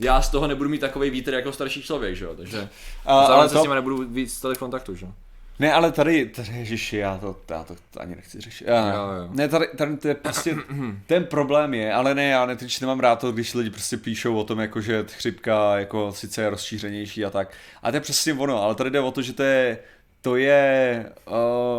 já 0.00 0.22
z 0.22 0.28
toho 0.30 0.46
nebudu 0.46 0.70
mít 0.70 0.78
takový 0.78 1.10
vítr 1.10 1.34
jako 1.34 1.52
starší 1.52 1.82
člověk, 1.82 2.16
že 2.16 2.24
jo, 2.24 2.34
takže 2.36 2.68
A, 3.04 3.18
ale 3.18 3.48
se 3.48 3.54
to, 3.54 3.60
s 3.60 3.62
nimi 3.62 3.74
nebudu 3.74 4.08
víc 4.08 4.40
tady 4.40 4.54
v 4.54 4.58
kontaktu, 4.58 4.94
že 4.94 5.06
jo. 5.06 5.12
Ne, 5.58 5.72
ale 5.72 5.92
tady, 5.92 6.26
tady 6.26 6.48
ježiši, 6.58 6.96
já 6.96 7.18
to, 7.18 7.36
já 7.50 7.64
to 7.64 7.76
ani 7.96 8.16
nechci 8.16 8.40
řešit. 8.40 8.64
Já, 8.68 8.88
Jo, 8.88 8.94
jo. 8.94 9.28
Ne, 9.30 9.48
tady, 9.48 9.66
tady 9.76 9.96
to 9.96 10.08
je 10.08 10.14
prostě, 10.14 10.56
ten 11.06 11.24
problém 11.24 11.74
je, 11.74 11.92
ale 11.92 12.14
ne, 12.14 12.24
já 12.24 12.46
netyč 12.46 12.80
nemám 12.80 13.00
rád 13.00 13.20
to, 13.20 13.32
když 13.32 13.54
lidi 13.54 13.70
prostě 13.70 13.96
píšou 13.96 14.36
o 14.36 14.44
tom, 14.44 14.58
jako, 14.60 14.80
že 14.80 15.04
chřipka 15.08 15.78
jako 15.78 16.12
sice 16.12 16.42
je 16.42 16.50
rozšířenější 16.50 17.24
a 17.24 17.30
tak. 17.30 17.50
A 17.82 17.90
to 17.90 17.96
je 17.96 18.00
přesně 18.00 18.34
ono, 18.34 18.62
ale 18.62 18.74
tady 18.74 18.90
jde 18.90 19.00
o 19.00 19.10
to, 19.10 19.22
že 19.22 19.32
to 19.32 19.42
je, 19.42 19.78
to 20.20 20.36
je, 20.36 21.06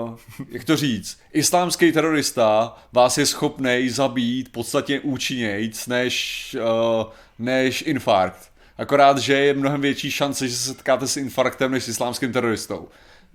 uh, 0.04 0.18
jak 0.52 0.64
to 0.64 0.76
říct, 0.78 1.20
islámský 1.34 1.92
terorista 1.92 2.78
vás 2.92 3.18
je 3.18 3.26
schopný 3.26 3.90
zabít 3.90 4.52
podstatně 4.52 5.00
účinnějc 5.00 5.88
než, 5.88 6.56
uh, 6.60 7.12
než 7.40 7.82
infarkt. 7.82 8.52
Akorát, 8.78 9.18
že 9.18 9.34
je 9.34 9.54
mnohem 9.54 9.82
větší 9.82 10.12
šance, 10.12 10.48
že 10.48 10.56
se 10.56 10.74
setkáte 10.74 11.08
s 11.08 11.18
infarktem 11.18 11.72
než 11.72 11.84
s 11.84 11.88
islámským 11.88 12.34
teroristou. 12.34 12.88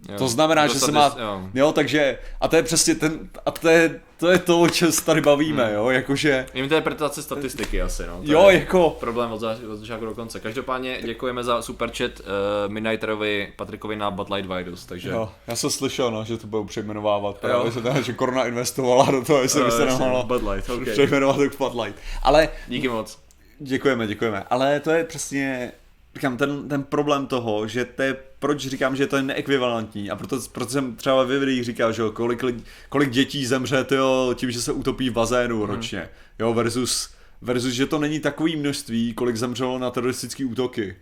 Jo. 0.08 0.18
To 0.18 0.28
znamená, 0.28 0.66
že 0.66 0.74
se 0.74 0.92
má... 0.92 1.16
Jo. 1.18 1.48
Jo, 1.54 1.72
takže... 1.72 2.18
A 2.40 2.48
to 2.48 2.56
je 2.56 2.62
přesně 2.62 2.94
ten... 2.94 3.28
A 3.46 3.50
to 3.50 3.68
je 3.68 4.00
to, 4.18 4.28
je 4.30 4.38
to 4.38 4.60
o 4.60 4.68
čem 4.68 4.92
se 4.92 5.04
tady 5.04 5.20
bavíme, 5.20 5.72
jo, 5.74 5.90
jakože... 5.90 6.46
Interpretace 6.54 7.22
statistiky 7.22 7.82
asi, 7.82 8.02
no. 8.06 8.16
To 8.16 8.32
Jo, 8.32 8.48
je 8.48 8.58
jako... 8.58 8.96
Problém 9.00 9.32
od, 9.32 9.40
za- 9.40 9.56
od 9.72 9.76
začátku 9.76 10.04
do 10.04 10.14
konce. 10.14 10.40
Každopádně 10.40 10.98
děkujeme 11.04 11.44
za 11.44 11.62
superchat 11.62 12.10
uh, 12.20 12.26
Midnighterovi 12.72 13.52
Patrikovi 13.56 13.96
na 13.96 14.10
Bud 14.10 14.30
Light 14.30 14.50
Virus, 14.52 14.86
takže... 14.86 15.08
Jo, 15.08 15.32
já 15.46 15.56
jsem 15.56 15.70
slyšel, 15.70 16.10
no, 16.10 16.24
že 16.24 16.36
to 16.36 16.46
budou 16.46 16.64
přejmenovávat, 16.64 17.38
právě, 17.38 17.72
že, 17.72 18.02
že 18.02 18.12
Korona 18.12 18.46
investovala 18.46 19.10
do 19.10 19.24
toho, 19.24 19.42
jestli 19.42 19.64
by 19.64 19.70
se 19.70 19.84
nemohlo 19.86 20.22
Bud 20.22 20.42
Light, 20.50 20.70
okay. 20.70 20.92
přejmenovat 20.92 21.36
k 21.36 21.58
Bud 21.58 21.74
Light. 21.82 22.00
Ale 22.22 22.48
Díky 22.68 22.88
moc. 22.88 23.18
Děkujeme, 23.58 24.06
děkujeme. 24.06 24.44
Ale 24.50 24.80
to 24.80 24.90
je 24.90 25.04
přesně, 25.04 25.72
říkám, 26.14 26.36
ten, 26.36 26.68
ten 26.68 26.82
problém 26.82 27.26
toho, 27.26 27.68
že 27.68 27.84
to 27.84 28.02
je, 28.02 28.16
proč 28.38 28.66
říkám, 28.66 28.96
že 28.96 29.06
to 29.06 29.16
je 29.16 29.22
neekvivalentní 29.22 30.10
a 30.10 30.16
proto, 30.16 30.40
proto 30.52 30.72
jsem 30.72 30.96
třeba 30.96 31.24
ve 31.24 31.38
videích 31.38 31.64
říkal, 31.64 31.92
že 31.92 32.02
jo, 32.02 32.10
kolik, 32.10 32.42
kolik 32.88 33.10
dětí 33.10 33.46
zemře 33.46 33.84
tyjo, 33.84 34.34
tím, 34.34 34.50
že 34.50 34.62
se 34.62 34.72
utopí 34.72 35.10
v 35.10 35.12
bazénu 35.12 35.66
ročně, 35.66 36.08
jo, 36.38 36.54
versus, 36.54 37.10
versus, 37.42 37.72
že 37.72 37.86
to 37.86 37.98
není 37.98 38.20
takový 38.20 38.56
množství, 38.56 39.14
kolik 39.14 39.36
zemřelo 39.36 39.78
na 39.78 39.90
teroristické 39.90 40.44
útoky. 40.44 40.96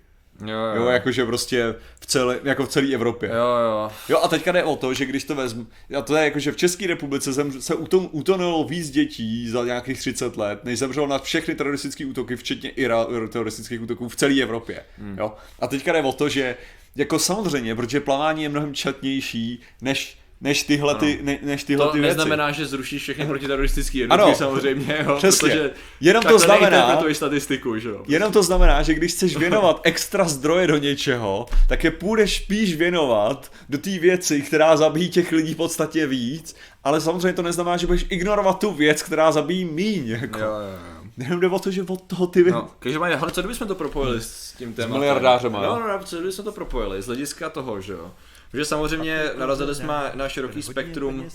Jo, 0.45 0.59
Jo, 0.76 0.87
jakože 0.87 1.24
prostě 1.24 1.74
v 2.01 2.07
celé, 2.07 2.41
jako 2.45 2.66
v 2.66 2.68
celé 2.68 2.95
Evropě. 2.95 3.28
jo, 3.28 3.37
jo. 3.37 3.91
Jo 4.09 4.18
a 4.22 4.28
teďka 4.28 4.53
jde 4.53 4.64
o 4.64 4.76
to, 4.76 4.95
že 4.95 5.05
když 5.07 5.24
to 5.24 5.34
vezmu, 5.34 5.66
a 5.99 6.03
to 6.03 6.16
je 6.16 6.24
jako, 6.24 6.39
že 6.39 6.53
v 6.53 6.57
České 6.57 6.87
republice 6.87 7.32
zem, 7.32 7.61
se 7.62 7.74
uton, 7.74 8.09
utonulo 8.12 8.64
víc 8.64 8.91
dětí 8.91 9.49
za 9.51 9.64
nějakých 9.64 9.99
30 9.99 10.37
let, 10.37 10.64
než 10.64 10.78
zemřelo 10.78 11.07
na 11.07 11.18
všechny 11.18 11.55
teroristické 11.55 12.07
útoky, 12.07 12.37
včetně 12.37 12.70
Ira, 12.70 13.07
teroristických 13.28 13.82
útoků 13.82 14.09
v 14.09 14.16
celé 14.16 14.43
Evropě. 14.43 14.84
Hmm. 14.99 15.16
Jo? 15.18 15.34
A 15.61 15.66
teďka 15.66 15.93
jde 15.93 16.03
o 16.03 16.12
to, 16.12 16.28
že 16.28 16.57
jako 16.97 17.18
samozřejmě, 17.18 17.74
protože 17.74 18.01
plavání 18.01 18.42
je 18.42 18.49
mnohem 18.49 18.74
četnější 18.74 19.61
než, 19.82 20.18
než 20.40 20.62
tyhle, 20.62 20.94
ty, 20.94 21.18
ne, 21.22 21.38
než 21.42 21.64
tyhle 21.64 21.86
To 21.86 21.92
ty 21.92 22.01
věci. 22.01 22.16
neznamená, 22.16 22.53
že 22.53 22.66
zrušíš 22.66 23.03
všechny 23.03 23.26
protiteroristické 23.26 23.99
Ano. 23.99 24.05
jednotky 24.24 24.34
samozřejmě, 24.38 25.05
jo, 25.07 25.14
Přesně. 25.18 25.49
protože 25.49 25.70
Jenom 26.01 26.22
to 26.22 26.38
znamená- 26.38 27.03
statistiku, 27.12 27.78
že 27.78 27.88
jo. 27.88 28.05
Jenom 28.09 28.32
to 28.32 28.42
znamená, 28.42 28.82
že 28.82 28.94
když 28.94 29.12
chceš 29.12 29.36
věnovat 29.36 29.80
extra 29.82 30.24
zdroje 30.28 30.66
do 30.66 30.76
něčeho, 30.76 31.47
tak 31.68 31.84
je 31.84 31.90
půjdeš 31.90 32.36
spíš 32.36 32.76
věnovat 32.76 33.53
do 33.68 33.78
té 33.78 33.99
věci, 33.99 34.42
která 34.42 34.76
zabíjí 34.76 35.09
těch 35.09 35.32
lidí 35.32 35.55
v 35.55 35.57
podstatě 35.57 36.07
víc, 36.07 36.57
ale 36.84 37.01
samozřejmě 37.01 37.32
to 37.32 37.42
neznamená, 37.42 37.76
že 37.76 37.86
budeš 37.86 38.07
ignorovat 38.09 38.59
tu 38.61 38.70
věc, 38.72 39.03
která 39.03 39.32
zabíjí 39.32 39.64
míň. 39.64 40.09
Jako. 40.09 40.38
Jo, 40.38 40.44
jo, 40.47 40.51
jo. 40.61 40.95
Jenom 41.16 41.40
jde 41.40 41.48
o 41.48 41.58
to, 41.58 41.70
že 41.70 41.82
od 41.82 42.02
toho 42.02 42.26
ty 42.26 42.42
vy... 42.42 42.50
No, 42.50 42.70
každopádně, 42.78 43.16
hele, 43.16 43.32
co 43.32 43.40
kdybychom 43.40 43.68
to 43.68 43.74
propojili 43.74 44.20
s 44.20 44.52
tím 44.52 44.74
tématem? 44.74 45.00
miliardářema, 45.00 45.64
jo? 45.64 45.74
No, 45.74 45.80
no, 45.80 45.98
no, 45.98 46.04
co 46.04 46.16
kdybychom 46.16 46.44
to 46.44 46.52
propojili 46.52 47.02
z 47.02 47.06
hlediska 47.06 47.50
toho, 47.50 47.80
že 47.80 47.92
jo. 47.92 48.14
Že 48.54 48.64
samozřejmě 48.64 49.30
narazili 49.38 49.74
jsme 49.74 50.12
na 50.14 50.28
široký 50.28 50.62
spektrum, 50.62 51.28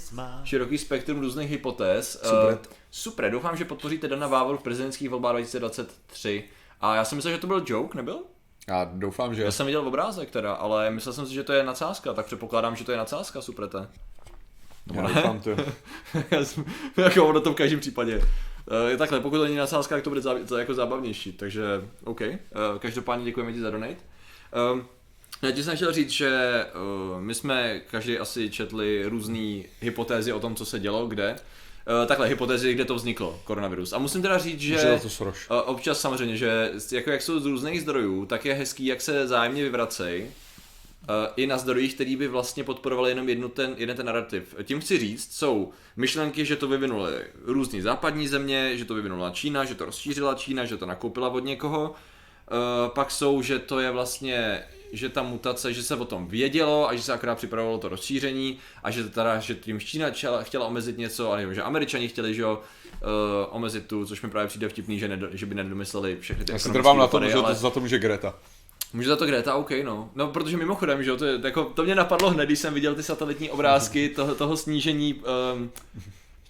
široký 0.43 0.77
spektrum 0.77 1.19
různých 1.19 1.49
hypotéz. 1.49 2.21
Super. 2.23 2.53
Uh, 2.53 2.73
super, 2.91 3.32
doufám, 3.32 3.57
že 3.57 3.65
podpoříte 3.65 4.07
Dana 4.07 4.27
Vávoru 4.27 4.57
v 4.57 4.63
prezidentských 4.63 5.09
volbách 5.09 5.32
2023. 5.32 6.43
A 6.82 6.95
já 6.95 7.05
jsem 7.05 7.15
myslel, 7.15 7.34
že 7.34 7.39
to 7.39 7.47
byl 7.47 7.63
joke, 7.67 7.97
nebyl? 7.97 8.19
Já 8.67 8.89
doufám, 8.93 9.36
že... 9.36 9.43
Já 9.43 9.51
jsem 9.51 9.65
viděl 9.65 9.88
obrázek 9.88 10.32
teda, 10.32 10.53
ale 10.53 10.91
myslel 10.91 11.13
jsem 11.13 11.27
si, 11.27 11.34
že 11.34 11.43
to 11.43 11.53
je 11.53 11.63
nadsázka, 11.63 12.13
tak 12.13 12.25
předpokládám, 12.25 12.75
že 12.75 12.84
to 12.84 12.91
je 12.91 12.97
nadsázka, 12.97 13.41
suprete. 13.41 13.88
Já 14.93 15.01
doufám 15.01 15.39
to. 15.39 15.49
Já 16.32 16.45
jsem, 16.45 16.65
jako 16.97 17.27
ono 17.27 17.41
to 17.41 17.51
v 17.51 17.55
každém 17.55 17.79
případě. 17.79 18.21
Eh, 18.72 18.91
Je 18.91 18.97
takhle, 18.97 19.19
pokud 19.19 19.38
to 19.38 19.43
není 19.43 19.55
nadsázka, 19.55 19.95
tak 19.95 20.03
to 20.03 20.09
bude 20.09 20.22
to 20.22 20.57
je 20.57 20.59
jako 20.59 20.74
zábavnější, 20.74 21.32
takže 21.34 21.63
OK. 22.03 22.22
Eh, 22.22 22.38
Každopádně 22.80 23.26
děkujeme 23.26 23.53
ti 23.53 23.59
za 23.59 23.69
donate. 23.69 23.95
Um, 24.74 24.86
já 25.41 25.51
ti 25.51 25.63
jsem 25.63 25.76
chtěl 25.76 25.93
říct, 25.93 26.09
že 26.09 26.65
uh, 27.13 27.22
my 27.22 27.36
jsme 27.36 27.80
každý 27.80 28.17
asi 28.17 28.49
četli 28.49 29.03
různé 29.05 29.63
hypotézy 29.82 30.34
o 30.34 30.39
tom, 30.39 30.55
co 30.55 30.65
se 30.65 30.80
dělo, 30.80 31.07
kde. 31.07 31.36
Uh, 32.01 32.07
takhle, 32.07 32.28
hypotézy, 32.28 32.74
kde 32.74 32.86
to 32.86 32.95
vzniklo, 32.95 33.39
koronavirus. 33.43 33.93
A 33.93 33.97
musím 33.97 34.22
teda 34.22 34.38
říct, 34.38 34.59
že... 34.59 34.99
To. 35.17 35.24
Uh, 35.26 35.32
občas 35.65 36.01
samozřejmě, 36.01 36.38
že 36.38 36.72
jako 36.91 37.09
jak 37.09 37.22
jsou 37.22 37.39
z 37.39 37.45
různých 37.45 37.82
zdrojů, 37.82 38.26
tak 38.26 38.45
je 38.45 38.53
hezký, 38.53 38.86
jak 38.86 39.01
se 39.01 39.28
zájemně 39.28 39.63
vyvracej. 39.63 40.32
Uh, 41.02 41.16
i 41.36 41.47
na 41.47 41.58
zdrojích, 41.58 41.95
který 41.95 42.16
by 42.16 42.28
vlastně 42.28 42.64
podporovali 42.64 43.12
jenom 43.12 43.30
jednu 43.30 43.49
ten, 43.49 43.74
jeden 43.78 43.97
ten 43.97 44.06
narrativ. 44.06 44.56
Tím 44.64 44.80
chci 44.80 44.99
říct, 44.99 45.34
jsou 45.34 45.72
myšlenky, 45.97 46.45
že 46.45 46.56
to 46.56 46.68
vyvinuly 46.68 47.12
různý 47.43 47.82
západní 47.82 48.28
země, 48.28 48.78
že 48.78 48.86
to 48.86 48.95
vyvinula 48.95 49.30
Čína, 49.30 49.66
že 49.66 49.76
to 49.76 49.86
rozšířila 49.86 50.36
Čína, 50.36 50.66
že 50.66 50.78
to 50.78 50.86
nakoupila 50.86 51.30
od 51.30 51.43
někoho. 51.43 51.89
Uh, 51.91 52.89
pak 52.93 53.12
jsou, 53.12 53.41
že 53.41 53.60
to 53.60 53.80
je 53.80 53.91
vlastně, 53.91 54.64
že 54.91 55.10
ta 55.10 55.24
mutace, 55.24 55.74
že 55.74 55.84
se 55.84 55.95
o 55.95 56.06
tom 56.06 56.28
vědělo 56.28 56.89
a 56.89 56.95
že 56.95 57.02
se 57.02 57.14
akorát 57.14 57.36
připravovalo 57.36 57.78
to 57.78 57.89
rozšíření 57.89 58.58
a 58.84 58.91
že 58.91 59.04
teda, 59.04 59.39
že 59.39 59.56
tím 59.56 59.80
Čína 59.80 60.10
chtěla, 60.10 60.43
chtěla 60.43 60.66
omezit 60.66 60.97
něco, 60.97 61.32
a 61.32 61.36
nevím, 61.36 61.54
že 61.54 61.62
Američani 61.62 62.08
chtěli, 62.08 62.34
že 62.34 62.41
jo, 62.41 62.62
uh, 62.93 63.56
omezit 63.56 63.86
tu, 63.88 64.06
což 64.06 64.22
mi 64.22 64.30
právě 64.30 64.47
přijde 64.47 64.70
vtipný, 64.70 64.99
že, 64.99 65.08
nedo, 65.08 65.28
že 65.32 65.45
by 65.45 65.56
nedomysleli 65.56 66.18
všechny 66.22 66.45
ty 66.45 66.52
Já 66.52 66.60
se 66.60 66.72
trvám 66.72 66.97
na 66.97 67.08
tom, 67.08 67.24
že 67.24 67.34
to 67.34 67.54
za 67.54 67.70
to 67.70 67.80
může 67.80 67.99
Greta. 67.99 68.36
Může 68.93 69.07
za 69.09 69.15
to 69.15 69.25
Greta, 69.25 69.55
OK, 69.55 69.71
no. 69.83 70.09
No, 70.15 70.27
protože 70.27 70.57
mimochodem, 70.57 71.03
že 71.03 71.09
jo, 71.09 71.17
to, 71.17 71.25
je, 71.25 71.39
jako, 71.43 71.63
to 71.63 71.83
mě 71.83 71.95
napadlo 71.95 72.29
hned, 72.29 72.45
když 72.45 72.59
jsem 72.59 72.73
viděl 72.73 72.95
ty 72.95 73.03
satelitní 73.03 73.49
obrázky 73.49 74.09
toho, 74.15 74.35
toho 74.35 74.57
snížení, 74.57 75.13
um, 75.13 75.71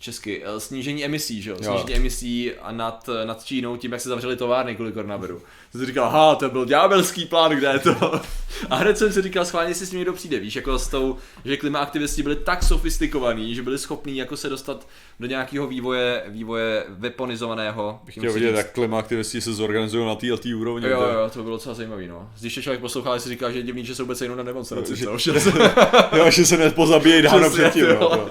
česky, 0.01 0.43
eh, 0.45 0.59
snížení 0.59 1.05
emisí, 1.05 1.41
že 1.41 1.49
jo, 1.49 1.57
Jo. 1.61 1.69
snížení 1.71 1.95
emisí 1.95 2.51
a 2.61 2.71
nad, 2.71 3.09
nad 3.25 3.43
Čínou 3.43 3.77
tím, 3.77 3.91
jak 3.91 4.01
se 4.01 4.09
zavřely 4.09 4.35
továrny 4.35 4.75
kvůli 4.75 4.91
koronaviru. 4.91 5.41
Jsem 5.71 5.81
si 5.81 5.87
říkal, 5.87 6.09
ha, 6.09 6.35
to 6.35 6.49
byl 6.49 6.65
ďábelský 6.65 7.25
plán, 7.25 7.51
kde 7.51 7.67
je 7.73 7.79
to? 7.79 8.21
A 8.69 8.75
hned 8.75 8.97
jsem 8.97 9.13
si 9.13 9.21
říkal, 9.21 9.45
schválně 9.45 9.73
si 9.75 9.85
s 9.85 9.91
ním 9.91 9.97
někdo 9.99 10.13
přijde, 10.13 10.39
víš, 10.39 10.55
jako 10.55 10.79
s 10.79 10.87
tou, 10.87 11.17
že 11.45 11.57
klimaaktivisti 11.57 12.23
byli 12.23 12.35
tak 12.35 12.63
sofistikovaní, 12.63 13.55
že 13.55 13.61
byli 13.63 13.77
schopní 13.77 14.17
jako 14.17 14.37
se 14.37 14.49
dostat 14.49 14.87
do 15.19 15.27
nějakého 15.27 15.67
vývoje, 15.67 16.23
vývoje 16.27 16.83
weaponizovaného, 16.89 17.99
bych 18.03 18.15
Chtěl 18.15 18.33
vidět, 18.33 18.55
jak 18.55 18.71
klimaaktivisti 18.73 19.41
se 19.41 19.53
zorganizují 19.53 20.05
na 20.07 20.15
té 20.15 20.31
a 20.31 20.37
té 20.37 20.55
úrovni. 20.55 20.87
Jo, 20.89 21.01
jo, 21.01 21.29
to 21.33 21.43
bylo 21.43 21.55
docela 21.55 21.75
zajímavý, 21.75 22.07
no. 22.07 22.29
Když 22.39 22.59
člověk 22.61 22.81
poslouchal, 22.81 23.19
si 23.19 23.29
říká, 23.29 23.51
že 23.51 23.59
je 23.59 23.63
divný, 23.63 23.85
že 23.85 23.95
se 23.95 24.03
vůbec 24.03 24.17
sejnou 24.17 24.35
na 24.35 24.43
demonstraci, 24.43 24.97
co? 24.97 25.17
Že- 25.17 25.31
jo, 26.17 26.31
že 26.31 26.45
se 26.45 26.57
nepozabíjejí 26.57 27.21
dávno 27.21 27.49
předtím. 27.49 27.85
jo. 27.85 27.91
Jo, 27.91 28.09
jo. 28.13 28.29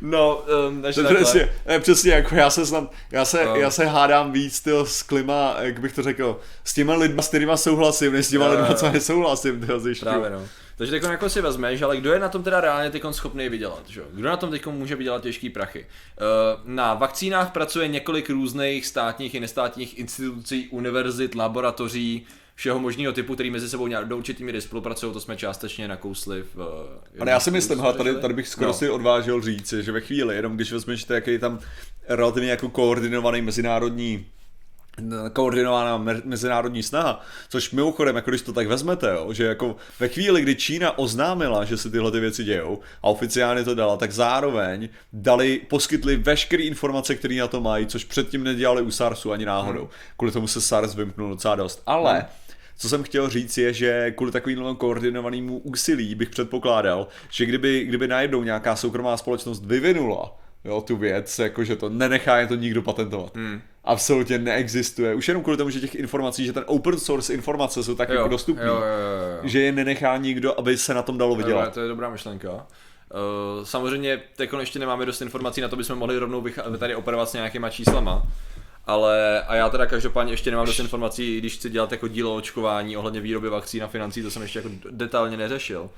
No, 0.00 0.44
um, 0.68 0.82
takže 0.82 1.02
To 1.02 1.14
přesně, 1.14 1.52
ne, 1.66 1.80
přesně, 1.80 2.12
jako 2.12 2.34
já 2.34 2.50
se 2.50 2.66
snad, 2.66 2.92
já 3.10 3.24
se, 3.24 3.44
No. 3.44 3.56
já 3.56 3.70
se 3.70 3.84
hádám 3.84 4.32
víc 4.32 4.60
tyjo, 4.60 4.86
s 4.86 5.02
klima, 5.02 5.56
jak 5.60 5.80
bych 5.80 5.92
to 5.92 6.02
řekl, 6.02 6.40
s 6.64 6.74
těma 6.74 6.94
lidma, 6.94 7.22
s 7.22 7.28
kterýma 7.28 7.56
souhlasím, 7.56 8.12
než 8.12 8.26
s 8.26 8.30
těma 8.30 8.44
jo, 8.46 8.50
lidma, 8.50 8.74
co 8.74 8.86
jo. 8.86 8.92
nesouhlasím, 8.92 9.60
tyjo, 9.60 9.80
zjišťuju. 9.80 10.10
Právě 10.10 10.30
no. 10.30 10.46
Takže 10.76 10.90
teď 10.90 11.02
jako 11.02 11.28
si 11.28 11.40
vezmeš, 11.40 11.82
ale 11.82 11.96
kdo 11.96 12.12
je 12.12 12.18
na 12.18 12.28
tom 12.28 12.42
teda 12.42 12.60
reálně 12.60 12.90
teď 12.90 13.02
schopný 13.10 13.48
vydělat, 13.48 13.82
že? 13.88 14.02
Kdo 14.12 14.28
na 14.28 14.36
tom 14.36 14.50
teď 14.50 14.66
může 14.66 14.96
vydělat 14.96 15.22
těžký 15.22 15.50
prachy? 15.50 15.86
Eh, 16.18 16.22
Na 16.64 16.94
vakcínách 16.94 17.50
pracuje 17.52 17.88
několik 17.88 18.30
různých 18.30 18.86
státních 18.86 19.34
i 19.34 19.40
nestátních 19.40 19.98
institucí, 19.98 20.68
univerzit, 20.68 21.34
laboratoří, 21.34 22.26
všeho 22.54 22.78
možného 22.78 23.12
typu, 23.12 23.34
který 23.34 23.50
mezi 23.50 23.68
sebou 23.68 23.86
nějak 23.86 24.08
do 24.08 24.16
určitý 24.16 24.44
míry 24.44 24.60
spolupracují, 24.60 25.12
to 25.12 25.20
jsme 25.20 25.36
částečně 25.36 25.88
nakousli 25.88 26.42
v... 26.54 26.68
eh, 27.16 27.20
Ale 27.20 27.30
já 27.30 27.40
si 27.40 27.50
myslím, 27.50 27.80
hele, 27.80 27.92
tady, 27.94 28.14
tady 28.14 28.34
bych 28.34 28.48
skoro 28.48 28.66
No. 28.66 28.74
si 28.74 28.90
odvážil 28.90 29.42
říct, 29.42 29.72
že 29.72 29.92
ve 29.92 30.00
chvíli, 30.00 30.36
jenom 30.36 30.56
když 30.56 30.72
vezmeš 30.72 31.06
jaký 31.10 31.30
je 31.30 31.38
tam 31.38 31.58
relativně 32.08 32.50
jako 32.50 32.68
koordinovaný 32.68 33.42
mezinárodní 33.42 34.26
koordinovaná 35.32 35.98
me- 35.98 36.22
mezinárodní 36.24 36.82
snaha, 36.82 37.20
což 37.48 37.70
mimochodem, 37.70 38.16
jako 38.16 38.30
když 38.30 38.42
to 38.42 38.52
tak 38.52 38.66
vezmete, 38.66 39.10
jo, 39.14 39.32
že 39.32 39.44
jako 39.44 39.76
ve 40.00 40.08
chvíli, 40.08 40.42
kdy 40.42 40.56
Čína 40.56 40.98
oznámila, 40.98 41.64
že 41.64 41.76
se 41.76 41.90
tyhle 41.90 42.10
ty 42.10 42.20
věci 42.20 42.44
dějou 42.44 42.80
a 43.02 43.08
oficiálně 43.08 43.64
to 43.64 43.74
dala, 43.74 43.96
tak 43.96 44.12
zároveň 44.12 44.88
dali, 45.12 45.60
poskytli 45.68 46.16
veškeré 46.16 46.62
informace, 46.62 47.14
které 47.14 47.34
na 47.36 47.48
to 47.48 47.60
mají, 47.60 47.86
což 47.86 48.04
předtím 48.04 48.44
nedělali 48.44 48.82
u 48.82 48.90
SARSu 48.90 49.32
ani 49.32 49.44
náhodou. 49.44 49.80
Hmm. 49.80 49.90
Kvůli 50.16 50.32
tomu 50.32 50.46
se 50.46 50.60
SARS 50.60 50.94
vymknul 50.94 51.28
docela 51.30 51.54
dost. 51.54 51.82
Ale 51.86 52.24
co 52.76 52.88
jsem 52.88 53.02
chtěl 53.02 53.28
říct 53.28 53.58
je, 53.58 53.72
že 53.72 54.10
kvůli 54.16 54.32
takovému 54.32 54.74
koordinovanému 54.74 55.58
úsilí 55.58 56.14
bych 56.14 56.30
předpokládal, 56.30 57.08
že 57.30 57.46
kdyby, 57.46 57.84
kdyby 57.84 58.08
najednou 58.08 58.42
nějaká 58.42 58.76
soukromá 58.76 59.16
společnost 59.16 59.64
vyvinula 59.64 60.36
jo, 60.64 60.80
tu 60.80 60.96
věc, 60.96 61.38
jakože 61.38 61.76
to 61.76 61.88
nenechá 61.88 62.38
je 62.38 62.46
to 62.46 62.54
nikdo 62.54 62.82
patentovat. 62.82 63.36
Hmm. 63.36 63.60
Absolutně 63.84 64.38
neexistuje. 64.38 65.14
Už 65.14 65.28
jenom 65.28 65.42
kvůli 65.42 65.56
tomu, 65.56 65.70
že 65.70 65.80
těch 65.80 65.94
informací, 65.94 66.46
že 66.46 66.52
ten 66.52 66.64
open 66.66 66.98
source 66.98 67.34
informace 67.34 67.82
jsou 67.82 67.94
tak 67.94 68.08
Jo, 68.08 68.14
jako 68.14 68.28
jo, 68.28 68.56
jo, 68.56 68.64
jo, 68.64 68.74
jo. 68.74 69.40
že 69.42 69.60
je 69.60 69.72
nenechá 69.72 70.16
nikdo, 70.16 70.58
aby 70.58 70.76
se 70.76 70.94
na 70.94 71.02
tom 71.02 71.18
dalo 71.18 71.36
vydělat. 71.36 71.74
to 71.74 71.80
je 71.80 71.88
dobrá 71.88 72.10
myšlenka. 72.10 72.50
Uh, 72.50 73.64
samozřejmě 73.64 74.22
teď 74.36 74.50
ještě 74.60 74.78
nemáme 74.78 75.06
dost 75.06 75.22
informací 75.22 75.60
na 75.60 75.68
to, 75.68 75.76
bychom 75.76 75.98
mohli 75.98 76.18
rovnou 76.18 76.44
tady 76.78 76.94
operovat 76.94 77.28
s 77.28 77.32
nějakýma 77.32 77.70
číslama. 77.70 78.22
Ale 78.86 79.42
a 79.42 79.54
já 79.54 79.68
teda 79.68 79.86
každopádně 79.86 80.32
ještě 80.32 80.50
nemám 80.50 80.66
dost 80.66 80.78
informací, 80.78 81.38
když 81.38 81.54
chci 81.54 81.70
dělat 81.70 81.92
jako 81.92 82.08
dílo 82.08 82.32
o 82.32 82.36
očkování 82.36 82.96
ohledně 82.96 83.20
výroby 83.20 83.48
vakcín 83.48 83.84
a 83.84 83.88
financí, 83.88 84.22
to 84.22 84.30
jsem 84.30 84.42
ještě 84.42 84.58
jako 84.58 84.70
detailně 84.90 85.36
neřešil. 85.36 85.90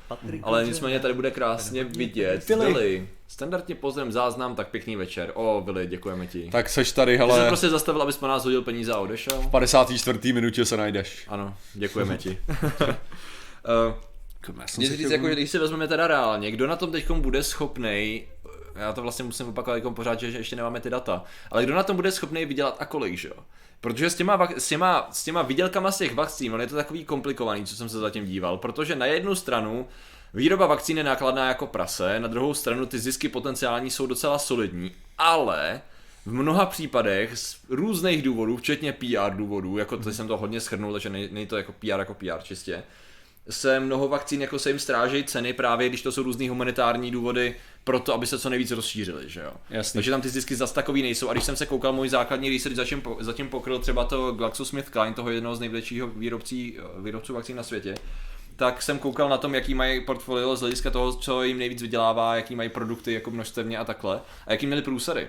Ale 0.43 0.67
nicméně 0.67 1.01
tady 1.01 1.15
bude 1.15 1.31
krásně 1.31 1.85
vidět. 1.85 2.49
Vili. 2.49 3.09
Standardně 3.29 3.75
pozdravím 3.75 4.13
záznam, 4.13 4.55
tak 4.55 4.69
pěkný 4.69 4.97
večer. 4.97 5.31
O, 5.35 5.63
Vili, 5.67 5.87
děkujeme 5.87 6.27
ti. 6.27 6.49
Tak 6.53 6.69
seš 6.69 6.93
tady, 6.93 7.13
Ty 7.13 7.19
jsem 7.19 7.29
hele, 7.29 7.49
prostě 7.49 7.69
zastavil, 7.69 8.03
abys 8.03 8.17
po 8.17 8.27
nás 8.27 8.45
hodil 8.45 8.63
peníze 8.63 8.93
a 8.93 8.99
odešel. 8.99 9.41
v 9.41 9.51
54. 9.51 10.33
minutě 10.33 10.65
se 10.65 10.77
najdeš. 10.77 11.25
Ano, 11.29 11.55
děkujeme 11.75 12.19
ti. 12.19 12.39
uh, 14.49 14.57
Mě 14.77 14.89
říct, 14.97 15.11
jako, 15.11 15.29
že 15.29 15.35
když 15.35 15.51
si 15.51 15.59
vezmeme 15.59 15.89
teda 15.89 16.07
reálně, 16.07 16.51
kdo 16.51 16.67
na 16.67 16.77
tom 16.77 16.93
teď 16.93 17.11
bude 17.11 17.43
schopný, 17.43 18.27
já 18.79 18.93
to 18.93 19.03
vlastně 19.03 19.25
musím 19.25 19.49
opakovat 19.49 19.77
jako 19.77 19.91
pořád, 19.91 20.21
že 20.21 20.31
že 20.31 20.39
ještě 20.39 20.57
nemáme 20.57 20.81
ty 20.81 20.91
data, 20.91 21.25
ale 21.51 21.65
kdo 21.65 21.75
na 21.75 21.83
tom 21.83 21.97
bude 21.97 22.13
schopný 22.13 22.45
vydělat 22.45 22.77
a 22.79 22.85
kolik, 22.85 23.19
že 23.19 23.29
jo? 23.29 23.45
Protože 23.81 24.11
s 24.11 24.15
těma, 24.15 24.49
s, 24.57 24.69
těma, 24.69 25.09
s 25.13 25.25
těma 25.25 25.43
vydělkama 25.43 25.93
z 25.93 25.99
těch 25.99 26.15
vakcín, 26.15 26.55
on 26.55 26.61
je 26.61 26.67
to 26.67 26.77
takový 26.77 27.05
komplikovaný, 27.05 27.65
co 27.67 27.77
jsem 27.77 27.89
se 27.89 27.99
zatím 27.99 28.27
díval, 28.27 28.59
protože 28.59 28.97
na 28.97 29.07
jednu 29.07 29.35
stranu 29.35 29.87
výroba 30.35 30.67
vakcín 30.67 30.99
je 30.99 31.05
nákladná 31.05 31.49
jako 31.49 31.67
prase, 31.67 32.21
na 32.21 32.29
druhou 32.29 32.55
stranu 32.55 32.87
ty 32.87 32.99
zisky 32.99 33.29
potenciální 33.29 33.91
jsou 33.91 34.07
docela 34.07 34.39
solidní, 34.39 34.93
ale 35.19 35.81
v 36.27 36.33
mnoha 36.33 36.67
případech 36.67 37.39
z 37.39 37.57
různých 37.69 38.23
důvodů, 38.23 38.57
včetně 38.57 38.93
PR 38.93 39.37
důvodů, 39.37 39.79
jako 39.79 39.97
to 39.97 40.13
jsem 40.13 40.29
to 40.29 40.37
hodně 40.37 40.61
schrnul, 40.61 40.93
takže 40.93 41.11
není 41.11 41.47
to 41.47 41.57
jako 41.57 41.73
PR 41.73 41.87
jako 41.87 42.15
PR 42.15 42.43
čistě, 42.43 42.83
se 43.51 43.81
mnoho 43.81 44.09
vakcín 44.09 44.41
jako 44.41 44.59
se 44.59 44.71
jim 44.71 44.79
strážejí 44.79 45.25
ceny 45.25 45.53
právě, 45.53 45.89
když 45.89 46.03
to 46.03 46.13
jsou 46.13 46.23
různý 46.23 46.49
humanitární 46.49 47.11
důvody, 47.11 47.55
proto, 47.87 48.15
aby 48.15 48.27
se 48.27 48.39
co 48.39 48.51
nejvíc 48.51 48.71
rozšířili, 48.71 49.25
že 49.27 49.41
jo. 49.41 49.53
Jasný. 49.71 49.99
Takže 49.99 50.11
tam 50.11 50.21
ty 50.21 50.29
zisky 50.29 50.57
zas 50.57 50.73
takový 50.73 51.03
nejsou. 51.03 51.29
A 51.29 51.33
když 51.33 51.45
jsem 51.45 51.57
se 51.57 51.67
koukal, 51.67 51.93
můj 51.93 52.09
základní 52.09 52.51
research 52.51 52.77
zatím, 52.77 53.03
zatím 53.21 53.49
pokryl 53.49 53.79
třeba 53.79 54.05
to 54.05 54.33
GlaxoSmithKline, 54.33 55.15
toho 55.15 55.31
jednoho 55.31 55.57
z 55.57 55.61
největšího 55.61 56.07
výrobcí, 56.07 56.77
výrobců 56.99 57.35
vakcín 57.35 57.57
na 57.57 57.63
světě, 57.63 57.95
tak 58.57 58.83
jsem 58.83 58.99
koukal 58.99 59.29
na 59.29 59.39
tom, 59.39 59.55
jaký 59.55 59.75
mají 59.75 60.01
portfolio 60.01 60.57
z 60.57 60.61
hlediska 60.61 60.91
toho, 60.91 61.13
co 61.13 61.43
jim 61.43 61.59
nejvíc 61.59 61.83
vydělává, 61.83 62.37
jaký 62.37 62.57
mají 62.57 62.69
produkty 62.69 63.13
jako 63.13 63.31
množstevně 63.31 63.79
a 63.79 63.85
takhle, 63.85 64.21
a 64.47 64.53
jaký 64.53 64.67
měli 64.67 64.83
průsady. 64.83 65.29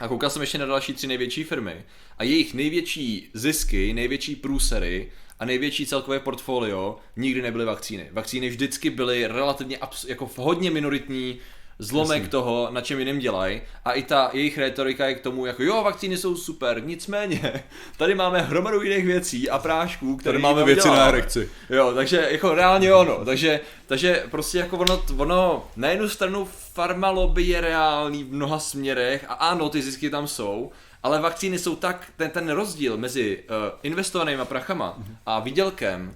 A 0.00 0.08
koukal 0.08 0.30
jsem 0.30 0.42
ještě 0.42 0.58
na 0.58 0.66
další 0.66 0.92
tři 0.92 1.06
největší 1.06 1.44
firmy. 1.44 1.84
A 2.18 2.24
jejich 2.24 2.54
největší 2.54 3.30
zisky, 3.34 3.92
největší 3.92 4.36
průsery 4.36 5.12
a 5.38 5.44
největší 5.44 5.86
celkové 5.86 6.20
portfolio 6.20 6.98
nikdy 7.16 7.42
nebyly 7.42 7.64
vakcíny. 7.64 8.08
Vakcíny 8.12 8.48
vždycky 8.48 8.90
byly 8.90 9.26
relativně 9.26 9.76
abs- 9.76 10.08
jako 10.08 10.30
hodně 10.36 10.70
minoritní 10.70 11.38
zlomek 11.80 12.18
Jasný. 12.18 12.30
toho, 12.30 12.68
na 12.70 12.80
čem 12.80 12.98
jiným 12.98 13.18
dělají. 13.18 13.62
A 13.84 13.92
i 13.92 14.02
ta 14.02 14.30
jejich 14.32 14.58
retorika 14.58 15.06
je 15.06 15.14
k 15.14 15.20
tomu, 15.20 15.46
jako 15.46 15.62
jo, 15.62 15.82
vakcíny 15.82 16.16
jsou 16.16 16.36
super, 16.36 16.82
nicméně, 16.84 17.64
tady 17.96 18.14
máme 18.14 18.40
hromadu 18.42 18.82
jiných 18.82 19.06
věcí 19.06 19.50
a 19.50 19.58
prášků, 19.58 20.16
které 20.16 20.32
Tady 20.32 20.42
máme 20.42 20.64
věci 20.64 20.88
na 20.88 20.94
děláme. 20.94 21.08
erekci. 21.08 21.50
Jo, 21.70 21.92
takže 21.94 22.28
jako 22.30 22.54
reálně 22.54 22.94
ono, 22.94 23.24
takže, 23.24 23.60
takže 23.86 24.24
prostě 24.30 24.58
jako 24.58 24.78
ono, 24.78 25.02
ono, 25.16 25.64
na 25.76 25.88
jednu 25.88 26.08
stranu 26.08 26.48
farma 26.72 27.10
lobby 27.10 27.42
je 27.42 27.60
reálný 27.60 28.24
v 28.24 28.32
mnoha 28.32 28.58
směrech 28.58 29.24
a 29.28 29.34
ano, 29.34 29.68
ty 29.68 29.82
zisky 29.82 30.10
tam 30.10 30.28
jsou, 30.28 30.70
ale 31.02 31.20
vakcíny 31.20 31.58
jsou 31.58 31.76
tak, 31.76 32.06
ten, 32.16 32.30
ten 32.30 32.48
rozdíl 32.50 32.96
mezi 32.96 33.38
uh, 33.38 33.78
investovanýma 33.82 34.44
prachama 34.44 34.98
a 35.26 35.40
výdělkem 35.40 36.14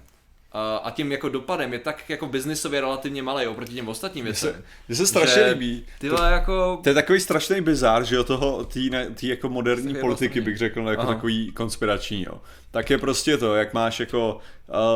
a 0.83 0.91
tím 0.91 1.11
jako 1.11 1.29
dopadem 1.29 1.73
je 1.73 1.79
tak 1.79 2.09
jako 2.09 2.27
biznisově 2.27 2.81
relativně 2.81 3.23
malý 3.23 3.47
oproti 3.47 3.73
těm 3.73 3.87
ostatním 3.87 4.25
věcem. 4.25 4.53
se- 4.53 4.63
mně 4.87 4.95
se 4.95 5.07
strašně 5.07 5.43
že 5.43 5.49
líbí. 5.51 5.85
Ty 5.99 6.09
vole, 6.09 6.31
jako... 6.31 6.79
To 6.83 6.89
je 6.89 6.95
takový 6.95 7.19
strašný 7.19 7.61
bizár, 7.61 8.03
že 8.03 8.15
jo, 8.15 8.23
toho, 8.23 8.65
tý, 8.65 8.89
ne- 8.89 9.09
tý 9.09 9.27
jako 9.27 9.49
moderní 9.49 9.87
Takový 9.87 10.01
politiky 10.01 10.41
bych 10.41 10.57
řekl, 10.57 10.89
jako 10.89 11.01
Aha. 11.01 11.13
takový 11.13 11.51
konspirační, 11.51 12.23
jo. 12.23 12.41
Tak 12.71 12.89
je 12.89 12.97
prostě 12.97 13.37
to, 13.37 13.55
jak 13.55 13.73
máš 13.73 13.99
jako 13.99 14.37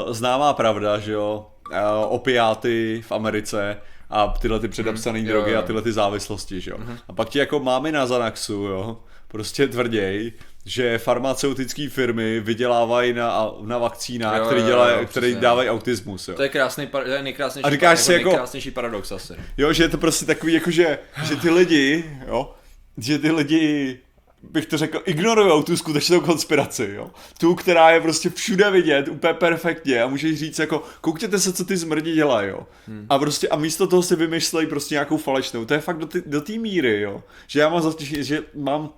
uh, 0.07 0.13
známá 0.13 0.53
pravda, 0.53 0.99
že 0.99 1.11
jo, 1.11 1.47
uh, 1.71 1.77
opiáty 2.07 3.03
v 3.07 3.11
Americe 3.11 3.77
a 4.09 4.27
tyhle 4.27 4.59
ty 4.59 4.67
předepsané 4.67 5.19
jo, 5.19 5.25
drogy 5.25 5.51
jo. 5.51 5.59
a 5.59 5.61
tyhle 5.61 5.81
ty 5.81 5.91
závislosti, 5.91 6.61
že 6.61 6.71
jo. 6.71 6.77
A 7.07 7.13
pak 7.13 7.29
ti 7.29 7.39
jako 7.39 7.59
máme 7.59 7.91
na 7.91 8.07
Zanaxu, 8.07 8.53
jo, 8.53 8.97
prostě 9.27 9.67
tvrděj, 9.67 10.31
že 10.65 10.97
farmaceutické 10.97 11.89
firmy 11.89 12.39
vydělávají 12.39 13.13
na, 13.13 13.51
na 13.61 13.77
vakcínách, 13.77 14.37
Jo, 14.37 14.45
které 14.45 14.61
jo, 14.61 14.67
dělají, 14.67 14.97
jo, 14.99 15.05
které 15.05 15.27
přesně. 15.27 15.41
dávají 15.41 15.69
autismus, 15.69 16.27
jo. 16.27 16.35
To 16.35 16.43
je 16.43 16.49
krásný, 16.49 16.87
to 16.87 17.01
je 17.01 17.23
nejkrásnější, 17.23 17.65
A 17.65 17.69
říkáš 17.69 17.97
par- 17.99 18.05
si 18.05 18.13
jako- 18.13 18.29
nejkrásnější 18.29 18.71
paradox 18.71 19.11
asi. 19.11 19.33
Jo, 19.57 19.73
že 19.73 19.83
je 19.83 19.89
to 19.89 19.97
prostě 19.97 20.25
takový, 20.25 20.53
jako 20.53 20.71
že, 20.71 20.99
že 21.23 21.35
ty 21.35 21.49
lidi, 21.49 22.05
jo, 22.27 22.53
že 22.97 23.19
ty 23.19 23.31
lidi, 23.31 23.99
bych 24.43 24.65
to 24.65 24.77
řekl, 24.77 25.01
ignorují 25.05 25.63
tu 25.63 25.77
skutečnou 25.77 26.21
konspiraci, 26.21 26.91
jo. 26.95 27.11
Tu, 27.37 27.55
která 27.55 27.91
je 27.91 28.01
prostě 28.01 28.29
všude 28.29 28.71
vidět, 28.71 29.07
úplně 29.07 29.33
perfektně 29.33 30.03
a 30.03 30.07
můžeš 30.07 30.39
říct 30.39 30.59
jako, 30.59 30.83
koukněte 31.01 31.39
se, 31.39 31.53
co 31.53 31.65
ty 31.65 31.77
zmrdi 31.77 32.13
dělají, 32.13 32.49
jo. 32.49 32.67
Hmm. 32.87 33.05
A 33.09 33.19
prostě, 33.19 33.47
a 33.47 33.55
místo 33.55 33.87
toho 33.87 34.03
si 34.03 34.15
vymyslejí 34.15 34.67
prostě 34.67 34.95
nějakou 34.95 35.17
falešnou. 35.17 35.65
To 35.65 35.73
je 35.73 35.79
fakt 35.79 35.97
do 35.97 36.05
té 36.05 36.21
do 36.25 36.43
míry, 36.59 37.01
jo. 37.01 37.23
Že 37.47 37.59
já 37.59 37.69
mám 37.69 37.93
že 37.99 38.43
mám 38.55 38.89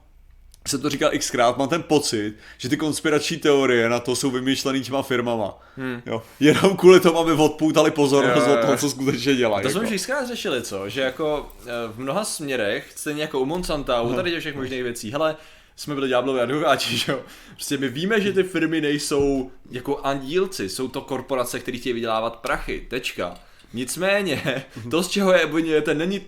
jsem 0.67 0.81
to 0.81 0.89
říkal 0.89 1.11
xkrát, 1.17 1.57
mám 1.57 1.69
ten 1.69 1.83
pocit, 1.83 2.35
že 2.57 2.69
ty 2.69 2.77
konspirační 2.77 3.37
teorie 3.37 3.89
na 3.89 3.99
to 3.99 4.15
jsou 4.15 4.31
vymýšlený 4.31 4.81
těma 4.81 5.01
firmama. 5.01 5.59
Hmm. 5.77 6.01
Jo. 6.05 6.23
Jenom 6.39 6.77
kvůli 6.77 6.99
tomu, 6.99 7.19
aby 7.19 7.31
odpoutali 7.31 7.91
pozornost 7.91 8.47
Jo, 8.47 8.53
jo, 8.53 8.53
od 8.53 8.61
toho, 8.61 8.77
co 8.77 8.89
skutečně 8.89 9.35
dělají. 9.35 9.63
To 9.63 9.69
jsme 9.69 9.83
jako. 9.83 9.93
už 9.95 10.01
xkrát 10.01 10.27
řešili, 10.27 10.61
co? 10.61 10.89
Že 10.89 11.01
jako 11.01 11.51
eh, 11.61 11.69
v 11.93 11.99
mnoha 11.99 12.23
směrech, 12.23 12.91
stejně 12.95 13.21
jako 13.21 13.39
u 13.39 13.45
Monsanta, 13.45 14.01
u 14.01 14.13
tady 14.13 14.31
těch 14.31 14.39
všech 14.39 14.55
možných 14.55 14.83
věcí, 14.83 15.11
hele, 15.11 15.35
jsme 15.75 15.95
byli 15.95 16.09
ďáblovi 16.09 16.41
advokáti, 16.41 16.97
že 16.97 17.11
jo? 17.11 17.19
Prostě 17.53 17.77
my 17.77 17.89
víme, 17.89 18.21
že 18.21 18.33
ty 18.33 18.43
firmy 18.43 18.81
nejsou 18.81 19.51
jako 19.71 19.99
andílci, 20.03 20.69
jsou 20.69 20.87
to 20.87 21.01
korporace, 21.01 21.59
které 21.59 21.77
chtějí 21.77 21.93
vydělávat 21.93 22.35
prachy, 22.35 22.87
tečka. 22.89 23.35
Nicméně, 23.73 24.65
to, 24.91 25.03
z 25.03 25.07
čeho 25.07 25.33
je 25.33 25.45
obvinujete, 25.45 25.93
není 25.93 26.21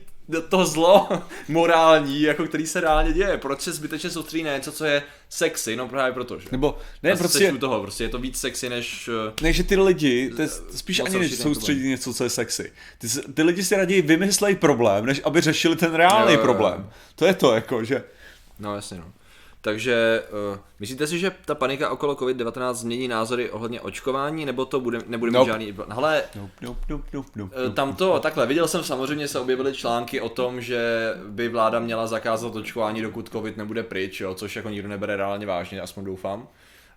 to 0.50 0.66
zlo 0.66 1.10
morální, 1.48 2.22
jako 2.22 2.46
který 2.46 2.68
se 2.68 2.82
reálně 2.82 3.14
děje. 3.14 3.38
Proč 3.38 3.62
se 3.62 3.72
zbytečně 3.74 4.10
soustředí 4.10 4.44
na 4.44 4.54
něco, 4.54 4.72
co 4.72 4.86
je 4.86 5.04
sexy? 5.30 5.76
No 5.76 5.88
právě 5.88 6.14
proto, 6.14 6.40
že? 6.40 6.48
Nebo, 6.52 6.78
ne, 7.04 7.12
se 7.12 7.18
prostě, 7.18 7.38
sečtu 7.38 7.58
toho, 7.58 7.82
prostě 7.82 8.04
je 8.04 8.10
to 8.10 8.20
víc 8.20 8.40
sexy 8.40 8.70
než... 8.70 9.10
eh, 9.30 9.34
ne, 9.44 9.54
že 9.54 9.64
ty 9.64 9.76
lidi, 9.76 10.30
to 10.36 10.42
je 10.42 10.48
spíš 10.76 11.00
moc 11.00 11.10
ani 11.10 11.20
než 11.20 11.36
soustředit 11.36 11.88
něco, 11.90 12.14
co 12.14 12.24
je 12.24 12.30
sexy. 12.30 12.72
Ty, 12.98 13.08
ty 13.34 13.44
lidi 13.44 13.64
si 13.64 13.76
raději 13.76 14.02
vymyslejí 14.02 14.56
problém, 14.56 15.06
než 15.06 15.22
aby 15.24 15.42
řešili 15.42 15.76
ten 15.76 15.94
reálný 15.96 16.34
Jo, 16.34 16.40
jo, 16.40 16.40
jo. 16.40 16.44
problém. 16.44 16.90
To 17.16 17.26
je 17.26 17.34
to, 17.34 17.56
jako, 17.56 17.84
že... 17.84 18.04
No 18.60 18.76
jasně 18.76 18.98
no. 18.98 19.14
Takže 19.66 20.24
uh, 20.52 20.60
myslíte 20.80 21.08
si, 21.08 21.20
že 21.20 21.32
ta 21.46 21.56
panika 21.56 21.90
okolo 21.90 22.14
COVID-19 22.14 22.74
změní 22.74 23.08
názory 23.08 23.52
ohledně 23.52 23.82
očkování, 23.82 24.46
nebo 24.46 24.66
to 24.66 24.80
bude, 24.80 25.00
nebude 25.08 25.32
mít 25.32 25.38
Nope. 25.38 25.52
žádný... 25.52 25.74
Hele, 25.90 26.24
Nope, 26.36 26.52
nope, 26.62 26.80
nope, 26.90 27.04
nope, 27.14 27.30
nope, 27.36 27.56
eh, 27.68 27.70
tam 27.70 27.96
to, 27.96 28.20
takhle, 28.20 28.48
viděl 28.48 28.68
jsem 28.68 28.84
samozřejmě, 28.84 29.28
se 29.28 29.40
objevily 29.40 29.74
články 29.74 30.22
o 30.22 30.30
tom, 30.30 30.62
že 30.62 31.14
by 31.28 31.50
vláda 31.50 31.80
měla 31.80 32.08
zakázat 32.08 32.56
očkování, 32.56 33.02
dokud 33.02 33.30
COVID 33.30 33.58
nebude 33.58 33.84
pryč, 33.84 34.22
jo, 34.22 34.34
což 34.34 34.56
jako 34.56 34.70
nikdo 34.70 34.88
nebere 34.88 35.18
reálně 35.18 35.46
vážně, 35.46 35.82
aspoň 35.82 36.06
doufám. 36.06 36.48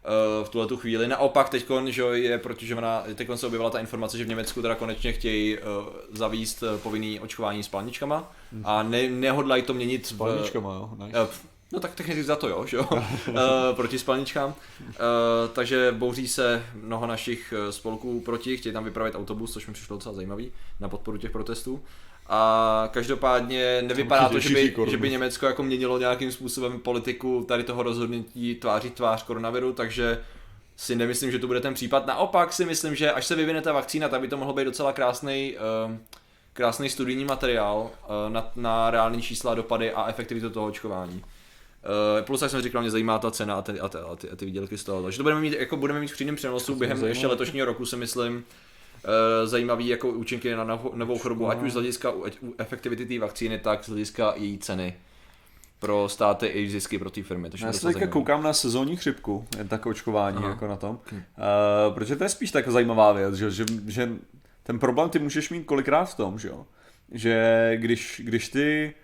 Eh, 0.05 0.45
v 0.45 0.49
tuhle 0.49 0.67
tu 0.67 0.77
chvíli. 0.77 1.09
Naopak 1.09 1.49
teď 1.49 1.67
že 1.87 2.03
jo, 2.03 2.09
je 2.09 2.39
protižovaná, 2.39 3.05
teď 3.15 3.29
se 3.35 3.47
objevila 3.47 3.71
ta 3.71 3.79
informace, 3.79 4.19
že 4.19 4.25
v 4.25 4.29
Německu 4.29 4.63
teda 4.63 4.75
konečně 4.75 5.13
chtějí 5.13 5.59
uh, 5.59 5.65
zavíst 6.13 6.65
povinný 6.83 7.21
očkování 7.21 7.63
spalničkama 7.63 8.33
a 8.65 8.83
ne, 8.83 9.09
nehodlají 9.09 9.63
to 9.63 9.75
měnit 9.75 10.11
v, 10.11 10.17
Palničkama, 10.17 10.75
jo. 10.75 10.91
Nice. 11.07 11.19
Eh, 11.23 11.56
No 11.73 11.81
tak 11.81 11.95
technicky 11.95 12.25
za 12.25 12.37
to 12.37 12.49
jo, 12.49 12.67
že 12.67 12.77
jo, 12.77 12.89
Eh, 13.29 13.75
proti 13.75 13.99
spalničkám. 13.99 14.55
Eh, 14.81 14.95
takže 15.53 15.95
bouří 15.99 16.29
se 16.29 16.67
mnoho 16.75 17.07
našich 17.07 17.55
eh, 17.57 17.73
spolků 17.73 18.21
proti, 18.21 18.57
chtějí 18.57 18.73
tam 18.73 18.85
vypravit 18.85 19.15
autobus, 19.15 19.53
což 19.53 19.67
mi 19.67 19.73
přišlo 19.73 19.97
docela 19.97 20.15
zajímavý, 20.15 20.53
na 20.81 20.89
podporu 20.89 21.19
těch 21.19 21.31
protestů. 21.31 21.83
A 22.29 22.89
každopádně 22.93 23.83
nevypadá 23.83 24.29
to, 24.29 24.39
že 24.39 24.55
by, 24.55 24.75
že 24.91 24.97
by 24.97 25.11
Německo 25.11 25.47
jako 25.47 25.63
měnilo 25.63 25.99
nějakým 25.99 26.33
způsobem 26.33 26.81
politiku 26.81 27.45
tady 27.49 27.65
toho 27.65 27.83
rozhodnutí 27.83 28.55
tváří 28.55 28.91
tvář 28.91 29.23
koronaviru, 29.23 29.73
takže 29.73 30.21
si 30.77 30.97
nemyslím, 30.97 31.31
že 31.31 31.39
to 31.39 31.47
bude 31.47 31.61
ten 31.61 31.75
případ. 31.75 32.07
Naopak 32.07 32.53
si 32.53 32.65
myslím, 32.65 32.95
že 32.95 33.13
až 33.13 33.27
se 33.27 33.35
vyvine 33.35 33.63
ta 33.63 33.73
vakcína, 33.73 34.09
tak 34.09 34.21
by 34.21 34.29
to 34.29 34.37
mohlo 34.37 34.55
být 34.55 34.65
docela 34.65 34.93
krásný, 34.93 35.57
krásný 36.53 36.91
studijní 36.91 37.25
materiál 37.25 37.91
na, 38.29 38.51
na 38.57 38.91
reální 38.91 39.23
čísla, 39.23 39.55
dopady 39.55 39.93
a 39.93 40.07
efektivitu 40.09 40.51
toho 40.51 40.67
očkování. 40.67 41.25
Uh, 41.87 42.25
plus, 42.25 42.43
jak 42.43 42.51
jsem 42.51 42.63
říkal, 42.63 42.83
mě 42.83 42.91
zajímá 42.91 43.19
ta 43.19 43.31
cena 43.31 43.55
a 43.55 43.63
ty, 43.63 43.81
a 43.81 43.89
ty, 43.89 43.99
a 43.99 44.17
ty, 44.17 44.31
a 44.31 44.37
ty 44.37 44.47
výdělky 44.47 44.79
z 44.79 44.85
toho. 44.85 45.03
Takže 45.03 45.17
to 45.17 45.23
budeme 45.23 45.41
mít, 45.41 45.53
jako 45.53 45.77
budeme 45.77 46.01
mít 46.01 46.09
v 46.09 46.13
přímém 46.13 46.37
přenosu 46.37 46.75
během 46.75 46.97
zajímavé. 46.97 47.11
ještě 47.11 47.27
letošního 47.27 47.67
roku, 47.67 47.87
si 47.87 47.97
myslím, 47.97 48.37
uh, 48.37 48.43
zajímavý 49.45 49.89
jako 49.89 50.09
účinky 50.09 50.55
na 50.55 50.65
novou, 50.95 51.19
chorobu, 51.19 51.49
ať 51.49 51.63
už 51.63 51.71
z 51.71 51.75
hlediska 51.75 52.13
efektivity 52.59 53.07
té 53.07 53.19
vakcíny, 53.19 53.59
tak 53.59 53.85
z 53.85 53.89
hlediska 53.89 54.33
její 54.37 54.59
ceny 54.59 54.97
pro 55.79 56.09
státy 56.09 56.47
i 56.47 56.71
zisky 56.71 56.99
pro 56.99 57.11
ty 57.11 57.23
firmy. 57.23 57.51
Takže 57.51 57.67
Já 57.67 57.73
to 57.73 57.79
se 57.79 57.87
teďka 57.87 58.07
koukám 58.07 58.43
na 58.43 58.53
sezónní 58.53 58.97
chřipku, 58.97 59.47
je 59.59 59.65
tak 59.65 59.87
očkování 59.87 60.37
Aha. 60.37 60.49
jako 60.49 60.67
na 60.67 60.77
tom, 60.77 61.01
uh, 61.13 61.19
protože 61.95 62.17
to 62.17 62.25
je 62.25 62.29
spíš 62.29 62.51
tak 62.51 62.69
zajímavá 62.69 63.13
věc, 63.13 63.35
že, 63.35 63.51
že, 63.51 63.65
že 63.87 64.11
ten 64.63 64.79
problém 64.79 65.11
ty 65.11 65.19
můžeš 65.19 65.51
mít 65.51 65.65
kolikrát 65.65 66.05
v 66.05 66.15
tom, 66.15 66.39
že 66.39 66.49
jo, 66.49 66.67
že 67.13 67.73
když, 67.77 68.23
když 68.25 68.49
ty, 68.49 68.95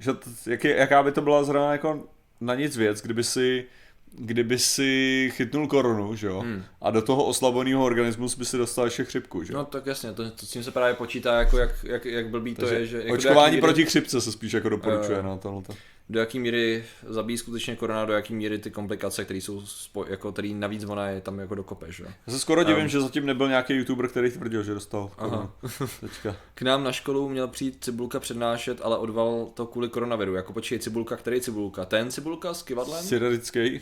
že 0.00 0.12
t, 0.12 0.30
jak 0.46 0.64
je, 0.64 0.76
jaká 0.76 1.02
by 1.02 1.12
to 1.12 1.20
byla 1.22 1.44
zrovna 1.44 1.72
jako 1.72 2.08
na 2.40 2.54
nic 2.54 2.76
věc, 2.76 3.02
kdyby 3.02 3.24
si 3.24 3.64
kdyby 4.12 4.58
si 4.58 5.30
chytnul 5.34 5.66
korunu, 5.68 6.16
že 6.16 6.26
jo, 6.26 6.40
Hmm. 6.40 6.64
a 6.82 6.90
do 6.90 7.02
toho 7.02 7.24
oslabeného 7.24 7.84
organismu 7.84 8.26
by 8.38 8.44
si 8.44 8.56
dostal 8.58 8.84
ještě 8.84 9.04
chřipku, 9.04 9.42
že 9.44 9.52
jo. 9.52 9.58
No 9.58 9.64
tak 9.64 9.86
jasně, 9.86 10.12
to, 10.12 10.30
to 10.30 10.46
s 10.46 10.50
tím 10.50 10.64
se 10.64 10.70
právě 10.70 10.94
počítá, 10.94 11.38
jako 11.38 11.58
jak, 11.58 11.84
jak, 11.84 12.04
jak 12.04 12.28
blbý 12.28 12.54
to 12.54 12.60
Takže 12.60 12.74
je, 12.74 12.86
že 12.86 12.96
jako 12.98 13.12
očkování 13.14 13.54
jaký 13.56 13.60
proti 13.60 13.84
chřipce 13.84 14.20
se 14.20 14.32
spíš 14.32 14.52
jako 14.52 14.68
doporučuje 14.68 15.16
Jo. 15.16 15.22
na 15.22 15.36
tohle. 15.36 15.62
Do 16.10 16.20
jaký 16.20 16.38
míry 16.38 16.84
zabíjí 17.06 17.38
skutečně 17.38 17.76
korona, 17.76 18.04
do 18.04 18.12
jaký 18.12 18.34
míry 18.34 18.58
ty 18.58 18.70
komplikace, 18.70 19.24
které 19.24 19.38
jsou, 19.40 19.66
spo, 19.66 20.04
jako, 20.08 20.32
který 20.32 20.54
navíc 20.54 20.84
ona 20.84 21.08
je 21.08 21.20
tam 21.20 21.38
jako 21.38 21.54
dokope, 21.54 21.92
že? 21.92 22.02
jo. 22.02 22.10
Já 22.26 22.32
se 22.32 22.38
skoro 22.38 22.64
divím, 22.64 22.82
Um. 22.82 22.88
že 22.88 23.00
zatím 23.00 23.26
nebyl 23.26 23.48
nějaký 23.48 23.74
youtuber, 23.74 24.08
který 24.08 24.30
tvrdil, 24.30 24.62
že 24.62 24.74
dostal 24.74 25.10
Aha. 25.18 25.52
Teďka. 26.00 26.36
K 26.54 26.62
nám 26.62 26.84
na 26.84 26.92
školu 26.92 27.28
měl 27.28 27.48
přijít 27.48 27.84
Cibulka 27.84 28.20
přednášet, 28.20 28.80
ale 28.82 28.98
odval 28.98 29.48
to 29.54 29.66
kvůli 29.66 29.88
koronaviru. 29.88 30.34
Jako 30.34 30.52
počkej, 30.52 30.78
Cibulka, 30.78 31.16
který 31.16 31.40
Cibulka? 31.40 31.84
Ten 31.84 32.10
Cibulka 32.10 32.54
s 32.54 32.62
kivadlem? 32.62 33.04
Cyrilický. 33.04 33.80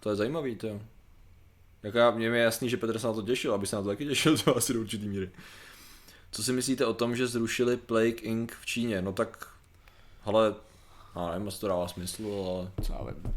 To 0.00 0.10
je 0.10 0.16
zajímavý, 0.16 0.56
to 0.56 0.66
jo. 0.66 0.80
Jako 1.82 1.98
já, 1.98 2.10
mě 2.10 2.26
je 2.26 2.36
jasný, 2.42 2.68
že 2.68 2.76
Petr 2.76 2.98
se 2.98 3.06
na 3.06 3.12
to 3.12 3.22
těšil, 3.22 3.54
aby 3.54 3.66
se 3.66 3.76
na 3.76 3.82
to 3.82 3.88
taky 3.88 4.06
těšil, 4.06 4.38
to 4.44 4.56
asi 4.56 4.72
do 4.74 4.80
určitý 4.80 5.08
míry. 5.08 5.30
Co 6.32 6.42
si 6.42 6.52
myslíte 6.52 6.86
o 6.86 6.94
tom, 6.94 7.16
že 7.16 7.26
zrušili 7.26 7.76
Plague 7.76 8.20
Inc. 8.22 8.52
v 8.60 8.66
Číně? 8.66 9.02
No 9.02 9.12
tak, 9.12 9.48
ale 10.24 10.54
A 11.14 11.30
nevím, 11.30 11.46
jestli 11.46 11.60
to 11.60 11.68
dává 11.68 11.88
smysl, 11.88 12.22
ale 12.48 12.86
Co 12.86 12.92
já 12.92 12.98
vím. 13.04 13.34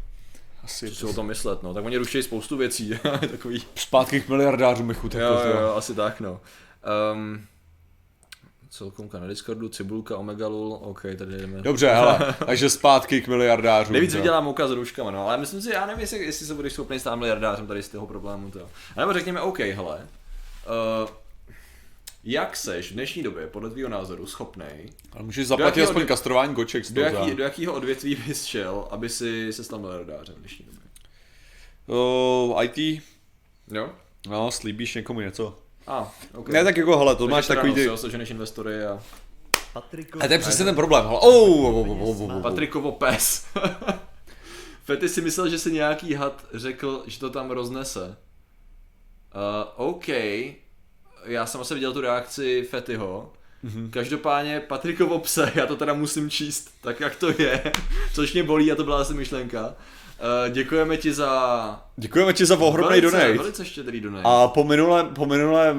Asi 0.64 0.90
co 0.90 0.94
si 0.94 1.06
o 1.06 1.12
tom 1.12 1.26
myslet, 1.26 1.62
no. 1.62 1.74
Tak 1.74 1.84
oni 1.84 1.96
ruší 1.96 2.22
spoustu 2.22 2.56
věcí, 2.56 2.98
takový. 3.30 3.62
zpátky 3.74 4.20
k 4.20 4.28
miliardářům 4.28 4.86
Michu, 4.86 5.08
tak 5.08 5.20
Jo, 5.20 5.28
to, 5.42 5.48
jo, 5.48 5.60
jo, 5.60 5.74
asi 5.74 5.94
tak, 5.94 6.20
no. 6.20 6.40
Um, 7.12 7.46
celkom 8.70 9.08
na 9.20 9.26
Discordu, 9.26 9.68
Cibulka, 9.68 10.16
Omegalul, 10.16 10.78
OK, 10.82 11.02
tady 11.02 11.36
jdeme. 11.36 11.62
Dobře, 11.62 11.88
hele, 11.88 12.34
takže 12.46 12.70
zpátky 12.70 13.20
k 13.20 13.28
miliardářům. 13.28 13.92
Nejvíc 13.92 14.12
jo. 14.12 14.18
vydělá 14.18 14.40
mouka 14.40 14.68
s 14.68 14.70
růžkama, 14.70 15.10
no, 15.10 15.28
ale 15.28 15.36
myslím 15.36 15.62
si, 15.62 15.70
já 15.70 15.86
nevím, 15.86 16.00
jestli, 16.00 16.24
jestli 16.24 16.46
se 16.46 16.54
budeš 16.54 16.72
schopný 16.72 16.98
stát 16.98 17.16
miliardářem 17.16 17.66
tady 17.66 17.82
z 17.82 17.88
toho 17.88 18.06
problému, 18.06 18.50
to. 18.50 18.60
A 18.96 19.00
nebo 19.00 19.12
řekněme, 19.12 19.40
OK, 19.40 19.58
hele, 19.58 20.06
uh, 21.02 21.08
jak 22.26 22.56
seš 22.56 22.90
v 22.90 22.94
dnešní 22.94 23.22
době, 23.22 23.46
podle 23.46 23.70
tvýho 23.70 23.88
názoru, 23.88 24.26
schopnej, 24.26 24.90
Ale 25.12 25.22
můžeš 25.22 25.46
zaplatit 25.46 25.82
aspoň 25.82 26.06
kastrování 26.06 26.54
goček 26.54 26.84
z 26.84 26.92
do, 26.92 27.02
toho. 27.02 27.14
jaký, 27.14 27.30
za- 27.30 27.36
do 27.36 27.42
jakého 27.42 27.74
odvětví 27.74 28.14
bys 28.14 28.44
šel, 28.44 28.88
aby 28.90 29.08
si 29.08 29.52
se 29.52 29.64
stal 29.64 29.78
miliardářem 29.78 30.34
v 30.34 30.38
dnešní 30.38 30.64
době? 30.64 30.80
O, 31.88 32.56
IT, 32.62 33.02
Jo? 33.70 33.90
no, 34.28 34.50
slíbíš 34.50 34.94
někomu 34.94 35.20
něco. 35.20 35.58
A, 35.86 35.98
ah, 35.98 36.08
OK. 36.34 36.48
Ne, 36.48 36.64
tak 36.64 36.76
jako, 36.76 36.98
hele, 36.98 37.16
to 37.16 37.28
máš 37.28 37.46
takový 37.46 37.74
ty... 37.74 37.84
Jo, 37.84 37.96
seženeš 37.96 38.30
investory 38.30 38.84
a 38.84 39.02
Patriku, 39.72 40.22
A 40.22 40.26
to 40.26 40.32
je 40.32 40.38
přesně 40.38 40.64
ten 40.64 40.74
problém, 40.74 41.04
hele. 41.06 41.18
Oh, 41.22 41.66
oh, 41.66 41.76
oh, 41.76 42.02
oh, 42.02 42.20
oh, 42.20 42.36
oh. 42.36 42.42
Patrikovo 42.42 42.92
pes. 42.92 43.46
Fety 44.84 45.08
si 45.08 45.20
myslel, 45.20 45.48
že 45.48 45.58
si 45.58 45.72
nějaký 45.72 46.14
had 46.14 46.46
řekl, 46.54 47.04
že 47.06 47.18
to 47.20 47.30
tam 47.30 47.50
roznese. 47.50 48.16
Uh, 49.76 49.86
OK, 49.88 50.08
já 51.26 51.46
jsem 51.46 51.60
asi 51.60 51.74
viděl 51.74 51.92
tu 51.92 52.00
reakci 52.00 52.66
Fetyho. 52.70 53.32
Mm-hmm. 53.64 53.90
Každopádně 53.90 54.60
Patrikovo 54.60 55.18
pse, 55.18 55.52
já 55.54 55.66
to 55.66 55.76
teda 55.76 55.92
musím 55.92 56.30
číst 56.30 56.70
tak, 56.80 57.00
jak 57.00 57.16
to 57.16 57.28
je, 57.38 57.72
což 58.14 58.32
mě 58.32 58.42
bolí 58.42 58.72
a 58.72 58.74
to 58.74 58.84
byla 58.84 59.00
asi 59.00 59.14
myšlenka. 59.14 59.74
Uh, 60.46 60.52
děkujeme 60.52 60.96
ti 60.96 61.12
za 61.12 61.80
Děkujeme 61.96 62.32
ti 62.32 62.46
za 62.46 62.58
ohromný 62.58 62.88
velice, 63.00 63.16
donate. 63.16 63.38
velice 63.38 63.64
štědrý 63.64 64.00
donate. 64.00 64.22
A 64.28 64.48
po 64.48 64.64
minulém, 64.64 65.08
po 65.08 65.26
minulém 65.26 65.76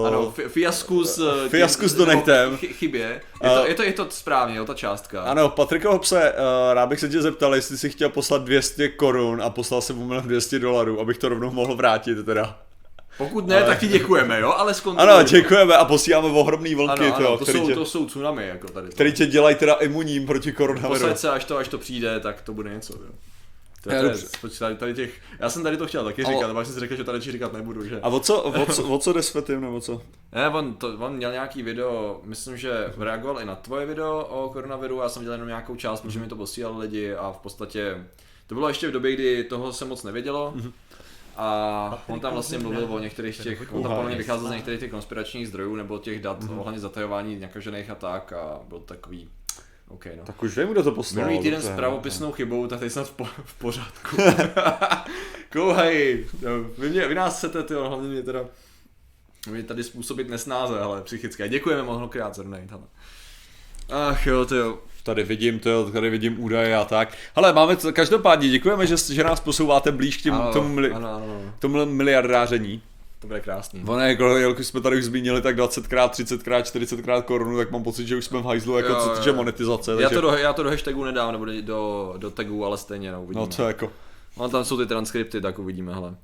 uh, 0.00 0.06
ano, 0.06 0.30
fi- 0.30 0.48
fiasku 0.48 1.04
s... 1.04 1.18
eh, 1.46 1.48
Fiasku 1.48 1.88
s 1.88 1.94
donatem. 1.94 2.56
chy- 2.56 2.66
Chybě. 2.72 3.20
Je 3.42 3.50
to, 3.50 3.66
je, 3.66 3.74
to, 3.74 3.82
je 3.82 3.92
to 3.92 4.06
správně, 4.10 4.56
jo, 4.56 4.64
ta 4.64 4.74
částka. 4.74 5.22
Ano, 5.22 5.48
Patrikovo 5.48 5.98
pse, 5.98 6.32
uh, 6.32 6.74
rád 6.74 6.86
bych 6.86 7.00
se 7.00 7.08
tě 7.08 7.22
zeptal, 7.22 7.54
jestli 7.54 7.78
jsi 7.78 7.90
chtěl 7.90 8.08
poslat 8.08 8.42
200 8.44 8.88
korun 8.88 9.42
a 9.42 9.50
poslal 9.50 9.80
jsem 9.82 9.96
mu 9.96 10.20
200 10.20 10.58
dolarů, 10.58 11.00
abych 11.00 11.18
to 11.18 11.28
rovnou 11.28 11.50
mohl 11.50 11.76
vrátit 11.76 12.24
teda. 12.26 12.58
Pokud 13.18 13.46
ne, 13.46 13.62
tak 13.62 13.80
ti 13.80 13.88
děkujeme, 13.88 14.40
jo, 14.40 14.52
ale 14.56 14.74
zkontroluj. 14.74 15.14
Ano, 15.14 15.22
děkujeme 15.22 15.76
a 15.76 15.84
posíláme 15.84 16.28
ohromný 16.28 16.74
vlky, 16.74 17.04
Ano, 17.04 17.16
ano, 17.16 17.26
to, 17.26 17.38
to, 17.38 17.44
který, 17.44 17.58
jsou, 17.58 17.66
tě, 17.66 17.74
to 17.74 17.84
jsou 17.84 18.06
tsunami, 18.06 18.46
jako 18.48 18.68
tady. 18.68 18.88
To. 18.88 18.94
který 18.94 19.12
tě 19.12 19.26
dělají 19.26 19.56
teda 19.56 19.74
imunním 19.74 20.26
proti 20.26 20.52
koronaviru. 20.52 21.00
Posaď 21.00 21.18
se, 21.18 21.30
až 21.30 21.44
to, 21.44 21.56
až 21.56 21.68
to 21.68 21.78
přijde, 21.78 22.20
tak 22.20 22.42
to 22.42 22.52
bude 22.52 22.70
něco, 22.70 22.92
jo. 22.92 23.12
Tady, 23.84 24.76
tady 24.76 24.94
těch, 24.94 25.20
já 25.38 25.50
jsem 25.50 25.62
tady 25.62 25.76
to 25.76 25.86
chtěl 25.86 26.04
taky 26.04 26.24
Ale- 26.24 26.34
říkat, 26.34 26.44
ale 26.44 26.54
pak 26.54 26.66
jsem 26.66 26.74
si 26.74 26.80
řekl, 26.80 26.96
že 26.96 27.04
tady 27.04 27.20
ti 27.20 27.32
říkat 27.32 27.52
nebudu, 27.52 27.84
že? 27.84 28.00
A 28.02 28.08
o 28.08 28.20
co, 28.20 28.42
o 28.42 28.66
co, 28.66 28.88
o 28.88 28.98
co 28.98 29.12
jde 29.12 29.22
s 29.22 29.28
Fetim, 29.28 29.60
nebo 29.60 29.80
co? 29.80 30.02
Ne, 30.32 30.48
on, 30.48 30.74
to, 30.74 30.96
on 30.98 31.16
měl 31.16 31.32
nějaký 31.32 31.62
video, 31.62 32.20
myslím, 32.24 32.56
že 32.56 32.92
reagoval 32.98 33.40
i 33.40 33.44
na 33.44 33.54
tvoje 33.54 33.86
video 33.86 34.26
o 34.30 34.50
koronaviru, 34.50 34.98
já 35.00 35.08
jsem 35.08 35.22
dělal 35.22 35.34
jenom 35.34 35.48
nějakou 35.48 35.76
část, 35.76 36.00
protože 36.00 36.18
mi 36.18 36.26
to 36.26 36.36
posílali 36.36 36.78
lidi 36.78 37.14
a 37.14 37.32
v 37.32 37.38
podstatě 37.38 38.04
to 38.46 38.54
bylo 38.54 38.68
ještě 38.68 38.88
v 38.88 38.92
době, 38.92 39.12
kdy 39.12 39.44
toho 39.44 39.72
se 39.72 39.84
moc 39.84 40.02
nevědělo. 40.02 40.54
A 41.36 42.04
on 42.08 42.20
tam 42.20 42.32
vlastně 42.32 42.58
mluvil 42.58 42.86
o 42.90 42.98
některých 42.98 43.42
těch, 43.42 43.74
on 43.74 43.82
tam 43.82 43.92
podle 43.92 44.08
mě 44.08 44.18
vycházel 44.18 44.48
z 44.48 44.52
některých 44.52 44.80
těch 44.80 44.90
konspiračních 44.90 45.48
zdrojů 45.48 45.76
nebo 45.76 45.98
těch 45.98 46.22
dat 46.22 46.44
ohledně 46.58 46.80
zatajování 46.80 47.40
nakažených 47.40 47.90
a 47.90 47.94
tak 47.94 48.32
a 48.32 48.60
byl 48.68 48.80
takový, 48.80 49.28
OK 49.88 50.06
no. 50.06 50.24
Tak 50.24 50.42
už 50.42 50.58
vím, 50.58 50.68
kdo 50.68 50.82
to 50.82 50.92
poslal. 50.92 51.26
Minulý 51.26 51.42
týden 51.42 51.62
s 51.62 51.68
pravopisnou 51.68 52.32
chybou, 52.32 52.66
tak 52.66 52.80
teď 52.80 52.92
snad 52.92 53.08
v, 53.08 53.12
po, 53.12 53.24
v 53.24 53.54
pořádku. 53.58 54.16
Kouhej, 55.52 56.26
no, 56.42 56.62
vy, 56.78 56.90
mě, 56.90 57.08
vy 57.08 57.14
nás 57.14 57.38
chcete, 57.38 57.62
ty 57.62 57.74
hlavně 57.74 58.08
mě 58.08 58.22
teda 58.22 58.44
vy 59.50 59.62
tady 59.62 59.84
způsobit 59.84 60.28
nesnáze, 60.28 60.80
ale 60.80 61.02
psychické. 61.02 61.48
Děkujeme 61.48 61.82
mnohokrát 61.82 62.38
hele. 62.38 62.82
Ach 63.90 64.26
jo, 64.26 64.44
ty 64.44 64.56
jo. 64.56 64.78
Tady 65.02 65.22
vidím 65.24 65.58
to, 65.58 65.90
tady 65.90 66.10
vidím 66.10 66.44
údaje 66.44 66.76
a 66.76 66.84
tak. 66.84 67.16
Hele, 67.36 67.52
máme 67.52 67.76
to, 67.76 67.92
každopádně 67.92 68.48
děkujeme, 68.48 68.86
že, 68.86 68.96
že 69.12 69.24
nás 69.24 69.40
posouváte 69.40 69.92
blíž 69.92 70.16
k 70.16 70.22
těm, 70.22 70.34
Ano, 70.34 70.52
tomu, 70.52 70.68
mili, 70.68 70.92
ano, 70.92 71.14
ano, 71.14 71.52
tomu 71.58 71.86
miliardáření. 71.86 72.82
To 73.18 73.26
bude 73.26 73.40
krásný. 73.40 73.82
Ono, 73.86 74.00
jako, 74.00 74.36
jelikož 74.36 74.66
jsme 74.66 74.80
tady 74.80 74.96
už 74.98 75.04
zmínili 75.04 75.42
tak 75.42 75.56
20krát, 75.56 76.10
30krát, 76.10 76.62
40krát 76.62 77.22
korunu, 77.22 77.56
tak 77.56 77.70
mám 77.70 77.82
pocit, 77.82 78.06
že 78.06 78.16
už 78.16 78.24
jsme 78.24 78.40
v 78.40 78.44
hajzlu, 78.44 78.76
jako 78.76 78.92
Jo, 78.92 79.00
co 79.00 79.08
týče 79.08 79.32
monetizace. 79.32 79.90
Já 79.90 79.96
takže, 79.96 80.14
to, 80.14 80.20
do, 80.20 80.28
já 80.28 80.52
to 80.52 80.62
do 80.62 80.70
hashtagu 80.70 81.04
nedám, 81.04 81.32
nebo 81.32 81.46
do, 81.60 82.14
do 82.16 82.30
tagu, 82.30 82.64
ale 82.64 82.78
stejně, 82.78 83.12
no, 83.12 83.22
uvidíme. 83.22 83.40
no 83.40 83.46
co 83.46 83.62
jako. 83.62 83.92
No 84.38 84.48
tam 84.48 84.64
jsou 84.64 84.76
ty 84.76 84.86
transkripty, 84.86 85.40
tak 85.40 85.58
uvidíme, 85.58 85.94
hele. 85.94 86.14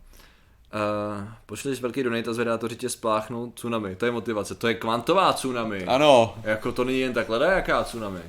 Uh, 0.74 1.28
pošli 1.46 1.74
velký 1.74 2.02
donate 2.02 2.30
a 2.30 2.32
zvedátoři 2.32 2.76
tě 2.76 2.88
spláchnou 2.88 3.50
tsunami. 3.50 3.96
To 3.96 4.06
je 4.06 4.12
motivace. 4.12 4.54
To 4.54 4.68
je 4.68 4.74
kvantová 4.74 5.32
tsunami. 5.32 5.84
Ano, 5.84 6.34
Jako 6.42 6.72
to 6.72 6.84
není 6.84 7.00
jen 7.00 7.12
takhle 7.12 7.46
jaká 7.46 7.84
tsunami. 7.84 8.20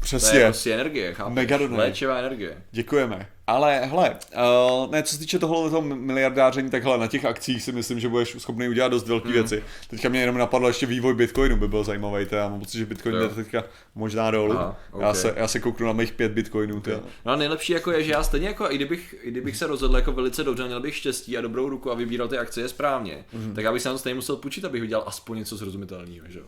To 0.00 0.06
je 0.16 0.18
přesně. 0.18 0.40
prostě 0.40 0.74
energie, 0.74 1.14
chápeš? 1.14 1.34
Mega. 1.34 1.58
Léčivá 1.70 2.18
energie. 2.18 2.62
Děkujeme. 2.70 3.28
Ale 3.46 3.80
hele, 3.80 4.16
uh, 4.36 4.90
ne, 4.90 5.02
co 5.02 5.14
se 5.14 5.18
týče 5.18 5.38
tohohle 5.38 5.70
toho 5.70 5.82
miliardáření, 5.82 6.70
tak 6.70 6.84
hele, 6.84 6.98
na 6.98 7.06
těch 7.06 7.24
akcích 7.24 7.62
si 7.62 7.72
myslím, 7.72 8.00
že 8.00 8.08
budeš 8.08 8.36
schopný 8.38 8.68
udělat 8.68 8.88
dost 8.88 9.08
velké 9.08 9.28
mm. 9.28 9.34
věci. 9.34 9.64
Teďka 9.90 10.08
mě 10.08 10.20
jenom 10.20 10.38
napadlo 10.38 10.68
ještě 10.68 10.86
vývoj 10.86 11.14
Bitcoinu, 11.14 11.56
by 11.56 11.68
byl 11.68 11.84
zajímavý, 11.84 12.26
to 12.26 12.34
já 12.34 12.48
mám 12.48 12.60
pocit, 12.60 12.78
že 12.78 12.86
Bitcoin 12.86 13.14
jde 13.14 13.28
teďka 13.28 13.64
možná 13.94 14.30
dolů. 14.30 14.52
Aha, 14.52 14.76
já, 15.00 15.10
ok. 15.10 15.16
se, 15.16 15.34
já 15.36 15.48
se 15.48 15.60
kouknu 15.60 15.86
na 15.86 15.92
mých 15.92 16.12
pět 16.12 16.32
Bitcoinů, 16.32 16.78
okay. 16.78 16.98
No 17.24 17.32
a 17.32 17.36
nejlepší 17.36 17.72
jako 17.72 17.92
je, 17.92 18.04
že 18.04 18.12
já 18.12 18.22
stejně 18.22 18.48
jako, 18.48 18.70
i 18.70 18.76
kdybych, 18.76 19.14
i 19.22 19.30
kdybych 19.30 19.56
se 19.56 19.66
rozhodl 19.66 19.96
jako 19.96 20.12
velice 20.12 20.44
dobře, 20.44 20.66
měl 20.66 20.80
bych 20.80 20.96
štěstí 20.96 21.38
a 21.38 21.40
dobrou 21.40 21.68
ruku 21.68 21.90
a 21.90 21.94
vybíral 21.94 22.28
ty 22.28 22.38
akcie 22.38 22.68
správně, 22.68 23.24
mm. 23.32 23.54
tak 23.54 23.64
já 23.64 23.72
bych 23.72 23.82
se 23.82 23.88
na 23.88 23.94
to 23.94 23.98
stejně 23.98 24.14
musel 24.14 24.36
půjčit, 24.36 24.64
abych 24.64 24.82
udělal 24.82 25.04
aspoň 25.06 25.38
něco 25.38 25.58
srozumitelného, 25.58 26.26
že 26.28 26.38
jo. 26.38 26.46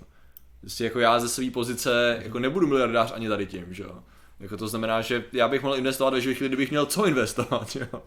Prostě 0.63 0.85
jako 0.85 1.01
já 1.01 1.21
ze 1.21 1.29
své 1.29 1.51
pozice 1.51 2.21
jako 2.23 2.39
nebudu 2.39 2.67
miliardář 2.67 3.13
ani 3.15 3.29
tady 3.29 3.47
tím, 3.47 3.65
že 3.71 3.83
jo. 3.83 3.99
Jako 4.41 4.57
to 4.57 4.69
znamená, 4.69 5.01
že 5.01 5.25
já 5.33 5.49
bych 5.49 5.63
mohl 5.63 5.77
investovat 5.77 6.15
ve 6.15 6.21
chvíli, 6.21 6.49
kdybych 6.49 6.71
měl 6.71 6.87
co 6.87 7.07
investovat, 7.07 7.77
jo. 7.81 8.03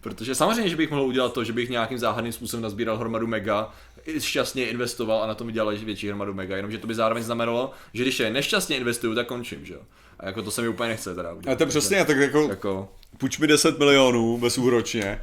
Protože 0.00 0.34
samozřejmě, 0.34 0.70
že 0.70 0.76
bych 0.76 0.90
mohl 0.90 1.02
udělat 1.02 1.32
to, 1.32 1.44
že 1.44 1.52
bych 1.52 1.70
nějakým 1.70 1.98
záhadným 1.98 2.32
způsobem 2.32 2.62
nazbíral 2.62 2.96
hromadu 2.96 3.26
mega, 3.26 3.70
i 4.06 4.20
šťastně 4.20 4.68
investoval 4.68 5.22
a 5.22 5.26
na 5.26 5.34
tom 5.34 5.46
vydělal 5.46 5.76
větší 5.76 6.08
hromadu 6.08 6.34
mega, 6.34 6.56
jenomže 6.56 6.78
to 6.78 6.86
by 6.86 6.94
zároveň 6.94 7.24
znamenalo, 7.24 7.72
že 7.94 8.02
když 8.02 8.20
je 8.20 8.30
nešťastně 8.30 8.76
investuju, 8.76 9.14
tak 9.14 9.26
končím, 9.26 9.64
že 9.64 9.74
jo. 9.74 9.80
A 10.20 10.26
jako 10.26 10.42
to 10.42 10.50
se 10.50 10.62
mi 10.62 10.68
úplně 10.68 10.88
nechce 10.88 11.14
teda 11.14 11.32
udělat. 11.32 11.54
A 11.54 11.56
to 11.56 11.62
je 11.62 11.66
přesně, 11.66 12.04
tak 12.04 12.16
jako, 12.16 12.46
Jako, 12.48 12.88
půjč 13.18 13.38
mi 13.38 13.46
10 13.46 13.78
milionů 13.78 14.38
bezúročně 14.38 15.22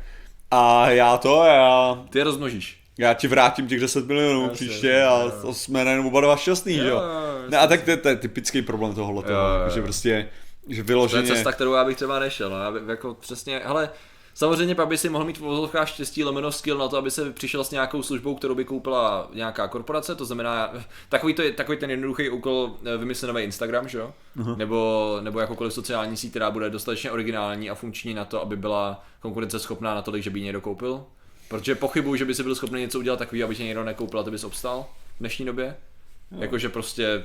a 0.52 0.90
já 0.90 1.18
to, 1.18 1.44
já, 1.44 2.06
ty 2.10 2.18
je 2.18 2.24
rozmnožíš. 2.24 2.85
Já 2.98 3.14
ti 3.14 3.28
vrátím 3.28 3.68
těch 3.68 3.80
10 3.80 4.08
milionů 4.08 4.42
Jasně, 4.42 4.54
příště 4.56 5.04
a 5.04 5.32
to 5.42 5.54
jsme 5.54 5.86
najednou 5.86 6.08
oba 6.08 6.22
dva 6.22 6.38
šťastný, 6.38 6.78
Jo, 6.78 6.86
jo. 6.86 7.02
Ne, 7.50 7.58
a 7.58 7.68
tak 7.68 7.82
to, 7.84 7.90
je- 7.92 7.98
to 7.98 8.10
je 8.10 8.16
typický 8.16 8.62
problém 8.62 8.96
tohohle, 8.96 9.24
jo. 9.28 9.70
že 9.74 9.82
prostě, 9.82 10.30
že 10.68 10.76
To 10.76 10.80
je 10.80 10.84
vyloženě... 10.84 11.28
cesta, 11.28 11.52
kterou 11.52 11.74
já 11.74 11.86
bych 11.86 11.96
třeba 11.96 12.20
nešel, 12.20 12.50
no, 12.50 12.60
já 12.60 12.72
bych 12.72 12.82
jako 12.88 13.14
přesně, 13.14 13.62
hele, 13.66 13.90
samozřejmě 14.34 14.76
pak 14.76 14.88
by 14.88 14.98
si 14.98 15.10
mohl 15.10 15.26
mít 15.26 15.38
v 15.38 15.42
vozovkách 15.42 15.90
štěstí 15.90 16.24
lomeno 16.24 16.52
skill 16.52 16.78
na 16.78 16.88
to, 16.88 16.98
aby 16.98 17.12
se 17.12 17.32
přišel 17.32 17.64
s 17.64 17.72
nějakou 17.72 18.04
službou, 18.04 18.36
kterou 18.36 18.56
by 18.56 18.66
koupila 18.66 19.30
nějaká 19.34 19.68
korporace, 19.68 20.16
to 20.16 20.26
znamená, 20.26 20.74
takový, 21.10 21.34
to 21.34 21.42
je, 21.42 21.52
takový 21.52 21.78
ten 21.78 21.90
jednoduchý 21.92 22.30
úkol 22.30 22.76
eh, 22.86 22.98
vymyslet 22.98 23.28
nový 23.28 23.44
Instagram, 23.44 23.88
že 23.90 23.98
jo? 23.98 24.14
Uh-huh. 24.38 24.58
Nebo, 24.58 25.18
nebo 25.22 25.40
jakoukoliv 25.40 25.74
sociální 25.74 26.18
síť, 26.18 26.30
která 26.30 26.52
bude 26.52 26.70
dostatečně 26.70 27.12
originální 27.12 27.70
a 27.70 27.76
funkční 27.76 28.14
na 28.14 28.26
to, 28.26 28.42
aby 28.42 28.58
byla 28.58 29.04
konkurenceschopná 29.20 29.96
na 29.96 30.02
tolik, 30.02 30.24
že 30.24 30.30
by 30.30 30.40
ji 30.40 30.46
někdo 30.46 30.62
koupil. 30.62 31.04
Protože 31.48 31.76
pochybuju, 31.76 32.16
že 32.16 32.26
by 32.26 32.36
si 32.36 32.44
byl 32.44 32.56
schopný 32.56 32.82
něco 32.82 33.00
udělat 33.00 33.20
takový, 33.20 33.44
aby 33.44 33.56
tě 33.56 33.64
někdo 33.64 33.84
nekoupil 33.84 34.20
a 34.20 34.24
ty 34.24 34.32
bys 34.32 34.44
obstal 34.44 34.86
v 35.16 35.20
dnešní 35.20 35.46
době. 35.46 35.76
Jakože 36.40 36.70
prostě 36.70 37.24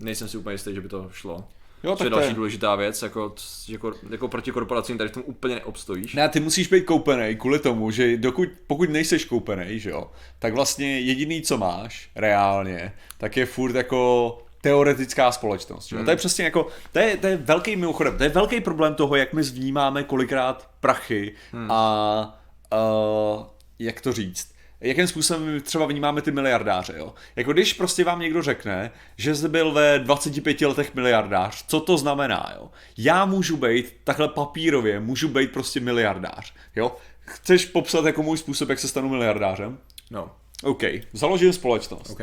nejsem 0.00 0.28
si 0.28 0.36
úplně 0.36 0.54
jistý, 0.54 0.74
že 0.74 0.80
by 0.80 0.88
to 0.88 1.08
šlo. 1.12 1.44
Jo, 1.84 1.96
To 1.96 2.04
je 2.04 2.10
další 2.10 2.28
je. 2.28 2.34
důležitá 2.34 2.74
věc, 2.74 3.02
jako, 3.02 3.34
jako, 3.68 3.92
jako 4.10 4.28
proti 4.28 4.52
korporacím 4.52 4.98
tady 4.98 5.10
v 5.10 5.12
tom 5.12 5.22
úplně 5.26 5.54
neobstojíš. 5.54 6.14
Ne, 6.14 6.28
ty 6.28 6.40
musíš 6.40 6.68
být 6.68 6.84
koupený 6.84 7.36
kvůli 7.36 7.58
tomu, 7.58 7.90
že 7.90 8.16
dokud, 8.16 8.48
pokud 8.66 8.90
nejseš 8.90 9.24
koupený, 9.24 9.80
že 9.80 9.90
jo, 9.90 10.10
tak 10.38 10.54
vlastně 10.54 11.00
jediný, 11.00 11.42
co 11.42 11.58
máš 11.58 12.10
reálně, 12.14 12.92
tak 13.18 13.36
je 13.36 13.46
furt 13.46 13.74
jako 13.74 14.38
teoretická 14.60 15.32
společnost. 15.32 15.92
Hmm. 15.92 16.04
To 16.04 16.10
je 16.10 16.16
přesně 16.16 16.44
jako, 16.44 16.66
to 16.92 16.98
je, 16.98 17.16
to 17.16 17.26
je 17.26 17.36
velký 17.36 17.76
mimochodem, 17.76 18.18
to 18.18 18.22
je 18.22 18.28
velký 18.28 18.60
problém 18.60 18.94
toho, 18.94 19.16
jak 19.16 19.32
my 19.32 19.42
vnímáme 19.42 20.04
kolikrát 20.04 20.70
prachy 20.80 21.34
hmm. 21.52 21.70
a 21.70 22.39
uh, 22.72 23.46
jak 23.78 24.00
to 24.00 24.12
říct, 24.12 24.54
jakým 24.80 25.06
způsobem 25.06 25.54
my 25.54 25.60
třeba 25.60 25.86
vnímáme 25.86 26.22
ty 26.22 26.30
miliardáře, 26.30 26.94
jo? 26.96 27.14
Jako 27.36 27.52
když 27.52 27.72
prostě 27.72 28.04
vám 28.04 28.20
někdo 28.20 28.42
řekne, 28.42 28.90
že 29.16 29.34
jsi 29.34 29.48
byl 29.48 29.72
ve 29.72 29.98
25 29.98 30.60
letech 30.60 30.94
miliardář, 30.94 31.64
co 31.66 31.80
to 31.80 31.98
znamená, 31.98 32.52
jo? 32.56 32.70
Já 32.96 33.24
můžu 33.24 33.56
být 33.56 33.96
takhle 34.04 34.28
papírově, 34.28 35.00
můžu 35.00 35.28
být 35.28 35.52
prostě 35.52 35.80
miliardář, 35.80 36.54
jo? 36.76 36.96
Chceš 37.20 37.66
popsat 37.66 38.04
jako 38.04 38.22
můj 38.22 38.38
způsob, 38.38 38.68
jak 38.68 38.78
se 38.78 38.88
stanu 38.88 39.08
miliardářem? 39.08 39.78
No, 40.10 40.30
OK, 40.62 40.82
založím 41.12 41.52
společnost. 41.52 42.10
OK. 42.10 42.20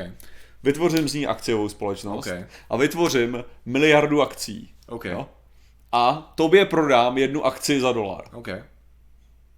Vytvořím 0.64 1.10
z 1.10 1.14
ní 1.14 1.28
akciovou 1.28 1.70
společnost 1.70 2.28
OK. 2.28 2.34
a 2.70 2.78
vytvořím 2.78 3.43
miliardu 3.66 4.22
akcí. 4.22 4.72
OK. 4.88 5.06
Jo? 5.06 5.28
a 5.91 6.34
tobě 6.36 6.66
prodám 6.66 7.18
jednu 7.18 7.45
akci 7.45 7.82
za 7.82 7.91
dolar. 7.91 8.24
OK. 8.34 8.48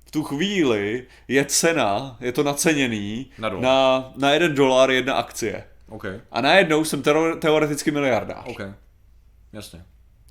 V 0.09 0.11
tu 0.11 0.23
chvíli 0.23 1.05
je 1.27 1.45
cena, 1.45 2.17
je 2.19 2.31
to 2.31 2.43
naceněný 2.43 3.31
Na 3.37 3.49
dolar. 3.49 3.63
na, 3.63 4.11
na 4.17 4.31
jeden 4.31 4.55
dolar 4.55 4.91
jedna 4.91 5.13
akcie. 5.13 5.63
OK. 5.89 6.05
A 6.31 6.41
najednou 6.41 6.83
jsem 6.83 7.03
teoreticky 7.39 7.91
miliardář. 7.91 8.45
OK. 8.45 8.59
Jasně. 9.53 9.83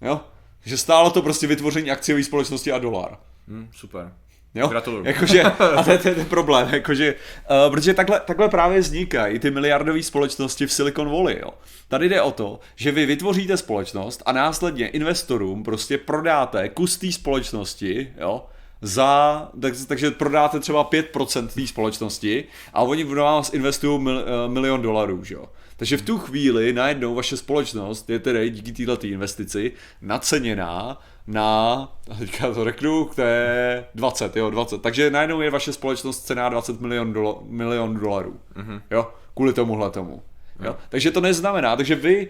Jo? 0.03 0.21
Že 0.65 0.79
stálo 0.79 1.11
to 1.11 1.23
prostě 1.23 1.47
vytvoření 1.47 1.91
akciové 1.91 2.25
společnosti 2.25 2.73
a 2.73 2.79
dolar. 2.79 3.19
Hm, 3.49 3.69
super. 3.75 4.13
Jo? 4.55 4.69
Gratuluju. 4.69 5.05
Jakože, 5.05 5.43
a 5.77 5.83
to 5.83 5.91
je 5.91 5.99
ten 5.99 6.25
problém, 6.27 6.69
jakože, 6.75 7.15
uh, 7.15 7.73
protože 7.73 7.95
takhle, 7.95 8.21
takhle 8.21 8.49
právě 8.49 8.81
vznikají 8.81 9.39
ty 9.39 9.51
miliardové 9.51 10.03
společnosti 10.03 10.67
v 10.67 10.73
Silicon 10.73 11.11
Valley, 11.11 11.39
jo. 11.43 11.51
Tady 11.89 12.09
jde 12.09 12.23
o 12.23 12.31
to, 12.31 12.61
že 12.77 12.93
vy 12.93 13.07
vytvoříte 13.07 13.57
společnost 13.57 14.23
a 14.27 14.33
následně 14.33 14.89
investorům 14.89 15.63
prostě 15.63 15.99
prodáte 15.99 16.69
kus 16.69 16.97
té 16.97 17.13
společnosti, 17.13 18.13
jo, 18.21 18.47
za, 18.83 19.51
tak, 19.63 19.75
takže 19.89 20.11
prodáte 20.11 20.61
třeba 20.61 20.91
5% 20.91 21.47
té 21.47 21.67
společnosti 21.67 22.45
a 22.73 22.83
oni 22.83 23.05
v 23.05 23.15
vás 23.15 23.53
investují 23.53 24.03
mil, 24.03 24.17
uh, 24.17 24.53
milion 24.53 24.83
dolarů, 24.83 25.25
že 25.25 25.35
jo. 25.35 25.49
Takže 25.77 25.97
v 25.97 26.03
tu 26.03 26.19
chvíli 26.19 26.73
najednou 26.73 27.15
vaše 27.15 27.37
společnost 27.37 28.11
je 28.11 28.19
tedy 28.19 28.51
díky 28.51 28.87
této 28.87 29.07
investici 29.07 29.73
naceněná 30.03 31.01
na, 31.27 31.93
teďka 32.19 32.55
to 32.55 32.65
řeknu, 32.65 33.11
to 33.15 33.23
je 33.23 33.85
20, 33.95 34.37
jo, 34.37 34.51
20. 34.51 34.83
Takže 34.83 35.11
najednou 35.11 35.41
je 35.41 35.51
vaše 35.51 35.73
společnost 35.73 36.21
cená 36.21 36.49
20 36.49 36.81
milion, 36.81 37.13
dola, 37.13 37.35
milion 37.43 38.01
dolarů, 38.01 38.41
mm-hmm. 38.57 38.81
jo, 38.91 39.13
kvůli 39.35 39.53
tomuhle 39.53 39.91
tomu. 39.91 40.23
Jo. 40.61 40.77
Takže 40.89 41.11
to 41.11 41.21
neznamená, 41.21 41.77
takže 41.77 41.95
vy, 41.95 42.29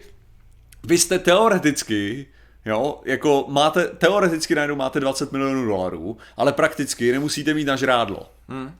vy 0.84 0.98
jste 0.98 1.18
teoreticky, 1.18 2.26
jo, 2.68 3.00
jako 3.04 3.44
máte, 3.48 3.86
teoreticky 3.86 4.54
najednou 4.54 4.76
máte 4.76 5.00
20 5.00 5.32
milionů 5.32 5.64
dolarů, 5.64 6.16
ale 6.36 6.52
prakticky 6.52 7.12
nemusíte 7.12 7.54
mít 7.54 7.64
na 7.64 7.76
žrádlo. 7.76 8.30
Hm. 8.48 8.70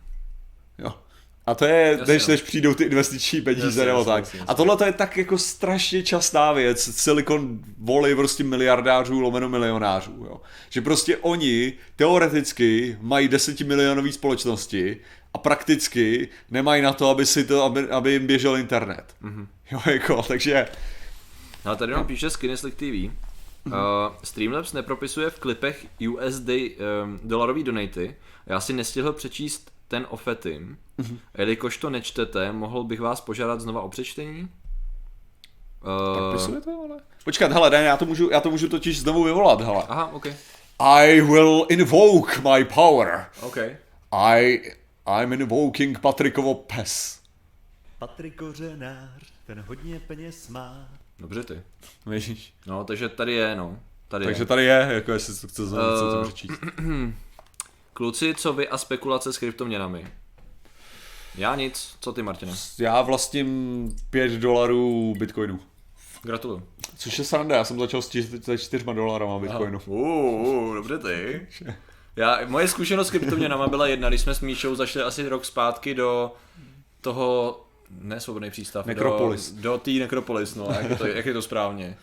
Jo. 0.78 0.95
A 1.47 1.55
to 1.55 1.64
je, 1.64 1.97
Jasně, 1.99 2.14
než, 2.14 2.26
no. 2.26 2.32
než 2.32 2.43
přijdou 2.43 2.74
ty 2.74 2.84
investiční 2.84 3.41
peníze 3.41 3.66
Jasně, 3.66 3.84
nebo 3.84 3.99
jasně, 3.99 4.12
tak. 4.12 4.24
jasně, 4.24 4.41
A 4.47 4.55
tohle 4.55 4.76
to 4.76 4.84
je 4.84 4.93
tak 4.93 5.16
jako 5.16 5.39
strašně 5.39 6.03
častá 6.03 6.53
věc. 6.53 6.97
Silicon 6.97 7.59
Valley 7.78 8.14
prostě 8.14 8.45
miliardářů 8.45 9.20
lomeno 9.20 9.49
milionářů. 9.49 10.12
Jo. 10.24 10.41
Že 10.70 10.80
prostě 10.80 11.16
oni 11.16 11.72
teoreticky 11.97 12.99
mají 13.01 13.28
desetimilionové 13.28 14.12
společnosti 14.12 15.01
a 15.34 15.39
prakticky 15.39 16.28
nemají 16.51 16.82
na 16.82 16.93
to, 16.93 17.09
aby, 17.11 17.26
si 17.26 17.45
to, 17.45 17.62
aby, 17.62 17.91
aby 17.91 18.12
jim 18.12 18.26
běžel 18.26 18.57
internet. 18.57 19.05
Mm-hmm. 19.22 19.47
Jo, 19.70 19.80
jako, 19.86 20.22
takže 20.22 20.68
Ale 21.64 21.76
tady 21.76 21.93
nám 21.93 22.07
píše 22.07 22.30
Skinny 22.30 22.57
TV. 22.57 23.28
Uh, 23.72 24.16
Streamlabs 24.24 24.72
nepropisuje 24.72 25.30
v 25.30 25.38
klipech 25.38 25.86
USD 26.10 26.48
um, 26.48 27.20
dolarový 27.24 27.64
donaty. 27.64 28.16
Já 28.46 28.60
si 28.60 28.72
nestihl 28.72 29.12
přečíst 29.12 29.70
ten 29.88 30.06
o 30.10 30.16
Fetim. 30.16 30.78
Jelikož 31.38 31.76
to 31.76 31.90
nečtete, 31.90 32.52
mohl 32.52 32.84
bych 32.84 33.00
vás 33.00 33.20
požádat 33.20 33.60
znova 33.60 33.82
o 33.82 33.88
přečtení? 33.88 34.48
Uh, 36.40 36.60
to, 36.60 36.70
ale... 36.84 37.00
Počkat, 37.24 37.52
hele, 37.52 37.70
ne, 37.70 37.84
já 37.84 37.96
to 37.96 38.06
můžu, 38.06 38.30
já 38.30 38.40
to 38.40 38.50
můžu 38.50 38.68
totiž 38.68 39.00
znovu 39.00 39.24
vyvolat, 39.24 39.60
hele. 39.60 39.84
aha, 39.88 40.12
ok. 40.12 40.26
I 40.78 41.20
will 41.20 41.66
invoke 41.68 42.40
my 42.40 42.64
power. 42.64 43.26
Ok. 43.40 43.58
I, 44.12 44.60
I'm 45.20 45.32
invoking 45.32 45.98
Patrikovo 45.98 46.54
pes. 46.54 47.20
Patrik 47.98 48.36
Kořenář, 48.36 49.32
ten 49.46 49.64
hodně 49.68 50.00
peněz 50.00 50.48
má. 50.48 50.88
Dobře 51.18 51.44
ty. 51.44 51.60
Víš? 52.06 52.54
No, 52.66 52.84
takže 52.84 53.08
tady 53.08 53.32
je, 53.32 53.56
no. 53.56 53.78
Tady 54.08 54.24
Takže 54.24 54.42
je. 54.42 54.46
tady 54.46 54.64
je, 54.64 54.88
jako 54.90 55.12
jestli 55.12 55.34
to 55.34 55.48
chce 55.48 55.66
znovu 55.66 55.86
Eh, 55.94 55.98
co 55.98 56.12
to 56.12 56.22
přečíst. 56.24 56.60
Kluci, 57.92 58.34
co 58.34 58.52
vy 58.52 58.68
a 58.68 58.78
spekulace 58.78 59.32
s 59.32 59.38
kryptoměnami? 59.38 60.06
Já 61.34 61.54
nic. 61.54 61.96
Co 62.00 62.12
ty, 62.12 62.22
Martine? 62.22 62.52
Já 62.78 63.02
vlastním 63.02 63.88
5 64.10 64.32
dolarů 64.32 65.14
bitcoinu. 65.18 65.60
Gratuluju. 66.22 66.62
Což 66.98 67.18
je 67.18 67.24
sranda, 67.24 67.56
já 67.56 67.64
jsem 67.64 67.78
začal 67.78 68.02
s 68.02 68.08
čty- 68.10 68.40
se 68.42 68.58
4 68.58 68.84
dolarama 68.84 69.38
bitcoinu. 69.38 69.80
Uh, 69.86 70.74
dobře 70.74 70.98
ty. 70.98 71.46
Já, 72.16 72.38
moje 72.46 72.68
zkušenost 72.68 73.06
s 73.06 73.10
kryptoměnama 73.10 73.66
byla 73.66 73.86
jedna, 73.86 74.08
když 74.08 74.20
jsme 74.20 74.34
s 74.34 74.40
Míšou 74.40 74.74
zašli 74.74 75.02
asi 75.02 75.28
rok 75.28 75.44
zpátky 75.44 75.94
do 75.94 76.32
toho, 77.00 77.60
ne 77.91 78.20
svobodný 78.20 78.51
přístav, 78.51 78.86
Nekropolis. 78.86 79.53
do, 79.53 79.62
do 79.62 79.78
té 79.78 79.91
Nekropolis, 79.91 80.55
no, 80.55 80.68
jak 80.80 80.91
je, 80.91 80.97
to, 80.97 81.07
jak 81.07 81.26
je 81.26 81.32
to 81.32 81.43
správně. 81.43 81.97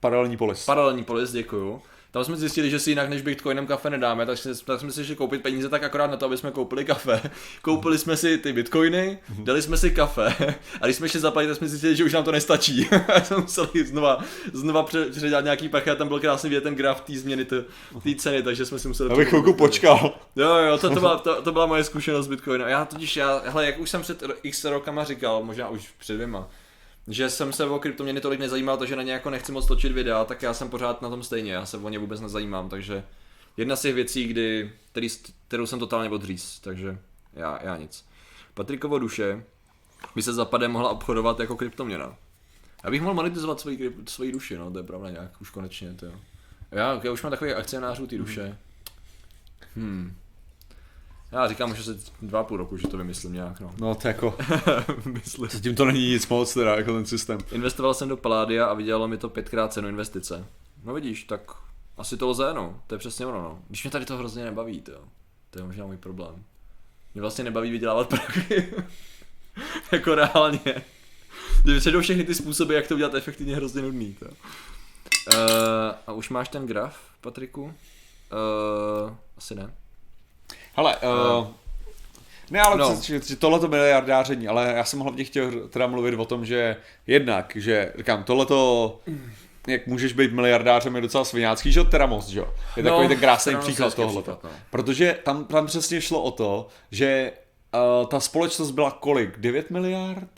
Paralelní 0.00 0.36
polis. 0.36 0.64
Paralelní 0.64 1.04
polis, 1.04 1.32
děkuju. 1.32 1.82
Tam 2.16 2.24
jsme 2.24 2.36
zjistili, 2.36 2.70
že 2.70 2.78
si 2.78 2.90
jinak 2.90 3.08
než 3.08 3.22
bitcoinem 3.22 3.66
kafe 3.66 3.90
nedáme, 3.90 4.26
tak, 4.26 4.38
jsme- 4.38 4.54
tak 4.64 4.80
jsme 4.80 4.92
si 4.92 5.04
šli 5.04 5.16
koupit 5.16 5.42
peníze 5.42 5.68
tak 5.68 5.82
akorát 5.82 6.06
na 6.10 6.16
to, 6.16 6.26
aby 6.26 6.36
jsme 6.36 6.50
koupili 6.50 6.84
kafe. 6.84 7.20
Koupili 7.62 7.98
jsme 7.98 8.16
si 8.16 8.38
ty 8.38 8.52
bitcoiny, 8.52 9.18
dali 9.28 9.62
jsme 9.62 9.76
si 9.76 9.90
kafe 9.90 10.34
a 10.80 10.84
když 10.86 10.96
jsme 10.96 11.08
šli 11.08 11.20
zaplatit, 11.20 11.48
tak 11.48 11.56
jsme 11.56 11.68
zjistili, 11.68 11.96
že 11.96 12.04
už 12.04 12.12
nám 12.12 12.24
to 12.24 12.32
nestačí. 12.32 12.88
A 13.14 13.20
jsme 13.20 13.36
museli 13.36 13.84
znova, 13.86 14.18
znova 14.52 14.82
pře- 14.82 15.06
předělat 15.10 15.44
nějaký 15.44 15.68
pachy 15.68 15.90
a 15.90 15.94
tam 15.94 16.08
byl 16.08 16.20
krásný 16.20 16.50
vidět 16.50 16.60
ten 16.60 16.74
graf 16.74 17.00
té 17.00 17.12
změny 17.18 17.44
té 17.44 17.64
té 18.02 18.14
ceny, 18.18 18.42
takže 18.42 18.66
jsme 18.66 18.78
si 18.78 18.88
museli... 18.88 19.10
Abych 19.10 19.28
chvilku 19.28 19.52
počkal. 19.52 20.14
Jo, 20.36 20.54
jo, 20.54 20.78
to, 20.78 20.88
to, 20.90 21.00
byla, 21.00 21.18
to, 21.18 21.42
to 21.42 21.52
byla 21.52 21.66
moje 21.66 21.84
zkušenost 21.84 22.26
s 22.26 22.28
Bitcoinem. 22.28 22.68
Já 22.68 22.84
totiž, 22.84 23.16
já, 23.16 23.42
hele, 23.46 23.66
jak 23.66 23.78
už 23.80 23.90
jsem 23.90 24.02
před 24.02 24.22
x 24.42 24.64
rokama 24.64 25.04
říkal, 25.04 25.42
možná 25.42 25.68
už 25.68 25.88
před 25.98 26.14
dvěma, 26.14 26.48
že 27.08 27.30
jsem 27.30 27.52
se 27.52 27.64
o 27.64 27.78
kryptoměny 27.78 28.20
tolik 28.20 28.40
nezajímal, 28.40 28.76
takže 28.76 28.96
na 28.96 29.02
ně 29.02 29.12
jako 29.12 29.30
nechci 29.30 29.52
moc 29.52 29.66
točit 29.66 29.92
videa, 29.92 30.24
tak 30.24 30.42
já 30.42 30.54
jsem 30.54 30.68
pořád 30.68 31.02
na 31.02 31.08
tom 31.08 31.22
stejně, 31.22 31.52
já 31.52 31.66
se 31.66 31.76
o 31.76 31.88
ně 31.88 31.98
vůbec 31.98 32.20
nezajímám, 32.20 32.68
takže 32.68 33.04
jedna 33.56 33.76
z 33.76 33.82
těch 33.82 33.94
věcí, 33.94 34.24
kdy, 34.24 34.72
který, 34.90 35.08
kterou 35.48 35.66
jsem 35.66 35.78
totálně 35.78 36.10
odříz, 36.10 36.60
takže 36.60 36.98
já, 37.32 37.58
já 37.62 37.76
nic. 37.76 38.04
Patrikovo 38.54 38.98
duše 38.98 39.44
by 40.14 40.22
se 40.22 40.32
zapadem 40.32 40.70
mohla 40.70 40.90
obchodovat 40.90 41.40
jako 41.40 41.56
kryptoměna. 41.56 42.16
Já 42.84 42.90
bych 42.90 43.02
mohl 43.02 43.14
monetizovat 43.14 43.60
svoji, 43.60 43.96
svoji 44.08 44.32
duši, 44.32 44.56
no, 44.56 44.70
to 44.70 44.78
je 44.78 44.84
pravda 44.84 45.10
nějak, 45.10 45.40
už 45.40 45.50
konečně, 45.50 45.94
to 45.94 46.06
jo. 46.06 46.12
Já, 46.70 47.00
já 47.04 47.12
už 47.12 47.22
mám 47.22 47.30
takových 47.30 47.54
akcionářů 47.54 48.06
ty 48.06 48.18
duše. 48.18 48.58
Hmm. 49.76 50.16
Já 51.32 51.48
říkám, 51.48 51.74
že 51.74 51.82
se 51.82 51.98
dva 52.22 52.44
půl 52.44 52.56
roku, 52.56 52.76
že 52.76 52.88
to 52.88 52.96
vymyslím 52.96 53.32
nějak, 53.32 53.60
no. 53.60 53.74
No 53.78 53.94
to 53.94 54.08
jako, 54.08 54.38
Myslím. 55.04 55.48
zatím 55.50 55.74
to 55.74 55.84
není 55.84 56.08
nic 56.08 56.28
moc 56.28 56.54
teda, 56.54 56.76
jako 56.76 56.92
ten 56.92 57.06
systém. 57.06 57.38
Investoval 57.52 57.94
jsem 57.94 58.08
do 58.08 58.16
Palladia 58.16 58.66
a 58.66 58.74
vydělalo 58.74 59.08
mi 59.08 59.18
to 59.18 59.28
pětkrát 59.28 59.72
cenu 59.72 59.88
investice. 59.88 60.46
No 60.84 60.94
vidíš, 60.94 61.24
tak 61.24 61.40
asi 61.96 62.16
to 62.16 62.28
lze, 62.28 62.54
no. 62.54 62.80
To 62.86 62.94
je 62.94 62.98
přesně 62.98 63.26
ono, 63.26 63.42
no. 63.42 63.58
Když 63.68 63.84
mě 63.84 63.90
tady 63.90 64.04
to 64.04 64.16
hrozně 64.16 64.44
nebaví, 64.44 64.80
to, 64.80 64.92
to 65.50 65.58
je 65.58 65.64
možná 65.64 65.86
můj 65.86 65.96
problém. 65.96 66.44
Mě 67.14 67.20
vlastně 67.20 67.44
nebaví 67.44 67.70
vydělávat 67.70 68.08
prachy. 68.08 68.74
jako 69.92 70.14
reálně. 70.14 70.82
Když 71.64 71.80
předou 71.80 72.00
všechny 72.00 72.24
ty 72.24 72.34
způsoby, 72.34 72.74
jak 72.74 72.86
to 72.88 72.94
udělat 72.94 73.14
efektivně, 73.14 73.56
hrozně 73.56 73.82
nudný, 73.82 74.14
to. 74.14 74.26
Uh, 74.26 74.32
a 76.06 76.12
už 76.12 76.28
máš 76.28 76.48
ten 76.48 76.66
graf, 76.66 76.96
Patriku? 77.20 77.62
Uh, 77.62 77.72
asi 79.36 79.54
ne. 79.54 79.74
Hele, 80.76 80.96
uh, 80.96 81.46
ne, 82.50 82.60
ale 82.60 82.76
No. 82.76 83.00
že, 83.02 83.20
že 83.26 83.36
tohle 83.36 83.60
to 83.60 83.68
miliardáření, 83.68 84.48
ale 84.48 84.72
já 84.76 84.84
jsem 84.84 85.00
hlavně 85.00 85.24
chtěl 85.24 85.68
teda 85.68 85.86
mluvit 85.86 86.14
o 86.14 86.24
tom, 86.24 86.44
že 86.44 86.76
jednak, 87.06 87.52
že 87.56 87.92
říkám, 87.96 88.24
tohleto, 88.24 89.00
jak 89.66 89.86
můžeš 89.86 90.12
být 90.12 90.32
miliardářem, 90.32 90.94
je 90.96 91.00
docela 91.02 91.24
svinácký, 91.24 91.72
že 91.72 91.84
teda 91.84 92.06
moc, 92.06 92.26
že 92.28 92.38
jo. 92.38 92.54
Je 92.76 92.82
No, 92.82 92.90
takový 92.90 93.08
ten 93.08 93.18
krásný 93.18 93.56
příklad 93.56 93.94
tohleto. 93.94 94.20
příklad, 94.32 94.44
no. 94.44 94.50
Protože 94.70 95.18
tam, 95.24 95.44
tam 95.44 95.66
přesně 95.66 96.00
šlo 96.00 96.22
o 96.22 96.30
to, 96.30 96.68
že 96.90 97.32
uh, 98.00 98.06
ta 98.08 98.20
společnost 98.20 98.70
byla 98.70 98.90
kolik? 98.90 99.38
9 99.38 99.70
miliard? 99.70 100.30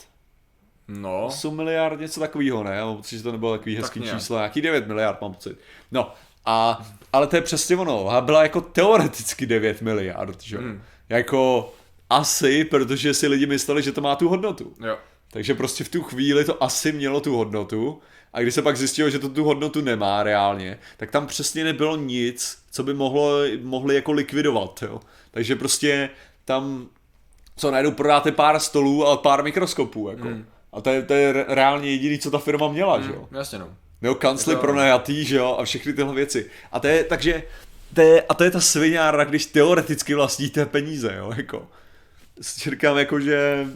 No, 0.88 1.26
8 1.26 1.56
miliard, 1.56 2.00
něco 2.00 2.20
takového, 2.20 2.64
ne? 2.64 2.80
Mám 2.84 2.96
pocit, 2.96 3.16
že 3.16 3.22
to 3.22 3.32
nebylo 3.32 3.52
takový 3.58 3.76
hezký 3.76 4.00
nějak. 4.00 4.18
číslo, 4.18 4.36
nějaký 4.36 4.60
9 4.60 4.86
miliard 4.86 5.20
mám 5.20 5.32
pocit. 5.34 5.58
No, 5.92 6.12
a, 6.48 6.86
ale 7.12 7.26
to 7.26 7.36
je 7.36 7.42
přesně 7.42 7.76
ono, 7.76 8.08
a 8.10 8.20
byla 8.20 8.42
jako 8.42 8.60
teoreticky 8.60 9.46
9 9.46 9.82
miliard, 9.82 10.42
že? 10.42 10.58
Hmm. 10.58 10.66
Hmm. 10.66 10.82
Jako 11.08 11.72
asi, 12.10 12.64
protože 12.64 13.14
si 13.14 13.26
lidi 13.26 13.46
mysleli, 13.46 13.82
že 13.82 13.92
to 13.92 14.00
má 14.00 14.16
tu 14.16 14.28
hodnotu. 14.28 14.72
jo. 14.80 14.98
Takže 15.32 15.54
prostě 15.54 15.84
v 15.84 15.88
tu 15.88 16.02
chvíli 16.02 16.44
to 16.44 16.62
asi 16.62 16.92
mělo 16.92 17.20
tu 17.20 17.36
hodnotu 17.36 18.00
a 18.32 18.40
když 18.40 18.54
se 18.54 18.62
pak 18.62 18.76
zjistilo, 18.76 19.10
že 19.10 19.18
to 19.18 19.28
tu 19.28 19.44
hodnotu 19.44 19.80
nemá 19.80 20.22
reálně, 20.22 20.78
tak 20.96 21.10
tam 21.10 21.26
přesně 21.26 21.64
nebylo 21.64 21.96
nic, 21.96 22.58
co 22.70 22.82
by 22.82 22.94
mohlo, 22.94 23.38
mohli 23.62 23.94
jako 23.94 24.12
likvidovat, 24.12 24.82
jo. 24.82 25.00
Takže 25.30 25.56
prostě 25.56 26.10
tam, 26.44 26.88
co 27.56 27.70
najednou 27.70 27.92
prodáte 27.92 28.32
pár 28.32 28.58
stolů 28.60 29.06
a 29.06 29.16
pár 29.16 29.42
mikroskopů, 29.44 30.08
jako. 30.08 30.22
Hmm. 30.28 30.46
A 30.72 30.80
to 30.80 30.90
je, 30.90 31.02
to 31.02 31.14
je 31.14 31.32
re- 31.32 31.44
reálně 31.48 31.90
jediný, 31.90 32.18
co 32.18 32.30
ta 32.30 32.38
firma 32.38 32.68
měla, 32.68 33.00
že 33.00 33.10
jo. 33.10 33.28
Jasně 33.32 33.58
no. 33.58 33.68
Nebo 34.02 34.14
kancly 34.14 34.54
to- 34.54 34.60
pronajatý, 34.60 35.24
že 35.24 35.36
jo, 35.36 35.56
a 35.58 35.64
všechny 35.64 35.92
tyhle 35.92 36.14
věci. 36.14 36.50
A 36.72 36.80
to 36.80 36.86
je, 36.86 37.04
takže, 37.04 37.42
to 37.94 38.00
je, 38.00 38.22
a 38.22 38.34
to 38.34 38.44
je 38.44 38.50
ta 38.50 38.60
sviňára, 38.60 39.24
když 39.24 39.46
teoreticky 39.46 40.14
vlastníte 40.14 40.66
peníze, 40.66 41.14
jo, 41.18 41.32
jako. 41.36 41.68
Říkám, 42.70 42.98
jako, 42.98 43.20
že 43.20 43.66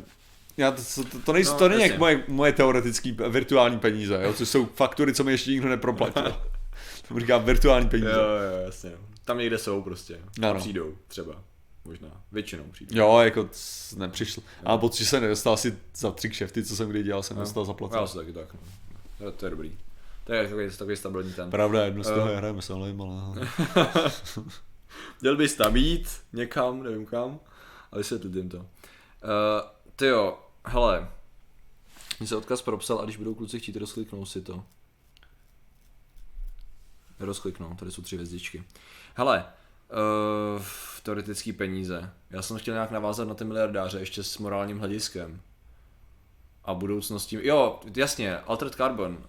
já 0.56 0.70
to, 0.70 0.82
to, 1.10 1.18
to, 1.24 1.32
nejsou, 1.32 1.52
No, 1.52 1.58
to 1.58 1.68
není 1.68 1.82
jak 1.82 1.98
moje, 1.98 2.24
moje 2.28 2.52
teoretické 2.52 3.12
virtuální 3.28 3.78
peníze, 3.78 4.20
jo, 4.22 4.32
což 4.32 4.48
jsou 4.48 4.66
faktury, 4.66 5.14
co 5.14 5.24
mi 5.24 5.32
ještě 5.32 5.50
nikdo 5.50 5.68
neproplatil. 5.68 6.36
Tomu 7.08 7.20
říkám 7.20 7.44
virtuální 7.44 7.88
peníze. 7.88 8.10
Jo, 8.10 8.18
jo, 8.20 8.64
jasně. 8.66 8.90
No. 8.90 8.96
Tam 9.24 9.38
někde 9.38 9.58
jsou 9.58 9.82
prostě. 9.82 10.18
Ano. 10.42 10.60
Přijdou 10.60 10.94
třeba. 11.08 11.34
Možná. 11.84 12.08
Většinou 12.32 12.64
přijdou. 12.72 12.96
Jo, 12.98 13.18
jako 13.18 13.48
c- 13.52 13.96
nepřišl. 13.98 14.40
A 14.64 14.78
pocit, 14.78 14.98
že 15.04 15.10
jsem 15.10 15.22
nedostal 15.22 15.52
asi 15.52 15.74
za 15.96 16.10
tři 16.10 16.30
kšefty, 16.30 16.64
co 16.64 16.76
jsem 16.76 16.88
kdy 16.88 17.02
dělal, 17.02 17.22
jsem 17.22 17.36
dostal 17.36 17.62
Já 17.62 17.66
zaplacen. 17.66 18.06
se 18.06 18.18
taky 18.18 18.32
tak. 18.32 18.48
No. 18.54 18.60
To, 19.18 19.32
to 19.32 19.46
je 19.46 19.50
dobrý. 19.50 19.72
To 20.24 20.32
je 20.32 20.42
takový, 20.42 20.70
takový 20.70 20.96
stabilní 20.96 21.32
ten. 21.32 21.50
Pravda, 21.50 21.84
jedno 21.84 22.04
z 22.04 22.10
toho 22.10 22.28
je 22.28 22.36
hrajeme 22.36 22.62
se 22.62 22.72
ale 22.72 22.94
ale... 23.00 23.48
Měl 25.20 25.36
bys 25.36 25.54
tam 25.54 25.76
jít 25.76 26.08
někam, 26.32 26.82
nevím 26.82 27.06
kam, 27.06 27.40
a 27.92 27.98
vysvětlit 27.98 28.34
jim 28.34 28.48
to. 28.48 28.56
Uh, 28.58 28.64
ty 29.96 30.06
jo, 30.06 30.38
hele, 30.64 31.10
mně 32.20 32.28
se 32.28 32.36
odkaz 32.36 32.62
propsal 32.62 32.98
a 32.98 33.04
když 33.04 33.16
budou 33.16 33.34
kluci 33.34 33.60
chtít, 33.60 33.76
rozkliknou 33.76 34.26
si 34.26 34.40
to. 34.40 34.64
Rozkliknou, 37.20 37.74
tady 37.74 37.90
jsou 37.90 38.02
tři 38.02 38.16
hvězdičky. 38.16 38.64
Hele, 39.14 39.46
uh, 40.56 40.62
teoretický 41.02 41.52
peníze. 41.52 42.10
Já 42.30 42.42
jsem 42.42 42.58
chtěl 42.58 42.74
nějak 42.74 42.90
navázat 42.90 43.28
na 43.28 43.34
ty 43.34 43.44
miliardáře 43.44 43.98
ještě 43.98 44.22
s 44.22 44.38
morálním 44.38 44.78
hlediskem. 44.78 45.40
A 46.64 46.74
budoucností. 46.74 47.38
Jo, 47.42 47.80
jasně, 47.96 48.38
Altered 48.38 48.74
Carbon. 48.74 49.24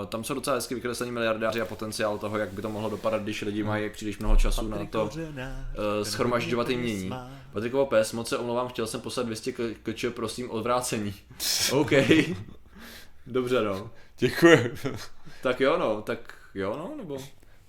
Uh, 0.00 0.06
tam 0.06 0.24
jsou 0.24 0.34
docela 0.34 0.56
hezky 0.56 0.74
vykreslení 0.74 1.12
miliardáři 1.12 1.60
a 1.60 1.64
potenciál 1.64 2.18
toho, 2.18 2.38
jak 2.38 2.52
by 2.52 2.62
to 2.62 2.68
mohlo 2.68 2.90
dopadat, 2.90 3.22
když 3.22 3.42
lidi 3.42 3.62
mají 3.62 3.90
příliš 3.90 4.18
mnoho 4.18 4.36
času 4.36 4.68
na 4.68 4.86
to 4.86 5.04
uh, 5.04 6.02
schromažďovat 6.02 6.70
jim 6.70 6.80
mění. 6.80 7.10
Patrikovo 7.52 7.86
pes, 7.86 8.12
moc 8.12 8.28
se 8.28 8.38
omlouvám, 8.38 8.68
chtěl 8.68 8.86
jsem 8.86 9.00
poslat 9.00 9.26
200 9.26 9.52
k- 9.52 9.74
kč, 9.82 10.04
prosím 10.10 10.50
o 10.50 10.62
vrácení. 10.62 11.14
OK. 11.72 11.90
Dobře 13.26 13.62
no. 13.62 13.90
Děkuji. 14.18 14.74
Tak 15.42 15.60
jo 15.60 15.76
no, 15.78 16.02
tak 16.02 16.34
jo 16.54 16.74
no, 16.78 16.94
nebo... 16.96 17.18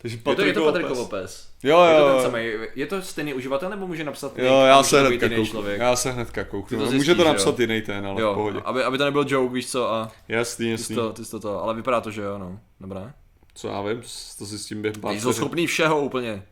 Takže 0.04 0.18
Je 0.18 0.22
to, 0.24 0.30
je 0.30 0.36
to 0.36 0.42
Patrikovo 0.42 0.72
Patrikovo 0.72 1.06
pes. 1.06 1.22
pes. 1.22 1.50
Jo, 1.64 1.82
Je 1.86 1.94
to 1.96 2.00
jo, 2.02 2.08
ten 2.08 2.16
jo. 2.18 2.22
samý, 2.22 2.46
je 2.76 2.86
to 2.88 3.02
stejný 3.02 3.34
uživatel, 3.34 3.70
nebo 3.70 3.88
může 3.88 4.04
napsat 4.04 4.38
Jo, 4.38 4.62
já 4.62 4.78
může 4.78 4.90
se 4.90 5.02
to 5.04 5.08
hnedka 5.08 5.46
člověk? 5.46 5.80
Já 5.82 5.96
se 5.96 6.12
hnedka 6.12 6.44
Ty 6.44 6.50
kouknu. 6.50 6.78
to 6.78 6.86
Může 6.86 6.98
zjistíš, 6.98 7.16
to 7.16 7.22
jo? 7.22 7.28
napsat 7.28 7.60
jiný 7.60 7.82
ten, 7.82 8.06
ale 8.06 8.16
v 8.16 8.20
Jo, 8.20 8.34
pohodě. 8.34 8.62
aby, 8.66 8.84
aby 8.84 8.98
to 8.98 9.06
nebyl 9.06 9.26
joke, 9.28 9.54
víš 9.54 9.72
co, 9.72 9.92
a 9.92 10.12
Jasný, 10.28 10.66
ty 10.66 10.72
jasný. 10.72 10.86
jsi 10.86 10.94
to, 10.96 11.14
ty 11.14 11.26
jsi 11.26 11.32
to, 11.32 11.40
to, 11.40 11.64
ale 11.64 11.74
vypadá 11.74 12.02
to, 12.02 12.12
že 12.12 12.22
jo, 12.22 12.38
no, 12.38 12.60
dobré. 12.80 13.14
Co 13.56 13.68
já 13.68 13.82
vím, 13.82 14.02
to 14.38 14.46
si 14.46 14.60
s 14.60 14.66
tím 14.66 14.82
během 14.82 15.02
pár 15.02 15.12
Ty 15.12 15.18
jsi 15.18 15.22
vteřin. 15.22 15.34
schopný 15.38 15.68
všeho 15.68 16.02
úplně. 16.02 16.44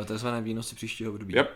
Uh, 0.00 0.04
takzvané 0.04 0.40
výnosy 0.40 0.74
příštího 0.74 1.12
období. 1.12 1.34
Yep. 1.36 1.50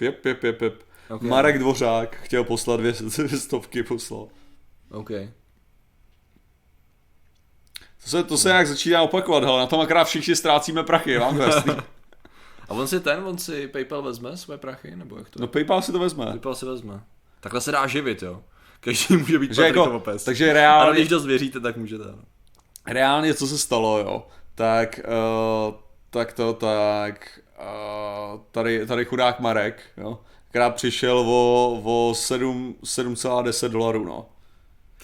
Jep, 0.00 0.24
jep, 0.26 0.44
jep, 0.44 0.62
jep. 0.62 0.82
Okay. 1.10 1.28
Marek 1.28 1.58
Dvořák 1.58 2.16
chtěl 2.16 2.44
poslat 2.44 2.76
dvě, 2.80 2.92
dvě 2.92 3.38
stovky, 3.38 3.82
poslal. 3.82 4.28
OK. 4.90 5.10
To 8.04 8.10
se, 8.10 8.24
to 8.24 8.38
se 8.38 8.48
nějak 8.48 8.66
začíná 8.66 9.02
opakovat, 9.02 9.44
hele, 9.44 9.58
na 9.58 9.66
tom 9.66 9.80
akorát 9.80 10.04
všichni 10.04 10.36
ztrácíme 10.36 10.82
prachy, 10.82 11.18
vám 11.18 11.38
to. 11.38 11.44
A 12.68 12.70
on 12.74 12.88
si 12.88 13.00
ten, 13.00 13.24
on 13.24 13.38
si 13.38 13.68
PayPal 13.68 14.02
vezme 14.02 14.36
své 14.36 14.58
prachy, 14.58 14.96
nebo 14.96 15.16
jak 15.16 15.30
to? 15.30 15.40
No 15.40 15.46
Paypal 15.46 15.82
si 15.82 15.92
to 15.92 15.98
vezme. 15.98 16.26
PayPal 16.26 16.54
si 16.54 16.66
vezme. 16.66 17.00
Takhle 17.40 17.60
se 17.60 17.72
dá 17.72 17.86
živit, 17.86 18.22
jo. 18.22 18.42
Každý 18.80 19.16
může 19.16 19.38
být 19.38 19.48
Patrikovo 19.56 19.86
jako, 19.86 20.00
pes. 20.00 20.24
takže 20.24 20.44
Ale 20.44 20.54
reálně, 20.54 20.98
když 20.98 21.08
dost 21.08 21.26
věříte, 21.26 21.60
tak 21.60 21.76
můžete. 21.76 22.04
No. 22.04 22.18
reálně, 22.86 23.34
co 23.34 23.46
se 23.46 23.58
stalo, 23.58 23.98
jo, 23.98 24.26
tak, 24.54 25.00
uh, 25.68 25.74
tak 26.10 26.32
to, 26.32 26.52
tak, 26.52 27.40
uh, 27.60 28.40
tady, 28.50 28.86
tady 28.86 29.04
chudák 29.04 29.40
Marek, 29.40 29.82
jo, 29.96 30.20
krát 30.52 30.74
přišel 30.74 31.18
o, 31.18 31.80
o 31.84 32.14
7, 32.14 32.74
7,10 32.84 33.68
dolarů, 33.68 34.04
no. 34.04 34.26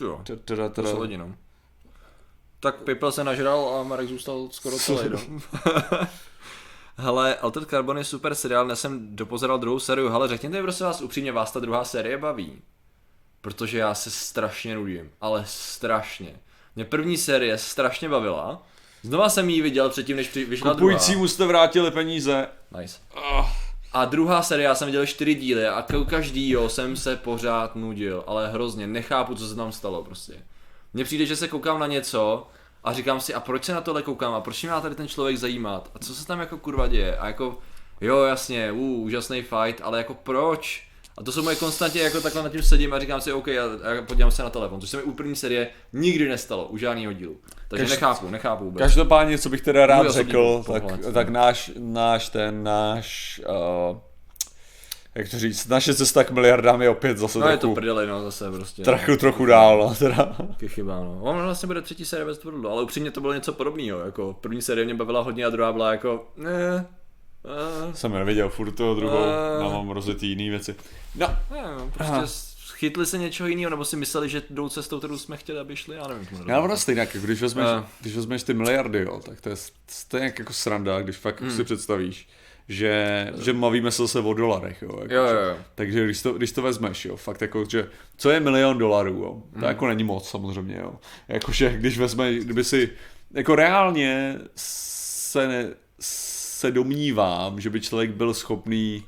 Jo, 0.01 0.21
Teda, 0.25 0.41
teda, 0.45 0.69
to 0.69 0.83
teda. 0.83 1.27
Tak 2.61 2.77
PayPal 2.77 3.13
se 3.13 3.25
nažral 3.25 3.75
a 3.81 3.83
Marek 3.83 4.09
zůstal 4.09 4.49
skoro 4.51 4.79
celý, 4.79 5.09
no. 5.11 5.19
Hele, 6.97 7.35
Altered 7.37 7.69
Carbon 7.69 7.99
je 7.99 8.05
super 8.05 8.35
seriál, 8.35 8.69
já 8.69 8.77
jsem 8.77 9.17
dopozeral 9.17 9.59
druhou 9.59 9.79
sériu. 9.81 10.09
Hele, 10.09 10.29
řekněte 10.29 10.57
mi 10.57 10.63
prosím 10.63 10.87
vás 10.87 11.01
upřímně, 11.01 11.33
vás 11.33 11.53
ta 11.53 11.61
druhá 11.61 11.85
série 11.85 12.19
baví? 12.19 12.59
Protože 13.41 13.79
já 13.79 13.95
se 13.95 14.11
strašně 14.11 14.75
nudím, 14.75 15.11
ale 15.21 15.45
strašně. 15.47 16.37
Mě 16.77 16.85
první 16.85 17.17
série 17.17 17.59
strašně 17.59 18.09
bavila. 18.09 18.63
Znova 19.03 19.29
jsem 19.29 19.51
ji 19.51 19.63
viděl 19.63 19.89
předtím, 19.91 20.17
než 20.17 20.29
při- 20.29 20.45
vyšla 20.45 20.73
druhá. 20.73 20.93
Kupujícímu 20.93 21.29
jste 21.29 21.47
vrátili 21.47 21.91
peníze. 21.91 22.49
Nice. 22.81 22.99
A 23.93 24.05
druhá 24.05 24.43
série, 24.43 24.65
já 24.65 24.75
jsem 24.75 24.87
viděl 24.87 25.07
čtyři 25.07 25.35
díly 25.35 25.67
a 25.69 25.83
k- 25.83 26.05
každýho 26.11 26.69
jsem 26.69 26.97
se 26.97 27.17
pořád 27.17 27.77
nudil, 27.77 28.25
ale 28.27 28.49
hrozně, 28.51 28.87
nechápu, 28.87 29.35
co 29.35 29.49
se 29.49 29.55
tam 29.55 29.73
stalo 29.73 30.05
prostě. 30.05 30.33
Mně 30.95 31.05
přijde, 31.05 31.27
že 31.27 31.37
se 31.37 31.49
koukám 31.49 31.79
na 31.81 31.87
něco 31.87 32.47
a 32.85 32.93
říkám 32.93 33.21
si, 33.21 33.35
a 33.35 33.41
proč 33.41 33.65
se 33.65 33.75
na 33.75 33.81
tohle 33.81 34.03
koukám 34.03 34.35
a 34.35 34.41
proč 34.41 34.63
mě 34.63 34.73
má 34.73 34.81
tady 34.81 34.95
ten 34.95 35.09
člověk 35.09 35.37
zajímat 35.37 35.91
a 35.95 35.99
co 35.99 36.15
se 36.15 36.27
tam 36.27 36.41
jako 36.41 36.59
kurva 36.59 36.87
děje 36.87 37.17
a 37.17 37.27
jako, 37.27 37.59
jo 38.01 38.23
jasně, 38.23 38.73
uh, 38.73 38.79
úžasný 38.79 39.43
fight, 39.43 39.81
ale 39.83 39.99
jako 39.99 40.15
proč? 40.15 40.91
A 41.19 41.23
to 41.23 41.33
jsou 41.33 41.43
moje 41.43 41.57
konstantně, 41.57 42.03
jako 42.03 42.21
takhle 42.21 42.43
nad 42.43 42.53
tím 42.53 42.63
sedím 42.63 42.93
a 42.93 42.99
říkám 42.99 43.21
si, 43.21 43.33
OK, 43.33 43.47
já, 43.47 43.65
já 43.95 44.03
podívám 44.03 44.31
se 44.31 44.43
na 44.43 44.51
telefon, 44.51 44.81
což 44.81 44.91
se 44.91 44.97
mi 44.97 45.03
u 45.03 45.13
první 45.13 45.37
série 45.37 45.69
nikdy 45.93 46.29
nestalo, 46.29 46.67
u 46.67 46.77
žádného 46.77 47.13
dílu. 47.13 47.37
Takže 47.69 47.85
Každ- 47.85 47.91
nechápu, 47.91 48.31
nechápu 48.31 48.65
vůbec. 48.65 48.79
Každopádně, 48.83 49.39
co 49.39 49.49
bych 49.49 49.61
teda 49.61 49.87
rád 49.87 50.03
Můj 50.03 50.13
řekl, 50.13 50.65
tak, 50.73 50.83
no. 50.83 51.13
tak 51.13 51.29
náš, 51.29 51.71
náš 51.79 52.29
ten, 52.29 52.63
náš, 52.63 53.41
uh, 53.91 53.99
jak 55.15 55.29
to 55.29 55.39
říct, 55.39 55.67
naše 55.67 55.95
cesta 55.95 56.25
k 56.25 56.31
miliardám 56.31 56.83
je 56.83 56.89
opět 56.89 57.19
zase 57.19 57.39
No 57.39 57.49
je 57.49 57.57
to 57.57 57.61
trochu, 57.61 57.75
prdeli, 57.75 58.07
no 58.07 58.23
zase 58.23 58.51
prostě. 58.51 58.83
trochu, 58.83 59.17
trochu 59.17 59.47
dál, 59.47 59.79
no, 59.79 59.95
teda. 59.95 60.25
Taky 60.49 60.69
chyba, 60.69 61.01
no. 61.01 61.19
On 61.23 61.43
vlastně 61.43 61.67
bude 61.67 61.83
třetí 61.83 62.05
série 62.05 62.25
bez 62.27 62.39
tvrdlu, 62.39 62.69
ale 62.71 62.83
upřímně 62.83 63.11
to 63.11 63.21
bylo 63.21 63.33
něco 63.35 63.53
podobného, 63.53 63.99
jako 64.01 64.37
první 64.41 64.63
série 64.63 64.85
mě 64.85 64.95
bavila 64.95 65.21
hodně 65.23 65.45
a 65.45 65.51
druhá 65.51 65.73
byla 65.73 65.93
jako, 65.93 66.33
ne, 66.37 66.87
uh, 67.87 67.95
Jsem 67.95 68.13
neviděl 68.13 68.49
furt 68.49 68.73
toho 68.73 68.95
druhou, 68.95 69.19
Eh. 69.25 69.63
já 69.63 69.69
mám 69.69 69.91
rozjetý 69.91 70.29
jiný 70.29 70.51
věci. 70.51 70.75
No, 71.17 71.27
ne, 71.51 71.63
no, 71.79 71.91
prostě 71.95 72.13
Aha. 72.13 72.27
chytli 72.75 73.07
se 73.07 73.19
něčeho 73.19 73.49
jiného, 73.49 73.71
nebo 73.71 73.85
si 73.85 73.97
mysleli, 73.97 74.29
že 74.29 74.43
jdou 74.51 74.69
cestou, 74.69 74.99
kterou 74.99 75.19
jsme 75.19 75.37
chtěli, 75.37 75.59
aby 75.59 75.77
šli, 75.77 75.97
já 75.97 76.07
nevím. 76.09 76.27
já 76.33 76.39
ono 76.41 76.49
nazvat. 76.63 76.79
stejně, 76.79 77.01
jako 77.01 77.19
když 77.19 77.43
vezmeš, 77.43 77.67
Eh. 77.79 77.85
když 78.01 78.17
vezmeš 78.17 78.43
ty 78.43 78.55
miliardy, 78.55 79.01
jo, 79.01 79.21
tak 79.27 79.41
to 79.41 79.49
je 79.49 79.57
stejně 79.89 80.33
jako 80.39 80.53
sranda, 80.53 81.01
když 81.03 81.17
fakt 81.17 81.41
Hmm. 81.41 81.51
si 81.57 81.65
představíš, 81.65 82.29
že, 82.73 83.27
že 83.43 83.53
mluvíme 83.53 83.91
se 83.91 84.03
zase 84.03 84.19
o 84.21 84.35
dolarech, 84.35 84.83
jo. 84.83 84.99
Jako, 85.03 85.15
Jo, 85.15 85.27
že- 85.29 85.35
jo, 85.35 85.41
jo. 85.41 85.57
Takže 85.75 86.05
když 86.05 86.23
to, 86.23 86.33
když 86.33 86.53
to 86.53 86.63
vezmeš, 86.63 87.05
jo, 87.05 87.17
fakt 87.17 87.41
jako, 87.41 87.65
že 87.71 87.89
co 88.17 88.31
je 88.31 88.41
milion 88.41 88.79
dolarů, 88.79 89.13
jo, 89.15 89.43
to 89.61 89.67
jako 89.67 89.89
není 89.89 90.05
moc 90.05 90.29
samozřejmě, 90.29 90.77
jo. 90.83 90.95
Jakože 91.29 91.71
když 91.77 91.99
vezmeš, 91.99 92.45
kdyby 92.45 92.65
si, 92.65 92.91
jako 93.35 93.55
reálně 93.55 94.39
se, 94.57 95.49
ne, 95.49 95.69
se 96.01 96.71
domnívám, 96.71 97.61
že 97.61 97.71
by 97.71 97.81
člověk 97.81 98.11
byl 98.11 98.35
schopný 98.35 99.05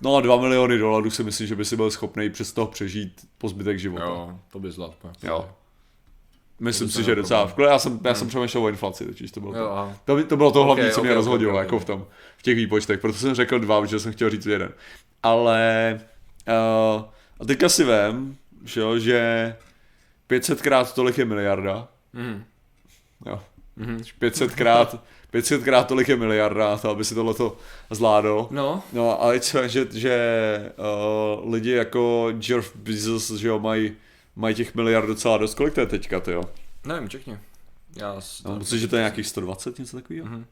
No 0.00 0.16
a 0.16 0.20
2 0.20 0.36
miliony 0.40 0.78
dolarů 0.78 1.10
si 1.10 1.24
myslím, 1.24 1.46
že 1.46 1.56
by 1.56 1.64
si 1.64 1.76
byl 1.76 1.90
schopný 1.90 2.30
přes 2.30 2.52
toho 2.52 2.66
přežít 2.66 3.26
po 3.38 3.48
zbytek 3.48 3.78
života. 3.78 4.04
Jo, 4.04 4.38
to 4.52 4.58
by 4.60 4.70
zlatko. 4.70 5.10
Jo. 5.22 5.50
Myslím 6.60 6.88
si, 6.90 7.02
že 7.02 7.10
nebyl 7.10 7.22
docela. 7.22 7.46
problém. 7.46 7.70
Já 7.72 7.78
jsem, 7.78 8.00
já 8.04 8.14
jsem 8.14 8.28
přemýšlel 8.28 8.64
o 8.64 8.68
inflaci, 8.68 9.06
totiž 9.06 9.30
to 9.30 9.40
bylo 9.40 9.52
Jo, 9.56 9.64
to. 9.64 9.72
aha. 9.72 9.92
To, 10.04 10.24
to 10.24 10.36
bylo 10.36 10.50
to 10.50 10.64
hlavní, 10.64 10.84
Ok, 10.86 10.92
co 10.92 11.00
mě 11.00 11.10
ok, 11.10 11.14
ok, 11.14 11.16
rozhodilo, 11.16 11.52
ok, 11.52 11.58
jako 11.58 11.78
v 11.78 11.84
tom, 11.84 12.06
v 12.36 12.42
těch 12.42 12.56
výpočtech, 12.56 13.00
proto 13.00 13.18
jsem 13.18 13.34
řekl 13.34 13.58
dva, 13.58 13.80
protože 13.80 13.98
jsem 13.98 14.12
chtěl 14.12 14.30
říct 14.30 14.46
jeden. 14.46 14.72
Ale 15.22 16.00
uh, 16.48 17.02
a 17.40 17.44
teďka 17.46 17.68
si 17.68 17.84
vem, 17.84 18.36
že, 18.64 18.80
jo, 18.80 18.98
že 18.98 19.56
500 20.26 20.62
krát 20.62 20.94
tolik 20.94 21.18
je 21.18 21.24
miliarda, 21.24 21.88
Mhm. 22.12 22.44
jo. 23.26 23.40
Mhm. 23.76 24.02
500 24.18 24.54
krát, 24.54 25.02
500 25.30 25.62
krát 25.64 25.86
tolik 25.88 26.08
je 26.08 26.16
miliarda, 26.16 26.76
to 26.78 26.90
aby 26.90 27.04
si 27.04 27.14
tohleto 27.14 27.56
zvládl. 27.90 28.48
No, 28.50 28.82
No 28.92 29.22
ale 29.22 29.40
že, 29.66 29.86
že 29.92 30.16
uh, 31.44 31.52
lidi 31.54 31.70
jako 31.70 32.32
Jeff 32.48 32.76
Bezos, 32.76 33.30
že 33.30 33.48
jo, 33.48 33.58
mají 33.58 33.92
mají 34.38 34.54
těch 34.54 34.74
miliard 34.74 35.06
docela 35.06 35.38
dost, 35.38 35.54
kolik 35.54 35.74
to 35.74 35.80
je 35.80 35.86
teďka, 35.86 36.20
ty 36.20 36.32
jo? 36.32 36.42
nevím, 36.84 37.08
čekni. 37.08 37.38
Já 37.96 38.20
Mám 38.44 38.58
pocit, 38.58 38.78
že 38.78 38.88
to 38.88 38.96
je 38.96 39.00
nějakých 39.00 39.26
120, 39.26 39.78
něco 39.78 39.96
takového. 39.96 40.26
Mhm. 40.26 40.46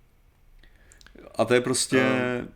A 1.34 1.44
to 1.44 1.54
je 1.54 1.60
prostě... 1.60 2.00
Ehm, 2.00 2.48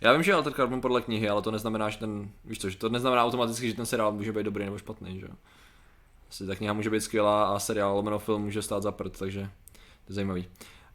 Já 0.00 0.12
vím, 0.12 0.22
že 0.22 0.30
je 0.30 0.34
Altered 0.34 0.56
Carbon 0.56 0.80
podle 0.80 1.00
knihy, 1.02 1.28
ale 1.28 1.42
to 1.42 1.50
neznamená, 1.50 1.90
že 1.90 1.98
ten, 1.98 2.30
víš 2.44 2.58
co, 2.58 2.70
že 2.70 2.76
to 2.78 2.88
neznamená 2.88 3.24
automaticky, 3.24 3.68
že 3.68 3.74
ten 3.76 3.86
seriál 3.86 4.12
může 4.12 4.32
být 4.32 4.42
dobrý 4.42 4.64
nebo 4.64 4.78
špatný, 4.78 5.20
že 5.20 5.26
jo. 5.26 5.34
Asi 6.30 6.46
ta 6.46 6.56
kniha 6.56 6.72
může 6.72 6.90
být 6.90 7.00
skvělá 7.00 7.44
a 7.44 7.58
seriál 7.58 7.96
lomeno 7.96 8.18
film 8.18 8.42
může 8.42 8.62
stát 8.62 8.82
za 8.82 8.92
prd, 8.92 9.18
takže 9.18 9.40
to 10.04 10.12
je 10.12 10.14
zajímavý. 10.14 10.48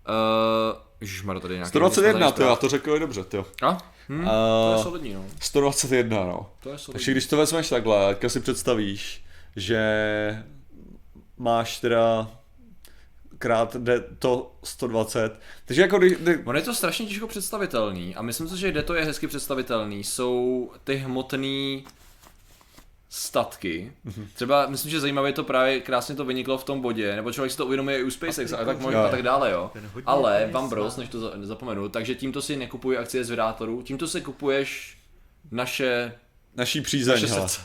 Uh, 0.10 0.78
Ježišmar, 1.02 1.40
tady 1.40 1.54
nějaký 1.54 1.70
121, 1.70 2.32
to 2.32 2.44
já 2.44 2.56
to 2.56 2.70
řekl 2.70 3.00
dobře, 3.00 3.24
ty 3.24 3.38
jo. 3.38 3.46
A? 3.62 3.78
Hm, 4.10 4.26
to 4.26 4.72
je 4.72 4.78
Uh, 4.78 4.84
solidní, 4.84 5.14
no. 5.14 5.26
121, 5.40 6.18
no. 6.18 6.50
To 6.60 6.70
je 6.70 6.78
solidní. 6.78 6.94
Takže 6.94 7.12
když 7.12 7.26
to 7.28 7.38
vezmeš 7.38 7.70
takhle, 7.70 8.14
teďka 8.14 8.30
si 8.30 8.40
představíš, 8.40 9.26
že 9.56 9.80
máš 11.38 11.80
teda 11.80 12.32
krát 13.38 13.76
jde 13.76 14.00
to 14.20 14.56
120. 14.64 15.40
Takže 15.66 15.82
jako 15.82 15.98
když, 16.00 16.14
Ono 16.46 16.60
je 16.60 16.66
to 16.66 16.74
strašně 16.74 17.06
těžko 17.06 17.28
představitelný 17.28 18.16
a 18.16 18.22
myslím 18.22 18.50
si, 18.50 18.58
že 18.58 18.72
kde 18.72 18.84
to 18.84 18.94
je 18.94 19.06
hezky 19.06 19.28
představitelný, 19.28 20.04
jsou 20.04 20.72
ty 20.84 20.96
hmotné 20.96 21.82
statky. 23.10 23.92
Mhm. 24.04 24.28
Třeba, 24.36 24.68
myslím, 24.68 24.92
že 24.92 25.00
zajímavé 25.00 25.34
to 25.34 25.44
právě 25.44 25.80
krásně 25.80 26.16
to 26.16 26.26
vyniklo 26.26 26.58
v 26.58 26.64
tom 26.64 26.82
bodě, 26.82 27.16
nebo 27.16 27.32
člověk 27.32 27.52
si 27.52 27.58
to 27.58 27.66
uvědomuje 27.66 28.00
i 28.00 28.04
u 28.04 28.10
SpaceX 28.12 28.54
a 28.54 28.66
tak, 28.66 28.80
možná, 28.80 29.06
a 29.06 29.10
tak 29.10 29.22
dále, 29.24 29.52
jo. 29.52 29.72
Ale, 30.06 30.50
má. 30.52 30.68
Bros, 30.68 30.98
než 30.98 31.10
to 31.10 31.20
za- 31.20 31.32
zapomenu, 31.42 31.90
takže 31.90 32.16
tímto 32.16 32.42
si 32.42 32.56
nekupuji 32.56 32.98
akcie 32.98 33.24
z 33.24 33.30
vydátorů, 33.30 33.82
tímto 33.82 34.08
si 34.08 34.22
kupuješ 34.22 34.98
naše, 35.52 36.14
Naší 36.56 36.82
přízeň, 36.82 37.14
naše 37.14 37.28
srdce. 37.28 37.62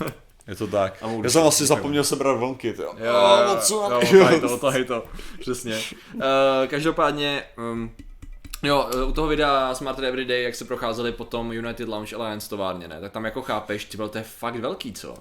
Je 0.48 0.54
to 0.54 0.66
tak. 0.66 0.94
Já 1.02 1.08
jsem 1.08 1.20
si 1.22 1.26
asi 1.26 1.62
děkujeme. 1.62 1.66
zapomněl 1.66 2.04
sebrat 2.04 2.38
vlnky, 2.38 2.74
jo. 2.78 2.94
Jo, 2.98 3.12
Oh, 3.14 3.40
jo, 3.54 3.56
co 3.60 3.74
jo, 3.74 3.90
mám- 3.90 3.98
otahej 4.24 4.40
to, 4.40 4.54
otahej 4.54 4.84
to, 4.84 5.04
přesně. 5.40 5.80
Uh, 6.14 6.20
každopádně, 6.66 7.42
um, 7.72 7.90
jo, 8.62 8.88
eh, 8.94 9.04
u 9.04 9.12
toho 9.12 9.28
videa 9.28 9.74
Smarter 9.74 10.04
Everyday, 10.04 10.42
jak 10.42 10.54
se 10.54 10.64
procházeli 10.64 11.12
potom 11.12 11.52
United 11.52 11.88
Launch 11.88 12.12
Alliance 12.14 12.48
továrně, 12.50 12.88
ne, 12.88 13.00
tak 13.00 13.12
tam 13.12 13.24
jako 13.24 13.42
chápeš, 13.42 13.84
ty 13.84 13.96
vole, 13.96 14.08
to 14.08 14.18
je 14.18 14.24
fakt 14.24 14.56
velký, 14.56 14.92
co? 14.92 15.14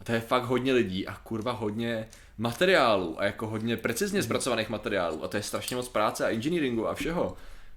A 0.00 0.04
to 0.04 0.12
je 0.12 0.20
fakt 0.20 0.44
hodně 0.44 0.72
lidí 0.72 1.06
a 1.06 1.14
kurva 1.16 1.52
hodně 1.52 2.08
materiálů 2.38 3.14
a 3.20 3.24
jako 3.24 3.46
hodně 3.46 3.76
precizně 3.76 4.22
zpracovaných 4.22 4.68
materiálů 4.68 5.24
a 5.24 5.28
to 5.28 5.36
je 5.36 5.42
strašně 5.42 5.76
moc 5.76 5.88
práce 5.88 6.26
a 6.26 6.28
engineeringu 6.30 6.88
a 6.88 6.94
všeho. 6.94 7.36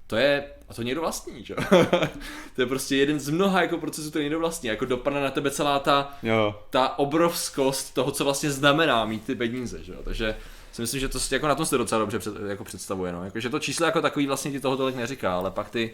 To 0.09 0.15
je, 0.15 0.43
a 0.69 0.73
to 0.73 0.81
někdo 0.83 1.01
vlastní, 1.01 1.45
že? 1.45 1.53
jo? 1.53 1.85
to 2.55 2.61
je 2.61 2.65
prostě 2.65 2.95
jeden 2.95 3.19
z 3.19 3.29
mnoha 3.29 3.61
jako 3.61 3.77
procesů, 3.77 4.09
který 4.09 4.25
někdo 4.25 4.39
vlastní, 4.39 4.69
jako 4.69 4.85
dopadne 4.85 5.21
na 5.21 5.31
tebe 5.31 5.51
celá 5.51 5.79
ta 5.79 6.13
Jo. 6.23 6.63
ta 6.69 6.99
obrovskost 6.99 7.93
toho, 7.93 8.11
co 8.11 8.23
vlastně 8.23 8.51
znamená 8.51 9.05
mít 9.05 9.25
ty 9.25 9.35
peníze, 9.35 9.83
že 9.83 9.91
jo? 9.91 9.99
Takže 10.03 10.35
si 10.71 10.81
myslím, 10.81 10.99
že 11.01 11.09
to 11.09 11.19
jako 11.31 11.47
na 11.47 11.55
tom 11.55 11.65
se 11.65 11.77
docela 11.77 11.99
dobře 11.99 12.19
před, 12.19 12.33
jako 12.47 12.63
představuje, 12.63 13.11
no. 13.11 13.25
Jako, 13.25 13.39
že 13.39 13.49
to 13.49 13.59
číslo 13.59 13.85
jako 13.85 14.01
takový 14.01 14.27
vlastně 14.27 14.51
ti 14.51 14.59
toho 14.59 14.77
tolik 14.77 14.95
neříká, 14.95 15.37
ale 15.37 15.51
pak 15.51 15.69
ty, 15.69 15.93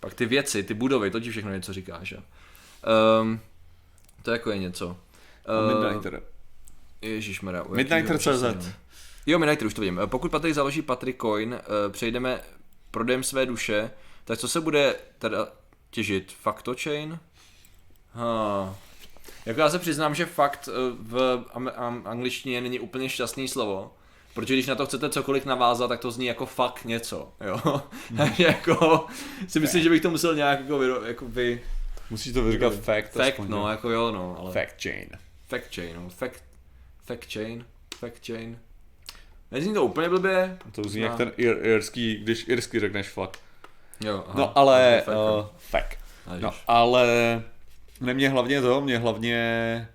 pak 0.00 0.14
ty 0.14 0.26
věci, 0.26 0.62
ty 0.62 0.74
budovy, 0.74 1.10
to 1.10 1.20
ti 1.20 1.30
všechno 1.30 1.52
něco 1.52 1.72
říká, 1.72 1.98
že 2.02 2.16
jo? 2.16 2.22
Um, 3.22 3.40
to 4.22 4.30
jako 4.30 4.50
je 4.50 4.58
něco. 4.58 4.86
Uh, 4.86 5.82
Midnighter. 5.82 6.22
Ježišmarja. 7.02 7.64
Midnighter.cz. 7.68 8.42
no. 8.42 8.72
Jo, 9.26 9.38
Midnighter, 9.38 9.66
už 9.66 9.74
to 9.74 9.80
vidím. 9.80 10.00
Pokud 10.06 10.30
Patrik 10.30 10.54
založí 10.54 10.82
Patrik 10.82 11.20
Coin, 11.20 11.54
eh, 11.54 11.90
přejdeme 11.90 12.40
prodejem 12.90 13.22
své 13.22 13.46
duše, 13.46 13.90
tak 14.24 14.38
co 14.38 14.48
se 14.48 14.60
bude 14.60 14.94
teda 15.18 15.48
těžit? 15.90 16.32
Factochain? 16.32 17.18
Ha. 18.12 18.74
Jako 19.46 19.60
já 19.60 19.70
se 19.70 19.78
přiznám, 19.78 20.14
že 20.14 20.26
fakt 20.26 20.68
eh, 20.68 20.72
v 20.98 21.44
angličtině 22.04 22.60
není 22.60 22.80
úplně 22.80 23.08
šťastný 23.08 23.48
slovo, 23.48 23.94
protože 24.34 24.54
když 24.54 24.66
na 24.66 24.74
to 24.74 24.86
chcete 24.86 25.10
cokoliv 25.10 25.44
navázat, 25.44 25.88
tak 25.88 26.00
to 26.00 26.10
zní 26.10 26.26
jako 26.26 26.46
fakt 26.46 26.84
něco, 26.84 27.32
jo. 27.46 27.82
Takže 28.16 28.44
jako 28.44 29.06
si 29.48 29.60
myslím, 29.60 29.82
že 29.82 29.90
bych 29.90 30.02
to 30.02 30.10
musel 30.10 30.34
nějak 30.34 30.60
jako, 30.60 30.78
vy, 30.78 30.88
jako 31.06 31.24
vy, 31.28 31.62
Musíš 32.10 32.32
to 32.32 32.42
vyříkat 32.42 32.72
fact. 32.74 33.12
fact, 33.12 33.16
aspoň, 33.28 33.48
no, 33.48 33.70
jako 33.70 33.90
jo, 33.90 34.12
no, 34.12 34.36
ale 34.38 34.52
Fact 34.52 34.82
chain. 34.82 35.08
fact 35.48 35.74
chain, 35.74 35.96
no, 35.96 36.08
fact, 36.08 36.44
fact 37.04 37.32
chain, 37.32 37.66
fact 37.96 38.26
chain. 38.26 38.58
Nezní 39.52 39.74
to 39.74 39.84
úplně 39.84 40.08
blbě. 40.08 40.58
To 40.72 40.82
zní 40.82 41.00
Možná- 41.00 41.06
jak 41.06 41.16
ten 41.16 41.32
ir, 41.36 41.56
irský, 41.62 42.16
když 42.16 42.44
irsky 42.48 42.80
řekneš 42.80 43.08
fuck. 43.08 43.30
Jo, 44.04 44.24
aha. 44.28 44.34
No 44.38 44.58
ale, 44.58 45.02
fact, 45.04 45.16
uh, 45.16 45.46
fact. 45.58 45.98
no. 46.26 46.36
No 46.40 46.52
ale, 46.66 47.06
ne 48.00 48.14
mě 48.14 48.28
hlavně 48.28 48.60
to, 48.62 48.80
mě 48.80 48.98
hlavně, 48.98 49.88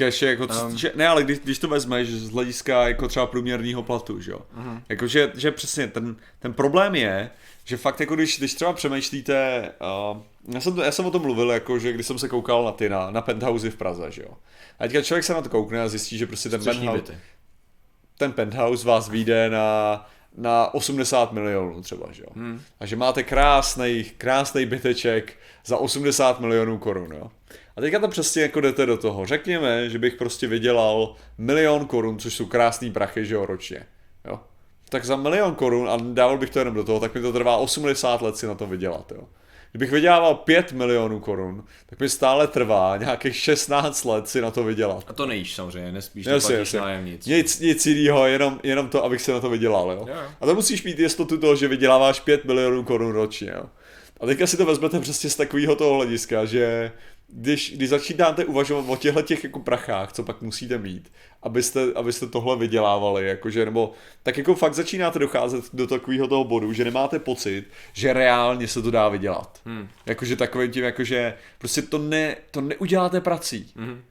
ještě 0.00 0.26
jako, 0.26 0.46
co, 0.46 0.66
Um. 0.66 0.78
že, 0.78 0.92
ne 0.94 1.08
ale 1.08 1.22
když, 1.22 1.38
když 1.38 1.58
to 1.58 1.68
vezmeš 1.68 2.08
z 2.08 2.30
hlediska 2.30 2.88
jako 2.88 3.08
třeba 3.08 3.26
průměrného 3.26 3.82
platu, 3.82 4.20
že 4.20 4.30
jo. 4.30 4.40
Mhm. 4.54 4.82
Jako, 4.88 5.06
že, 5.06 5.32
že 5.34 5.50
přesně 5.50 5.88
ten, 5.88 6.16
ten 6.38 6.52
problém 6.52 6.94
je, 6.94 7.30
že 7.64 7.76
fakt 7.76 8.00
jako 8.00 8.14
když, 8.14 8.38
když 8.38 8.54
třeba 8.54 8.72
přemýšlíte, 8.72 9.70
uh, 10.12 10.18
já, 10.54 10.60
jsem 10.60 10.74
to, 10.74 10.82
já 10.82 10.92
jsem 10.92 11.06
o 11.06 11.10
tom 11.10 11.22
mluvil, 11.22 11.50
jako, 11.50 11.78
že 11.78 11.92
když 11.92 12.06
jsem 12.06 12.18
se 12.18 12.28
koukal 12.28 12.64
na 12.64 12.72
ty, 12.72 12.88
na, 12.88 13.10
na 13.10 13.20
penthousey 13.20 13.70
v 13.70 13.76
Praze, 13.76 14.10
že 14.10 14.22
jo. 14.22 14.30
A 14.78 14.82
teďka 14.82 15.02
člověk 15.02 15.24
se 15.24 15.34
na 15.34 15.42
to 15.42 15.48
koukne 15.48 15.82
a 15.82 15.88
zjistí, 15.88 16.18
že 16.18 16.26
prostě 16.26 16.48
ten 16.48 16.64
penthouse, 16.64 17.02
byty. 17.02 17.18
Ten 18.18 18.32
penthouse 18.32 18.86
vás 18.86 19.08
vyjde 19.08 19.50
na, 19.50 20.08
na 20.36 20.74
80 20.74 21.32
milionů 21.32 21.82
třeba, 21.82 22.06
že 22.12 22.22
jo. 22.22 22.28
Hmm. 22.34 22.60
A 22.80 22.86
že 22.86 22.96
máte 22.96 23.22
krásný, 23.22 24.04
krásný 24.18 24.66
byteček 24.66 25.32
za 25.66 25.76
80 25.76 26.40
milionů 26.40 26.78
korun, 26.78 27.12
jo. 27.12 27.30
A 27.76 27.80
teďka 27.80 27.98
tam 27.98 28.10
přesně 28.10 28.42
jako 28.42 28.60
jdete 28.60 28.86
do 28.86 28.96
toho. 28.96 29.26
Řekněme, 29.26 29.90
že 29.90 29.98
bych 29.98 30.14
prostě 30.14 30.46
vydělal 30.46 31.14
milion 31.38 31.86
korun, 31.86 32.18
což 32.18 32.34
jsou 32.34 32.46
krásný 32.46 32.92
prachy, 32.92 33.26
že 33.26 33.34
jo, 33.34 33.46
ročně. 33.46 33.86
Jo. 34.24 34.40
Tak 34.88 35.04
za 35.04 35.16
milion 35.16 35.54
korun, 35.54 35.88
a 35.90 35.96
dával 36.12 36.38
bych 36.38 36.50
to 36.50 36.58
jenom 36.58 36.74
do 36.74 36.84
toho, 36.84 37.00
tak 37.00 37.14
mi 37.14 37.20
to 37.20 37.32
trvá 37.32 37.56
80 37.56 38.22
let 38.22 38.36
si 38.36 38.46
na 38.46 38.54
to 38.54 38.66
vydělat, 38.66 39.12
jo. 39.12 39.28
Kdybych 39.74 39.90
vydělával 39.90 40.34
5 40.34 40.72
milionů 40.72 41.20
korun, 41.20 41.64
tak 41.86 42.00
mi 42.00 42.08
stále 42.08 42.46
trvá 42.46 42.96
nějakých 42.96 43.36
16 43.36 44.04
let 44.04 44.28
si 44.28 44.40
na 44.40 44.50
to 44.50 44.64
vydělat. 44.64 45.04
A 45.06 45.12
to 45.12 45.26
nejíš 45.26 45.54
samozřejmě, 45.54 45.92
nespíš, 45.92 46.26
Jasně, 46.26 46.48
neplatíš 46.48 46.58
jasně. 46.74 46.80
nájem 46.80 47.04
nic. 47.04 47.26
Nic, 47.26 47.60
nic 47.60 47.86
jiného, 47.86 48.26
jenom, 48.26 48.60
jenom 48.62 48.88
to, 48.88 49.04
abych 49.04 49.22
se 49.22 49.32
na 49.32 49.40
to 49.40 49.50
vydělal, 49.50 49.90
jo. 49.90 50.06
Jo. 50.08 50.22
A 50.40 50.46
to 50.46 50.54
musíš 50.54 50.82
mít 50.82 50.98
jistotu 50.98 51.38
toho, 51.38 51.56
že 51.56 51.68
vyděláváš 51.68 52.20
5 52.20 52.44
milionů 52.44 52.84
korun 52.84 53.12
ročně, 53.12 53.52
jo. 53.56 53.64
A 54.20 54.26
teďka 54.26 54.46
si 54.46 54.56
to 54.56 54.66
vezmete 54.66 55.00
přesně 55.00 55.30
z 55.30 55.36
takového 55.36 55.76
toho 55.76 55.94
hlediska, 55.94 56.44
že 56.44 56.92
když, 57.28 57.72
když 57.76 57.88
začínáte 57.88 58.44
uvažovat 58.44 58.84
o 58.88 58.96
těchto 58.96 59.22
těch 59.22 59.44
jako 59.44 59.58
prachách, 59.58 60.12
co 60.12 60.22
pak 60.22 60.42
musíte 60.42 60.78
mít, 60.78 61.12
abyste, 61.42 61.80
abyste 61.94 62.26
tohle 62.26 62.56
vydělávali, 62.56 63.28
jakože, 63.28 63.64
nebo 63.64 63.92
tak 64.22 64.38
jako 64.38 64.54
fakt 64.54 64.74
začínáte 64.74 65.18
docházet 65.18 65.64
do 65.72 65.86
takového 65.86 66.28
toho 66.28 66.44
bodu, 66.44 66.72
že 66.72 66.84
nemáte 66.84 67.18
pocit, 67.18 67.64
že 67.92 68.12
reálně 68.12 68.68
se 68.68 68.82
to 68.82 68.90
dá 68.90 69.08
vydělat. 69.08 69.60
Hmm. 69.64 69.88
Jakože 70.06 70.36
takovým 70.36 70.70
tím, 70.70 70.84
jakože 70.84 71.34
prostě 71.58 71.82
to, 71.82 71.98
ne, 71.98 72.36
to 72.50 72.60
neuděláte 72.60 73.20
prací. 73.20 73.72
Mhm. 73.74 74.02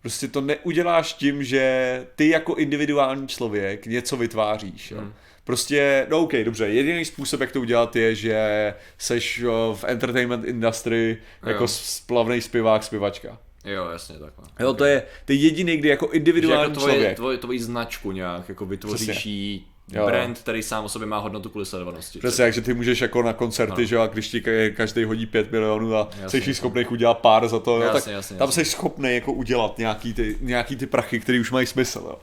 Prostě 0.00 0.28
to 0.28 0.40
neuděláš 0.40 1.12
tím, 1.12 1.44
že 1.44 2.06
ty 2.16 2.28
jako 2.28 2.54
individuální 2.54 3.28
člověk 3.28 3.86
něco 3.86 4.16
vytváříš. 4.16 4.90
Jo? 4.90 5.04
Prostě, 5.44 6.06
no 6.10 6.20
OK, 6.20 6.32
dobře, 6.44 6.68
jediný 6.68 7.04
způsob, 7.04 7.40
jak 7.40 7.52
to 7.52 7.60
udělat 7.60 7.96
je, 7.96 8.14
že 8.14 8.74
seš 8.98 9.38
jo, 9.38 9.76
v 9.80 9.84
entertainment 9.84 10.44
industry 10.44 11.18
jako 11.46 11.62
Jo. 11.64 11.68
splavný 11.68 12.40
zpěvák, 12.40 12.84
zpěvačka. 12.84 13.38
Jo, 13.64 13.88
jasně 13.92 14.18
takhle. 14.18 14.44
Jo, 14.60 14.74
to 14.74 14.84
je, 14.84 15.02
to 15.24 15.32
je 15.32 15.38
jediný, 15.38 15.76
kdy 15.76 15.88
jako 15.88 16.08
Že 16.12 16.16
individuální 16.16 16.62
jako 16.62 16.80
tvoje, 16.80 16.94
člověk. 16.94 17.16
tvoje, 17.16 17.38
tvoji 17.38 17.60
značku 17.60 18.12
nějak, 18.12 18.48
jako 18.48 18.66
vytvoříš 18.66 19.26
jí 19.26 19.66
Jo. 19.92 20.06
brand, 20.06 20.38
který 20.38 20.62
sám 20.62 20.84
o 20.84 20.88
sobě 20.88 21.06
má 21.06 21.18
hodnotu 21.18 21.48
kvůli 21.48 21.66
sledovanosti. 21.66 22.18
Přesně, 22.18 22.44
jak 22.44 22.54
že 22.54 22.60
ty 22.60 22.74
můžeš 22.74 23.00
jako 23.00 23.22
na 23.22 23.32
koncerty, 23.32 23.80
No. 23.82 23.86
že 23.86 23.94
jo, 23.94 24.00
a 24.02 24.06
když 24.06 24.28
ti 24.28 24.40
ka- 24.40 24.74
každý 24.74 25.04
hodí 25.04 25.26
5 25.26 25.52
milionů 25.52 25.94
a 25.96 26.10
Jasně, 26.22 26.40
jsi 26.42 26.54
schopný 26.54 26.86
udělat 26.86 27.18
pár 27.18 27.48
za 27.48 27.58
to, 27.58 27.76
jo, 27.76 27.82
Jasně, 27.82 28.00
tak 28.00 28.12
jasně, 28.12 28.36
tam 28.36 28.48
jasně. 28.48 28.64
jsi 28.64 28.70
schopný 28.70 29.14
jako 29.14 29.32
udělat 29.32 29.78
nějaký 29.78 30.14
ty, 30.14 30.36
nějaký 30.40 30.76
ty 30.76 30.86
prachy, 30.86 31.20
které 31.20 31.40
už 31.40 31.50
mají 31.50 31.66
smysl, 31.66 31.98
jo. 32.04 32.18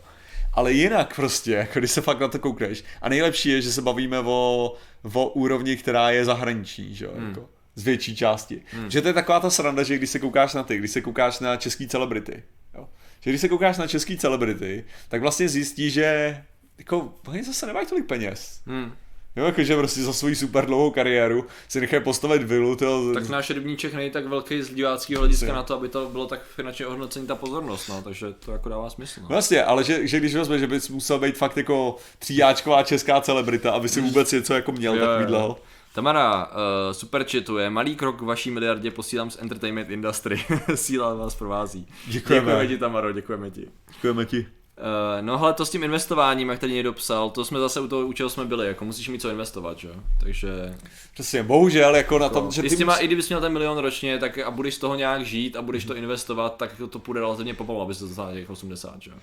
Ale 0.54 0.72
jinak 0.74 1.16
prostě, 1.16 1.52
jako 1.52 1.80
když 1.80 1.92
se 1.92 2.02
fakt 2.02 2.20
na 2.20 2.28
to 2.28 2.40
koukneš. 2.40 2.84
A 3.02 3.10
nejlepší 3.10 3.50
je, 3.50 3.62
že 3.62 3.72
se 3.72 3.82
bavíme 3.82 4.20
o, 4.20 4.74
o 5.14 5.30
úrovni, 5.30 5.78
která 5.78 6.10
je 6.10 6.26
zahraniční, 6.26 6.96
že 6.96 7.06
jo, 7.06 7.12
Hmm. 7.16 7.28
jako 7.28 7.50
z 7.76 7.84
větší 7.84 8.16
části. 8.16 8.62
Že 8.90 9.02
to 9.02 9.08
je 9.08 9.14
taková 9.14 9.40
ta 9.40 9.50
sranda, 9.50 9.84
že 9.84 9.98
když 9.98 10.10
se 10.10 10.20
koukáš 10.20 10.54
na 10.54 10.64
ty, 10.64 10.78
když 10.78 10.92
se 10.92 11.02
koukáš 11.02 11.40
na 11.40 11.58
český 11.58 11.88
celebrity, 11.88 12.44
jo. 12.76 12.90
Že 13.22 13.30
když 13.32 13.42
se 13.42 13.50
koukáš 13.50 13.78
na 13.78 13.88
český 13.88 14.18
celebrity, 14.18 14.86
tak 15.10 15.22
vlastně 15.22 15.50
zjistíš, 15.50 15.94
že 15.94 16.38
jako, 16.78 17.14
oni 17.28 17.44
zase 17.44 17.66
nemají 17.66 17.88
tolik 17.88 18.06
peněz. 18.06 18.62
Hmm. 18.68 18.92
Jo, 19.36 19.46
jakože 19.46 19.76
prostě 19.76 20.02
za 20.02 20.14
svoji 20.14 20.36
super 20.36 20.66
dlouhou 20.66 20.92
kariéru 20.92 21.46
si 21.68 21.82
nechají 21.82 22.04
postavit 22.04 22.44
vilu, 22.44 22.76
tyjo, 22.76 23.12
Tak 23.14 23.30
náš 23.30 23.50
rybníček 23.50 23.94
není 23.94 24.10
tak 24.12 24.26
velký 24.28 24.62
z 24.62 24.74
diváckého 24.74 25.20
hlediska 25.20 25.46
Jasně. 25.46 25.56
na 25.56 25.64
to, 25.64 25.74
aby 25.76 25.88
to 25.90 26.10
bylo 26.10 26.28
tak 26.28 26.46
finančně 26.56 26.88
ohodnocení 26.88 27.28
ta 27.28 27.36
pozornost, 27.36 27.88
no, 27.90 28.02
takže 28.02 28.28
to 28.46 28.52
jako 28.52 28.70
dává 28.70 28.90
smysl. 28.90 29.20
No. 29.22 29.28
Vlastně, 29.28 29.64
ale 29.64 29.84
že, 29.84 30.08
že 30.08 30.20
když 30.20 30.36
vezme, 30.36 30.60
že 30.60 30.68
bys 30.68 30.90
musel 30.90 31.20
být 31.20 31.38
fakt 31.38 31.58
jako 31.58 31.96
tříjáčková 32.20 32.84
česká 32.84 33.22
celebrita, 33.22 33.72
aby 33.72 33.90
si 33.90 34.02
vůbec 34.02 34.32
něco 34.32 34.54
jako 34.54 34.72
měl 34.72 34.96
Jo, 34.96 35.06
takovýhle. 35.06 35.40
jo. 35.40 35.58
Tamara, 35.96 36.46
uh, 36.46 36.52
super 36.92 37.26
chatuje, 37.32 37.70
malý 37.70 37.96
krok 37.96 38.18
k 38.20 38.22
vaší 38.22 38.52
miliardě 38.52 38.92
posílám 38.92 39.30
z 39.32 39.38
entertainment 39.42 39.90
industry. 39.90 40.46
Síla 40.76 41.14
vás 41.14 41.36
provází. 41.36 41.88
Děkujeme. 42.08 42.46
Děkujeme 42.46 42.68
ti, 42.68 42.78
Tamaro, 42.78 43.12
děkujeme 43.12 43.52
ti. 43.52 43.68
Děkujeme 43.94 44.26
ti. 44.26 44.48
Uh, 44.78 45.26
no 45.26 45.38
hele, 45.38 45.54
to 45.54 45.66
s 45.66 45.70
tím 45.70 45.84
investováním, 45.84 46.50
jak 46.50 46.60
tady 46.60 46.74
někdo 46.74 46.94
psal, 46.94 47.30
to 47.30 47.46
jsme 47.46 47.60
zase 47.60 47.80
u 47.80 47.88
toho, 47.88 48.08
u 48.08 48.14
čeho 48.14 48.30
jsme 48.30 48.46
byli, 48.46 48.68
jako 48.68 48.86
musíš 48.86 49.10
mít 49.10 49.22
co 49.22 49.30
investovat, 49.30 49.78
že 49.80 49.88
jo? 49.88 49.94
Takže 50.20 50.76
Přesně, 51.14 51.44
bohužel, 51.44 51.96
jako 51.96 52.20
na 52.20 52.30
tom, 52.30 52.46
to, 52.46 52.52
že 52.52 52.62
ty 52.62 52.78
těma, 52.78 52.96
mus- 52.96 53.04
i 53.04 53.08
kdybys 53.08 53.30
měl 53.30 53.42
ten 53.42 53.54
milion 53.54 53.78
ročně, 53.78 54.20
tak 54.20 54.38
a 54.38 54.52
budeš 54.52 54.76
z 54.76 54.80
toho 54.80 54.96
nějak 54.96 55.26
žít 55.26 55.56
a 55.56 55.62
budeš 55.62 55.86
to 55.86 55.96
investovat, 55.96 56.58
tak 56.58 56.72
to 56.90 57.00
půjde 57.00 57.20
relativně 57.20 57.54
pomalu, 57.54 57.82
abys 57.82 58.00
to 58.00 58.08
dostal 58.08 58.34
těch 58.34 58.50
80, 58.50 59.02
že 59.02 59.12
jo? 59.12 59.18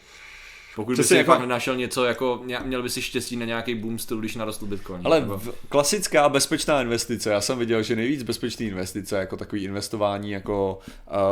Pokud 0.78 0.92
Přesně, 0.92 1.08
si 1.08 1.16
jako- 1.16 1.30
fakt 1.30 1.40
nenašel 1.40 1.76
něco, 1.76 2.04
jako 2.04 2.40
měl 2.64 2.82
bys 2.82 2.94
si 2.94 3.02
štěstí 3.02 3.36
na 3.36 3.44
nějaký 3.46 3.74
boom 3.74 3.98
styl, 3.98 4.18
když 4.20 4.36
narostl 4.36 4.66
Bitcoin. 4.66 5.00
Ale 5.04 5.20
nebo- 5.20 5.38
v, 5.38 5.54
klasická 5.68 6.28
bezpečná 6.28 6.82
investice, 6.82 7.30
já 7.30 7.40
jsem 7.40 7.58
viděl, 7.58 7.82
že 7.82 7.96
nejvíc 7.96 8.22
bezpečné 8.22 8.66
investice, 8.66 9.16
jako 9.18 9.36
takový 9.36 9.64
investování, 9.64 10.30
jako 10.30 10.78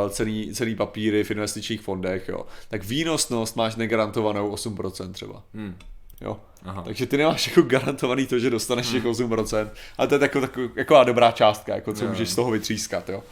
uh, 0.04 0.10
cený, 0.10 0.52
cený 0.54 0.74
papíry 0.76 1.24
v 1.24 1.30
investičních 1.30 1.80
fondech, 1.80 2.28
jo, 2.28 2.46
tak 2.68 2.84
výnosnost 2.84 3.56
máš 3.56 3.76
negarantovanou 3.76 4.50
8% 4.54 5.12
třeba. 5.12 5.42
Hmm. 5.54 5.74
Jo. 6.20 6.36
Aha. 6.64 6.82
Takže 6.82 7.06
ty 7.06 7.16
nemáš 7.16 7.46
jako 7.46 7.62
garantovaný 7.62 8.26
to, 8.26 8.38
že 8.38 8.50
dostaneš 8.50 8.88
těch 8.90 9.04
8%, 9.04 9.68
ale 9.98 10.08
to 10.08 10.14
je 10.14 10.18
tako, 10.18 10.40
tako, 10.40 10.68
taková 10.68 11.04
dobrá 11.04 11.30
částka, 11.32 11.74
jako 11.74 11.92
co 11.92 12.04
Jo. 12.04 12.10
můžeš 12.10 12.28
z 12.28 12.34
toho 12.34 12.50
vytřískat, 12.50 13.08
jo. 13.08 13.22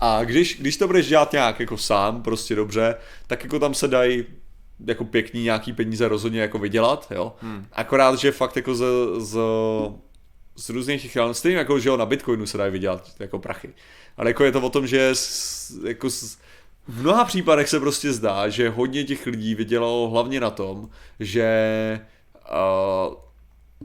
A 0.00 0.24
když, 0.24 0.58
když 0.60 0.76
to 0.76 0.86
budeš 0.86 1.08
dělat 1.08 1.32
nějak 1.32 1.60
jako 1.60 1.76
sám, 1.78 2.22
prostě 2.22 2.54
dobře, 2.54 2.94
tak 3.26 3.42
jako 3.44 3.58
tam 3.58 3.74
se 3.74 3.88
dají 3.88 4.24
jako 4.86 5.04
pěkný 5.04 5.42
nějaký 5.42 5.72
peníze 5.72 6.08
rozhodně 6.08 6.40
jako 6.40 6.58
vydělat, 6.58 7.06
jo. 7.10 7.32
Hmm. 7.40 7.66
Akorát, 7.72 8.18
že 8.18 8.32
fakt 8.32 8.56
jako 8.56 8.74
z, 8.74 8.84
z, 9.18 9.38
z 10.56 10.68
různých 10.68 11.02
těch, 11.02 11.16
ale 11.16 11.34
stejně 11.34 11.58
jako, 11.58 11.78
že 11.78 11.88
jo, 11.88 11.96
na 11.96 12.06
Bitcoinu 12.06 12.46
se 12.46 12.58
dají 12.58 12.72
vydělat 12.72 13.10
jako 13.18 13.38
prachy. 13.38 13.70
Ale 14.16 14.30
jako 14.30 14.44
je 14.44 14.52
to 14.52 14.60
o 14.60 14.70
tom, 14.70 14.86
že 14.86 15.10
s, 15.12 15.80
jako 15.86 16.10
s, 16.10 16.38
v 16.88 17.00
mnoha 17.00 17.24
případech 17.24 17.68
se 17.68 17.80
prostě 17.80 18.12
zdá, 18.12 18.48
že 18.48 18.68
hodně 18.68 19.04
těch 19.04 19.26
lidí 19.26 19.54
vydělalo 19.54 20.10
hlavně 20.10 20.40
na 20.40 20.50
tom, 20.50 20.88
že 21.20 22.00
uh, 22.50 23.14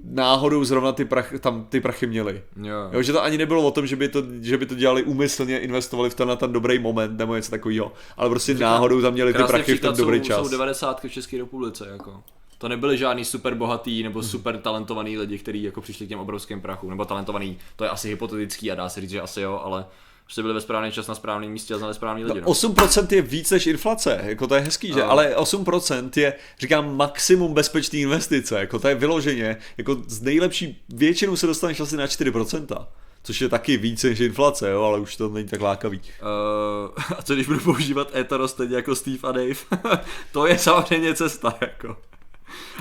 náhodou 0.04 0.64
zrovna 0.64 0.92
ty, 0.92 1.06
prach, 1.06 1.34
tam 1.40 1.66
ty 1.70 1.82
prachy 1.82 2.08
měli. 2.08 2.44
Jo. 2.64 2.76
Jo, 2.92 3.02
že 3.02 3.14
to 3.14 3.24
ani 3.24 3.38
nebylo 3.38 3.64
o 3.64 3.72
tom, 3.72 3.88
že 3.88 3.96
by 3.96 4.08
to, 4.10 4.24
že 4.42 4.58
by 4.58 4.66
to 4.66 4.76
dělali 4.76 5.04
úmyslně, 5.04 5.60
investovali 5.60 6.10
v 6.10 6.16
ten 6.16 6.28
na 6.28 6.36
ten 6.36 6.54
dobrý 6.54 6.80
moment 6.80 7.18
nebo 7.18 7.36
něco 7.36 7.52
takového, 7.52 7.92
ale 8.18 8.30
prostě 8.30 8.54
náhodou 8.54 9.02
tam 9.02 9.14
měli 9.14 9.34
ty 9.34 9.44
prachy 9.44 9.78
v 9.78 9.82
ten 9.82 9.96
dobrý 9.96 10.18
jsou, 10.18 10.24
čas. 10.26 10.38
jsou 10.44 10.50
90 10.50 11.02
v 11.04 11.10
České 11.10 11.38
republice, 11.38 11.88
jako. 11.92 12.24
To 12.58 12.68
nebyli 12.68 12.98
žádný 12.98 13.26
super 13.26 13.56
bohatý 13.56 14.04
nebo 14.04 14.20
Mhm. 14.20 14.28
super 14.28 14.58
talentovaný 14.58 15.18
lidi, 15.18 15.38
kteří 15.38 15.64
jako 15.64 15.82
přišli 15.82 16.06
k 16.06 16.10
těm 16.10 16.20
obrovským 16.20 16.62
prachům. 16.62 16.90
Nebo 16.90 17.06
talentovaný, 17.06 17.58
to 17.76 17.84
je 17.84 17.90
asi 17.90 18.10
hypotetický 18.10 18.72
a 18.72 18.76
dá 18.76 18.90
se 18.90 19.02
říct, 19.02 19.10
že 19.10 19.22
asi 19.22 19.42
jo, 19.42 19.62
ale 19.64 19.86
prostě 20.28 20.42
byli 20.42 20.54
ve 20.54 20.62
správný 20.62 20.92
čas 20.92 21.08
na 21.08 21.16
správném 21.16 21.52
místě 21.52 21.74
a 21.74 21.78
znali 21.78 21.94
správný 21.94 22.26
lidi. 22.26 22.42
No, 22.42 22.48
8% 22.48 23.16
je 23.16 23.22
víc 23.22 23.52
než 23.52 23.68
inflace, 23.68 24.22
jako 24.24 24.48
to 24.48 24.56
je 24.56 24.62
hezký, 24.62 24.88
že? 24.88 25.00
No. 25.00 25.12
Ale 25.12 25.36
8% 25.36 26.10
je, 26.16 26.34
říkám, 26.60 26.98
maximum 26.98 27.54
bezpečné 27.54 28.00
investice, 28.00 28.60
jako 28.60 28.80
to 28.80 28.88
je 28.88 28.96
vyloženě, 28.96 29.58
jako 29.78 29.98
z 30.08 30.22
nejlepší, 30.22 30.82
většinou 30.90 31.36
se 31.36 31.48
dostaneš 31.48 31.80
asi 31.80 31.98
na 31.98 32.06
4%, 32.06 32.86
což 33.24 33.42
je 33.42 33.50
taky 33.50 33.78
víc 33.78 34.04
než 34.04 34.20
inflace, 34.20 34.70
jo, 34.70 34.84
ale 34.84 35.00
už 35.00 35.16
to 35.16 35.30
není 35.30 35.48
tak 35.48 35.62
lákavý. 35.62 36.02
Uh, 36.02 37.04
a 37.18 37.22
co 37.22 37.34
když 37.34 37.48
budu 37.48 37.60
používat 37.60 38.16
Ethereum 38.16 38.48
stejně 38.48 38.76
jako 38.76 38.96
Steve 38.96 39.20
a 39.24 39.32
Dave? 39.32 39.56
to 40.32 40.46
je 40.46 40.60
samozřejmě 40.60 41.14
cesta, 41.16 41.58
jako. 41.62 41.98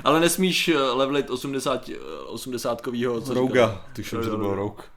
Ale 0.03 0.19
nesmíš 0.19 0.67
eh, 0.67 0.77
levelit 0.77 1.29
80, 1.29 1.89
80 2.25 2.81
kovýho, 2.81 3.21
co 3.21 3.33
Rouga, 3.33 3.85
tuším, 3.95 4.23
že 4.23 4.29
to 4.29 4.37
byl 4.37 4.55
Rogue. 4.55 4.96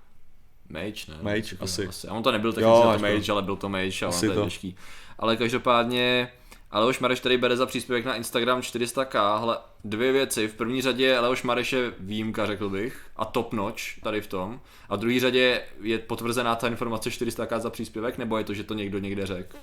Mage, 0.71 1.05
ne? 1.09 1.17
Mage, 1.23 1.43
Takový, 1.43 1.59
asi. 1.61 1.87
asi. 1.87 2.09
A 2.09 2.15
on 2.15 2.23
to 2.23 2.33
nebyl 2.33 2.49
Jo, 2.51 2.55
technicky 2.55 2.83
to 2.83 2.89
až 2.91 3.01
Mage, 3.01 3.27
to. 3.27 3.33
ale 3.33 3.43
byl 3.43 3.57
to 3.57 3.69
Mage 3.69 4.05
a 4.07 4.09
Asi 4.09 4.27
to 4.27 4.33
je 4.33 4.39
to. 4.39 4.45
těžký. 4.45 4.77
Ale 5.19 5.37
každopádně, 5.37 6.33
Leoš 6.73 6.99
Mareš 7.01 7.21
tady 7.21 7.39
bere 7.39 7.57
za 7.57 7.67
příspěvek 7.67 8.05
na 8.05 8.15
Instagram 8.15 8.61
400k, 8.61 9.41
hele, 9.41 9.59
dvě 9.85 10.13
věci. 10.13 10.49
V 10.49 10.55
první 10.55 10.83
řadě 10.83 11.21
Leoš 11.21 11.43
Mareš 11.43 11.73
je 11.73 11.93
výjimka, 11.99 12.47
řekl 12.47 12.69
bych, 12.71 13.01
a 13.17 13.25
top 13.25 13.53
notch 13.53 13.81
tady 14.03 14.21
v 14.21 14.27
tom. 14.27 14.61
A 14.89 14.97
v 14.97 14.99
druhé 14.99 15.21
řadě 15.21 15.63
je 15.83 15.99
potvrzená 15.99 16.57
ta 16.57 16.69
informace 16.69 17.11
400k 17.11 17.59
za 17.61 17.71
příspěvek, 17.71 18.19
nebo 18.19 18.39
je 18.39 18.45
to, 18.45 18.55
že 18.55 18.65
to 18.65 18.75
někdo 18.75 18.99
někde 18.99 19.27
řekl? 19.27 19.57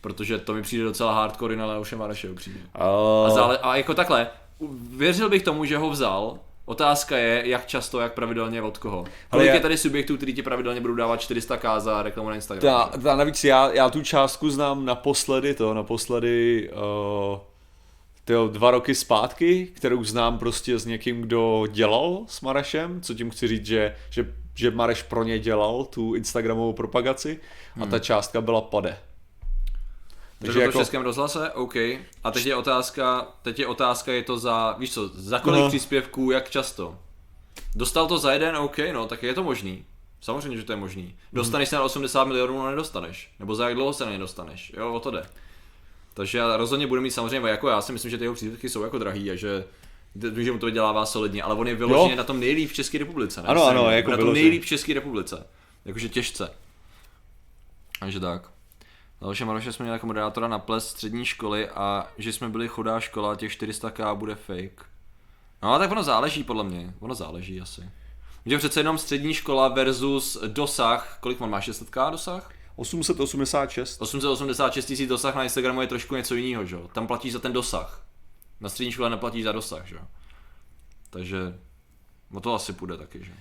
Protože 0.00 0.38
to 0.38 0.54
mi 0.54 0.62
přijde 0.62 0.84
docela 0.84 1.14
hardcore 1.14 1.56
na 1.56 1.66
Leoše 1.66 1.96
Mareše 1.96 2.30
upřímně. 2.30 2.60
A, 2.74 2.90
Uh, 3.28 3.34
zále, 3.34 3.58
a 3.58 3.76
jako 3.76 3.94
takhle, 3.94 4.28
věřil 4.90 5.28
bych 5.28 5.42
tomu, 5.42 5.64
že 5.64 5.78
ho 5.78 5.90
vzal, 5.90 6.38
Otázka 6.66 7.16
je, 7.16 7.42
jak 7.48 7.66
často, 7.66 8.00
jak 8.00 8.14
pravidelně, 8.14 8.62
od 8.62 8.78
koho. 8.78 9.04
Kolik 9.30 9.46
já- 9.46 9.54
je 9.54 9.60
tady 9.60 9.76
subjektů, 9.78 10.16
který 10.16 10.34
ti 10.34 10.42
pravidelně 10.42 10.80
budou 10.80 10.94
dávat 10.94 11.20
400k 11.20 11.80
za 11.80 12.02
reklamu 12.02 12.28
na 12.28 12.32
ta, 12.32 12.36
Instagram? 12.36 12.90
ta, 13.02 13.16
navíc 13.16 13.44
já, 13.44 13.70
já 13.72 13.90
tu 13.90 14.02
částku 14.02 14.50
znám 14.50 14.84
naposledy 14.84 15.54
to, 15.54 15.74
naposledy 15.74 16.70
uh, 16.70 17.38
tyjo, 18.24 18.48
dva 18.48 18.70
roky 18.70 18.94
zpátky, 18.94 19.66
kterou 19.66 20.04
znám 20.04 20.38
prostě 20.38 20.78
s 20.78 20.86
někým, 20.86 21.22
kdo 21.22 21.66
dělal 21.70 22.24
s 22.26 22.40
Marešem, 22.40 23.00
co 23.00 23.14
tím 23.14 23.30
chci 23.30 23.48
říct, 23.48 23.66
že, 23.66 23.94
že, 24.10 24.34
že 24.54 24.70
Mareš 24.70 25.02
pro 25.02 25.24
ně 25.24 25.38
dělal 25.38 25.84
tu 25.84 26.14
Instagramovou 26.14 26.72
propagaci 26.72 27.40
a 27.82 27.86
ta 27.86 27.98
částka 27.98 28.40
byla 28.40 28.60
pade. 28.60 28.98
Takže 30.38 30.60
jako... 30.60 30.78
v 30.78 30.82
českém 30.82 31.02
rozhlase, 31.02 31.50
OK. 31.50 31.76
A 32.24 32.30
teď 32.32 32.46
je 32.46 32.56
otázka, 32.56 33.26
teď 33.42 33.58
je 33.58 33.66
otázka, 33.66 34.12
je 34.12 34.22
to 34.22 34.38
za, 34.38 34.72
víš 34.78 34.92
co, 34.92 35.08
za 35.08 35.38
kolik 35.38 35.60
Aha. 35.60 35.68
příspěvků, 35.68 36.30
jak 36.30 36.50
často? 36.50 36.98
Dostal 37.74 38.06
to 38.06 38.18
za 38.18 38.32
jeden, 38.32 38.56
OK, 38.56 38.78
no, 38.92 39.06
tak 39.06 39.22
je 39.22 39.34
to 39.34 39.42
možný. 39.42 39.84
Samozřejmě, 40.20 40.56
že 40.56 40.64
to 40.64 40.72
je 40.72 40.76
možný. 40.76 41.14
Dostaneš 41.32 41.68
se 41.68 41.76
na 41.76 41.82
80 41.82 42.24
milionů, 42.24 42.58
no 42.58 42.70
nedostaneš. 42.70 43.30
Nebo 43.38 43.54
za 43.54 43.68
jak 43.68 43.74
dlouho 43.74 43.92
se 43.92 44.04
na 44.04 44.10
ně 44.10 44.18
dostaneš. 44.18 44.72
Jo, 44.76 44.92
o 44.92 45.00
to 45.00 45.10
jde. 45.10 45.26
Takže 46.14 46.38
já 46.38 46.56
rozhodně 46.56 46.86
budu 46.86 47.00
mít 47.00 47.10
samozřejmě, 47.10 47.48
jako 47.48 47.68
já 47.68 47.80
si 47.80 47.92
myslím, 47.92 48.10
že 48.10 48.18
ty 48.18 48.24
jeho 48.24 48.34
příspěvky 48.34 48.68
jsou 48.68 48.82
jako 48.82 48.98
drahý 48.98 49.30
a 49.30 49.36
že 49.36 49.64
že 50.36 50.52
mu 50.52 50.58
to 50.58 50.66
vydělává 50.66 51.06
solidně, 51.06 51.42
ale 51.42 51.54
on 51.54 51.68
je 51.68 51.74
vyloženě 51.74 52.12
Jo. 52.12 52.16
na 52.16 52.24
tom 52.24 52.40
nejlíp 52.40 52.70
v 52.70 52.74
České 52.74 52.98
republice. 52.98 53.42
Ne? 53.42 53.48
Ano, 53.48 53.64
ano, 53.64 53.90
jako 53.90 54.10
na 54.10 54.16
tom 54.16 54.32
nejlíp 54.32 54.62
v 54.62 54.66
České 54.66 54.94
republice. 54.94 55.46
Jakože 55.84 56.08
těžce. 56.08 56.50
Takže 58.00 58.20
tak. 58.20 58.50
Další 59.20 59.44
Maroše 59.44 59.72
jsme 59.72 59.82
měli 59.82 59.94
jako 59.94 60.06
moderátora 60.06 60.48
na 60.48 60.58
ples 60.58 60.88
střední 60.88 61.24
školy 61.24 61.68
a 61.68 62.08
že 62.18 62.32
jsme 62.32 62.48
byli 62.48 62.68
chudá 62.68 63.00
škola, 63.00 63.36
těch 63.36 63.52
400k 63.52 64.14
bude 64.14 64.34
fake. 64.34 64.86
No 65.62 65.78
tak 65.78 65.90
ono 65.90 66.02
záleží 66.02 66.44
podle 66.44 66.64
mě, 66.64 66.94
ono 67.00 67.14
záleží 67.14 67.60
asi. 67.60 67.90
Že 68.46 68.58
přece 68.58 68.80
jenom 68.80 68.98
střední 68.98 69.34
škola 69.34 69.68
versus 69.68 70.38
dosah, 70.46 71.18
kolik 71.20 71.40
on 71.40 71.50
má 71.50 71.60
600k 71.60 72.10
dosah? 72.10 72.50
886. 72.76 74.02
886 74.02 74.86
tisíc 74.86 75.08
dosah 75.08 75.34
na 75.34 75.44
Instagramu 75.44 75.80
je 75.80 75.86
trošku 75.86 76.16
něco 76.16 76.34
jiného, 76.34 76.64
že 76.64 76.76
jo? 76.76 76.88
Tam 76.92 77.06
platíš 77.06 77.32
za 77.32 77.38
ten 77.38 77.52
dosah. 77.52 78.06
Na 78.60 78.68
střední 78.68 78.92
škole 78.92 79.10
neplatíš 79.10 79.44
za 79.44 79.52
dosah, 79.52 79.86
že 79.86 79.94
jo? 79.94 80.02
Takže 81.10 81.58
o 82.34 82.40
to 82.40 82.54
asi 82.54 82.72
půjde 82.72 82.96
taky, 82.96 83.24
že? 83.24 83.32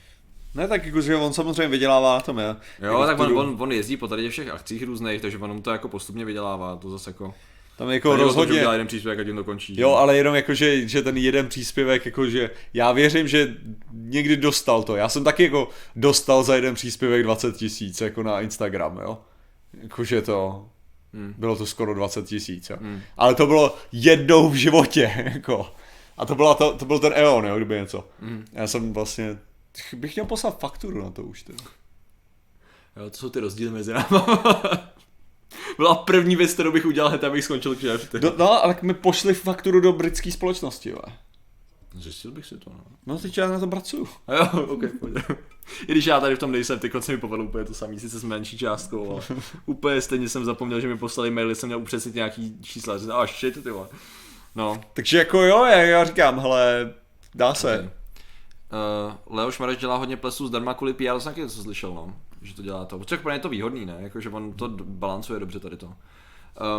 Ne, 0.56 0.68
tak 0.68 0.86
jako, 0.86 1.02
že 1.02 1.16
on 1.16 1.34
samozřejmě 1.34 1.68
vydělává 1.68 2.14
na 2.16 2.22
tom, 2.22 2.40
je. 2.40 2.46
Jo, 2.82 2.88
Jako 2.92 3.06
tak 3.06 3.20
on, 3.20 3.38
on, 3.38 3.56
on, 3.60 3.72
jezdí 3.72 3.98
po 3.98 4.08
tady 4.08 4.30
všech 4.30 4.50
akcích 4.50 4.84
různých, 4.84 5.22
takže 5.22 5.38
on 5.38 5.54
mu 5.54 5.62
to 5.62 5.72
jako 5.72 5.90
postupně 5.90 6.26
vydělává, 6.26 6.76
to 6.76 6.90
zase 6.90 7.10
jako... 7.10 7.34
Tam 7.78 7.90
jako 7.90 8.10
Tady 8.10 8.20
tom, 8.20 8.28
rozhodně... 8.28 8.54
udělá 8.54 8.72
jeden 8.74 8.88
příspěvek 8.88 9.20
a 9.20 9.24
tím 9.24 9.36
to 9.36 9.44
končí. 9.44 9.82
Jo, 9.82 9.92
ale 9.92 10.18
jenom 10.18 10.36
jako, 10.36 10.54
že, 10.54 10.88
že 10.88 11.02
ten 11.02 11.18
jeden 11.18 11.48
příspěvek, 11.48 12.06
jako, 12.06 12.26
že 12.30 12.50
já 12.74 12.92
věřím, 12.92 13.28
že 13.28 13.56
někdy 13.92 14.38
dostal 14.38 14.84
to. 14.84 14.96
Já 14.96 15.10
jsem 15.10 15.24
taky 15.24 15.44
jako 15.44 15.70
dostal 15.96 16.44
za 16.44 16.56
jeden 16.56 16.76
příspěvek 16.76 17.24
20 17.24 17.58
tisíc, 17.58 18.02
jako 18.02 18.24
na 18.24 18.42
Instagram, 18.42 19.00
jo. 19.04 19.18
Jakože 19.84 20.22
to, 20.22 20.66
Hmm. 21.14 21.34
bylo 21.38 21.56
to 21.56 21.66
skoro 21.66 21.94
20 21.94 22.26
tisíc, 22.26 22.70
jo. 22.70 22.78
Hmm. 22.82 23.02
Ale 23.18 23.36
to 23.36 23.48
bylo 23.48 23.76
jednou 23.92 24.50
v 24.50 24.56
životě, 24.56 25.12
jako. 25.34 25.72
A 26.18 26.26
to, 26.26 26.36
byla 26.36 26.54
to, 26.54 26.74
to 26.78 26.86
byl 26.86 27.00
ten 27.00 27.14
EON, 27.16 27.46
jo, 27.46 27.56
kdyby 27.56 27.76
něco. 27.76 28.08
Hmm. 28.20 28.46
Já 28.54 28.68
jsem 28.68 28.94
vlastně, 28.94 29.38
bych 29.94 30.16
měl 30.16 30.26
poslat 30.26 30.60
fakturu 30.60 31.04
na 31.04 31.12
to 31.12 31.24
už, 31.24 31.44
teda. 31.44 31.64
Jo, 32.96 33.10
to 33.10 33.18
jsou 33.18 33.30
ty 33.30 33.40
rozdíly 33.40 33.72
mezi 33.72 33.94
náma. 33.94 34.26
Byla 35.78 35.96
první 35.96 36.36
věc, 36.36 36.54
kterou 36.54 36.72
bych 36.72 36.86
udělal 36.86 37.10
hned, 37.10 37.24
abych 37.24 37.44
skončil 37.44 37.76
kšeft. 37.76 38.14
Do, 38.14 38.36
no, 38.38 38.64
ale 38.64 38.78
mi 38.82 38.94
pošli 38.94 39.34
fakturu 39.34 39.80
do 39.80 39.94
britské 39.94 40.32
společnosti, 40.32 40.90
jo. 40.90 41.00
Zjistil 41.94 42.32
bych 42.32 42.46
si 42.46 42.58
to, 42.58 42.70
no. 42.70 42.84
No, 43.06 43.20
teď 43.20 43.38
já 43.38 43.48
na 43.48 43.60
tom 43.60 43.70
pracuju. 43.70 44.08
A 44.28 44.36
jo, 44.36 44.66
ok, 44.68 44.84
pojď. 45.00 45.14
I 45.82 45.92
když 45.92 46.06
já 46.06 46.20
tady 46.20 46.36
v 46.36 46.40
tom 46.40 46.52
nejsem, 46.52 46.80
teď 46.80 46.92
se 47.00 47.12
mi 47.12 47.18
povedlo 47.18 47.46
úplně 47.46 47.66
to 47.66 47.74
samý, 47.74 48.00
sice 48.00 48.20
s 48.20 48.24
menší 48.24 48.58
částkou, 48.58 49.12
ale 49.12 49.22
úplně 49.66 50.02
stejně 50.02 50.30
jsem 50.30 50.46
zapomněl, 50.46 50.80
že 50.80 50.88
mi 50.88 50.98
poslali 50.98 51.32
maily, 51.32 51.56
jsem 51.56 51.70
měl 51.70 51.80
upřesnit 51.80 52.16
nějaký 52.16 52.62
čísla, 52.62 52.98
že 52.98 53.12
a 53.12 53.26
shit, 53.26 53.64
ty 53.64 53.72
vole. 53.72 53.88
No, 54.56 54.82
Takže 54.94 55.18
jako 55.18 55.44
jo, 55.44 55.66
já, 55.66 55.82
já 55.82 56.06
říkám, 56.06 56.40
hele, 56.40 56.94
dá 57.36 57.54
se. 57.54 57.76
Okay. 57.78 58.05
Uh, 58.76 59.38
Leoš 59.38 59.60
Mareš 59.60 59.78
dělá 59.78 59.98
hodně 59.98 60.18
plesů 60.18 60.48
zdarma 60.48 60.74
kvůli 60.74 60.94
PR, 60.94 61.04
to 61.04 61.20
jsem 61.20 61.32
taky 61.32 61.42
něco 61.42 61.64
slyšel, 61.64 61.94
no, 61.94 62.16
že 62.42 62.56
to 62.56 62.62
dělá 62.62 62.86
to. 62.86 63.00
Protože 63.00 63.18
pro 63.18 63.32
ně 63.32 63.36
je 63.36 63.40
to 63.40 63.50
výhodný, 63.50 63.86
ne? 63.86 63.96
Jakože 64.00 64.30
on 64.30 64.54
to 64.54 64.70
balancuje 64.84 65.40
dobře 65.40 65.60
tady 65.60 65.78
to. 65.78 65.94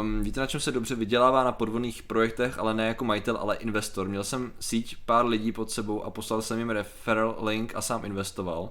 Um, 0.01 0.23
víte, 0.23 0.41
na 0.41 0.47
čem 0.47 0.61
se 0.61 0.73
dobře 0.73 0.95
vydělává 0.95 1.45
na 1.45 1.53
podvodných 1.53 2.03
projektech, 2.03 2.59
ale 2.59 2.75
ne 2.75 2.87
jako 2.87 3.05
majitel, 3.05 3.37
ale 3.37 3.57
investor. 3.57 4.09
Měl 4.09 4.25
jsem 4.25 4.53
síť 4.61 4.97
pár 5.07 5.27
lidí 5.27 5.53
pod 5.53 5.71
sebou 5.71 6.03
a 6.03 6.11
poslal 6.11 6.43
jsem 6.43 6.59
jim 6.59 6.71
referral 6.71 7.39
link 7.43 7.73
a 7.75 7.81
sám 7.83 8.05
investoval. 8.05 8.71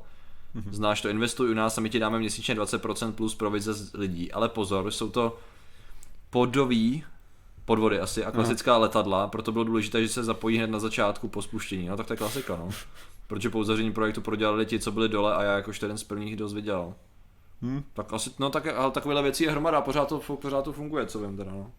Znáš 0.72 1.02
to, 1.02 1.10
investuj 1.10 1.52
u 1.52 1.54
nás 1.54 1.78
a 1.78 1.82
my 1.82 1.90
ti 1.90 2.00
dáme 2.00 2.20
měsíčně 2.20 2.56
20% 2.56 3.12
plus 3.12 3.36
provize 3.36 3.74
z 3.74 3.94
lidí. 3.94 4.32
Ale 4.32 4.50
pozor, 4.50 4.92
jsou 4.92 5.10
to 5.10 5.38
podový 6.30 7.04
podvody 7.66 8.00
asi 8.00 8.26
a 8.26 8.32
klasická 8.32 8.78
letadla, 8.78 9.28
proto 9.28 9.52
bylo 9.52 9.64
důležité, 9.64 10.02
že 10.02 10.10
se 10.10 10.24
zapojí 10.24 10.58
hned 10.58 10.70
na 10.70 10.80
začátku 10.80 11.28
po 11.28 11.42
spuštění. 11.42 11.88
No 11.88 11.98
tak 11.98 12.08
to 12.08 12.14
je 12.14 12.18
klasika, 12.18 12.56
no. 12.56 12.70
Protože 13.28 13.50
po 13.50 13.60
uzavření 13.60 13.92
projektu 13.92 14.22
prodělali 14.22 14.66
ti, 14.66 14.80
co 14.80 14.92
byli 14.92 15.10
dole 15.10 15.36
a 15.36 15.44
já 15.44 15.56
jakož 15.56 15.82
jeden 15.82 15.98
z 15.98 16.04
prvních 16.04 16.36
dost 16.36 16.54
vydělal. 16.54 16.94
Hm. 17.62 17.84
Tak 17.94 18.14
asi, 18.14 18.30
no 18.40 18.50
tak, 18.50 18.68
ale 18.68 18.92
takovéhle 18.92 19.24
věcí 19.24 19.44
je 19.44 19.52
hromada, 19.52 19.82
pořád 19.82 20.08
to, 20.08 20.20
pořád 20.20 20.62
to 20.62 20.74
funguje, 20.74 21.06
co 21.06 21.20
vím 21.20 21.38
teda, 21.38 21.52
no. 21.52 21.72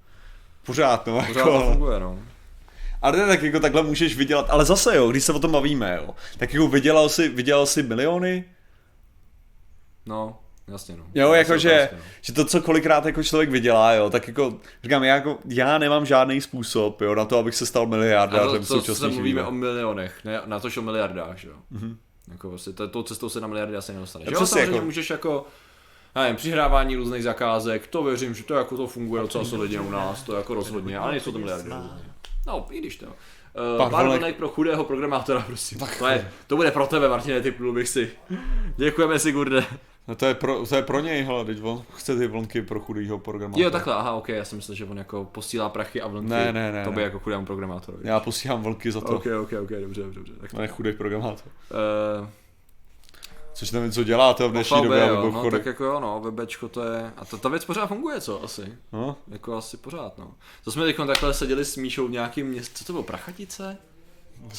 Pořád, 0.67 1.07
no. 1.07 1.15
Pořád 1.27 1.37
jako, 1.37 1.61
to 1.61 1.67
funguje, 1.67 2.01
no. 2.01 2.19
Ale 3.03 3.19
ne, 3.19 3.27
tak 3.27 3.43
jako 3.43 3.61
takhle 3.61 3.83
můžeš 3.83 4.17
vydělat, 4.17 4.47
ale 4.51 4.65
zase 4.65 4.97
jo, 4.97 5.11
když 5.11 5.25
se 5.25 5.33
o 5.33 5.39
tom 5.39 5.53
bavíme, 5.53 5.99
jo, 6.03 6.15
tak 6.39 6.55
jako 6.55 6.69
vydělal 6.69 7.09
si, 7.09 7.29
vydělal 7.29 7.67
si 7.67 7.83
miliony, 7.83 8.45
No, 10.07 10.39
Jasně, 10.69 10.97
no. 10.97 11.05
Jo, 11.15 11.29
To 11.29 11.35
jakože, 11.35 11.89
no. 11.93 11.99
že 12.21 12.33
to, 12.33 12.45
co 12.45 12.63
kolikrát 12.63 13.07
jako 13.07 13.23
člověk 13.23 13.51
vydělá, 13.51 13.93
jo, 13.93 14.11
tak 14.11 14.29
jako, 14.29 14.57
říkám, 14.83 15.05
já, 15.05 15.15
jako, 15.15 15.39
já 15.49 15.79
nemám 15.79 16.07
žádný 16.07 16.41
způsob, 16.41 17.01
jo, 17.01 17.15
na 17.15 17.25
to, 17.25 17.39
abych 17.39 17.55
se 17.55 17.67
stal 17.67 17.87
miliardářem 17.87 18.49
to, 18.49 18.55
v 18.57 18.59
to 18.59 18.65
se 18.67 18.81
současné 18.81 19.09
mluvíme 19.09 19.41
chvíli. 19.41 19.43
o 19.49 19.51
milionech, 19.51 20.25
ne 20.25 20.41
na 20.47 20.61
to, 20.61 20.69
o 20.79 20.83
miliardách, 20.83 21.45
jo. 21.45 21.53
Mm-hmm. 21.73 21.97
Jako 22.33 22.51
vlastně, 22.51 22.73
to, 22.73 22.89
tou 22.89 23.03
cestou 23.03 23.29
se 23.29 23.41
na 23.41 23.47
miliardy 23.49 23.77
asi 23.77 23.93
nedostaneš. 23.93 24.29
A 24.29 24.31
Jo, 24.31 24.47
samozřejmě 24.47 24.75
jako- 24.75 24.85
můžeš 24.85 25.11
jako, 25.11 25.47
já 26.15 26.23
nevím, 26.23 26.37
přihrávání 26.37 26.97
různých 26.97 27.23
zakázek, 27.23 27.87
to 27.87 28.03
věřím, 28.05 28.35
že 28.35 28.45
to 28.45 28.55
jako 28.55 28.77
to 28.77 28.87
funguje 28.87 29.23
docela 29.23 29.45
solidně 29.45 29.81
u 29.81 29.91
nás, 29.91 30.23
to 30.23 30.37
jako 30.37 30.55
rozhodně, 30.55 30.99
ale 30.99 31.11
nejsou 31.11 31.33
to 31.33 31.39
miliardy. 31.39 31.71
No, 32.47 32.67
i 32.71 32.79
když 32.81 32.97
to. 32.97 33.07
Uh, 33.07 33.79
Pár 33.79 33.91
pár 33.91 34.07
vlnek- 34.07 34.35
pro 34.35 34.49
chudého 34.49 34.85
programátora, 34.85 35.41
prosím. 35.47 35.79
To, 35.99 36.07
je, 36.07 36.31
to 36.47 36.57
bude 36.57 36.71
pro 36.71 36.87
tebe, 36.87 37.09
Martine, 37.09 37.41
typnul 37.41 37.73
bych 37.73 37.89
si. 37.89 38.11
Děkujeme 38.77 39.19
si, 39.19 39.33
Gurde. 39.33 39.65
No 40.09 40.15
to 40.15 40.27
je 40.27 40.35
pro, 40.35 40.67
to 40.67 40.77
je 40.77 40.83
pro 40.83 41.01
něj, 41.01 41.23
hele, 41.23 41.45
teď 41.45 41.59
on 41.63 41.83
chce 41.97 42.17
ty 42.19 42.27
vlnky 42.27 42.63
pro 42.63 42.81
chudýho 42.81 43.19
programátora. 43.19 43.65
Jo, 43.65 43.71
takhle, 43.71 43.95
aha, 43.95 44.13
ok, 44.13 44.29
já 44.29 44.45
jsem 44.45 44.57
myslel, 44.59 44.75
že 44.75 44.85
on 44.85 44.99
jako 44.99 45.25
posílá 45.25 45.69
prachy 45.69 46.03
a 46.03 46.07
vlnky 46.09 46.29
Ne, 46.31 46.53
ne, 46.53 46.73
ne, 46.73 46.85
tobě 46.85 46.97
ne. 46.97 47.03
jako 47.03 47.19
chudému 47.19 47.47
programátorovi. 47.47 48.09
Já 48.09 48.21
posílám 48.21 48.63
vlnky 48.63 48.93
za 48.93 49.01
to, 49.01 49.07
Ok, 49.17 49.27
ok, 49.43 49.53
ok, 49.63 49.69
dobře, 49.71 50.03
dobře, 50.03 50.03
dobře. 50.21 50.33
Tak 50.41 50.51
to, 50.51 50.63
je 50.63 50.69
chudý 50.69 50.93
programátor. 50.93 51.47
uh, 52.23 52.29
Což 53.55 53.71
nevím, 53.71 53.93
co 53.93 54.05
dělá 54.05 54.35
to 54.35 54.49
v 54.49 54.53
dnešní 54.53 54.83
době, 54.83 55.07
jo, 55.09 55.31
no, 55.31 55.51
tak 55.51 55.67
jako 55.67 55.85
jo, 55.85 56.01
no, 56.01 56.21
webečko 56.21 56.69
to 56.69 56.85
je, 56.85 57.13
a 57.17 57.25
to, 57.25 57.39
ta 57.39 57.49
věc 57.49 57.65
pořád 57.65 57.87
funguje, 57.87 58.21
co 58.21 58.45
asi? 58.45 58.73
No, 58.93 59.17
Jako 59.29 59.57
asi 59.57 59.77
pořád, 59.77 60.19
no. 60.19 60.31
To 60.65 60.73
jsme 60.73 60.85
teď 60.85 60.97
takhle 61.07 61.35
seděli 61.35 61.65
s 61.65 61.77
Míšou 61.77 62.09
v 62.09 62.11
nějakým 62.11 62.47
městě, 62.47 62.75
co 62.79 62.85
to 62.85 62.93
bylo, 62.93 63.03
Prachatice? 63.03 63.77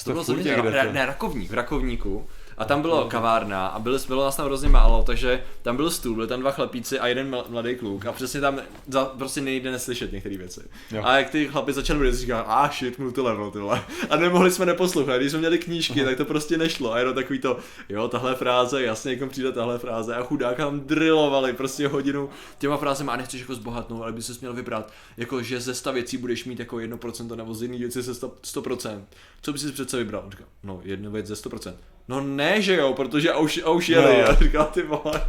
To 0.04 0.12
bylo 0.12 0.24
furt 0.24 0.36
země, 0.44 0.56
to. 0.56 0.92
ne, 0.92 1.06
Rakovník, 1.06 1.52
v 1.52 1.54
Rakovníku. 1.54 2.28
A 2.58 2.66
tam 2.66 2.82
bylo 2.82 3.06
kavárna 3.06 3.68
a 3.68 3.80
byli, 3.80 4.00
bylo 4.08 4.24
nás 4.24 4.36
tam 4.36 4.46
hrozně 4.46 4.70
málo, 4.70 5.04
takže 5.04 5.44
tam 5.62 5.76
byl 5.76 5.92
stůl, 5.92 6.16
byli 6.16 6.28
tam 6.28 6.40
dva 6.40 6.52
chlapíci 6.52 7.00
a 7.00 7.08
jeden 7.08 7.32
ml- 7.32 7.44
mladý 7.50 7.76
kluk 7.76 8.06
a 8.06 8.12
přesně 8.12 8.42
tam 8.42 8.60
za, 8.88 9.06
prostě 9.06 9.42
nejde 9.42 9.72
neslyšet 9.72 10.12
některé 10.12 10.38
věci. 10.38 10.62
Jo. 10.92 11.02
A 11.06 11.18
jak 11.18 11.30
ty 11.30 11.48
chlapi 11.48 11.74
začali 11.74 12.00
mluvit, 12.00 12.16
říká, 12.16 12.40
a 12.40 12.66
ah, 12.66 12.72
shit, 12.72 13.00
multilevel, 13.00 13.52
ty 13.52 13.60
vole. 13.60 13.84
A 14.10 14.16
nemohli 14.16 14.52
jsme 14.52 14.66
neposlouchat, 14.66 15.18
když 15.18 15.32
jsme 15.32 15.40
měli 15.40 15.60
knížky, 15.60 16.06
tak 16.06 16.18
to 16.18 16.26
prostě 16.26 16.58
nešlo. 16.58 16.94
A 16.94 17.00
jenom 17.00 17.16
takový 17.16 17.40
to, 17.40 17.58
jo, 17.90 18.08
tahle 18.08 18.36
fráze, 18.36 18.84
jasně, 18.84 19.14
jako 19.14 19.28
přijde 19.28 19.52
tahle 19.52 19.80
fráze 19.80 20.16
a 20.16 20.24
chudák 20.24 20.58
tam 20.58 20.80
drillovali 20.80 21.54
prostě 21.54 21.88
hodinu 21.88 22.30
těma 22.58 22.78
frázemi 22.78 23.12
a 23.12 23.16
nechceš 23.16 23.42
jako 23.42 23.56
zbohatnout, 23.56 24.02
ale 24.02 24.12
by 24.12 24.22
se 24.22 24.34
měl 24.42 24.54
vybrat, 24.54 24.94
jako 25.18 25.42
že 25.42 25.60
ze 25.60 25.74
100 25.74 25.94
věcí 25.94 26.18
budeš 26.18 26.46
mít 26.46 26.60
jako 26.60 26.76
1% 26.76 27.36
nebo 27.36 27.54
z 27.54 27.62
jiných 27.62 27.80
věcí 27.80 28.02
ze 28.02 28.12
100%. 28.12 28.32
100%. 28.44 29.02
Co 29.42 29.54
bys 29.54 29.62
si 29.62 29.72
přece 29.72 29.98
vybral? 29.98 30.30
No 30.64 30.82
jednu 30.84 31.12
věc 31.12 31.26
ze 31.26 31.34
100%. 31.34 31.74
No 32.08 32.22
ne, 32.22 32.62
že 32.62 32.76
jo, 32.76 32.94
protože 32.94 33.32
a 33.32 33.38
už, 33.38 33.62
a 33.66 33.70
už 33.70 33.90
jeli. 33.90 34.22
No. 34.22 34.30
A 34.30 34.36
říkal, 34.36 34.66
ty 34.66 34.82
vole, 34.84 35.22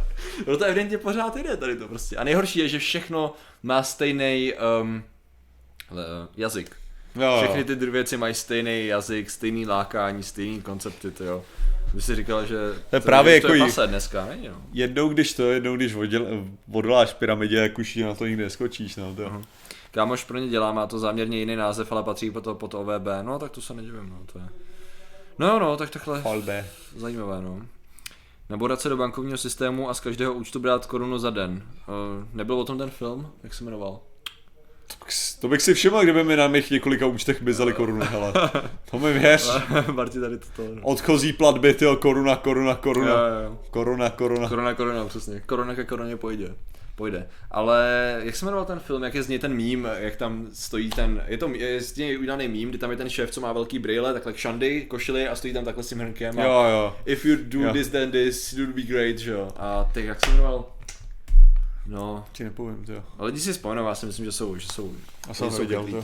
no 0.47 0.57
to 0.57 0.65
evidentně 0.65 0.97
pořád 0.97 1.35
jde 1.35 1.57
tady 1.57 1.75
to 1.75 1.87
prostě. 1.87 2.15
A 2.17 2.23
nejhorší 2.23 2.59
je, 2.59 2.67
že 2.67 2.79
všechno 2.79 3.33
má 3.63 3.83
stejný 3.83 4.53
um, 4.81 5.03
jazyk. 6.37 6.75
jo, 7.15 7.37
Všechny 7.41 7.59
jo. 7.59 7.65
ty 7.65 7.75
věci 7.75 8.17
mají 8.17 8.33
stejný 8.33 8.87
jazyk, 8.87 9.29
stejný 9.29 9.65
lákání, 9.65 10.23
stejný 10.23 10.61
koncepty, 10.61 11.11
to 11.11 11.23
jo. 11.23 11.43
By 11.93 12.01
si 12.01 12.15
říkal, 12.15 12.45
že 12.45 12.55
To 12.89 12.95
je 12.95 12.99
právě 12.99 13.41
to 13.41 13.47
je 13.47 13.57
jako 13.57 13.65
pase 13.65 13.87
dneska, 13.87 14.25
není 14.25 14.47
no. 14.47 14.61
Jednou 14.73 15.09
když 15.09 15.33
to, 15.33 15.51
jednou 15.51 15.75
když 15.75 15.93
odděl, 15.93 16.27
odoláš 16.71 17.13
pyramidě, 17.13 17.57
jak 17.57 17.79
už 17.79 17.95
na 17.95 18.15
to 18.15 18.25
nikdy 18.25 18.43
neskočíš, 18.43 18.95
no 18.95 19.15
to. 19.15 19.25
Aha. 19.25 19.41
Kámoš 19.91 20.23
pro 20.23 20.37
ně 20.37 20.47
dělá, 20.47 20.71
má 20.71 20.87
to 20.87 20.99
záměrně 20.99 21.37
jiný 21.37 21.55
název, 21.55 21.91
ale 21.91 22.03
patří 22.03 22.31
pod, 22.31 22.43
to, 22.43 22.55
pod 22.55 22.73
OVB, 22.73 23.07
no 23.21 23.39
tak 23.39 23.51
to 23.51 23.61
se 23.61 23.73
nedivím, 23.73 24.09
no 24.09 24.19
to 24.33 24.39
je. 24.39 24.45
No 25.39 25.47
jo, 25.47 25.59
no, 25.59 25.77
tak 25.77 25.89
takhle 25.89 26.21
Falbe. 26.21 26.67
zajímavé, 26.95 27.41
no. 27.41 27.61
Naborat 28.49 28.81
se 28.81 28.89
do 28.89 28.97
bankovního 28.97 29.37
systému 29.37 29.89
a 29.89 29.93
z 29.93 29.99
každého 29.99 30.33
účtu 30.33 30.59
brát 30.59 30.85
korunu 30.85 31.17
za 31.17 31.29
den. 31.29 31.63
Uh, 31.87 32.27
nebyl 32.33 32.59
o 32.59 32.65
tom 32.65 32.77
ten 32.77 32.89
film? 32.89 33.31
Jak 33.43 33.53
se 33.53 33.63
jmenoval? 33.63 33.99
To 35.41 35.47
bych 35.47 35.61
si 35.61 35.73
všiml, 35.73 36.03
kdyby 36.03 36.23
mi 36.23 36.35
na 36.35 36.47
mých 36.47 36.71
několika 36.71 37.05
účtech 37.05 37.41
mizely 37.41 37.73
koruny, 37.73 38.05
hele. 38.05 38.33
To 38.91 38.99
mi 38.99 39.13
věř. 39.13 39.51
Marti 39.91 40.19
tady 40.19 40.37
to. 40.37 40.63
No. 40.75 40.81
Odchozí 40.83 41.33
platby, 41.33 41.73
tyjo, 41.73 41.95
koruna, 41.95 42.35
koruna, 42.35 42.75
koruna. 42.75 43.11
Jo, 43.11 43.43
jo. 43.43 43.59
Koruna, 43.71 44.09
koruna. 44.09 44.49
Korona, 44.49 44.73
korona, 44.73 45.05
přesně. 45.05 45.39
Korona 45.39 45.75
ke 45.75 45.83
koroně 45.83 46.17
pojde. 46.17 46.55
Pojde. 46.99 47.27
Ale 47.51 47.85
jak 48.23 48.35
se 48.35 48.45
jmenoval 48.45 48.65
ten 48.65 48.79
film, 48.79 49.03
jak 49.03 49.13
je 49.15 49.23
z 49.23 49.27
něj 49.27 49.39
ten 49.39 49.53
mím, 49.53 49.87
jak 49.99 50.15
tam 50.15 50.47
stojí 50.53 50.89
ten, 50.89 51.23
je 51.27 51.37
to 51.37 51.49
je 51.49 51.81
z 51.81 51.95
něj 51.95 52.17
udělaný 52.19 52.47
mím, 52.47 52.69
kdy 52.69 52.77
tam 52.77 52.91
je 52.91 52.97
ten 52.97 53.09
šéf, 53.09 53.31
co 53.31 53.41
má 53.41 53.53
velký 53.53 53.79
brýle, 53.79 54.13
takhle 54.13 54.33
šandy, 54.37 54.81
košily 54.85 55.27
a 55.27 55.35
stojí 55.35 55.53
tam 55.53 55.65
takhle 55.65 55.83
s 55.83 55.89
tím 55.89 55.99
hrnkem 55.99 56.39
a 56.39 56.43
Jo, 56.43 56.63
jo. 56.71 56.95
if 57.05 57.25
you 57.25 57.35
do 57.43 57.59
Jo. 57.59 57.73
this 57.73 57.87
then 57.87 58.11
this, 58.11 58.53
it 58.53 58.59
would 58.59 58.75
be 58.75 58.81
great, 58.81 59.17
že 59.17 59.31
jo. 59.31 59.51
A 59.57 59.89
ty, 59.93 60.05
jak 60.05 60.25
se 60.25 60.31
jmenoval? 60.31 60.65
No, 61.85 62.25
Ti 62.31 62.43
nepovím, 62.43 62.85
jo. 62.87 63.03
ale 63.17 63.27
lidi 63.27 63.39
si 63.39 63.53
vzpomenou, 63.53 63.85
já 63.87 63.95
si 63.95 64.05
myslím, 64.05 64.25
že 64.25 64.31
jsou, 64.31 64.55
že 64.57 64.67
jsou, 64.73 64.93
A 65.29 65.33
jsem 65.33 65.51
jsou 65.51 65.57
vyklí, 65.67 65.91
to. 65.93 65.97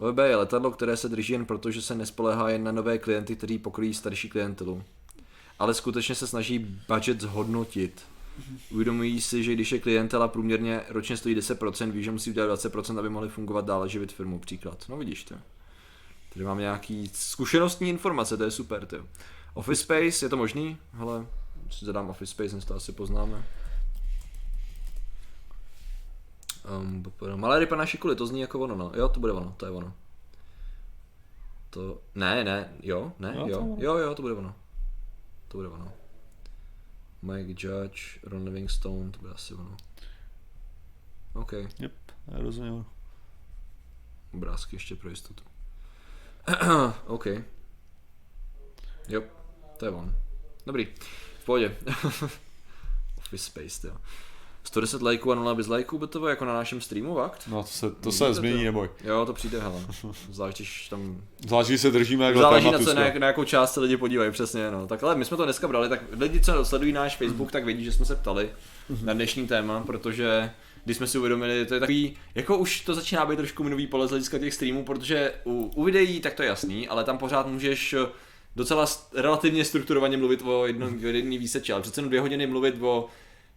Uh, 0.00 0.08
OB 0.08 0.18
je 0.18 0.36
letadlo, 0.36 0.70
které 0.70 0.96
se 0.96 1.08
drží 1.08 1.32
jen 1.32 1.44
proto, 1.46 1.70
že 1.70 1.82
se 1.82 1.94
nespolehá 1.94 2.50
jen 2.50 2.64
na 2.64 2.72
nové 2.72 2.98
klienty, 2.98 3.36
kteří 3.36 3.58
pokryjí 3.58 3.94
starší 3.94 4.28
klientelu. 4.28 4.82
Ale 5.58 5.74
skutečně 5.74 6.14
se 6.14 6.26
snaží 6.26 6.58
budget 6.88 7.20
zhodnotit. 7.20 8.02
Uvědomují 8.70 9.20
si, 9.20 9.44
že 9.44 9.52
když 9.52 9.72
je 9.72 9.78
klientela 9.78 10.28
průměrně 10.28 10.80
ročně 10.88 11.16
stojí 11.16 11.36
10%, 11.36 11.90
ví, 11.90 12.04
že 12.04 12.10
musí 12.10 12.30
udělat 12.30 12.60
20%, 12.60 12.98
aby 12.98 13.08
mohli 13.08 13.28
fungovat 13.28 13.64
dál 13.64 13.82
a 13.82 13.86
živit 13.86 14.12
firmu, 14.12 14.38
příklad. 14.38 14.84
No 14.88 14.96
vidíš 14.96 15.24
to. 15.24 15.34
Tady 16.34 16.44
mám 16.44 16.58
nějaký 16.58 17.10
zkušenostní 17.14 17.88
informace, 17.88 18.36
to 18.36 18.44
je 18.44 18.50
super, 18.50 18.86
ty. 18.86 18.96
Office 19.54 19.82
Space, 19.82 20.24
je 20.24 20.28
to 20.28 20.36
možný? 20.36 20.76
Hele, 20.92 21.26
si 21.70 21.84
zadám 21.84 22.10
Office 22.10 22.30
Space, 22.30 22.48
dnes 22.48 22.64
to 22.64 22.74
asi 22.74 22.92
poznáme. 22.92 23.44
Um, 26.80 27.04
malé 27.34 27.58
ryba 27.58 27.76
na 27.76 27.86
šikuli, 27.86 28.16
to 28.16 28.26
zní 28.26 28.40
jako 28.40 28.60
ono, 28.60 28.74
no. 28.74 28.92
Jo, 28.94 29.08
to 29.08 29.20
bude 29.20 29.32
ono, 29.32 29.54
to 29.56 29.66
je 29.66 29.72
ono. 29.72 29.94
To, 31.70 32.00
ne, 32.14 32.44
ne, 32.44 32.72
jo, 32.82 33.12
ne, 33.18 33.34
Jo, 33.36 33.44
to 33.46 33.50
jo, 33.52 33.76
jo, 33.78 33.96
jo, 33.96 34.14
to 34.14 34.22
bude 34.22 34.34
ono. 34.34 34.54
To 35.48 35.58
bude 35.58 35.68
ono. 35.68 35.92
Mike 37.22 37.54
Judge, 37.62 38.18
Ron 38.22 38.44
Livingstone, 38.44 39.10
to 39.10 39.18
bude 39.18 39.32
asi 39.32 39.54
ono. 39.54 39.76
OK, 41.32 41.52
Yep, 41.52 41.92
já 42.28 42.38
rozumím. 42.38 42.84
obrázky 44.34 44.76
ještě 44.76 44.96
pro 44.96 45.10
jistotu. 45.10 45.44
OK. 47.06 47.26
Jo, 49.08 49.22
to 49.76 49.84
je 49.84 49.90
on. 49.90 50.16
Dobrý, 50.66 50.86
v 51.40 51.44
pohodě. 51.44 51.76
Office 53.18 53.44
Space, 53.44 53.88
jo. 53.88 53.96
110 54.64 55.02
lajků 55.02 55.32
a 55.32 55.34
0 55.34 55.54
bez 55.54 55.66
lajků, 55.66 55.98
by 55.98 56.06
to 56.06 56.18
bylo 56.18 56.28
jako 56.28 56.44
na 56.44 56.54
našem 56.54 56.80
streamu, 56.80 57.14
fakt? 57.14 57.42
No 57.50 57.62
to 57.62 57.68
se, 57.68 57.80
to 57.80 57.86
Vidíte 57.88 58.12
se 58.12 58.24
to? 58.24 58.34
změní, 58.34 58.64
neboj. 58.64 58.88
Jo, 59.04 59.26
to 59.26 59.32
přijde, 59.32 59.60
hele. 59.60 59.80
Zvlášť, 60.30 60.58
když 60.58 60.88
tam... 60.88 61.16
Zvlášť, 61.46 61.68
když 61.68 61.80
se 61.80 61.90
držíme 61.90 62.24
jak 62.24 62.36
Záleží 62.36 62.70
na, 62.70 62.78
co, 62.78 62.94
na, 62.94 63.04
jak, 63.04 63.16
na 63.16 63.26
jakou 63.26 63.44
část 63.44 63.72
se 63.72 63.80
lidi 63.80 63.96
podívají, 63.96 64.30
přesně, 64.30 64.70
no. 64.70 64.86
Tak 64.86 65.02
ale 65.02 65.14
my 65.14 65.24
jsme 65.24 65.36
to 65.36 65.44
dneska 65.44 65.68
brali, 65.68 65.88
tak 65.88 66.00
lidi, 66.18 66.40
co 66.40 66.64
sledují 66.64 66.92
náš 66.92 67.16
Facebook, 67.16 67.52
tak 67.52 67.64
vědí, 67.64 67.84
že 67.84 67.92
jsme 67.92 68.04
se 68.04 68.16
ptali 68.16 68.50
na 69.02 69.12
dnešní 69.12 69.46
téma, 69.46 69.80
protože 69.80 70.50
když 70.84 70.96
jsme 70.96 71.06
si 71.06 71.18
uvědomili, 71.18 71.66
to 71.66 71.74
je 71.74 71.80
takový, 71.80 72.16
jako 72.34 72.58
už 72.58 72.80
to 72.80 72.94
začíná 72.94 73.26
být 73.26 73.36
trošku 73.36 73.64
minový 73.64 73.86
pole 73.86 74.06
z 74.06 74.10
hlediska 74.10 74.38
těch 74.38 74.54
streamů, 74.54 74.84
protože 74.84 75.32
u, 75.44 75.70
u 75.74 75.84
videí 75.84 76.20
tak 76.20 76.34
to 76.34 76.42
je 76.42 76.48
jasný, 76.48 76.88
ale 76.88 77.04
tam 77.04 77.18
pořád 77.18 77.46
můžeš 77.46 77.92
eh, 77.92 78.06
docela 78.56 78.86
relativně 79.14 79.64
strukturovaně 79.64 80.16
mluvit 80.16 80.42
o 80.44 80.66
jednom 80.66 80.98
jedný 80.98 81.38
výseči, 81.38 81.72
ale 81.72 81.82
přece 81.82 82.00
jenom 82.00 82.08
dvě 82.08 82.20
hodiny 82.20 82.46
mluvit 82.46 82.74
o 82.80 83.06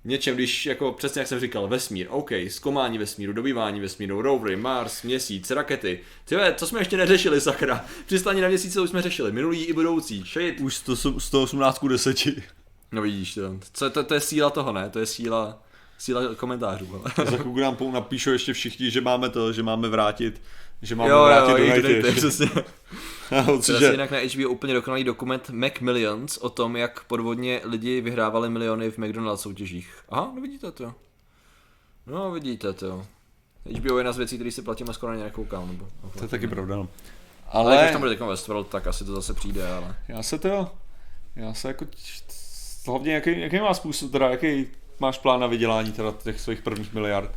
něčem, 0.05 0.35
když 0.35 0.65
jako 0.65 0.91
přesně 0.91 1.19
jak 1.19 1.27
jsem 1.27 1.39
říkal, 1.39 1.67
vesmír, 1.67 2.07
OK, 2.09 2.31
zkoumání 2.47 2.97
vesmíru, 2.97 3.33
dobývání 3.33 3.79
vesmíru, 3.79 4.21
rovery, 4.21 4.55
Mars, 4.55 5.03
měsíc, 5.03 5.51
rakety. 5.51 5.99
Tyhle, 6.25 6.53
co 6.53 6.67
jsme 6.67 6.81
ještě 6.81 6.97
neřešili, 6.97 7.41
sakra? 7.41 7.85
Přistání 8.05 8.41
na 8.41 8.47
měsíce 8.47 8.81
už 8.81 8.89
jsme 8.89 9.01
řešili, 9.01 9.31
minulý 9.31 9.63
i 9.63 9.73
budoucí, 9.73 10.23
shit. 10.33 10.59
Už 10.59 10.75
100, 10.75 11.19
118 11.19 11.79
ku 11.79 11.87
10. 11.87 12.17
No 12.91 13.01
vidíš, 13.01 13.33
to, 13.33 13.59
co, 13.73 13.89
to, 13.89 14.03
to 14.03 14.13
je 14.13 14.19
síla 14.19 14.49
toho, 14.49 14.73
ne? 14.73 14.89
To 14.89 14.99
je 14.99 15.05
síla, 15.05 15.63
síla 16.03 16.35
komentářů. 16.35 16.95
Ale. 16.95 17.29
Za 17.31 17.37
chvilku 17.37 17.59
nám 17.59 17.77
napíšou 17.91 18.31
ještě 18.31 18.53
všichni, 18.53 18.91
že 18.91 19.01
máme 19.01 19.29
to, 19.29 19.53
že 19.53 19.63
máme 19.63 19.87
vrátit, 19.87 20.41
že 20.81 20.95
máme 20.95 21.09
Jo, 21.09 21.23
vrátit 21.25 21.51
jo, 21.51 21.57
do 21.57 21.63
Nighty. 21.63 22.07
je 22.07 22.13
přesně. 22.13 22.49
Si 23.61 23.79
že 23.79 23.91
jinak 23.91 24.11
na 24.11 24.17
HBO 24.17 24.49
úplně 24.49 24.73
dokonalý 24.73 25.03
dokument 25.03 25.49
Mac 25.49 25.79
Millions 25.79 26.37
o 26.37 26.49
tom, 26.49 26.75
jak 26.75 27.03
podvodně 27.03 27.61
lidi 27.63 28.01
vyhrávali 28.01 28.49
miliony 28.49 28.91
v 28.91 28.97
McDonald's 28.97 29.41
soutěžích. 29.41 29.97
Aha, 30.09 30.31
no 30.35 30.41
vidíte 30.41 30.71
to. 30.71 30.93
No 32.07 32.31
vidíte 32.31 32.73
to. 32.73 33.05
HBO 33.77 33.97
je 33.97 33.99
jedna 33.99 34.11
z 34.11 34.17
věcí, 34.17 34.35
které 34.35 34.51
si 34.51 34.61
platím 34.61 34.89
a 34.89 34.93
skoro 34.93 35.11
na 35.11 35.17
ně 35.17 35.23
nekoukám. 35.23 35.67
Nebo, 35.67 35.87
to 36.17 36.23
je 36.23 36.27
taky 36.27 36.47
pravda. 36.47 36.75
No. 36.75 36.87
ale 37.47 37.77
když 37.77 37.91
tam 37.91 38.01
Ale 38.01 38.09
bude 38.09 38.15
teď 38.15 38.27
Westworld, 38.27 38.67
tak 38.67 38.87
asi 38.87 39.05
to 39.05 39.15
zase 39.15 39.33
přijde, 39.33 39.67
ale... 39.67 39.95
já 40.07 40.23
se 40.23 40.39
to, 40.39 40.71
já 41.35 41.53
se 41.53 41.67
jako, 41.67 41.85
hlavně 42.87 43.13
jaký, 43.13 43.39
jaký 43.39 43.59
má 43.59 43.73
způsob, 43.73 44.11
teda 44.11 44.29
jaký 44.29 44.67
máš 44.99 45.17
plán 45.17 45.39
na 45.39 45.47
vydělání 45.47 45.91
teda 45.91 46.11
těch 46.23 46.41
svých 46.41 46.61
prvních 46.61 46.93
miliard? 46.93 47.31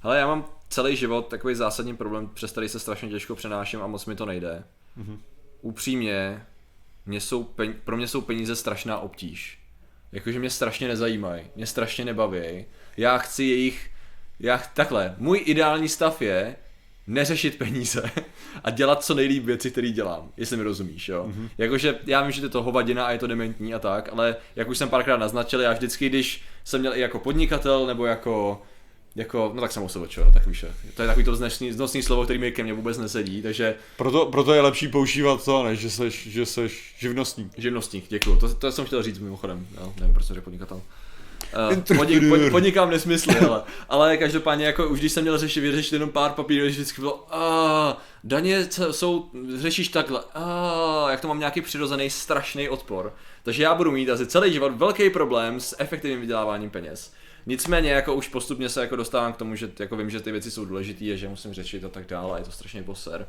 Hele, 0.00 0.18
já 0.18 0.26
mám 0.26 0.44
celý 0.68 0.96
život 0.96 1.28
takový 1.28 1.54
zásadní 1.54 1.96
problém, 1.96 2.28
přes 2.34 2.52
který 2.52 2.68
se 2.68 2.80
strašně 2.80 3.08
těžko 3.08 3.34
přenáším 3.34 3.82
a 3.82 3.86
moc 3.86 4.06
mi 4.06 4.16
to 4.16 4.26
nejde. 4.26 4.64
Mhm. 4.96 5.20
Upřímně, 5.60 6.46
mě 7.06 7.20
jsou 7.20 7.44
pen, 7.44 7.74
pro 7.84 7.96
mě 7.96 8.08
jsou 8.08 8.20
peníze 8.20 8.56
strašná 8.56 8.98
obtíž. 8.98 9.58
jakože 10.12 10.38
mě 10.38 10.50
strašně 10.50 10.88
nezajímají, 10.88 11.46
mě 11.56 11.66
strašně 11.66 12.04
nebaví. 12.04 12.64
Já 12.96 13.18
chci 13.18 13.44
jejich, 13.44 13.90
já 14.40 14.58
takhle, 14.74 15.14
můj 15.18 15.42
ideální 15.46 15.88
stav 15.88 16.22
je 16.22 16.56
neřešit 17.06 17.58
peníze 17.58 18.10
a 18.64 18.70
dělat 18.70 19.04
co 19.04 19.14
nejlíp 19.14 19.44
věci, 19.44 19.70
které 19.70 19.90
dělám, 19.90 20.30
jestli 20.36 20.56
mi 20.56 20.62
rozumíš, 20.62 21.08
jo. 21.08 21.26
Mm-hmm. 21.28 21.48
Jakože 21.58 21.98
já 22.06 22.22
vím, 22.22 22.30
že 22.30 22.40
to 22.40 22.46
je 22.46 22.50
to 22.50 22.62
hovadina 22.62 23.06
a 23.06 23.12
je 23.12 23.18
to 23.18 23.26
dementní 23.26 23.74
a 23.74 23.78
tak, 23.78 24.08
ale 24.12 24.36
jak 24.56 24.68
už 24.68 24.78
jsem 24.78 24.88
párkrát 24.88 25.16
naznačil, 25.16 25.60
já 25.60 25.72
vždycky, 25.72 26.08
když 26.08 26.42
jsem 26.64 26.80
měl 26.80 26.94
i 26.96 27.00
jako 27.00 27.18
podnikatel 27.18 27.86
nebo 27.86 28.06
jako 28.06 28.62
jako, 29.16 29.52
no 29.54 29.60
tak 29.60 29.72
jsem 29.72 29.82
osoboč, 29.82 30.16
jo, 30.16 30.30
tak 30.32 30.46
víš, 30.46 30.64
to 30.94 31.02
je 31.02 31.08
takový 31.08 31.24
to 31.24 31.32
vznesný, 31.32 31.70
vznosný 31.70 32.02
slovo, 32.02 32.24
který 32.24 32.38
mi 32.38 32.52
ke 32.52 32.62
mně 32.62 32.72
vůbec 32.72 32.98
nesedí, 32.98 33.42
takže 33.42 33.74
Proto, 33.96 34.26
proto 34.26 34.54
je 34.54 34.60
lepší 34.60 34.88
používat 34.88 35.44
to, 35.44 35.64
než 35.64 35.78
že 35.78 35.90
seš, 35.90 36.26
že 36.26 36.46
seš 36.46 36.94
živnostník. 36.98 37.52
živnostník, 37.56 38.04
děkuju, 38.08 38.36
to, 38.36 38.54
to 38.54 38.72
jsem 38.72 38.84
chtěl 38.84 39.02
říct 39.02 39.18
mimochodem, 39.18 39.66
jo, 39.80 39.92
nevím, 40.00 40.14
proč 40.14 40.26
jsem 40.26 40.34
řekl 40.34 40.44
podnikatel. 40.44 40.82
Uh, 41.70 41.96
podnik, 41.96 42.28
pod, 42.28 42.40
podnikám 42.50 42.90
nesmysly, 42.90 43.38
ale, 43.38 43.62
ale 43.88 44.16
každopádně 44.16 44.66
jako 44.66 44.88
už 44.88 44.98
když 44.98 45.12
jsem 45.12 45.22
měl 45.22 45.38
řešit, 45.38 45.60
vyřešit 45.60 45.92
jenom 45.92 46.10
pár 46.10 46.30
papírů, 46.30 46.64
že 46.64 46.70
vždycky 46.70 47.00
bylo 47.00 47.26
a 47.34 48.02
daně 48.24 48.68
jsou, 48.90 49.30
řešíš 49.56 49.88
takhle, 49.88 50.20
a 50.34 51.06
jak 51.10 51.20
to 51.20 51.28
mám 51.28 51.38
nějaký 51.38 51.60
přirozený 51.60 52.10
strašný 52.10 52.68
odpor. 52.68 53.14
Takže 53.42 53.62
já 53.62 53.74
budu 53.74 53.90
mít 53.90 54.10
asi 54.10 54.26
celý 54.26 54.52
život 54.52 54.72
velký 54.76 55.10
problém 55.10 55.60
s 55.60 55.76
efektivním 55.78 56.20
vyděláváním 56.20 56.70
peněz. 56.70 57.12
Nicméně 57.46 57.90
jako 57.90 58.14
už 58.14 58.28
postupně 58.28 58.68
se 58.68 58.80
jako 58.80 58.96
dostávám 58.96 59.32
k 59.32 59.36
tomu, 59.36 59.54
že 59.54 59.70
jako 59.78 59.96
vím, 59.96 60.10
že 60.10 60.20
ty 60.20 60.32
věci 60.32 60.50
jsou 60.50 60.64
důležité 60.64 61.04
a 61.04 61.16
že 61.16 61.28
musím 61.28 61.54
řešit 61.54 61.84
a 61.84 61.88
tak 61.88 62.06
dále, 62.06 62.34
a 62.34 62.38
je 62.38 62.44
to 62.44 62.50
strašně 62.50 62.82
poser. 62.82 63.28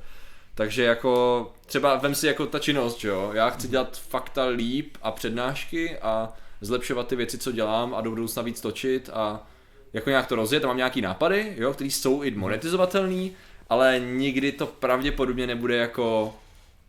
Takže 0.56 0.84
jako 0.84 1.54
třeba 1.66 1.96
vem 1.96 2.16
si 2.16 2.28
jako 2.28 2.46
ta 2.46 2.60
činnost, 2.60 3.00
že 3.00 3.08
jo, 3.08 3.32
já 3.34 3.50
chci 3.50 3.68
dělat 3.68 3.98
fakta 4.10 4.46
líp 4.46 4.98
a 5.02 5.12
přednášky 5.12 5.98
a 5.98 6.34
zlepšovat 6.62 7.08
ty 7.08 7.16
věci, 7.16 7.38
co 7.38 7.52
dělám 7.52 7.96
a 7.96 8.02
do 8.02 8.10
budoucna 8.10 8.44
víc 8.44 8.62
točit 8.62 9.10
a 9.14 9.48
jako 9.94 10.10
nějak 10.10 10.28
to 10.28 10.36
rozjet 10.36 10.64
a 10.64 10.68
mám 10.68 10.78
nějaký 10.78 11.02
nápady, 11.02 11.54
jo, 11.58 11.74
které 11.74 11.90
jsou 11.90 12.22
i 12.24 12.32
monetizovatelný, 12.32 13.32
ale 13.70 14.00
nikdy 14.00 14.52
to 14.52 14.66
pravděpodobně 14.68 15.48
nebude 15.48 15.76
jako, 15.76 16.36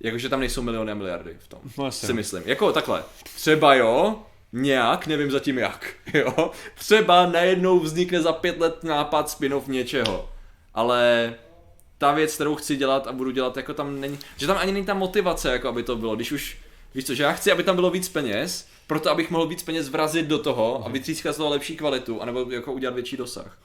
jakože 0.01 0.29
tam 0.29 0.41
nejsou 0.41 0.63
miliony 0.63 0.93
a 0.93 0.95
miliardy 0.95 1.37
v 1.39 1.49
tom, 1.49 1.61
No 1.79 1.85
jasně. 1.85 2.07
si 2.07 2.13
myslím. 2.13 2.43
Jako 2.47 2.73
takhle, 2.73 3.05
třeba 3.35 3.75
jo, 3.75 4.19
nějak, 4.53 5.07
nevím 5.07 5.31
zatím 5.31 5.59
jak, 5.59 5.95
jo, 6.15 6.51
třeba 6.75 7.27
najednou 7.27 7.81
vznikne 7.81 8.23
za 8.23 8.33
pět 8.33 8.61
let 8.61 8.85
nápad 8.85 9.31
spin-off 9.31 9.69
něčeho, 9.69 10.29
ale 10.75 11.35
ta 11.99 12.13
věc, 12.13 12.35
kterou 12.35 12.55
chci 12.55 12.77
dělat 12.77 13.07
a 13.07 13.13
budu 13.13 13.31
dělat, 13.31 13.57
jako 13.57 13.75
tam 13.75 14.01
není, 14.01 14.19
že 14.37 14.47
tam 14.47 14.59
ani 14.59 14.73
není 14.73 14.87
ta 14.87 14.95
motivace, 14.95 15.53
jako 15.53 15.69
aby 15.69 15.83
to 15.83 15.97
bylo, 15.97 16.17
když 16.17 16.33
už, 16.33 16.59
víš 16.95 17.05
co, 17.05 17.15
že 17.15 17.23
já 17.23 17.33
chci, 17.33 17.53
aby 17.53 17.63
tam 17.63 17.77
bylo 17.77 17.91
víc 17.91 18.09
peněz, 18.09 18.69
proto 18.89 19.11
abych 19.11 19.31
mohl 19.31 19.47
víc 19.47 19.63
peněz 19.63 19.89
vrazit 19.89 20.27
do 20.27 20.39
toho 20.39 20.87
a 20.87 20.89
vytřískat 20.89 21.35
z 21.35 21.37
toho 21.37 21.51
lepší 21.51 21.77
kvalitu, 21.77 22.23
anebo 22.23 22.51
jako 22.51 22.73
udělat 22.73 22.95
větší 22.95 23.17
dosah. 23.17 23.59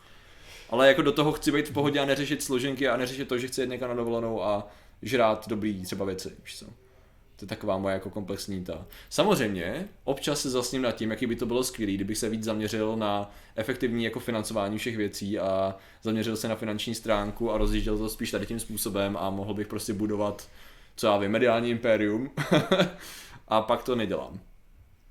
Ale 0.69 0.87
jako 0.87 1.01
do 1.01 1.11
toho 1.11 1.31
chci 1.31 1.51
být 1.51 1.69
v 1.69 1.73
pohodě 1.73 1.99
a 1.99 2.05
neřešit 2.05 2.43
složenky 2.43 2.87
a 2.87 2.97
neřešit 2.97 3.27
to, 3.27 3.37
že 3.37 3.47
chci 3.47 3.61
jet 3.61 3.69
někam 3.69 3.89
na 3.89 3.95
dovolenou 3.95 4.43
a 4.43 4.67
žrát 5.01 5.47
dobrý 5.47 5.83
třeba 5.83 6.05
věci, 6.05 6.35
víš 6.43 6.59
co. 6.59 6.65
To 7.35 7.45
je 7.45 7.47
taková 7.47 7.77
moje 7.77 7.93
jako 7.93 8.09
komplexní 8.09 8.63
ta. 8.63 8.85
Samozřejmě, 9.09 9.87
občas 10.03 10.41
se 10.41 10.49
zasním 10.49 10.81
nad 10.81 10.91
tím, 10.91 11.11
jaký 11.11 11.27
by 11.27 11.35
to 11.35 11.45
bylo 11.45 11.63
skvělý, 11.63 11.95
kdybych 11.95 12.17
se 12.17 12.29
víc 12.29 12.43
zaměřil 12.43 12.95
na 12.95 13.31
efektivní 13.55 14.03
jako 14.03 14.19
financování 14.19 14.77
všech 14.77 14.97
věcí 14.97 15.39
a 15.39 15.75
zaměřil 16.01 16.37
se 16.37 16.47
na 16.47 16.55
finanční 16.55 16.95
stránku 16.95 17.51
a 17.51 17.57
rozjížděl 17.57 17.97
to 17.97 18.09
spíš 18.09 18.31
tady 18.31 18.45
tím 18.45 18.59
způsobem 18.59 19.17
a 19.17 19.29
mohl 19.29 19.53
bych 19.53 19.67
prostě 19.67 19.93
budovat, 19.93 20.49
co 20.95 21.07
já 21.07 21.17
vím, 21.17 21.31
mediální 21.31 21.69
impérium. 21.69 22.31
a 23.47 23.61
pak 23.61 23.83
to 23.83 23.95
nedělám. 23.95 24.39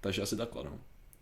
Takže 0.02 0.22
asi 0.22 0.36
takhle, 0.36 0.64
no. 0.64 0.70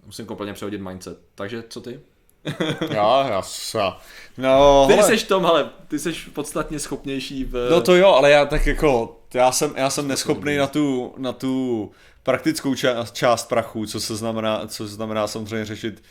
Musím 0.07 0.27
kompletně 0.27 0.55
přehodit 0.55 0.81
mindset. 0.81 1.19
Takže 1.35 1.65
co 1.69 1.81
ty? 1.81 2.01
Já, 2.90 3.28
já, 3.28 3.43
já. 3.74 4.01
No, 4.39 4.85
Ty 4.89 4.93
hele. 4.94 5.09
jsi 5.09 5.16
v 5.16 5.28
tom, 5.28 5.44
hele, 5.44 5.70
ty 5.89 5.98
jsi 5.98 6.12
podstatně 6.32 6.78
schopnější 6.78 7.44
v... 7.44 7.69
No 7.70 7.81
to 7.81 7.94
jo, 7.97 8.09
ale 8.09 8.31
já 8.31 8.47
tak 8.47 8.66
jako, 8.66 9.20
já 9.35 9.52
jsem, 9.52 9.74
já 9.77 9.90
jsem 9.90 10.09
neschopný 10.09 10.57
na 10.57 10.66
tu, 10.66 11.15
na 11.16 11.32
tu 11.32 11.90
praktickou 12.23 12.74
část, 12.74 13.15
část 13.15 13.48
prachu, 13.48 13.86
co 13.86 14.01
se 14.01 14.16
znamená, 14.16 14.66
co 14.66 14.89
se 14.89 14.94
znamená 14.94 15.27
samozřejmě 15.27 15.65
řešit 15.65 16.02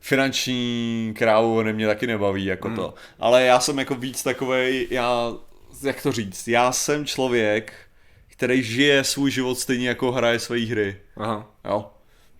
finanční 0.00 1.14
krávu, 1.18 1.62
mě 1.62 1.86
taky 1.86 2.06
nebaví 2.06 2.44
jako 2.44 2.74
to. 2.74 2.94
Ale 3.18 3.44
já 3.44 3.60
jsem 3.60 3.78
jako 3.78 3.94
víc 3.94 4.22
takovej, 4.22 4.88
já, 4.90 5.32
jak 5.82 6.02
to 6.02 6.12
říct, 6.12 6.48
já 6.48 6.72
jsem 6.72 7.06
člověk, 7.06 7.72
který 8.26 8.62
žije 8.62 9.04
svůj 9.04 9.30
život 9.30 9.58
stejně 9.58 9.88
jako 9.88 10.12
hraje 10.12 10.38
své 10.38 10.58
hry. 10.60 11.00
Aha. 11.16 11.50
Jo. 11.64 11.90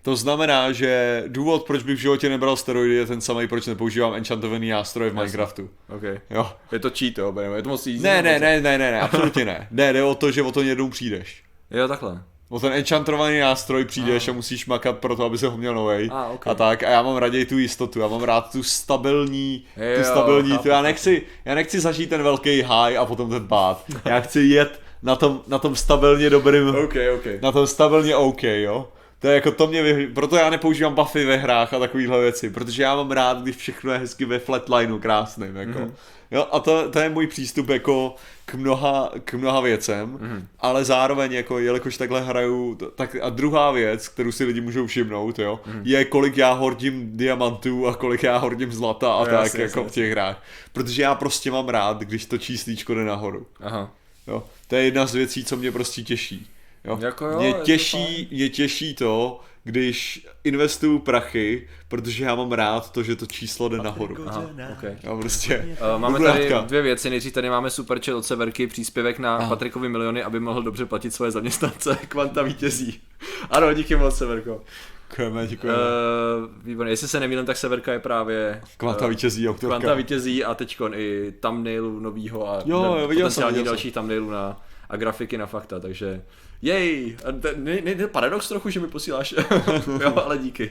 To 0.07 0.15
znamená, 0.15 0.71
že 0.71 1.23
důvod, 1.27 1.63
proč 1.63 1.83
bych 1.83 1.95
v 1.97 1.99
životě 1.99 2.29
nebral 2.29 2.55
steroidy, 2.55 2.95
je 2.95 3.05
ten 3.05 3.21
samý, 3.21 3.47
proč 3.47 3.65
nepoužívám 3.65 4.13
enchantovaný 4.13 4.69
nástroje 4.69 5.09
v 5.09 5.13
Minecraftu. 5.13 5.69
OK. 5.95 6.03
Jo. 6.29 6.51
Je 6.71 6.79
to 6.79 6.89
cheat, 6.89 7.17
jo, 7.17 7.33
je 7.55 7.63
to 7.63 7.69
moc 7.69 7.87
easy. 7.87 8.03
Ne, 8.03 8.21
ne, 8.21 8.39
ne, 8.39 8.61
ne, 8.61 8.77
ne, 8.77 8.91
ne, 8.91 9.01
absolutně 9.01 9.45
ne. 9.45 9.67
Ne, 9.71 9.93
jde 9.93 10.03
o 10.03 10.15
to, 10.15 10.31
že 10.31 10.43
o 10.43 10.51
to 10.51 10.61
jednou 10.61 10.89
přijdeš. 10.89 11.43
Jo, 11.71 11.87
takhle. 11.87 12.23
O 12.49 12.59
ten 12.59 12.73
enchantovaný 12.73 13.39
nástroj 13.39 13.85
přijdeš 13.85 14.27
a 14.27 14.33
musíš 14.33 14.65
makat 14.65 14.97
pro 14.97 15.15
to, 15.15 15.23
aby 15.23 15.37
se 15.37 15.47
ho 15.47 15.57
měl 15.57 15.75
novej. 15.75 16.09
A, 16.13 16.27
ok. 16.27 16.47
A 16.47 16.53
tak, 16.53 16.83
a 16.83 16.89
já 16.89 17.01
mám 17.01 17.17
raději 17.17 17.45
tu 17.45 17.57
jistotu, 17.57 17.99
já 17.99 18.07
mám 18.07 18.23
rád 18.23 18.51
tu 18.51 18.63
stabilní, 18.63 19.63
Jo, 19.77 19.97
tu 19.97 20.03
stabilní, 20.03 20.51
chápu, 20.51 20.63
tu 20.63 20.69
já 20.69 20.81
nechci, 20.81 21.21
já 21.45 21.55
nechci 21.55 21.79
zažít 21.79 22.09
ten 22.09 22.23
velký 22.23 22.61
high 22.61 22.97
a 22.97 23.05
potom 23.05 23.29
ten 23.29 23.47
pád. 23.47 23.83
Já 24.05 24.19
chci 24.19 24.39
jet 24.39 24.79
na 25.03 25.15
tom, 25.15 25.41
na 25.47 25.59
tom 25.59 25.75
stabilně 25.75 26.29
dobrým, 26.29 26.69
OK, 26.69 26.95
OK. 27.15 27.41
na 27.41 27.51
tom 27.51 27.67
stabilně 27.67 28.15
OK, 28.15 28.43
jo. 28.43 28.87
To 29.19 29.27
je 29.27 29.35
jako 29.35 29.51
to 29.51 29.67
mě 29.67 29.83
vyhlí... 29.83 30.07
proto 30.07 30.35
já 30.35 30.49
nepoužívám 30.49 30.95
buffy 30.95 31.25
ve 31.25 31.37
hrách 31.37 31.73
a 31.73 31.79
takovýhle 31.79 32.21
věci, 32.21 32.49
protože 32.49 32.83
já 32.83 32.95
mám 32.95 33.11
rád, 33.11 33.41
když 33.41 33.55
všechno 33.55 33.91
je 33.91 33.97
hezky 33.97 34.25
ve 34.25 34.39
flatlineu 34.39 34.99
krásným, 34.99 35.55
jako. 35.55 35.79
Mm-hmm. 35.79 35.91
Jo, 36.31 36.47
a 36.51 36.59
to, 36.59 36.91
to 36.91 36.99
je 36.99 37.09
můj 37.09 37.27
přístup 37.27 37.69
jako 37.69 38.15
k 38.45 38.53
mnoha, 38.53 39.11
k 39.23 39.33
mnoha 39.33 39.61
věcem, 39.61 40.17
mm-hmm. 40.17 40.45
ale 40.59 40.85
zároveň 40.85 41.33
jako, 41.33 41.59
jelikož 41.59 41.97
takhle 41.97 42.21
hraju, 42.21 42.77
tak 42.95 43.15
a 43.21 43.29
druhá 43.29 43.71
věc, 43.71 44.07
kterou 44.07 44.31
si 44.31 44.43
lidi 44.43 44.61
můžou 44.61 44.87
všimnout, 44.87 45.39
jo, 45.39 45.59
mm-hmm. 45.65 45.81
je 45.83 46.05
kolik 46.05 46.37
já 46.37 46.51
hordím 46.51 47.17
diamantů 47.17 47.87
a 47.87 47.95
kolik 47.95 48.23
já 48.23 48.37
hordím 48.37 48.71
zlata 48.71 49.13
a 49.13 49.19
No, 49.19 49.25
tak, 49.25 49.33
jasně, 49.33 49.63
jako 49.63 49.79
jasně, 49.79 49.91
v 49.91 49.93
těch 49.93 50.11
hrách. 50.11 50.43
Protože 50.73 51.01
já 51.01 51.15
prostě 51.15 51.51
mám 51.51 51.69
rád, 51.69 51.99
když 51.99 52.25
to 52.25 52.37
číslíčko 52.37 52.95
jde 52.95 53.05
nahoru. 53.05 53.47
Aha. 53.59 53.91
Jo. 54.27 54.43
To 54.67 54.75
je 54.75 54.83
jedna 54.83 55.05
z 55.05 55.15
věcí, 55.15 55.45
co 55.45 55.57
mě 55.57 55.71
prostě 55.71 56.01
těší. 56.01 56.47
Jo. 56.87 56.97
Jako 57.01 57.25
jo, 57.25 57.37
mě, 57.37 57.47
je 57.47 57.53
těší, 57.53 58.27
mě 58.31 58.49
těší 58.49 58.95
to, 58.95 59.39
když 59.63 60.27
investuju 60.43 60.99
prachy, 60.99 61.67
protože 61.87 62.23
já 62.23 62.35
mám 62.35 62.51
rád 62.51 62.91
to, 62.91 63.03
že 63.03 63.15
to 63.15 63.25
číslo 63.25 63.69
jde 63.69 63.77
nahoru. 63.77 64.15
Aha, 64.27 64.49
OK. 64.71 64.83
Jo, 65.03 65.17
prostě. 65.17 65.77
Uh, 65.95 66.01
máme 66.01 66.19
tady 66.19 66.53
dvě 66.65 66.81
věci. 66.81 67.09
Nejdřív 67.09 67.33
tady 67.33 67.49
máme 67.49 67.69
super 67.69 67.99
chat 68.05 68.15
od 68.15 68.25
Severky, 68.25 68.67
příspěvek 68.67 69.19
na 69.19 69.37
Aha. 69.37 69.49
Patrikovi 69.49 69.89
miliony, 69.89 70.23
aby 70.23 70.39
mohl 70.39 70.63
dobře 70.63 70.85
platit 70.85 71.13
svoje 71.13 71.31
zaměstnance. 71.31 71.97
Kvanta 72.07 72.41
vítězí. 72.41 73.01
Ano, 73.49 73.73
díky 73.73 73.95
moc, 73.95 74.17
Severko. 74.17 74.61
Děkujeme, 75.09 75.47
děkujeme. 75.47 75.79
Uh, 75.79 76.65
výborně. 76.65 76.91
Jestli 76.91 77.07
se 77.07 77.19
nemýlím, 77.19 77.45
tak 77.45 77.57
Severka 77.57 77.93
je 77.93 77.99
právě 77.99 78.61
Kvanta 78.77 79.05
eh, 79.05 79.09
vítězí 79.09 79.49
autorka. 79.49 79.67
Kvanta 79.67 79.93
vítězí 79.93 80.43
a 80.43 80.55
teďkon 80.55 80.93
i 80.95 81.33
thumbnailu 81.39 81.99
novýho 81.99 82.49
a 82.49 82.61
Jo, 82.65 82.97
jo, 82.99 83.07
viděl 83.07 83.31
jsem, 83.31 83.63
dalších 83.65 83.93
thumbnailů 83.93 84.29
na, 84.29 84.61
a 84.89 84.97
grafiky 84.97 85.37
na 85.37 85.45
fakta, 85.45 85.79
takže 85.79 86.21
jej, 86.61 87.17
A 87.25 87.31
te- 87.31 87.53
ne, 87.57 87.81
ne, 87.81 87.95
ne, 87.95 88.07
paradox 88.07 88.47
trochu, 88.47 88.69
že 88.69 88.79
mi 88.79 88.87
posíláš, 88.87 89.35
jo, 90.01 90.13
ale 90.25 90.37
díky. 90.37 90.69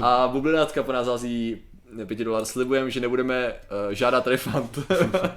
A 0.00 0.28
bublinátka 0.28 0.82
po 0.82 0.92
nás 0.92 1.06
hází 1.06 1.58
5 2.06 2.18
dolar, 2.18 2.44
slibujem, 2.44 2.90
že 2.90 3.00
nebudeme 3.00 3.52
uh, 3.52 3.92
žádat 3.92 4.26
refund. 4.26 4.78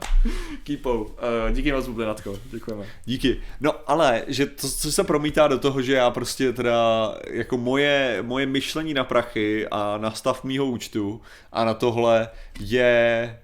Keepou. 0.63 1.03
Uh, 1.03 1.11
díky 1.51 1.71
moc 1.71 1.87
bublinátko, 1.87 2.39
děkujeme. 2.51 2.85
Díky. 3.05 3.41
No 3.61 3.71
ale, 3.87 4.23
že 4.27 4.45
to, 4.45 4.67
co 4.69 4.91
se 4.91 5.03
promítá 5.03 5.47
do 5.47 5.59
toho, 5.59 5.81
že 5.81 5.93
já 5.93 6.09
prostě 6.11 6.53
teda, 6.53 7.13
jako 7.29 7.57
moje, 7.57 8.19
moje 8.21 8.45
myšlení 8.45 8.93
na 8.93 9.03
prachy 9.03 9.67
a 9.71 9.97
na 9.97 10.11
stav 10.11 10.43
mýho 10.43 10.65
účtu 10.65 11.21
a 11.51 11.65
na 11.65 11.73
tohle 11.73 12.29
je 12.59 13.39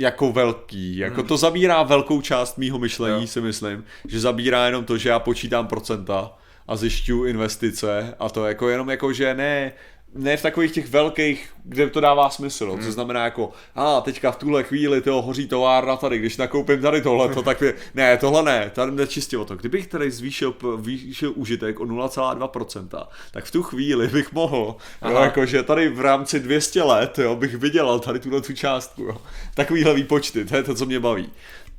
jako 0.00 0.32
velký. 0.32 0.96
Jako 0.96 1.22
to 1.22 1.36
zabírá 1.36 1.82
velkou 1.82 2.20
část 2.20 2.58
mýho 2.58 2.78
myšlení, 2.78 3.20
Jo. 3.20 3.26
si 3.26 3.40
myslím. 3.40 3.84
Že 4.08 4.20
zabírá 4.20 4.66
jenom 4.66 4.84
to, 4.84 4.98
že 4.98 5.08
já 5.08 5.18
počítám 5.18 5.66
procenta 5.66 6.32
a 6.68 6.76
zjišťuju 6.76 7.24
investice 7.24 8.14
a 8.18 8.28
to 8.28 8.46
jako 8.46 8.68
jenom 8.68 8.90
jako, 8.90 9.12
že 9.12 9.34
ne, 9.34 9.72
ne 10.14 10.36
v 10.36 10.42
takových 10.42 10.72
těch 10.72 10.88
velkých, 10.88 11.50
kde 11.64 11.90
to 11.90 12.00
dává 12.00 12.30
smysl, 12.30 12.72
hmm. 12.72 12.84
to 12.84 12.92
znamená 12.92 13.24
jako, 13.24 13.50
a 13.74 14.00
teďka 14.00 14.32
v 14.32 14.36
tuhle 14.36 14.62
chvíli 14.62 15.00
toho 15.00 15.22
hoří 15.22 15.48
továrna 15.48 15.96
tady, 15.96 16.18
když 16.18 16.36
nakoupím 16.36 16.80
tady 16.80 17.02
tohle, 17.02 17.34
to 17.34 17.42
tak 17.42 17.60
je, 17.60 17.74
ne, 17.94 18.16
tohle 18.16 18.42
ne, 18.42 18.70
tady 18.74 18.92
jde 18.92 19.06
čistě 19.06 19.38
o 19.38 19.44
to. 19.44 19.56
Kdybych 19.56 19.86
tady 19.86 20.10
zvýšil, 20.10 20.54
zvýšil 20.78 21.32
užitek 21.36 21.80
o 21.80 21.84
0,2%, 21.84 23.06
tak 23.30 23.44
v 23.44 23.50
tu 23.50 23.62
chvíli 23.62 24.08
bych 24.08 24.32
mohl, 24.32 24.76
jo, 25.10 25.16
jako, 25.16 25.46
že 25.46 25.62
tady 25.62 25.88
v 25.88 26.00
rámci 26.00 26.40
200 26.40 26.82
let, 26.82 27.18
jo, 27.18 27.36
bych 27.36 27.54
vydělal 27.54 28.00
tady 28.00 28.18
tuhle 28.18 28.40
tu 28.40 28.52
částku, 28.52 29.02
jo. 29.02 29.16
Takovýhle 29.54 29.94
výpočty, 29.94 30.44
to 30.44 30.56
je 30.56 30.62
to, 30.62 30.74
co 30.74 30.86
mě 30.86 31.00
baví. 31.00 31.30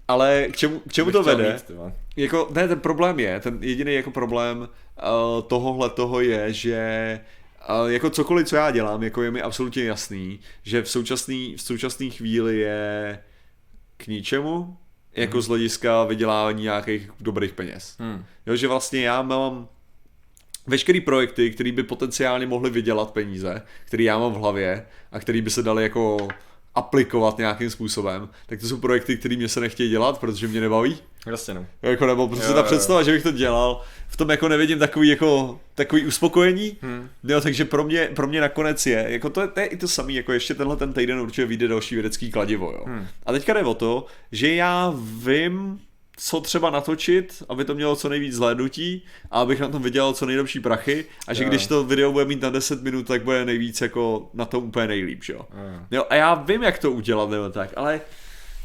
Ale 0.07 0.45
k 0.51 0.57
čemu, 0.57 0.79
k 0.79 0.93
čemu 0.93 1.11
to 1.11 1.23
vede? 1.23 1.53
mít. 1.53 1.77
Jako, 2.15 2.47
ne, 2.51 2.67
ten 2.67 2.79
problém 2.79 3.19
je, 3.19 3.39
ten 3.39 3.57
jediný 3.61 3.93
jako 3.93 4.11
problém 4.11 4.57
uh, 4.59 4.67
tohohle 5.47 5.89
toho 5.89 6.21
je, 6.21 6.53
že 6.53 7.19
a 7.67 7.87
jako 7.87 8.09
cokoliv, 8.09 8.47
co 8.47 8.55
já 8.55 8.71
dělám, 8.71 9.03
jako 9.03 9.23
je 9.23 9.31
mi 9.31 9.41
absolutně 9.41 9.83
jasný, 9.83 10.39
že 10.63 10.81
v 10.81 10.89
současné 10.89 11.35
v 11.55 11.61
současný 11.61 12.11
chvíli 12.11 12.57
je 12.59 13.19
k 13.97 14.07
ničemu, 14.07 14.77
jako 15.13 15.37
Mhm. 15.37 15.41
z 15.41 15.47
hlediska 15.47 16.03
vydělávání 16.03 16.63
nějakých 16.63 17.09
dobrých 17.19 17.53
peněz. 17.53 17.95
Hmm. 17.99 18.25
Jo, 18.45 18.55
že 18.55 18.67
vlastně 18.67 19.01
já 19.01 19.21
mám 19.21 19.67
veškerý 20.67 21.01
projekty, 21.01 21.51
které 21.51 21.71
by 21.71 21.83
potenciálně 21.83 22.47
mohly 22.47 22.69
vydělat 22.69 23.11
peníze, 23.11 23.61
které 23.85 24.03
já 24.03 24.17
mám 24.19 24.33
v 24.33 24.37
hlavě 24.37 24.85
a 25.11 25.19
které 25.19 25.41
by 25.41 25.49
se 25.49 25.63
daly 25.63 25.83
jako 25.83 26.27
aplikovat 26.75 27.37
nějakým 27.37 27.69
způsobem, 27.69 28.29
tak 28.45 28.59
to 28.59 28.67
jsou 28.67 28.77
projekty, 28.77 29.17
které 29.17 29.35
mě 29.35 29.47
se 29.47 29.59
nechtějí 29.59 29.89
dělat, 29.89 30.19
protože 30.19 30.47
mě 30.47 30.61
nebaví. 30.61 30.97
Jasně 31.27 31.53
no. 31.53 31.65
Jako 31.81 32.05
nebo 32.05 32.27
prostě 32.27 32.47
Jo, 32.47 32.53
ta 32.53 32.59
jo. 32.59 32.65
představa, 32.65 33.03
že 33.03 33.11
bych 33.11 33.23
to 33.23 33.31
dělal, 33.31 33.81
v 34.07 34.17
tom 34.17 34.29
jako 34.29 34.47
nevidím 34.47 34.79
takový 34.79 35.07
jako 35.07 35.59
takový 35.75 36.05
uspokojení. 36.05 36.77
Hmm. 36.81 37.09
Jo, 37.23 37.41
takže 37.41 37.65
pro 37.65 37.83
mě, 37.83 38.09
pro 38.15 38.27
mě 38.27 38.41
nakonec 38.41 38.85
je, 38.85 39.05
jako 39.09 39.29
to, 39.29 39.41
je- 39.41 39.47
to 39.47 39.59
je 39.59 39.65
i 39.65 39.77
to 39.77 39.87
samé, 39.87 40.13
jako 40.13 40.31
ještě 40.33 40.53
tenhle 40.53 40.75
ten 40.77 40.93
týden 40.93 41.19
určitě 41.19 41.45
vyjde 41.45 41.67
další 41.67 41.95
vědecký 41.95 42.31
kladivo, 42.31 42.71
jo. 42.71 42.83
Hmm. 42.87 43.07
A 43.25 43.31
teďka 43.31 43.53
jde 43.53 43.63
o 43.63 43.73
to, 43.73 44.05
že 44.31 44.55
já 44.55 44.93
vím, 45.23 45.79
co 46.23 46.41
třeba 46.41 46.69
natočit, 46.69 47.43
aby 47.49 47.65
to 47.65 47.75
mělo 47.75 47.95
co 47.95 48.09
nejvíc 48.09 48.35
zhlédnutí 48.35 49.03
a 49.31 49.41
abych 49.41 49.59
na 49.59 49.67
tom 49.67 49.81
vydělal 49.83 50.13
co 50.13 50.25
nejlepší 50.25 50.59
prachy 50.59 51.05
a 51.27 51.33
že 51.33 51.43
Jo. 51.43 51.49
když 51.49 51.67
to 51.67 51.83
video 51.83 52.11
bude 52.11 52.25
mít 52.25 52.41
na 52.41 52.49
10 52.49 52.83
minut, 52.83 53.07
tak 53.07 53.23
bude 53.23 53.45
nejvíc 53.45 53.81
jako 53.81 54.29
na 54.33 54.45
tom 54.45 54.63
úplně 54.63 54.87
nejlíp, 54.87 55.23
že 55.23 55.33
jo. 55.33 55.39
Jo. 55.39 55.79
Jo, 55.91 56.05
a 56.09 56.15
já 56.15 56.33
vím, 56.33 56.63
jak 56.63 56.77
to 56.77 56.91
udělat 56.91 57.29
nebo 57.29 57.49
tak, 57.49 57.69
ale 57.75 58.01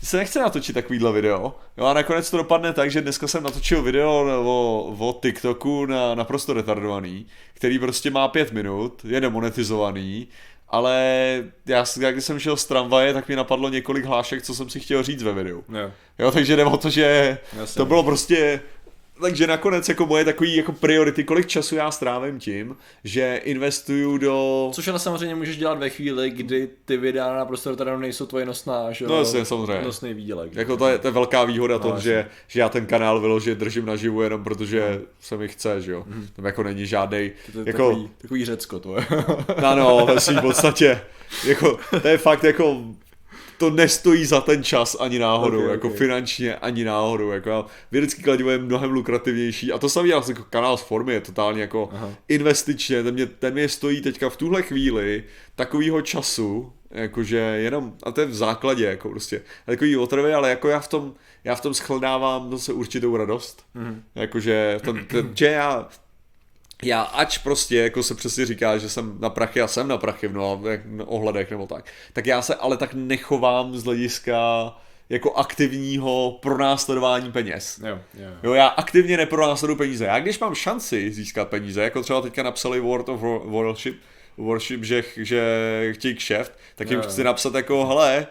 se 0.02 0.16
nechce 0.16 0.38
natočit 0.40 0.74
takovýhle 0.74 1.12
video. 1.12 1.54
Jo, 1.78 1.84
a 1.84 1.94
nakonec 1.94 2.30
to 2.30 2.36
dopadne 2.36 2.72
tak, 2.72 2.90
že 2.90 3.00
dneska 3.00 3.26
jsem 3.28 3.42
natočil 3.42 3.82
video 3.82 4.42
o, 4.44 4.96
o 4.98 5.18
TikToku 5.22 5.86
na 5.86 6.14
naprosto 6.14 6.52
retardovaný, 6.52 7.26
který 7.54 7.78
prostě 7.78 8.10
má 8.10 8.28
pět 8.28 8.52
minut, 8.52 9.04
je 9.04 9.20
demonetizovaný, 9.20 10.28
ale 10.76 11.44
já, 11.66 11.84
já 12.00 12.12
když 12.12 12.24
jsem 12.24 12.38
šel 12.38 12.56
z 12.56 12.64
tramvaje, 12.64 13.14
tak 13.14 13.28
mi 13.28 13.36
napadlo 13.36 13.68
několik 13.68 14.04
hlášek, 14.04 14.42
co 14.42 14.54
jsem 14.54 14.70
si 14.70 14.80
chtěl 14.80 15.02
říct 15.02 15.22
ve 15.22 15.32
videu. 15.32 15.64
Jo. 15.68 15.90
Jo, 16.18 16.30
takže 16.30 16.56
jde 16.56 16.64
o 16.64 16.76
to, 16.76 16.90
že 16.90 17.38
Jasně. 17.56 17.78
to 17.78 17.86
bylo 17.86 18.02
prostě 18.02 18.60
takže 19.20 19.46
nakonec 19.46 19.88
jako 19.88 20.06
moje 20.06 20.24
takový 20.24 20.56
jako 20.56 20.72
priority, 20.72 21.24
kolik 21.24 21.46
času 21.46 21.74
já 21.76 21.90
strávím 21.90 22.38
tím, 22.38 22.76
že 23.04 23.40
investuju 23.44 24.18
do... 24.18 24.70
Což 24.74 24.88
ale 24.88 24.98
samozřejmě 24.98 25.34
můžeš 25.34 25.56
dělat 25.56 25.78
ve 25.78 25.90
chvíli, 25.90 26.30
kdy 26.30 26.68
ty 26.84 26.96
videa 26.96 27.36
na 27.36 27.44
prostoru 27.44 27.76
teda 27.76 27.98
nejsou 27.98 28.26
tvoje 28.26 28.46
nosná, 28.46 28.92
že 28.92 29.04
jo? 29.04 29.10
No 29.10 29.18
jasně, 29.18 29.44
samozřejmě. 29.44 29.84
Nosný 29.84 30.14
výdělek. 30.14 30.54
Jako 30.54 30.76
to 30.76 30.88
je, 30.88 30.98
to 30.98 31.08
je 31.08 31.12
velká 31.12 31.44
výhoda 31.44 31.78
No, 31.84 31.88
jasně. 31.88 32.02
že, 32.02 32.26
že 32.48 32.60
já 32.60 32.68
ten 32.68 32.86
kanál 32.86 33.20
vyložit 33.20 33.58
držím 33.58 33.86
naživu 33.86 34.22
jenom 34.22 34.44
protože 34.44 35.00
se 35.20 35.36
mi 35.36 35.48
chce, 35.48 35.80
že 35.80 35.92
jo. 35.92 36.04
Tam 36.36 36.44
jako 36.44 36.62
není 36.62 36.86
žádnej. 36.86 37.32
To 37.52 37.58
je 37.58 37.64
jako, 37.66 37.88
takový, 37.88 38.10
takový 38.18 38.44
řecko 38.44 38.78
to 38.78 38.96
je. 38.96 39.06
ano, 39.64 40.06
ve 40.06 40.20
svým 40.20 40.40
podstatě, 40.40 41.00
jako, 41.46 41.78
to 42.02 42.08
je 42.08 42.18
fakt 42.18 42.44
jako, 42.44 42.84
to 43.58 43.70
nestojí 43.70 44.24
za 44.24 44.40
ten 44.40 44.64
čas 44.64 44.96
ani 45.00 45.18
náhodou, 45.18 45.64
Ok, 45.64 45.70
jako 45.70 45.88
ok. 45.88 45.96
finančně 45.96 46.56
ani 46.56 46.84
náhodou, 46.84 47.30
jako 47.30 47.66
vědecký 47.92 48.22
kladivo 48.22 48.50
je 48.50 48.58
mnohem 48.58 48.90
lukrativnější 48.90 49.72
a 49.72 49.78
to 49.78 49.88
samý 49.88 50.08
já 50.08 50.22
jako 50.28 50.44
kanál 50.50 50.76
z 50.76 50.82
formy 50.82 51.12
je 51.12 51.20
totálně 51.20 51.60
jako 51.60 51.88
Aha. 51.92 52.10
investičně, 52.28 53.02
ten 53.02 53.14
mě, 53.14 53.26
ten 53.26 53.52
mě 53.54 53.68
stojí 53.68 54.00
teďka 54.00 54.30
v 54.30 54.36
tuhle 54.36 54.62
chvíli 54.62 55.24
takovýho 55.54 56.02
času, 56.02 56.72
jakože 56.90 57.36
jenom, 57.36 57.92
a 58.02 58.10
to 58.12 58.20
je 58.20 58.26
v 58.26 58.34
základě, 58.34 58.84
jako 58.84 59.08
prostě, 59.08 59.42
takový 59.66 59.96
otrvy, 59.96 60.34
ale 60.34 60.50
jako 60.50 60.68
já 60.68 60.80
v 60.80 60.88
tom, 60.88 61.14
já 61.44 61.54
v 61.54 61.60
tom 61.60 61.74
shledávám 61.74 62.50
zase 62.50 62.72
určitou 62.72 63.16
radost, 63.16 63.62
Mhm. 63.74 64.02
jakože, 64.14 64.80
ten, 64.84 65.04
ten, 65.06 65.30
že 65.34 65.46
já, 65.46 65.88
já 66.82 67.02
ač 67.02 67.38
prostě 67.38 67.76
jako 67.76 68.02
se 68.02 68.14
přesně 68.14 68.46
říká, 68.46 68.78
že 68.78 68.88
jsem 68.90 69.16
na 69.20 69.30
prachy 69.30 69.60
a 69.60 69.68
jsem 69.68 69.88
na 69.88 69.98
prachy 69.98 70.28
v 70.28 70.32
mnoha 70.32 70.60
ohledech 71.04 71.50
nebo 71.50 71.66
tak, 71.66 71.84
tak 72.12 72.26
já 72.26 72.42
se 72.42 72.54
ale 72.54 72.76
tak 72.76 72.94
nechovám 72.94 73.76
z 73.76 73.84
hlediska 73.84 74.36
jako 75.08 75.34
aktivního 75.34 76.38
pronásledování 76.42 77.32
peněz. 77.32 77.80
Jo, 77.86 77.98
jo. 78.14 78.28
Jo, 78.42 78.52
já 78.52 78.66
aktivně 78.66 79.16
nepronásleduju 79.16 79.78
peníze. 79.78 80.04
Já 80.04 80.20
když 80.20 80.38
mám 80.38 80.54
šanci 80.54 81.12
získat 81.12 81.48
peníze, 81.48 81.82
jako 81.82 82.02
třeba 82.02 82.20
teďka 82.20 82.42
napsali 82.42 82.80
World 82.80 83.08
of 83.08 83.22
War- 83.22 83.50
Warship, 83.50 84.00
Warship 84.38 84.84
že, 84.84 85.04
že 85.16 85.42
chtějí 85.92 86.14
kšeft, 86.14 86.52
tak 86.74 86.90
jim 86.90 87.00
chci 87.00 87.24
napsat 87.24 87.54
jako, 87.54 87.86
hele, 87.86 88.26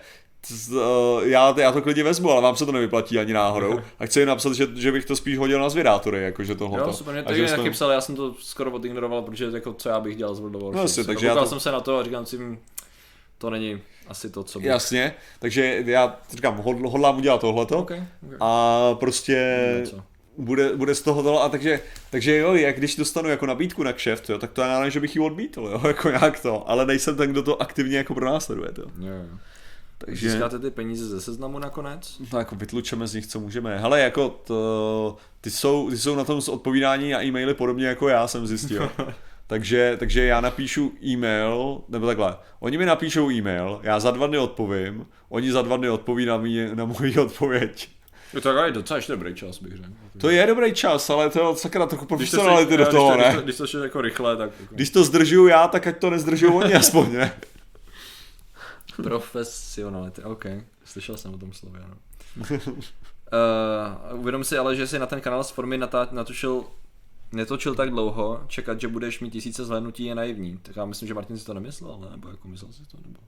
já, 1.23 1.53
já 1.57 1.71
to 1.71 1.81
klidně 1.81 2.03
vezmu, 2.03 2.31
ale 2.31 2.41
vám 2.41 2.55
se 2.55 2.65
to 2.65 2.71
nevyplatí 2.71 3.19
ani 3.19 3.33
náhodou. 3.33 3.79
A 3.99 4.05
chci 4.05 4.19
jim 4.19 4.27
napsat, 4.27 4.53
že, 4.53 4.67
že 4.75 4.91
bych 4.91 5.05
to 5.05 5.15
spíš 5.15 5.37
hodil 5.37 5.59
na 5.59 5.69
zvědátory, 5.69 6.23
jakože 6.23 6.55
tohle. 6.55 6.79
Jo, 6.79 6.93
super, 6.93 7.13
mě 7.13 7.21
a 7.21 7.25
taky 7.25 7.47
jsme- 7.47 7.71
psal, 7.71 7.91
já 7.91 8.01
jsem 8.01 8.15
to 8.15 8.33
skoro 8.39 8.71
odignoroval, 8.71 9.21
protože 9.21 9.45
jako 9.53 9.73
co 9.73 9.89
já 9.89 9.99
bych 9.99 10.15
dělal 10.15 10.35
z 10.35 10.39
World 10.39 10.55
of 10.55 10.61
Warcraft. 10.61 10.75
No 10.77 10.81
jasně, 10.83 11.03
takže 11.03 11.27
já 11.27 11.35
to- 11.35 11.45
jsem 11.45 11.59
se 11.59 11.71
na 11.71 11.79
to 11.79 11.97
a 11.99 12.03
říkám 12.03 12.25
si, 12.25 12.37
hm, 12.37 12.57
to 13.37 13.49
není 13.49 13.81
asi 14.07 14.29
to, 14.29 14.43
co 14.43 14.59
bych... 14.59 14.67
Jasně, 14.67 15.13
takže 15.39 15.83
já 15.85 16.19
říkám, 16.31 16.57
hodl- 16.61 16.89
hodlám 16.89 17.17
udělat 17.17 17.41
tohleto. 17.41 17.77
Okay, 17.77 18.03
okay. 18.25 18.37
A 18.41 18.79
prostě 18.99 19.57
Co? 19.89 20.01
bude, 20.37 20.75
bude 20.75 20.95
z 20.95 21.01
toho 21.01 21.23
to, 21.23 21.43
a 21.43 21.49
takže, 21.49 21.79
takže 22.09 22.37
jo, 22.37 22.53
jak 22.55 22.77
když 22.77 22.95
dostanu 22.95 23.29
jako 23.29 23.45
nabídku 23.45 23.83
na 23.83 23.93
kšeft, 23.93 24.29
jo, 24.29 24.37
tak 24.37 24.51
to 24.51 24.61
já 24.61 24.77
nevím, 24.79 24.91
že 24.91 24.99
bych 24.99 25.15
ji 25.15 25.21
odmítl, 25.21 25.61
jo, 25.61 25.81
jako 25.87 26.09
jak 26.09 26.39
to, 26.39 26.69
ale 26.69 26.85
nejsem 26.85 27.15
ten, 27.17 27.31
kdo 27.31 27.43
to 27.43 27.61
aktivně 27.61 27.97
jako 27.97 28.13
pronásleduje, 28.13 28.71
to. 28.71 28.81
Jo, 28.81 28.87
jo. 29.31 29.37
Takže 29.97 30.29
Získáte 30.29 30.59
ty 30.59 30.71
peníze 30.71 31.05
ze 31.05 31.21
seznamu 31.21 31.59
nakonec? 31.59 32.17
no, 32.33 32.39
jako 32.39 32.55
vytlučeme 32.55 33.07
z 33.07 33.13
nich, 33.13 33.27
co 33.27 33.39
můžeme. 33.39 33.79
Hele, 33.79 33.99
jako 33.99 34.29
to, 34.29 35.17
ty, 35.41 35.51
jsou, 35.51 35.89
ty 35.89 35.97
jsou 35.97 36.15
na 36.15 36.23
tom 36.23 36.41
s 36.41 36.49
odpovídání 36.49 37.11
na 37.11 37.23
e-maily 37.23 37.53
podobně 37.53 37.87
jako 37.87 38.07
já 38.07 38.27
jsem 38.27 38.47
zjistil. 38.47 38.91
takže, 39.47 39.95
takže 39.99 40.25
já 40.25 40.41
napíšu 40.41 40.93
e-mail, 41.03 41.81
nebo 41.89 42.07
takhle, 42.07 42.37
oni 42.59 42.77
mi 42.77 42.85
napíšou 42.85 43.31
e-mail, 43.31 43.79
já 43.83 43.99
za 43.99 44.11
dva 44.11 44.27
dny 44.27 44.37
odpovím, 44.37 45.05
oni 45.29 45.51
za 45.51 45.61
dva 45.61 45.77
dny 45.77 45.89
odpoví 45.89 46.25
na, 46.25 46.37
mý, 46.37 46.67
na 46.73 46.85
moji 46.85 47.17
odpověď. 47.19 47.89
Jo, 48.33 48.41
to 48.41 48.63
je 48.63 48.71
docela 48.71 48.97
ještě 48.97 49.11
dobrý 49.13 49.35
čas, 49.35 49.59
bych 49.59 49.73
řekl. 49.73 49.89
To 50.17 50.29
je 50.29 50.47
dobrý 50.47 50.73
čas, 50.73 51.09
ale 51.09 51.29
to 51.29 51.49
je 51.49 51.55
sakra 51.55 51.85
trochu 51.85 52.05
Když 52.05 52.31
to, 52.31 52.37
profesionality 52.37 52.77
do 52.77 52.83
když 52.83 52.95
toho, 52.95 53.11
to, 53.11 53.17
ne? 53.17 53.23
když 53.23 53.35
to, 53.35 53.41
když 53.41 53.57
to 53.57 53.67
šlo 53.67 53.83
jako 53.83 54.01
rychle, 54.01 54.37
tak 54.37 54.49
jako. 54.61 54.75
Když 54.75 54.89
to 54.89 55.03
zdržuju 55.03 55.47
já, 55.47 55.67
tak 55.67 55.87
ať 55.87 55.97
to 55.97 56.09
nezdržují 56.09 56.53
oni 56.53 56.73
aspoň, 56.83 57.13
ne? 57.13 57.31
Profesionality, 59.03 60.23
OK. 60.23 60.45
Slyšel 60.85 61.17
jsem 61.17 61.33
o 61.33 61.37
tom 61.37 61.53
slově, 61.53 61.81
ano. 61.81 61.95
Uh, 64.13 64.19
uvědom 64.19 64.43
si 64.43 64.57
ale, 64.57 64.75
že 64.75 64.87
si 64.87 64.99
na 64.99 65.05
ten 65.05 65.21
kanál 65.21 65.43
z 65.43 65.49
formy 65.51 65.77
natá- 65.77 66.07
natočil 66.11 66.63
netočil 67.31 67.75
tak 67.75 67.89
dlouho, 67.89 68.43
čekat, 68.47 68.81
že 68.81 68.87
budeš 68.87 69.19
mít 69.19 69.29
tisíce 69.31 69.65
zhlédnutí 69.65 70.05
je 70.05 70.15
naivní. 70.15 70.57
Tak 70.57 70.75
já 70.75 70.85
myslím, 70.85 71.07
že 71.07 71.13
Martin 71.13 71.37
si 71.37 71.45
to 71.45 71.53
nemyslel, 71.53 71.97
ne? 72.01 72.07
Nebo 72.11 72.29
jako 72.29 72.47
myslel 72.47 72.71
si 72.73 72.83
to, 72.85 72.97
nebo... 73.05 73.19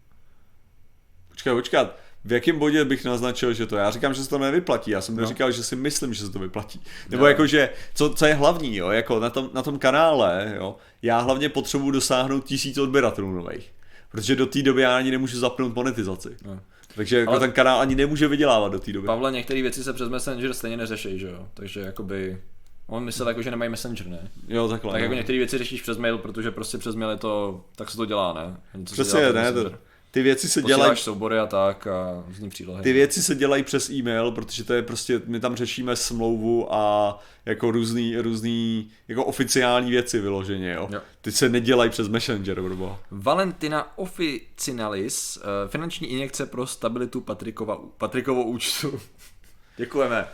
Počkat, 1.30 1.54
počkat. 1.56 1.96
V 2.26 2.32
jakém 2.32 2.60
bodě 2.60 2.86
bych 2.86 3.06
naznačil, 3.06 3.54
že 3.54 3.66
to? 3.66 3.76
Já 3.78 3.92
říkám, 3.92 4.14
že 4.14 4.24
se 4.24 4.30
to 4.30 4.38
nevyplatí. 4.38 4.92
Já 4.92 5.02
jsem 5.02 5.16
No. 5.16 5.22
neříkal, 5.22 5.52
že 5.52 5.64
si 5.64 5.76
myslím, 5.76 6.14
že 6.14 6.26
se 6.26 6.32
to 6.32 6.40
vyplatí. 6.40 6.82
Nebo 7.10 7.24
Jo. 7.24 7.28
jako, 7.30 7.48
že 7.48 7.70
co, 7.94 8.14
co 8.14 8.26
je 8.26 8.34
hlavní, 8.34 8.76
jo? 8.76 8.90
Jako 8.90 9.20
na 9.20 9.30
tom, 9.30 9.50
na 9.54 9.64
tom 9.64 9.80
kanále, 9.80 10.54
jo? 10.58 10.76
Já 11.02 11.20
hlavně 11.20 11.50
potřebuji 11.50 11.92
dosáhnout 11.92 12.46
tisíc 12.46 12.78
odběratelů 12.78 13.32
nových. 13.32 13.74
Protože 14.10 14.36
do 14.36 14.46
té 14.46 14.62
doby 14.62 14.82
já 14.82 14.98
ani 14.98 15.12
nemůžu 15.12 15.40
zapnout 15.40 15.76
monetizaci. 15.76 16.38
No. 16.46 16.60
Takže 16.96 17.20
jako 17.20 17.32
Ale- 17.32 17.40
ten 17.40 17.52
kanál 17.52 17.80
ani 17.80 17.96
nemůže 17.96 18.28
vydělávat 18.28 18.72
do 18.72 18.80
té 18.80 18.94
doby. 18.94 19.06
Pavle, 19.06 19.32
některé 19.32 19.62
věci 19.62 19.84
se 19.84 19.94
přes 19.94 20.10
Messenger 20.10 20.54
stejně 20.54 20.78
neřeší, 20.78 21.20
že 21.20 21.28
jo? 21.28 21.48
Takže 21.54 21.80
jakoby... 21.80 22.42
On 22.88 23.04
myslel 23.04 23.28
jako, 23.28 23.42
že 23.42 23.52
nemají 23.52 23.72
Messenger, 23.72 24.08
ne? 24.08 24.32
Jo, 24.48 24.68
takhle. 24.68 24.92
Tak 24.92 25.02
no. 25.02 25.04
jako 25.06 25.16
některé 25.16 25.38
věci 25.38 25.58
řešíš 25.58 25.82
přes 25.82 25.98
mail, 25.98 26.18
protože 26.18 26.52
prostě 26.52 26.78
přes 26.78 26.96
mail 26.96 27.12
je 27.12 27.18
to, 27.18 27.66
tak 27.76 27.92
se 27.92 27.98
to 27.98 28.06
dělá, 28.06 28.34
ne? 28.34 28.58
Něco 28.80 28.94
Přesně, 28.94 29.34
ne? 29.34 29.54
To. 29.54 29.72
Ty 30.12 30.22
věci 30.22 30.50
se 30.50 30.62
dělají 30.62 30.98
soubory 30.98 31.40
a 31.40 31.46
tak 31.46 31.88
a 31.88 32.24
různý 32.28 32.50
přílohy. 32.50 32.84
Ty 32.84 32.94
věci 32.94 33.24
se 33.24 33.36
dělají 33.36 33.64
přes 33.64 33.90
e-mail, 33.90 34.32
protože 34.32 34.64
to 34.64 34.74
je 34.74 34.82
prostě, 34.82 35.22
my 35.26 35.40
tam 35.40 35.56
řešíme 35.56 35.96
smlouvu 35.96 36.74
a 36.74 37.20
jako 37.46 37.72
různý, 37.72 38.18
různý 38.18 38.90
jako 39.08 39.26
oficiální 39.26 39.92
věci 39.92 40.20
vyloženě, 40.20 40.74
jo. 40.74 40.90
Jo. 40.92 41.02
Ty 41.22 41.32
se 41.32 41.50
nedělají 41.50 41.90
přes 41.90 42.08
Messenger, 42.08 42.62
bro. 42.62 43.00
Valentina 43.12 43.98
Officinalis, 43.98 45.38
eh, 45.38 45.68
finanční 45.68 46.08
injekce 46.08 46.46
pro 46.46 46.68
stabilitu 46.68 47.22
Patrikova, 47.22 47.78
Patrikovo 47.98 48.44
účtu. 48.44 49.00
Děkujeme. 49.78 50.28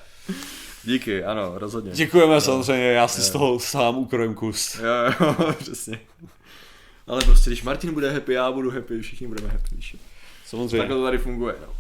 Díky, 0.83 1.23
ano, 1.23 1.51
rozhodně. 1.55 1.91
Děkujeme 1.91 2.41
samozřejmě, 2.41 2.85
já 2.85 3.07
si 3.07 3.21
z 3.21 3.29
toho 3.29 3.59
sám 3.59 3.97
ukrojím 3.97 4.35
kus. 4.35 4.75
Jo, 4.75 5.13
jo, 5.19 5.53
přesně. 5.59 5.99
Ale 7.07 7.21
prostě, 7.25 7.49
když 7.49 7.63
Martin 7.63 7.93
bude 7.93 8.11
happy, 8.11 8.33
já 8.33 8.51
budu 8.51 8.71
happy, 8.71 9.01
všichni 9.01 9.27
budeme 9.27 9.47
happy. 9.49 9.75
jo. 9.93 9.99
Samozřejmě, 10.45 10.77
Takhle 10.77 10.97
to 10.97 11.03
tady 11.03 11.17
funguje, 11.17 11.55
no. 11.67 11.73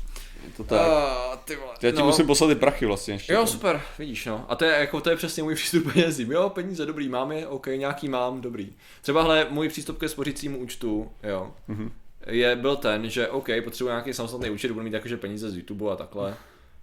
to 0.57 0.63
tak. 0.63 0.79
A, 0.81 1.35
ty 1.45 1.55
vole. 1.55 1.71
Já 1.81 1.91
ti 1.91 1.97
no. 1.97 2.05
musím 2.05 2.27
poslat 2.27 2.47
ty 2.47 2.55
prachy 2.55 2.85
vlastně 2.85 3.13
ještě. 3.13 3.33
Jo, 3.33 3.47
super, 3.47 3.81
vidíš, 3.99 4.25
no. 4.25 4.45
A 4.49 4.55
to 4.55 4.65
je, 4.65 4.71
jako, 4.79 5.01
to 5.01 5.09
je 5.09 5.15
přesně 5.15 5.43
můj 5.43 5.55
přístup 5.63 5.93
penězím. 5.93 6.31
Jo, 6.31 6.49
peníze, 6.49 6.85
dobrý, 6.85 7.09
mám 7.09 7.31
je, 7.31 7.47
OK, 7.47 7.67
nějaký 7.67 8.09
mám, 8.09 8.41
dobrý. 8.41 8.73
Třeba, 9.01 9.23
hle, 9.23 9.47
můj 9.49 9.69
přístup 9.69 9.97
ke 9.99 10.09
spořícímu 10.09 10.57
účtu, 10.57 11.11
jo, 11.23 11.51
Mhm. 11.67 11.91
je, 12.27 12.55
byl 12.55 12.75
ten, 12.75 13.09
že 13.09 13.27
OK, 13.27 13.47
potřebuji 13.63 13.89
nějaký 13.89 14.13
samostatný 14.13 14.49
účet, 14.49 14.71
budu 14.71 14.83
mít 14.83 14.93
jakože 14.93 15.17
peníze 15.17 15.51
z 15.51 15.55
YouTube 15.55 15.91
a 15.91 15.95
takhle. 15.95 16.35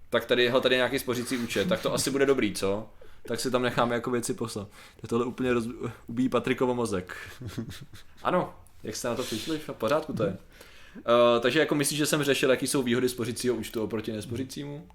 tak 0.09 0.25
tady, 0.25 0.49
hele, 0.49 0.61
tady 0.61 0.75
je 0.75 0.77
nějaký 0.77 0.99
spořící 0.99 1.37
účet, 1.37 1.67
tak 1.69 1.81
to 1.81 1.93
asi 1.93 2.11
bude 2.11 2.25
dobrý, 2.25 2.53
co? 2.53 2.87
Tak 3.21 3.39
si 3.39 3.51
tam 3.51 3.61
necháme 3.61 3.95
jako 3.95 4.11
věci 4.11 4.33
poslat. 4.33 4.67
Tohle 5.07 5.25
úplně 5.25 5.53
roz... 5.53 5.67
ubíjí 6.07 6.29
Patrikovo 6.29 6.75
mozek. 6.75 7.15
Ano, 8.23 8.55
jak 8.83 8.95
jste 8.95 9.07
na 9.07 9.15
to 9.15 9.23
přišli? 9.23 9.59
V 9.59 9.69
pořádku 9.73 10.13
to 10.13 10.23
je. 10.23 10.37
Uh, 10.95 11.41
takže 11.41 11.59
jako 11.59 11.75
myslíš, 11.75 11.97
že 11.97 12.05
jsem 12.05 12.23
řešil, 12.23 12.49
jaký 12.49 12.67
jsou 12.67 12.83
výhody 12.83 13.09
spořícího 13.09 13.55
účtu 13.55 13.83
oproti 13.83 14.11
nespořícímu? 14.11 14.87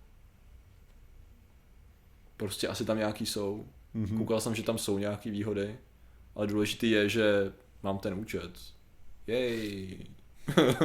Prostě 2.36 2.68
asi 2.68 2.84
tam 2.84 2.98
nějaký 2.98 3.26
jsou. 3.26 3.68
Mm-hmm. 3.94 4.18
Koukal 4.18 4.40
jsem, 4.40 4.54
že 4.54 4.62
tam 4.62 4.78
jsou 4.78 4.98
nějaký 4.98 5.30
výhody. 5.30 5.78
Ale 6.34 6.46
důležitý 6.46 6.90
je, 6.90 7.08
že 7.08 7.52
mám 7.82 7.98
ten 7.98 8.14
účet. 8.14 8.50
Jej. 9.26 10.06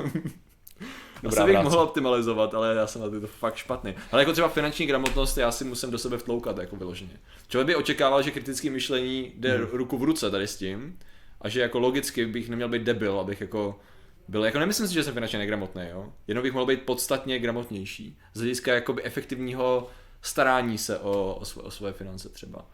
Dobrá 1.23 1.43
Asi 1.43 1.53
bych 1.53 1.63
mohl 1.63 1.79
optimalizovat, 1.79 2.53
ale 2.53 2.75
já 2.75 2.87
jsem 2.87 3.01
na 3.01 3.09
to 3.09 3.27
fakt 3.27 3.55
špatný. 3.55 3.95
Ale 4.11 4.21
jako 4.21 4.31
třeba 4.31 4.49
finanční 4.49 4.85
gramotnost, 4.85 5.37
já 5.37 5.51
si 5.51 5.63
musím 5.63 5.91
do 5.91 5.97
sebe 5.97 6.17
vtloukat 6.17 6.57
jako 6.57 6.75
vyloženě. 6.75 7.19
Člověk 7.47 7.67
by 7.67 7.75
očekával, 7.75 8.21
že 8.21 8.31
kritické 8.31 8.69
myšlení 8.69 9.31
jde 9.37 9.57
Hmm. 9.57 9.67
ruku 9.71 9.97
v 9.97 10.03
ruce 10.03 10.31
tady 10.31 10.47
s 10.47 10.55
tím 10.55 10.99
a 11.41 11.49
že 11.49 11.61
jako 11.61 11.79
logicky 11.79 12.25
bych 12.25 12.49
neměl 12.49 12.69
být 12.69 12.81
debil, 12.83 13.19
abych 13.19 13.41
jako 13.41 13.79
byl, 14.27 14.45
jako 14.45 14.59
nemyslím 14.59 14.87
si, 14.87 14.93
že 14.93 15.03
jsem 15.03 15.13
finančně 15.13 15.39
negramotný, 15.39 15.83
jo. 15.89 16.13
Jenom 16.27 16.43
bych 16.43 16.53
mohl 16.53 16.65
být 16.65 16.81
podstatně 16.81 17.39
gramotnější. 17.39 18.17
Z 18.33 18.39
hlediska 18.39 18.73
jakoby 18.73 19.03
efektivního 19.03 19.89
starání 20.21 20.77
se 20.77 20.99
o, 20.99 21.35
o, 21.35 21.45
svoje, 21.45 21.67
o 21.67 21.71
svoje 21.71 21.93
finance 21.93 22.29
třeba. 22.29 22.65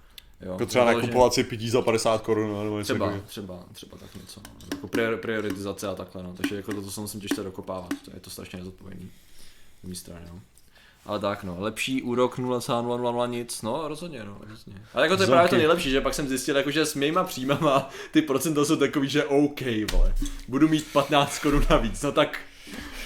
Jo. 0.42 0.52
Jako 0.52 0.66
třeba 0.66 0.86
Vyloženě- 0.86 1.02
nakupovat 1.02 1.34
si 1.34 1.44
pití 1.44 1.70
za 1.70 1.82
50 1.82 2.22
korun 2.22 2.64
nebo 2.64 2.80
něco 2.80 2.94
Třeba, 2.94 3.14
třeba, 3.28 3.60
třeba 3.74 3.98
tak 3.98 4.16
něco, 4.16 4.42
no. 4.48 4.68
Jako 4.76 4.88
prior, 4.88 5.18
prioritizace 5.18 5.88
a 5.88 5.96
takhle, 5.96 6.24
no. 6.24 6.34
Takže 6.38 6.56
jako 6.56 6.74
toto 6.74 6.92
se 6.92 7.02
musím 7.02 7.22
těžce 7.22 7.44
dokopávat, 7.44 7.94
to 8.06 8.12
je 8.14 8.20
to 8.20 8.30
strašně 8.30 8.58
nezodpovědný. 8.60 9.10
Z 9.84 9.88
mé 9.88 9.96
strany, 9.96 10.26
no. 10.34 10.40
Ale 11.06 11.20
tak, 11.20 11.44
no, 11.44 11.56
lepší 11.60 12.02
úrok 12.02 12.38
0,000 12.38 13.26
nic, 13.28 13.62
no, 13.62 13.88
rozhodně, 13.88 14.24
no, 14.24 14.38
rozhodně. 14.50 14.82
Ale 14.94 15.06
jako 15.06 15.18
to 15.18 15.24
je 15.24 15.28
Zonky. 15.28 15.36
právě 15.36 15.50
to 15.50 15.56
nejlepší, 15.56 15.90
že 15.90 16.02
pak 16.02 16.14
jsem 16.14 16.28
zjistil, 16.28 16.56
jako, 16.58 16.72
že 16.72 16.86
s 16.86 16.96
mýma 16.96 17.24
příjmama 17.24 17.90
ty 18.12 18.22
procenta 18.22 18.66
jsou 18.66 18.76
takový, 18.76 19.10
že 19.10 19.26
OK, 19.26 19.62
vole, 19.92 20.14
budu 20.48 20.68
mít 20.68 20.88
15 20.94 21.40
korun 21.40 21.64
navíc, 21.70 22.02
no 22.02 22.12
tak 22.12 22.40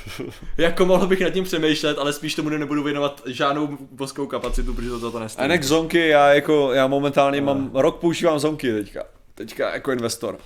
jako 0.58 0.86
mohl 0.86 1.08
bych 1.08 1.20
nad 1.22 1.30
tím 1.30 1.44
přemýšlet, 1.44 1.98
ale 1.98 2.14
spíš 2.14 2.36
tomu 2.36 2.50
nebudu 2.50 2.84
věnovat 2.84 3.22
žádnou 3.26 3.78
boskou 3.92 4.28
kapacitu, 4.28 4.74
protože 4.74 4.90
to 4.90 5.00
za 5.00 5.12
to 5.12 5.18
A 5.18 5.20
nestojí. 5.20 5.46
jinak 5.46 5.64
zonky, 5.64 6.08
já 6.08 6.34
jako, 6.34 6.74
já 6.74 6.88
momentálně 6.88 7.42
mám, 7.42 7.72
rok 7.74 8.00
používám 8.00 8.40
zonky 8.40 8.72
teďka. 8.74 9.04
Teďka 9.36 9.74
jako 9.74 9.92
investor. 9.92 10.38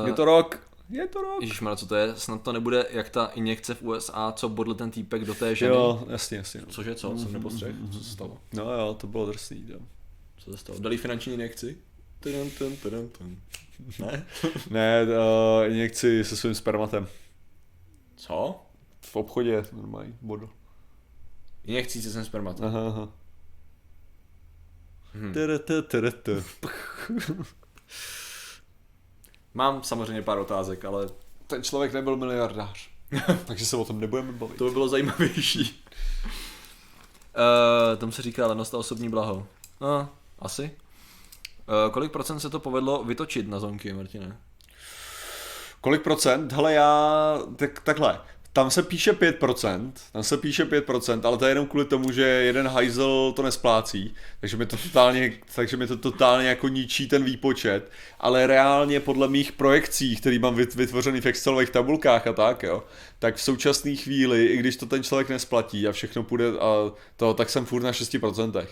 Uh, 0.00 0.06
Je 0.06 0.12
to 0.12 0.24
rok, 0.24 0.60
je 0.90 1.06
to 1.06 1.20
rok. 1.22 1.42
Ježišmarja, 1.42 1.76
co 1.76 1.86
to 1.86 1.94
je? 1.94 2.12
Snad 2.16 2.42
to 2.42 2.52
nebude 2.52 2.86
jak 2.90 3.08
ta 3.10 3.26
injekce 3.26 3.74
v 3.74 3.82
USA, 3.82 4.32
co 4.36 4.48
bodl 4.48 4.74
ten 4.74 4.90
týpek 4.90 5.24
do 5.24 5.34
té 5.34 5.54
ženy. 5.54 5.74
Jo, 5.74 6.04
jasně, 6.08 6.36
jasně. 6.36 6.60
no. 6.60 6.66
Cože 6.66 6.94
co? 6.94 7.18
Jsem 7.18 7.32
nepostřehl. 7.32 7.72
Co 7.92 7.98
se 7.98 8.10
stalo? 8.10 8.36
No 8.54 8.72
jo, 8.72 8.96
to 9.00 9.06
bylo 9.06 9.26
drsný, 9.26 9.64
jo. 9.68 9.78
Co 10.38 10.50
se 10.50 10.56
stalo? 10.56 10.78
Dali 10.78 10.96
finanční 10.96 11.34
injekci? 11.34 11.76
Tudum, 12.20 12.50
tum, 12.50 12.76
tudum, 12.76 13.08
tum. 13.18 13.38
Ne? 13.98 14.26
Ne, 14.70 15.02
uh, 15.04 15.72
injekci 15.72 16.24
se 16.24 16.36
svým 16.36 16.54
spermatem. 16.54 17.06
Co? 18.22 18.60
V 19.00 19.16
obchodě, 19.16 19.64
normální, 19.72 20.18
bodl. 20.20 20.48
Injekcí 21.64 22.02
se 22.02 22.10
sem 22.10 22.24
spermatem. 22.24 22.64
Aha, 22.64 22.86
aha. 22.86 23.08
Hm. 25.14 25.32
Tadata, 25.32 25.82
tadata. 25.82 26.32
Mám 29.54 29.82
samozřejmě 29.82 30.22
pár 30.22 30.38
otázek, 30.38 30.84
ale 30.84 31.08
Ten 31.46 31.62
člověk 31.62 31.92
nebyl 31.92 32.16
miliardář. 32.16 32.90
Takže 33.46 33.66
se 33.66 33.76
o 33.76 33.84
tom 33.84 34.00
nebudeme 34.00 34.32
bavit. 34.32 34.58
to 34.58 34.64
by 34.64 34.70
bylo 34.70 34.88
zajímavější. 34.88 35.84
Uh, 37.92 37.98
tam 37.98 38.12
se 38.12 38.22
říká 38.22 38.46
lenost 38.46 38.74
a 38.74 38.78
osobní 38.78 39.08
blaho. 39.08 39.46
No, 39.80 40.08
asi. 40.38 40.62
Uh, 41.68 41.92
kolik 41.92 42.12
procent 42.12 42.40
se 42.40 42.50
to 42.50 42.60
povedlo 42.60 43.04
vytočit 43.04 43.48
na 43.48 43.60
zonky, 43.60 43.92
Martine? 43.92 44.36
Kolik 45.82 46.02
procent? 46.02 46.52
Hele, 46.52 46.72
já, 46.72 47.38
tak, 47.56 47.80
takhle, 47.80 48.20
tam 48.52 48.70
se 48.70 48.82
píše 48.82 49.12
5%, 49.12 49.92
tam 50.12 50.22
se 50.22 50.36
píše 50.36 50.64
5%, 50.64 51.20
ale 51.24 51.38
to 51.38 51.44
je 51.44 51.50
jenom 51.50 51.66
kvůli 51.66 51.84
tomu, 51.84 52.12
že 52.12 52.22
jeden 52.22 52.68
hajzel 52.68 53.32
to 53.36 53.42
nesplácí, 53.42 54.14
takže 54.40 54.56
mi 54.56 54.66
to 54.66 54.76
totálně, 54.76 55.32
takže 55.54 55.76
mi 55.76 55.86
to 55.86 55.96
totálně 55.96 56.48
jako 56.48 56.68
ničí 56.68 57.08
ten 57.08 57.24
výpočet, 57.24 57.90
ale 58.20 58.46
reálně 58.46 59.00
podle 59.00 59.28
mých 59.28 59.52
projekcí, 59.52 60.16
který 60.16 60.38
mám 60.38 60.56
vyt- 60.56 60.76
vytvořený 60.76 61.20
v 61.20 61.26
Excelových 61.26 61.70
tabulkách 61.70 62.26
a 62.26 62.32
tak, 62.32 62.62
jo, 62.62 62.84
tak 63.18 63.36
v 63.36 63.42
současné 63.42 63.96
chvíli, 63.96 64.46
i 64.46 64.56
když 64.56 64.76
to 64.76 64.86
ten 64.86 65.02
člověk 65.02 65.28
nesplatí 65.28 65.88
a 65.88 65.92
všechno 65.92 66.22
půjde 66.22 66.48
a 66.60 66.92
to, 67.16 67.34
tak 67.34 67.50
jsem 67.50 67.66
furt 67.66 67.82
na 67.82 67.92
6%. 67.92 68.66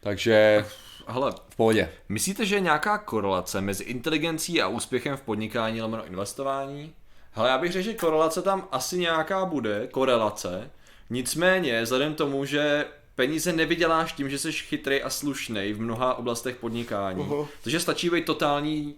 Takže 0.00 0.64
Hele, 1.08 1.32
v 1.48 1.56
pohodě. 1.56 1.90
Myslíte, 2.08 2.46
že 2.46 2.56
je 2.56 2.60
nějaká 2.60 2.98
korelace 2.98 3.60
mezi 3.60 3.84
inteligencí 3.84 4.62
a 4.62 4.68
úspěchem 4.68 5.16
v 5.16 5.20
podnikání 5.20 5.82
lomeno 5.82 6.06
investování? 6.06 6.92
Hele, 7.32 7.48
já 7.48 7.58
bych 7.58 7.72
řekl, 7.72 7.84
že 7.84 7.94
korelace 7.94 8.42
tam 8.42 8.68
asi 8.72 8.98
nějaká 8.98 9.44
bude, 9.44 9.88
korelace. 9.90 10.70
Nicméně, 11.10 11.82
vzhledem 11.82 12.14
tomu, 12.14 12.44
že 12.44 12.86
peníze 13.14 13.52
nevyděláš 13.52 14.12
tím, 14.12 14.30
že 14.30 14.38
jsi 14.38 14.52
chytrý 14.52 15.02
a 15.02 15.10
slušný 15.10 15.72
v 15.72 15.80
mnoha 15.80 16.14
oblastech 16.14 16.56
podnikání. 16.56 17.22
Aha. 17.22 17.48
Takže 17.62 17.80
stačí 17.80 18.10
být 18.10 18.24
totální 18.24 18.94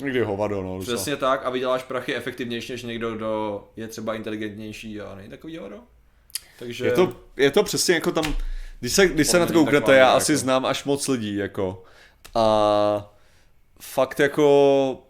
Někdy 0.00 0.20
hovado, 0.20 0.62
no. 0.62 0.78
docela. 0.78 0.96
přesně 0.96 1.16
tak 1.16 1.46
a 1.46 1.50
vyděláš 1.50 1.82
prachy 1.82 2.14
efektivnější 2.14 2.72
než 2.72 2.82
někdo, 2.82 3.14
kdo 3.14 3.64
je 3.76 3.88
třeba 3.88 4.14
inteligentnější 4.14 5.00
a 5.00 5.14
není 5.14 5.28
takový 5.28 5.58
hodo. 5.58 5.76
Takže... 6.58 6.86
Je 6.86 6.92
to, 6.92 7.16
je 7.36 7.50
to 7.50 7.62
přesně 7.62 7.94
jako 7.94 8.12
tam, 8.12 8.36
když 8.82 8.92
se, 8.92 9.06
když 9.06 9.26
se 9.28 9.38
na 9.38 9.46
to 9.46 9.52
kouknete, 9.52 9.96
já 9.96 10.10
asi 10.10 10.32
jako. 10.32 10.40
znám 10.40 10.66
až 10.66 10.84
moc 10.84 11.08
lidí, 11.08 11.36
jako. 11.36 11.82
A 12.34 13.14
fakt 13.80 14.20
jako 14.20 15.02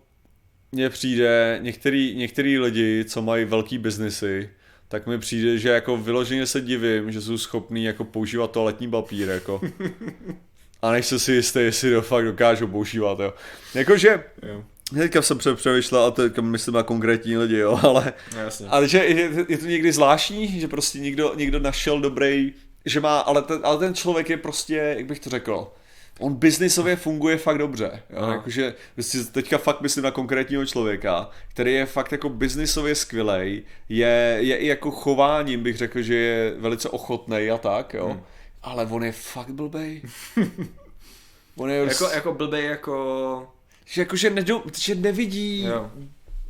mně 0.72 0.90
přijde, 0.90 1.58
některý, 1.62 2.14
některý 2.16 2.58
lidi, 2.58 3.04
co 3.08 3.22
mají 3.22 3.44
velký 3.44 3.78
biznesy, 3.78 4.50
tak 4.88 5.06
mi 5.06 5.18
přijde, 5.18 5.58
že 5.58 5.68
jako 5.68 5.96
vyloženě 5.96 6.46
se 6.46 6.60
divím, 6.60 7.12
že 7.12 7.20
jsou 7.20 7.38
schopní 7.38 7.84
jako 7.84 8.04
používat 8.04 8.50
toaletní 8.50 8.90
papír, 8.90 9.28
jako. 9.28 9.60
A 10.82 10.90
nejsem 10.92 11.18
si 11.18 11.32
jistý, 11.32 11.58
jestli 11.58 11.92
to 11.94 12.02
fakt 12.02 12.24
dokážou 12.24 12.66
používat, 12.66 13.20
jo. 13.20 13.34
Jakože, 13.74 14.24
Jo. 14.42 14.64
teďka 14.94 15.22
jsem 15.22 15.38
pře- 15.38 15.54
přemýšlel, 15.54 16.04
a 16.04 16.10
to 16.10 16.22
teďka 16.22 16.42
myslím 16.42 16.74
na 16.74 16.82
konkrétní 16.82 17.36
lidi, 17.36 17.56
jo, 17.58 17.80
ale 17.82 18.12
No, 18.34 18.40
jasně. 18.40 18.66
ale 18.68 18.88
že 18.88 18.98
je, 18.98 19.30
je 19.48 19.58
to 19.58 19.66
někdy 19.66 19.92
zvláštní, 19.92 20.60
že 20.60 20.68
prostě 20.68 20.98
někdo, 20.98 21.32
někdo 21.36 21.58
našel 21.60 22.00
dobrý, 22.00 22.52
že 22.84 23.00
má, 23.00 23.18
ale 23.18 23.42
ten, 23.42 23.60
ale 23.62 23.78
ten 23.78 23.94
člověk 23.94 24.30
je 24.30 24.36
prostě, 24.36 24.76
jak 24.76 25.06
bych 25.06 25.20
to 25.20 25.30
řekl, 25.30 25.68
on 26.20 26.34
biznisově 26.34 26.96
funguje 26.96 27.36
fakt 27.36 27.58
dobře. 27.58 28.02
Jo? 28.10 28.18
Aha. 28.18 28.32
Jakože, 28.32 28.74
teďka 29.32 29.58
fakt 29.58 29.80
myslím 29.80 30.04
na 30.04 30.10
konkrétního 30.10 30.66
člověka, 30.66 31.30
který 31.48 31.72
je 31.74 31.86
fakt 31.86 32.12
jako 32.12 32.28
biznisově 32.28 32.94
skvělej, 32.94 33.62
je, 33.88 34.36
je 34.40 34.56
i 34.56 34.66
jako 34.66 34.90
chováním, 34.90 35.62
bych 35.62 35.76
řekl, 35.76 36.02
že 36.02 36.14
je 36.14 36.54
velice 36.58 36.88
ochotný 36.88 37.50
a 37.50 37.58
tak, 37.58 37.94
jo. 37.94 38.08
Hmm. 38.08 38.22
Ale 38.62 38.86
on 38.90 39.04
je 39.04 39.12
fakt 39.12 39.50
blbej. 39.50 40.02
on 41.56 41.70
je 41.70 41.76
Jako, 41.78 42.08
jako 42.08 42.34
blbej, 42.34 42.64
jako... 42.66 43.48
že, 43.84 44.00
jako, 44.00 44.16
že, 44.16 44.94
nevidí, 44.94 45.62
Jo. 45.64 45.90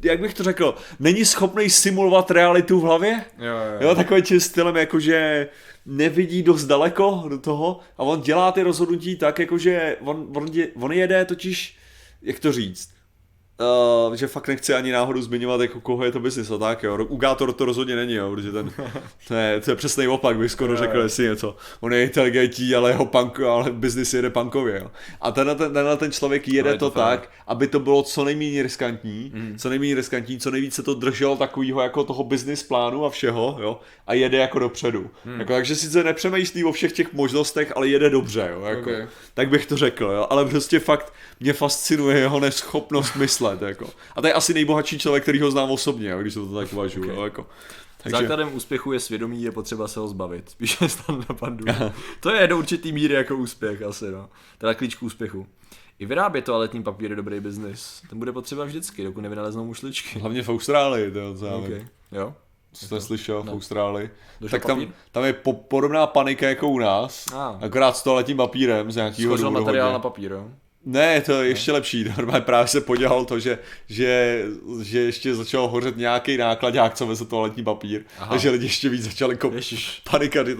jak 0.02 0.20
bych 0.20 0.34
to 0.34 0.42
řekl, 0.42 0.74
není 1.00 1.24
schopný 1.24 1.70
simulovat 1.70 2.30
realitu 2.30 2.80
v 2.80 2.82
hlavě. 2.82 3.24
Jo, 3.38 3.46
jo, 3.46 3.88
Jo, 3.88 3.94
takovým 3.94 4.22
tím 4.22 4.40
stylem, 4.40 4.76
jakože 4.76 5.48
nevidí 5.86 6.42
dost 6.42 6.64
daleko 6.64 7.24
do 7.28 7.38
toho 7.38 7.80
a 7.98 8.02
on 8.02 8.20
dělá 8.20 8.52
ty 8.52 8.62
rozhodnutí 8.62 9.16
tak, 9.16 9.38
jakože 9.38 9.96
on, 10.00 10.28
on, 10.36 10.48
on 10.74 10.92
jede 10.92 11.24
totiž, 11.24 11.76
jak 12.22 12.40
to 12.40 12.52
říct, 12.52 12.90
Uh, 13.60 14.14
že 14.14 14.26
fakt 14.26 14.48
nechci 14.48 14.74
ani 14.74 14.92
náhodou 14.92 15.20
zmiňovat, 15.22 15.60
jako 15.60 15.80
koho 15.80 16.04
je 16.04 16.12
to 16.12 16.20
biznis 16.20 16.50
a 16.50 16.58
tak, 16.58 16.82
jo. 16.82 17.04
U 17.04 17.16
Gátor 17.16 17.52
to 17.52 17.64
rozhodně 17.64 17.96
není, 17.96 18.14
jo, 18.14 18.30
protože 18.30 18.52
ten, 18.52 18.70
to 19.28 19.34
je, 19.34 19.60
to 19.60 19.70
je 19.70 19.76
přesný 19.76 20.08
opak, 20.08 20.36
bych 20.36 20.52
skoro 20.52 20.76
řekl, 20.76 20.98
jestli 20.98 21.24
něco. 21.24 21.56
On 21.80 21.92
je 21.92 22.02
inteligentní, 22.04 22.74
ale 22.74 22.90
jeho 22.90 23.06
punk, 23.06 23.40
ale 23.40 23.70
biznis 23.70 24.14
jede 24.14 24.30
punkově, 24.30 24.78
jo. 24.80 24.90
A 25.20 25.30
tenhle 25.32 25.54
ten, 25.54 25.72
tenhle 25.72 25.96
ten 25.96 26.12
člověk 26.12 26.48
jede 26.48 26.68
No, 26.68 26.74
je 26.74 26.78
to, 26.78 26.90
to 26.90 26.98
tak, 26.98 27.30
aby 27.46 27.66
to 27.66 27.80
bylo 27.80 28.02
co 28.02 28.24
nejméně 28.24 28.62
riskantní, 28.62 29.32
Mm. 29.34 29.54
co 29.58 29.68
nejméně 29.68 29.94
riskantní, 29.94 30.38
co 30.38 30.50
nejvíce 30.50 30.76
se 30.76 30.82
to 30.82 30.94
drželo 30.94 31.36
takového 31.36 31.82
jako 31.82 32.04
toho 32.04 32.24
business 32.24 32.62
plánu 32.62 33.04
a 33.04 33.10
všeho, 33.10 33.58
jo, 33.60 33.80
a 34.06 34.14
jede 34.14 34.38
jako 34.38 34.58
dopředu. 34.58 35.10
Hmm. 35.24 35.40
Jako, 35.40 35.52
takže 35.52 35.74
sice 35.76 36.04
nepřemýšlí 36.04 36.64
o 36.64 36.72
všech 36.72 36.92
těch 36.92 37.12
možnostech, 37.12 37.72
ale 37.76 37.88
jede 37.88 38.10
dobře, 38.10 38.50
jo, 38.52 38.62
jako. 38.64 38.90
Ok. 38.90 39.08
Tak 39.34 39.48
bych 39.48 39.66
to 39.66 39.76
řekl, 39.76 40.04
jo, 40.04 40.26
ale 40.30 40.44
prostě 40.44 40.80
fakt 40.80 41.12
mě 41.40 41.52
fascinuje 41.52 42.18
jeho 42.18 42.40
neschopnost 42.40 43.16
myslet, 43.16 43.62
jako. 43.62 43.90
A 44.16 44.20
to 44.20 44.26
je 44.26 44.32
asi 44.32 44.54
nejbohatší 44.54 44.98
člověk, 44.98 45.22
který 45.22 45.40
ho 45.40 45.50
znám 45.50 45.70
osobně, 45.70 46.08
jo, 46.10 46.18
když 46.20 46.34
to 46.34 46.54
tak 46.54 46.72
uvažuji, 46.72 47.10
Ok. 47.10 47.16
jo, 47.16 47.24
jako. 47.24 47.46
Takže... 48.02 48.16
Základem 48.16 48.54
úspěchu 48.54 48.92
je 48.92 49.00
svědomí, 49.00 49.42
je 49.42 49.52
potřeba 49.52 49.88
se 49.88 50.00
ho 50.00 50.08
zbavit. 50.08 50.50
Spíš 50.50 50.80
je 50.80 50.88
stan 50.88 51.24
na 51.28 51.34
pandu. 51.34 51.64
to 52.20 52.30
je 52.30 52.46
do 52.46 52.58
určitý 52.58 52.92
míry 52.92 53.14
jako 53.14 53.36
úspěch 53.36 53.82
asi, 53.82 54.10
no. 54.10 54.28
Teda 54.58 54.74
klíč 54.74 54.94
k 54.94 55.02
úspěchu. 55.02 55.46
I 55.98 56.06
vyrábět 56.06 56.42
toaletní 56.44 56.82
papír 56.82 57.10
je 57.10 57.16
dobrý 57.16 57.40
biznis. 57.40 58.02
Ten 58.08 58.18
bude 58.18 58.32
potřeba 58.32 58.64
vždycky, 58.64 59.04
dokud 59.04 59.20
nevynaleznou 59.20 59.64
mušličky. 59.64 60.18
hlavně 60.18 60.42
v 60.42 60.48
Austrálii, 60.48 61.10
to 61.10 61.18
já 61.46 61.54
Okay. 61.54 61.86
Jo. 62.12 62.34
Co 62.72 62.86
jste 62.86 63.00
slyšel 63.00 63.42
v 63.42 63.46
Ne. 63.46 63.52
Austrálii. 63.52 64.10
Došel 64.40 64.58
tak 64.58 64.66
tam, 64.66 64.76
papír? 64.78 64.92
tam 65.12 65.24
je 65.24 65.32
po, 65.32 65.52
podobná 65.52 66.06
panika 66.06 66.48
jako 66.48 66.68
u 66.68 66.78
nás, 66.78 67.26
Ah. 67.34 67.64
akorát 67.64 67.96
s 67.96 68.02
toaletním 68.02 68.36
papírem 68.36 68.92
z 68.92 68.96
nějakého 68.96 69.36
důvodu. 69.36 69.50
materiál 69.50 69.86
hodně. 69.86 69.92
na 69.92 69.98
papír, 69.98 70.32
jo? 70.32 70.48
Ne, 70.84 71.20
to 71.20 71.32
je 71.42 71.48
ještě 71.48 71.72
lepší. 71.72 72.04
Normálně 72.16 72.40
právě 72.44 72.66
se 72.68 72.80
podělal 72.80 73.24
to, 73.24 73.38
že, 73.38 73.58
že, 73.88 74.42
že 74.82 74.98
ještě 75.00 75.34
začal 75.34 75.68
hořet 75.68 75.96
nějaký 75.96 76.36
nákladák, 76.36 76.94
co 76.94 77.06
veze 77.06 77.24
toaletní 77.24 77.64
papír. 77.64 78.02
Aha. 78.18 78.30
Takže 78.30 78.50
lidi 78.50 78.64
ještě 78.66 78.88
víc 78.88 79.02
začali 79.04 79.34
kop- 79.36 79.54
Ježiš. 79.54 80.02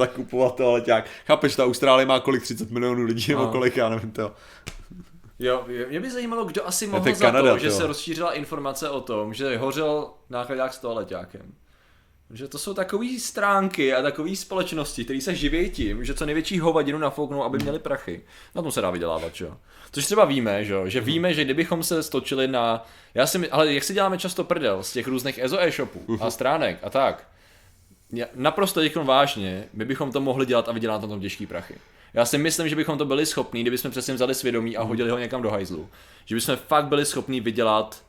a 0.03 0.07
kupovat 0.07 0.55
toaleťák. 0.57 1.05
Chápeš, 1.27 1.57
ta 1.57 1.65
Austrálie 1.65 2.07
má 2.07 2.21
kolik? 2.21 2.43
30 2.43 2.71
milionů 2.71 3.03
lidí 3.03 3.25
nebo 3.29 3.47
kolik, 3.47 3.77
já 3.77 3.89
nevím 3.89 4.11
to. 4.11 4.33
Jo, 5.39 5.65
jo, 5.69 5.87
mě 5.89 6.01
by 6.01 6.11
zajímalo, 6.11 6.45
kdo 6.45 6.67
asi 6.67 6.87
mohl 6.87 7.15
za 7.15 7.27
Kanada, 7.27 7.53
to, 7.53 7.59
že 7.59 7.69
to. 7.69 7.75
se 7.77 7.87
rozšířila 7.87 8.33
informace 8.33 8.89
o 8.91 9.01
tom, 9.01 9.35
že 9.35 9.59
hořel 9.59 10.11
nákladák 10.31 10.75
s 10.75 10.79
toaleťákem. 10.79 11.43
Že 12.33 12.49
to 12.49 12.59
jsou 12.59 12.75
takové 12.75 13.19
stránky 13.19 13.95
a 13.95 14.03
takové 14.03 14.37
společnosti, 14.37 15.05
které 15.05 15.21
se 15.21 15.35
živí 15.35 15.71
tím, 15.71 16.05
že 16.05 16.15
co 16.15 16.27
největší 16.27 16.59
hovadinu 16.59 16.99
nafouknou, 16.99 17.45
aby 17.45 17.59
měli 17.59 17.79
prachy. 17.79 18.21
Na 18.55 18.63
tom 18.63 18.73
se 18.73 18.81
dá 18.81 18.91
vydělávat, 18.91 19.35
že 19.35 19.45
jo. 19.45 19.57
Což 19.93 20.05
třeba 20.05 20.25
víme, 20.25 20.65
že 20.65 20.73
jo, 20.73 20.89
že 20.89 21.01
víme, 21.01 21.35
že 21.35 21.45
kdybychom 21.45 21.83
se 21.83 22.03
stočili 22.03 22.49
na... 22.49 22.87
Já 23.15 23.27
si 23.27 23.39
my... 23.39 23.49
Ale 23.49 23.75
jak 23.75 23.85
si 23.85 23.95
děláme 23.95 24.19
často 24.19 24.45
prdel 24.45 24.83
z 24.83 24.93
těch 24.93 25.07
různých 25.07 25.39
EZO 25.39 25.61
e-shopů 25.61 26.19
a 26.21 26.31
stránek 26.31 26.79
a 26.83 26.91
tak, 26.91 27.29
já- 28.13 28.27
naprosto 28.35 28.81
teď 28.81 28.97
vážně, 28.97 29.65
my 29.73 29.85
bychom 29.85 30.13
to 30.13 30.21
mohli 30.21 30.47
dělat 30.47 30.69
a 30.69 30.73
vydělat 30.73 31.03
na 31.03 31.09
tom 31.09 31.21
těžký 31.21 31.47
prachy. 31.47 31.75
Já 32.15 32.25
si 32.25 32.39
myslím, 32.39 32.69
že 32.69 32.77
bychom 32.77 32.99
to 32.99 33.05
byli 33.05 33.27
schopní, 33.27 33.63
kdybychom 33.63 33.91
přesně 33.91 34.15
vzali 34.15 34.35
svědomí 34.35 34.77
a 34.77 34.83
hodili 34.83 35.11
ho 35.11 35.19
někam 35.19 35.43
do 35.43 35.51
hajzlu. 35.51 35.89
Že 36.25 36.35
bychom 36.35 36.57
fakt 36.57 36.87
byli 36.87 37.07
schopní 37.07 37.41
vydělat 37.41 38.05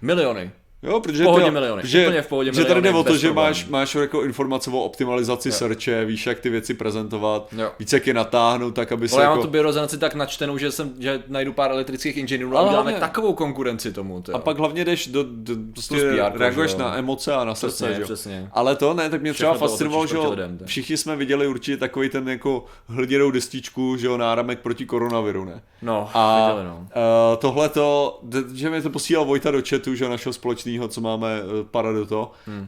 miliony. 0.00 0.50
Jo, 0.82 1.00
protože, 1.00 1.24
V 1.24 1.26
pohodě 1.26 1.44
ty- 1.44 1.50
miliony, 1.50 1.82
protože, 1.82 2.02
úplně 2.06 2.22
v 2.22 2.26
pohodě 2.26 2.50
protože 2.50 2.64
tady 2.64 2.80
jde 2.82 2.90
o 2.90 3.04
to, 3.04 3.16
že 3.16 3.32
máš, 3.32 3.66
máš 3.68 3.94
jako 3.94 4.22
informace 4.22 4.70
o 4.70 4.78
optimalizaci 4.80 5.48
Jo. 5.48 5.52
searche, 5.54 6.04
víš, 6.04 6.26
jak 6.26 6.40
ty 6.40 6.50
věci 6.50 6.74
prezentovat, 6.74 7.48
Jo. 7.58 7.70
víc 7.78 7.92
jak 7.92 8.06
je 8.06 8.14
natáhnout, 8.14 8.74
tak 8.74 8.92
aby 8.92 9.08
se 9.08 9.14
Ale 9.14 9.24
já 9.24 9.30
jako... 9.30 9.36
mám 9.38 9.46
tu 9.46 9.50
biorezonanci 9.52 9.98
tak 9.98 10.14
načtenou, 10.14 10.58
že, 10.58 10.70
jsem, 10.72 10.92
že 10.98 11.22
najdu 11.28 11.52
pár 11.52 11.70
elektrických 11.70 12.16
inženýrů 12.16 12.56
a 12.56 12.58
Ale 12.60 12.68
uděláme 12.68 12.92
takovou 12.92 13.32
konkurenci 13.32 13.92
tomu. 13.92 14.22
tyjo. 14.22 14.36
A 14.36 14.40
pak 14.40 14.58
hlavně 14.58 14.84
jdeš 14.84 15.06
do, 15.06 15.24
do 15.28 15.54
prostě 15.72 15.94
Plus 15.94 16.02
PR, 16.32 16.38
reaguješ 16.38 16.70
že 16.70 16.76
jo. 16.76 16.82
na 16.82 16.96
emoce 16.96 17.34
a 17.34 17.44
na 17.44 17.54
srdce, 17.54 17.76
Přesně, 17.84 17.94
že 17.94 18.00
jo. 18.00 18.04
přesně. 18.04 18.48
Ale 18.52 18.76
to 18.76 18.94
ne, 18.94 19.10
tak 19.10 19.22
mě 19.22 19.32
třeba 19.34 19.52
Všechno 19.52 19.68
fascinovalo, 19.68 20.06
že 20.06 20.18
lidem, 20.18 20.58
všichni 20.64 20.96
jsme 20.96 21.16
viděli 21.16 21.46
určitě 21.46 21.76
takový 21.76 22.08
ten 22.08 22.28
jako 22.28 22.64
hliděnou 22.88 23.30
destičku, 23.30 23.96
že 23.96 24.06
jo, 24.06 24.16
náramek 24.16 24.60
proti 24.60 24.86
koronaviru, 24.86 25.44
ne? 25.44 25.62
No, 25.82 26.10
A 26.14 26.48
viděli, 26.48 26.64
no. 26.66 26.76
uh, 26.78 27.36
tohle 27.38 27.68
to, 27.68 28.20
že 28.54 28.70
mi 28.70 28.82
to 28.82 28.90
posílal 28.90 29.24
Vojta 29.24 29.50
do 29.50 29.62
chatu, 29.68 29.94
že 29.94 30.04
jo, 30.04 30.10
našeho 30.10 30.32
společného, 30.72 30.88
co 30.88 31.00
máme 31.00 31.28
para 31.70 31.92
do 31.92 32.06
toho, 32.06 32.32
hmm. 32.46 32.60
uh, 32.60 32.66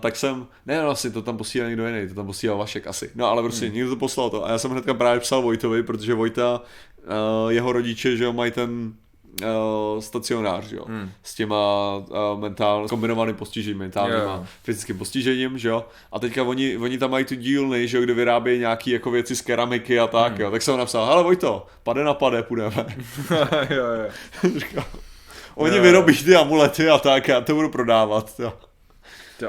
tak 0.00 0.16
jsem, 0.16 0.46
ne, 0.66 0.82
no 0.82 0.90
asi 0.90 1.10
to 1.10 1.22
tam 1.22 1.36
posílal 1.36 1.68
někdo 1.68 1.86
jiný, 1.86 2.08
to 2.08 2.14
tam 2.14 2.26
posílal 2.26 2.58
Vašek 2.58 2.86
asi, 2.86 3.10
no 3.14 3.26
ale 3.26 3.42
prostě 3.42 3.66
hmm. 3.66 3.74
někdo 3.74 3.90
to 3.90 3.96
poslal 3.96 4.30
to 4.30 4.44
a 4.44 4.50
já 4.50 4.58
jsem 4.58 4.70
hnedka 4.70 4.94
právě 4.94 5.20
psal 5.20 5.42
Vojtovi, 5.42 5.82
protože 5.82 6.14
Vojta, 6.14 6.60
uh, 7.42 7.50
jeho 7.50 7.72
rodiče, 7.72 8.16
že 8.16 8.24
jo, 8.24 8.32
mají 8.32 8.50
ten 8.52 8.92
uh, 9.42 10.00
stacionář, 10.00 10.64
že 10.64 10.76
jo, 10.76 10.84
hmm. 10.88 11.10
s 11.22 11.34
těma 11.34 11.96
uh, 11.96 12.40
mentál, 12.40 12.88
kombinovaným 12.88 13.36
postižením, 13.36 13.78
mentálním 13.78 14.18
jo. 14.18 14.28
a 14.28 14.46
fyzickým 14.62 14.98
postižením, 14.98 15.58
že 15.58 15.68
jo, 15.68 15.84
a 16.12 16.18
teďka 16.18 16.42
oni, 16.42 16.76
oni 16.76 16.98
tam 16.98 17.10
mají 17.10 17.24
tu 17.24 17.34
dílny, 17.34 17.88
že 17.88 17.96
jo, 17.96 18.02
kde 18.02 18.14
vyrábějí 18.14 18.60
nějaký 18.60 18.90
jako 18.90 19.10
věci 19.10 19.36
z 19.36 19.42
keramiky 19.42 20.00
a 20.00 20.06
tak, 20.06 20.32
hmm. 20.32 20.40
jo, 20.40 20.50
tak 20.50 20.62
jsem 20.62 20.78
napsal, 20.78 21.06
hele 21.06 21.22
Vojto, 21.22 21.66
pade 21.82 22.04
na 22.04 22.14
pade, 22.14 22.42
půjdeme. 22.42 22.86
jo, 23.70 23.84
jo. 24.74 24.82
Oni 25.54 25.76
Jo. 25.76 25.82
vyrobí 25.82 26.16
ty 26.24 26.36
amulety 26.36 26.88
a 26.90 26.98
tak, 26.98 27.28
já 27.28 27.40
to 27.40 27.54
budu 27.54 27.68
prodávat. 27.68 28.32
Jo. 28.38 28.52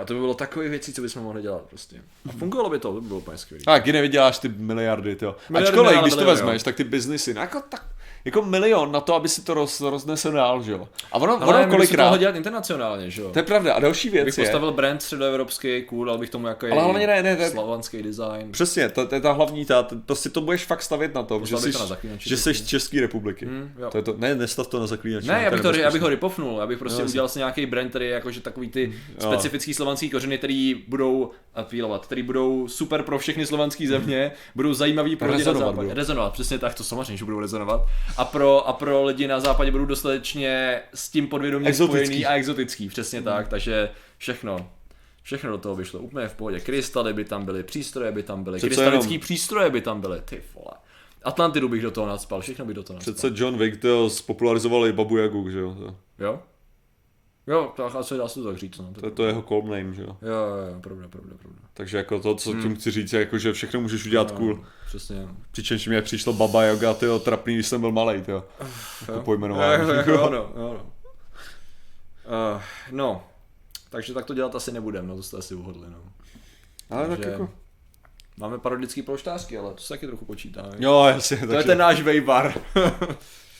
A 0.01 0.05
to 0.05 0.13
by 0.13 0.19
bylo 0.19 0.33
takové 0.33 0.69
věci, 0.69 0.93
co 0.93 1.01
bychom 1.01 1.23
mohli 1.23 1.41
dělat 1.41 1.61
prostě. 1.61 1.95
A 2.29 2.31
fungovalo 2.31 2.69
by 2.69 2.79
to, 2.79 2.93
to 2.93 3.01
by 3.01 3.07
bylo 3.07 3.19
úplně 3.19 3.37
skvělé. 3.37 3.63
A 3.67 3.71
taky 3.71 3.93
nevyděláš 3.93 4.39
ty 4.39 4.49
miliardy, 4.49 5.17
jo. 5.21 5.35
Miliardy 5.49 5.79
Ačkoliv, 5.79 6.01
když 6.01 6.13
to 6.15 6.25
vezmeš, 6.25 6.61
jo. 6.61 6.63
tak 6.65 6.75
ty 6.75 6.83
biznisy, 6.83 7.33
no 7.33 7.41
jako, 7.41 7.61
tak, 7.69 7.85
jako 8.25 8.41
milion 8.41 8.91
na 8.91 9.01
to, 9.01 9.15
aby 9.15 9.29
si 9.29 9.41
to 9.41 9.53
roz, 9.53 9.81
roznesl 9.81 10.31
dál, 10.31 10.61
že 10.63 10.71
jo. 10.71 10.87
A 11.11 11.15
ono, 11.15 11.43
Ale 11.43 11.55
ono 11.55 11.63
to 11.65 11.69
kolikrát, 11.69 12.03
mohli 12.05 12.19
dělat 12.19 12.35
internacionálně, 12.35 13.09
že 13.09 13.21
jo? 13.21 13.29
to 13.29 13.39
je 13.39 13.43
pravda. 13.43 13.73
A 13.73 13.79
další 13.79 14.09
věc 14.09 14.25
Bych 14.25 14.37
je, 14.37 14.43
postavil 14.43 14.71
brand 14.71 15.01
středoevropský, 15.01 15.83
cool, 15.83 16.05
dal 16.05 16.17
bych 16.17 16.29
tomu 16.29 16.47
jako 16.47 16.65
Ale 16.71 16.83
hlavně 16.83 17.07
ne, 17.07 17.23
ne, 17.23 17.35
ne. 17.35 17.49
slovanský 17.49 18.03
design. 18.03 18.51
Přesně, 18.51 18.89
to, 18.89 19.07
to 19.07 19.15
je 19.15 19.21
ta 19.21 19.31
hlavní, 19.31 19.65
ta, 19.65 19.83
to, 19.83 19.95
prostě 19.95 20.29
to 20.29 20.41
budeš 20.41 20.65
fakt 20.65 20.81
stavět 20.81 21.13
na 21.13 21.23
tom, 21.23 21.45
že 21.45 21.57
jsi, 21.57 21.71
to 21.71 21.97
že 22.17 22.37
jsi 22.37 22.65
České 22.65 23.01
republiky. 23.01 23.45
Mm, 23.45 23.71
jo. 23.79 23.89
to 23.89 23.97
je 23.97 24.03
to, 24.03 24.15
ne, 24.17 24.35
nestav 24.35 24.67
to 24.67 24.79
na 24.79 24.87
zaklínači. 24.87 25.27
Ne, 25.27 25.41
já 25.43 25.51
bych, 25.51 25.61
to 25.61 25.67
je 25.67 25.73
to, 25.73 25.79
já 25.79 25.91
bych 25.91 26.01
ho 26.01 26.09
ripofnul, 26.09 26.59
já 26.59 26.67
bych 26.67 26.77
prostě 26.79 27.01
No, 27.01 27.07
udělal 27.07 27.29
si 27.29 27.39
nějaký 27.39 27.65
brand, 27.65 27.89
který 27.89 28.05
je 28.05 28.11
jakože 28.11 28.41
takový 28.41 28.69
ty 28.69 28.93
Jo. 29.09 29.15
specifický 29.19 29.73
slovanský 29.73 30.09
kořeny, 30.09 30.37
který 30.37 30.83
budou 30.87 31.31
appealovat, 31.55 32.05
který 32.05 32.23
budou 32.23 32.67
super 32.67 33.03
pro 33.03 33.19
všechny 33.19 33.45
slovanské 33.45 33.87
země, 33.87 34.31
budou 34.55 34.73
zajímavý 34.73 35.15
pro 35.15 35.31
Rezonovat. 35.31 35.75
Rezonovat, 35.89 36.33
přesně 36.33 36.59
tak, 36.59 36.73
to 36.73 36.83
samozřejmě, 36.83 37.17
že 37.17 37.25
budou 37.25 37.39
rezonovat. 37.39 37.81
A 38.17 38.25
pro, 38.25 38.67
a 38.67 38.73
pro 38.73 39.03
lidi 39.03 39.27
na 39.27 39.39
západě 39.39 39.71
budou 39.71 39.85
dostatečně 39.85 40.81
s 40.93 41.09
tím 41.09 41.27
podvědomě 41.27 41.69
Exotický. 41.69 42.05
spojený 42.05 42.25
a 42.25 42.33
exotický, 42.33 42.89
přesně 42.89 43.21
tak, 43.21 43.47
takže 43.47 43.89
všechno. 44.17 44.69
Všechno 45.23 45.49
do 45.51 45.57
toho 45.57 45.75
vyšlo 45.75 45.99
úplně 45.99 46.27
v 46.27 46.33
pohodě. 46.33 46.59
Krystaly 46.59 47.13
by 47.13 47.25
tam 47.25 47.45
byly, 47.45 47.63
přístroje 47.63 48.11
by 48.11 48.23
tam 48.23 48.43
byly, 48.43 48.57
Přece 48.57 48.67
krystalický 48.75 49.13
jenom- 49.13 49.21
přístroje 49.21 49.69
by 49.69 49.81
tam 49.81 50.01
byly, 50.01 50.21
ty 50.25 50.41
vole. 50.55 50.71
Atlantidu 51.23 51.69
bych 51.69 51.81
do 51.81 51.91
toho 51.91 52.07
nadspal, 52.07 52.41
všechno 52.41 52.65
bych 52.65 52.75
do 52.75 52.83
toho 52.83 52.95
nadspal. 52.97 53.13
Přece 53.13 53.33
John 53.43 53.57
Wick 53.57 53.81
to 53.81 54.09
spopularizoval 54.09 54.85
i 54.87 54.93
Babu 54.93 55.17
Jagu, 55.17 55.49
že 55.49 55.59
jo. 55.59 55.95
Jo? 56.19 56.39
Jo, 57.51 57.73
tak 57.77 57.95
asi 57.95 58.17
dá 58.17 58.27
se 58.27 58.39
to 58.41 58.47
tak 58.47 58.57
říct, 58.57 58.77
no. 58.77 58.93
to 58.99 59.05
je 59.05 59.11
to 59.11 59.25
jeho 59.25 59.41
call 59.41 59.61
name, 59.63 59.93
že 59.93 60.01
jo. 60.01 60.17
Jo, 60.21 60.29
jo, 60.31 60.73
jo, 60.73 60.79
pravda, 60.81 61.07
pravda, 61.07 61.35
pravda. 61.41 61.59
Takže 61.73 61.97
jako 61.97 62.19
to, 62.19 62.35
co 62.35 62.51
Hmm. 62.51 62.61
tím 62.61 62.75
chci 62.75 62.91
říct, 62.91 63.13
je 63.13 63.19
jako, 63.19 63.37
že 63.37 63.53
všechno 63.53 63.81
můžeš 63.81 64.05
udělat 64.05 64.31
cool. 64.31 64.55
No, 64.55 64.63
přesně. 64.87 65.27
Přičemž 65.51 65.87
mě 65.87 66.01
přišlo 66.01 66.33
Baba 66.33 66.63
Yoga, 66.63 66.93
tyjo, 66.93 67.19
trapný, 67.19 67.53
když 67.53 67.67
jsem 67.67 67.81
byl 67.81 67.91
malej, 67.91 68.21
tyjo. 68.21 68.43
Jako 69.01 69.11
Jo. 69.13 69.21
pojmenování. 69.21 69.83
Jo, 69.89 69.93
jo, 69.95 70.03
jo, 70.07 70.29
no, 70.29 70.37
jo, 70.37 70.73
no. 70.73 70.83
Uh, 72.55 72.61
no, 72.91 73.23
takže 73.89 74.13
tak 74.13 74.25
to 74.25 74.33
dělat 74.33 74.55
asi 74.55 74.71
nebudem, 74.71 75.07
no 75.07 75.15
to 75.15 75.23
jste 75.23 75.37
asi 75.37 75.55
uhodli, 75.55 75.87
no. 75.89 75.97
Ale 76.89 77.07
tak 77.07 77.17
Takže 77.17 77.31
jako... 77.31 77.49
Máme 78.37 78.57
parodický 78.57 79.01
polštářky, 79.01 79.57
ale 79.57 79.73
to 79.73 79.81
se 79.81 79.89
taky 79.89 80.07
trochu 80.07 80.25
počítá. 80.25 80.61
jo. 80.61 80.73
Jo, 80.77 81.03
jasně, 81.07 81.37
to 81.37 81.53
je 81.53 81.63
ten 81.63 81.77
náš 81.77 82.01
vejbar, 82.01 82.53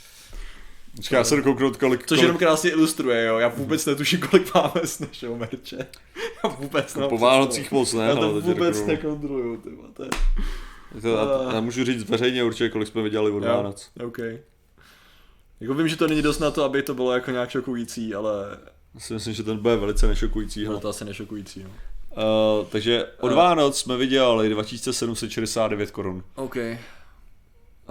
Počkej, 0.95 1.17
já 1.17 1.23
se 1.23 1.35
jdu 1.35 1.43
kouknout, 1.43 1.77
kolik... 1.77 1.99
což 1.99 2.07
kolik... 2.07 2.21
jenom 2.21 2.37
krásně 2.37 2.69
ilustruje, 2.69 3.25
jo. 3.25 3.37
Já 3.37 3.47
vůbec 3.47 3.85
netuším, 3.85 4.19
kolik 4.19 4.53
máme 4.55 4.87
z 4.87 4.99
našeho 4.99 5.37
merče. 5.37 5.77
Já 6.43 6.49
vůbec 6.49 6.97
Po 7.09 7.17
Vánocích 7.17 7.71
moc 7.71 7.93
ne, 7.93 8.05
Já 8.05 8.15
to 8.15 8.21
ale 8.21 8.33
teď 8.33 8.43
vůbec 8.43 8.85
nekontroluju, 8.85 9.57
ty 9.57 9.69
to 9.93 10.03
je... 10.03 10.09
To, 11.01 11.07
já, 11.07 11.53
já, 11.53 11.61
můžu 11.61 11.85
říct 11.85 12.09
veřejně 12.09 12.43
určitě, 12.43 12.69
kolik 12.69 12.87
jsme 12.87 13.01
vydělali 13.01 13.31
od 13.31 13.43
Vánoc. 13.43 13.89
OK. 14.05 14.17
Jako 15.59 15.73
vím, 15.73 15.87
že 15.87 15.97
to 15.97 16.07
není 16.07 16.21
dost 16.21 16.39
na 16.39 16.51
to, 16.51 16.63
aby 16.63 16.83
to 16.83 16.93
bylo 16.93 17.13
jako 17.13 17.31
nějak 17.31 17.49
šokující, 17.49 18.15
ale 18.15 18.57
Já 18.93 18.99
si 18.99 19.13
myslím, 19.13 19.33
že 19.33 19.43
ten 19.43 19.57
bude 19.57 19.75
velice 19.75 20.07
nešokující. 20.07 20.59
bylo 20.59 20.71
hele. 20.71 20.81
to 20.81 20.89
asi 20.89 21.05
nešokující, 21.05 21.63
no. 21.63 21.69
Uh, 21.69 22.67
takže 22.69 23.05
od 23.19 23.31
Eh. 23.31 23.35
Vánoc 23.35 23.79
jsme 23.79 23.97
vydělali 23.97 24.49
2769 24.49 25.91
korun. 25.91 26.23
OK. 26.35 26.55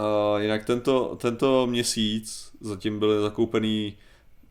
Uh, 0.00 0.40
jinak 0.42 0.64
tento, 0.64 1.16
tento 1.20 1.66
měsíc 1.66 2.52
zatím 2.60 2.98
byly 2.98 3.22
zakoupený 3.22 3.96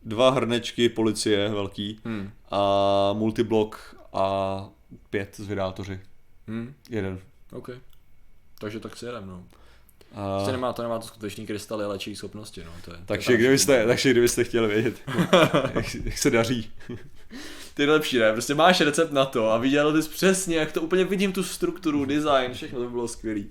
dva 0.05 0.29
hrnečky 0.29 0.89
policie 0.89 1.49
velký 1.49 1.99
Hmm. 2.05 2.31
a 2.51 3.13
multiblok 3.13 3.95
a 4.13 4.65
pět 5.09 5.35
zvědátoři. 5.37 5.99
Hmm. 6.47 6.73
Jeden. 6.89 7.19
OK. 7.51 7.69
Takže 8.59 8.79
tak 8.79 8.97
si 8.97 9.05
jedem, 9.05 9.27
no. 9.27 9.43
A, 10.15 10.35
Prostě 10.37 10.51
nemá 10.51 10.73
to, 10.73 10.81
nemá 10.81 10.99
to 10.99 11.07
skutečný 11.07 11.47
krystaly 11.47 11.85
a 11.85 11.87
léčí 11.87 12.15
schopnosti, 12.15 12.63
no. 12.65 12.71
To 12.85 12.91
je, 12.93 12.99
takže, 13.05 13.25
to 13.25 13.31
je 13.31 13.37
kdybyste, 13.37 13.85
takže 13.85 14.11
kdybyste 14.11 14.43
chtěli 14.43 14.67
vědět, 14.67 14.95
jak, 15.73 15.95
jak 16.03 16.17
se 16.17 16.29
daří. 16.31 16.71
Ty 17.73 17.85
lepší, 17.85 18.17
ne? 18.19 18.31
Prostě 18.33 18.55
máš 18.55 18.81
recept 18.81 19.11
na 19.11 19.25
to 19.25 19.51
a 19.51 19.57
viděl 19.57 19.93
bys 19.93 20.07
přesně, 20.07 20.57
jak 20.57 20.71
to 20.71 20.81
úplně 20.81 21.05
vidím 21.05 21.31
tu 21.33 21.43
strukturu, 21.43 22.05
design, 22.05 22.53
všechno 22.53 22.79
to 22.79 22.85
by 22.85 22.91
bylo 22.91 23.07
skvělý. 23.07 23.49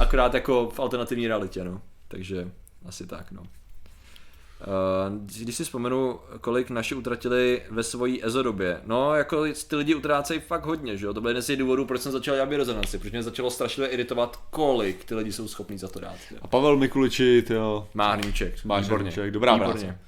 Akorát 0.00 0.34
jako 0.34 0.70
v 0.74 0.80
alternativní 0.80 1.28
realitě, 1.28 1.64
no. 1.64 1.80
Takže 2.08 2.50
asi 2.86 3.06
tak, 3.06 3.32
no. 3.32 3.42
Uh, 3.42 5.26
když 5.42 5.56
si 5.56 5.64
vzpomenu, 5.64 6.18
kolik 6.40 6.70
naši 6.70 6.94
utratili 6.94 7.62
ve 7.70 7.82
svojí 7.82 8.24
EZO 8.24 8.42
době, 8.42 8.80
no 8.86 9.14
jako 9.14 9.44
ty 9.68 9.76
lidi 9.76 9.94
utrácejí 9.94 10.40
fakt 10.40 10.64
hodně, 10.64 10.96
že 10.96 11.06
jo, 11.06 11.14
to 11.14 11.20
byl 11.20 11.30
jeden 11.30 11.42
z 11.42 11.46
těch 11.46 11.58
důvodů, 11.58 11.84
proč 11.84 12.00
jsem 12.00 12.12
začal 12.12 12.34
dělat 12.34 12.52
rezonanci, 12.52 12.98
protože 12.98 13.10
mě 13.10 13.22
začalo 13.22 13.50
strašlivě 13.50 13.90
iritovat, 13.90 14.40
kolik 14.50 15.04
ty 15.04 15.14
lidi 15.14 15.32
jsou 15.32 15.48
schopní 15.48 15.78
za 15.78 15.88
to 15.88 16.00
dát. 16.00 16.16
Jo. 16.30 16.38
A 16.42 16.46
Pavel 16.48 16.76
Mikuliči, 16.76 17.44
jo, 17.50 17.88
Má 17.94 18.16
Máš 18.64 18.84
výborně, 18.84 19.02
hrníček, 19.10 19.30
dobrá 19.30 19.54
výborně. 19.54 19.72
práce. 19.72 19.98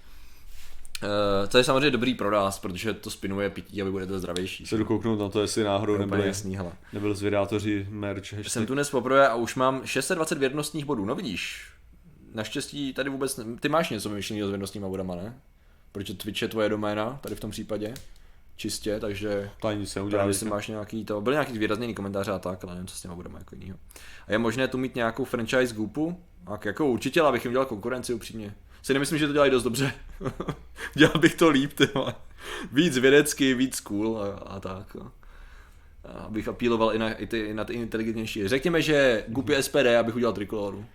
Uh, 1.02 1.48
to 1.48 1.58
je 1.58 1.64
samozřejmě 1.64 1.90
dobrý 1.90 2.14
pro 2.14 2.30
nás, 2.30 2.58
protože 2.58 2.92
to 2.94 3.10
spinuje 3.10 3.50
pití 3.50 3.82
a 3.82 3.84
vy 3.84 3.90
budete 3.90 4.18
zdravější. 4.18 4.66
se 4.66 4.76
jdu 4.76 4.84
kouknout 4.84 5.18
na 5.18 5.28
to, 5.28 5.40
jestli 5.40 5.64
náhodou 5.64 5.96
nebyli, 5.98 6.26
jasný, 6.26 6.56
hele. 6.56 6.72
nebyl 6.92 7.14
zvědátoři 7.14 7.86
merch. 7.90 8.32
hashtag. 8.32 8.52
Jsem 8.52 8.66
tu 8.66 8.74
dnes 8.74 8.90
poprvé 8.90 9.28
a 9.28 9.34
už 9.34 9.54
mám 9.54 9.86
620 9.86 10.38
věrnostních 10.38 10.84
bodů. 10.84 11.04
No 11.04 11.14
vidíš, 11.14 11.66
naštěstí 12.34 12.92
tady 12.92 13.10
vůbec, 13.10 13.36
ne... 13.36 13.44
ty 13.60 13.68
máš 13.68 13.90
něco 13.90 14.08
vymyšleného 14.08 14.46
s 14.48 14.50
věrnostníma 14.50 14.88
bodama, 14.88 15.14
ne? 15.14 15.34
Protože 15.92 16.14
Twitch 16.14 16.42
je 16.42 16.48
tvoje 16.48 16.68
doména, 16.68 17.18
tady 17.22 17.34
v 17.34 17.40
tom 17.40 17.50
případě. 17.50 17.94
čistě, 18.56 19.00
takže 19.00 19.50
To 19.60 19.68
ani 19.68 19.78
nic 19.80 19.92
Právě 19.92 20.02
neudělali. 20.04 20.30
jestli 20.30 20.48
máš 20.50 20.68
nějaký 20.68 21.04
to, 21.04 21.20
byly 21.20 21.34
nějaký 21.34 21.58
výrazný 21.58 21.94
komentáře 21.94 22.30
a 22.30 22.38
tak, 22.38 22.64
ale 22.64 22.72
nevím, 22.74 22.86
co 22.86 22.96
s 22.96 23.00
těma 23.02 23.14
budeme 23.14 23.38
jako 23.38 23.54
jinýho. 23.54 23.76
A 24.28 24.32
je 24.32 24.38
možné 24.38 24.68
tu 24.68 24.78
mít 24.78 24.94
nějakou 24.94 25.24
franchise 25.24 25.74
Goopu? 25.74 26.20
Tak 26.46 26.64
jako 26.64 26.86
určitě, 26.86 27.20
ale 27.20 27.28
abych 27.28 27.44
jim 27.44 27.52
dělal 27.52 27.66
konkurenci 27.66 28.14
upřímně. 28.14 28.54
Si 28.82 28.92
nemyslím, 28.92 29.18
že 29.18 29.26
to 29.26 29.32
dělají 29.32 29.50
dost 29.50 29.62
dobře. 29.62 29.92
dělal 30.94 31.18
bych 31.18 31.34
to 31.34 31.48
líp, 31.48 31.72
ty 31.72 31.86
vole. 31.86 32.14
Víc 32.72 32.98
vědecky, 32.98 33.54
víc 33.54 33.80
cool 33.80 34.18
a, 34.18 34.34
a 34.38 34.60
tak. 34.60 34.94
no. 34.94 35.12
A 36.04 36.08
abych 36.08 36.48
apíloval 36.48 36.94
i 36.94 36.98
na, 36.98 37.12
i 37.12 37.26
ty, 37.26 37.40
i 37.40 37.54
na 37.54 37.64
ty 37.64 37.72
inteligentnější. 37.72 38.48
Řekněme, 38.48 38.82
že 38.82 39.26
je 39.48 39.62
SPD, 39.62 39.86
abych 40.00 40.16
udělal 40.16 40.32
trikoloru. 40.32 40.86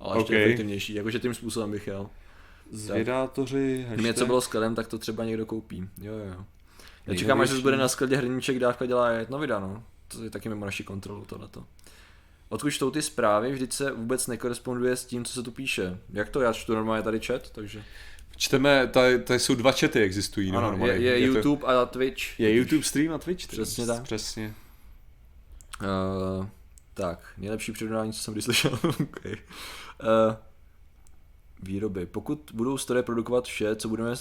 Ale 0.00 0.18
ještě 0.18 0.36
Ok. 0.36 0.42
efektivnější, 0.42 0.94
jakože 0.94 1.18
tím 1.18 1.34
způsobem 1.34 1.70
bych 1.70 1.86
jel. 1.86 2.10
Zvědátoři, 2.72 3.86
Kdyby 3.88 4.08
něco 4.08 4.26
bylo 4.26 4.40
skladem, 4.40 4.74
tak 4.74 4.86
to 4.86 4.98
třeba 4.98 5.24
někdo 5.24 5.46
koupí. 5.46 5.88
Jo, 6.02 6.12
jo, 6.12 6.24
jo. 6.26 6.44
Já 7.06 7.14
čekám, 7.14 7.40
až 7.40 7.48
zase 7.48 7.62
bude 7.62 7.76
na 7.76 7.88
skladě 7.88 8.16
hrníček, 8.16 8.58
dávka 8.58 8.86
dělá 8.86 9.08
Novida, 9.28 9.58
no. 9.58 9.82
To 10.08 10.24
je 10.24 10.30
taky 10.30 10.48
mimo 10.48 10.64
naši 10.64 10.84
kontrolu 10.84 11.24
tohleto. 11.24 11.64
Odkud 12.48 12.70
čtou 12.70 12.90
ty 12.90 13.02
zprávy, 13.02 13.52
vždyť 13.52 13.72
se 13.72 13.92
vůbec 13.92 14.26
nekoresponduje 14.26 14.96
s 14.96 15.04
tím, 15.04 15.24
co 15.24 15.32
se 15.32 15.42
tu 15.42 15.50
píše. 15.50 15.98
Jak 16.10 16.28
to? 16.28 16.40
Já 16.40 16.52
čtu 16.52 16.74
normálně 16.74 17.02
tady 17.02 17.20
chat, 17.20 17.50
takže... 17.50 17.84
Čteme, 18.36 18.86
tady, 18.86 19.18
tady 19.18 19.38
jsou 19.40 19.54
dva 19.54 19.72
chaty 19.72 20.00
existují. 20.00 20.52
no, 20.52 20.58
Ano, 20.58 20.66
je, 20.66 20.70
normálně. 20.70 20.94
je, 20.94 21.28
to- 21.28 21.38
YouTube 21.38 21.66
a 21.66 21.86
Twitch. 21.86 22.40
Je 22.40 22.54
YouTube 22.54 22.82
stream 22.82 23.14
a 23.14 23.18
Twitch. 23.18 23.46
Přesně 23.46 23.86
tak. 23.86 24.02
Přesně. 24.02 24.54
Uh, 25.82 26.46
tak, 26.94 27.32
nejlepší 27.38 27.72
přirovnání, 27.72 28.12
co 28.12 28.22
jsem 28.22 28.34
kdy 28.34 28.42
slyšel. 28.42 28.78
okay. 28.84 29.32
uh, 29.32 30.34
výroby. 31.62 32.06
Pokud 32.06 32.50
budou 32.54 32.78
stroje 32.78 33.02
produkovat 33.02 33.44
vše, 33.44 33.76
co 33.76 33.88
budeme 33.88 34.14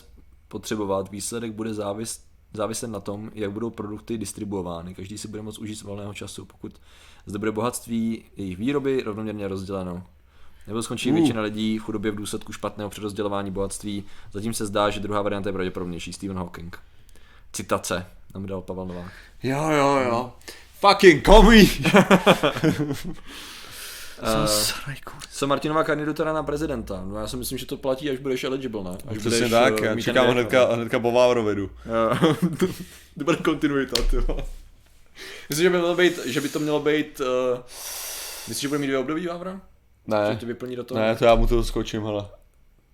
potřebovat, 0.47 1.11
výsledek 1.11 1.51
bude 1.51 1.73
závis, 1.73 2.23
záviset 2.53 2.89
na 2.89 2.99
tom, 2.99 3.31
jak 3.33 3.51
budou 3.51 3.69
produkty 3.69 4.17
distribuovány. 4.17 4.95
Každý 4.95 5.17
si 5.17 5.27
bude 5.27 5.41
moct 5.41 5.57
užít 5.59 5.77
z 5.79 5.81
volného 5.83 6.13
času. 6.13 6.45
Pokud 6.45 6.79
zde 7.27 7.39
bude 7.39 7.51
bohatství 7.51 8.23
jejich 8.37 8.57
výroby 8.57 9.03
rovnoměrně 9.05 9.47
rozděleno. 9.47 10.03
Nebo 10.67 10.83
skončí 10.83 11.09
Uh. 11.11 11.15
většina 11.17 11.41
lidí 11.41 11.77
v 11.77 11.81
chudobě 11.83 12.11
v 12.11 12.15
důsledku 12.15 12.53
špatného 12.53 12.89
přerozdělování 12.89 13.51
bohatství. 13.51 14.03
Zatím 14.31 14.53
se 14.53 14.65
zdá, 14.65 14.89
že 14.89 14.99
druhá 14.99 15.21
varianta 15.21 15.49
je 15.49 15.53
pravděpodobnější. 15.53 16.13
Stephen 16.13 16.37
Hawking. 16.37 16.79
Citace. 17.53 18.05
Nám 18.33 18.45
dal 18.45 18.61
Pavel 18.61 18.85
Novák. 18.85 19.11
Jo, 19.43 19.69
jo, 19.69 19.99
jo. 20.09 20.33
Fucking 20.79 21.25
komí! 21.25 21.69
Uh, 24.21 24.93
co 25.31 25.47
Martinová 25.47 25.83
kandidatura 25.83 26.33
na 26.33 26.43
prezidenta? 26.43 27.03
No 27.07 27.19
já 27.19 27.27
si 27.27 27.37
myslím, 27.37 27.57
že 27.57 27.65
to 27.65 27.77
platí, 27.77 28.09
až 28.09 28.19
budeš 28.19 28.43
eligible, 28.43 28.83
ne? 28.83 28.89
Až 29.07 29.17
Přesně 29.17 29.37
budeš, 29.37 29.51
tak, 29.51 29.81
eh, 29.81 29.85
já 29.85 29.95
čekám 29.95 30.27
hnedka, 30.27 30.75
hnedka 30.75 30.99
po 30.99 31.11
Vávrovedu. 31.11 31.69
Jo. 31.85 32.35
to 33.17 33.23
bude 33.23 33.37
kontinuita, 33.37 33.95
vole. 34.27 34.43
Myslím, 35.49 35.63
že 35.63 35.69
by, 35.69 35.77
mělo 35.77 35.95
být, 35.95 36.19
že 36.25 36.41
by 36.41 36.49
to 36.49 36.59
mělo 36.59 36.79
být... 36.79 37.19
Uh, 37.19 37.59
myslíš, 38.47 38.61
že 38.61 38.67
bude 38.67 38.79
mít 38.79 38.87
dvě 38.87 38.97
období, 38.99 39.27
Vávra? 39.27 39.51
Že 39.51 39.59
Ne, 40.31 40.37
to 40.39 40.45
vyplní 40.45 40.75
do 40.75 40.83
toho? 40.83 40.99
ne, 40.99 41.15
to 41.15 41.25
já 41.25 41.35
mu 41.35 41.47
to 41.47 41.63
skočím, 41.63 42.03
hele. 42.03 42.25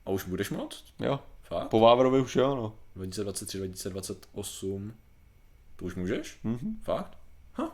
A 0.06 0.10
už 0.10 0.24
budeš 0.26 0.50
moc? 0.50 0.84
Jo, 1.00 1.20
Fakt? 1.44 1.68
po 1.68 1.80
Vávrovi 1.80 2.20
už 2.22 2.36
jo, 2.36 2.56
no. 2.56 2.74
2023, 2.96 3.58
2028. 3.58 4.94
To 5.76 5.86
už 5.86 5.96
můžeš? 5.96 6.38
Mhm. 6.44 6.78
Fakt? 6.84 7.18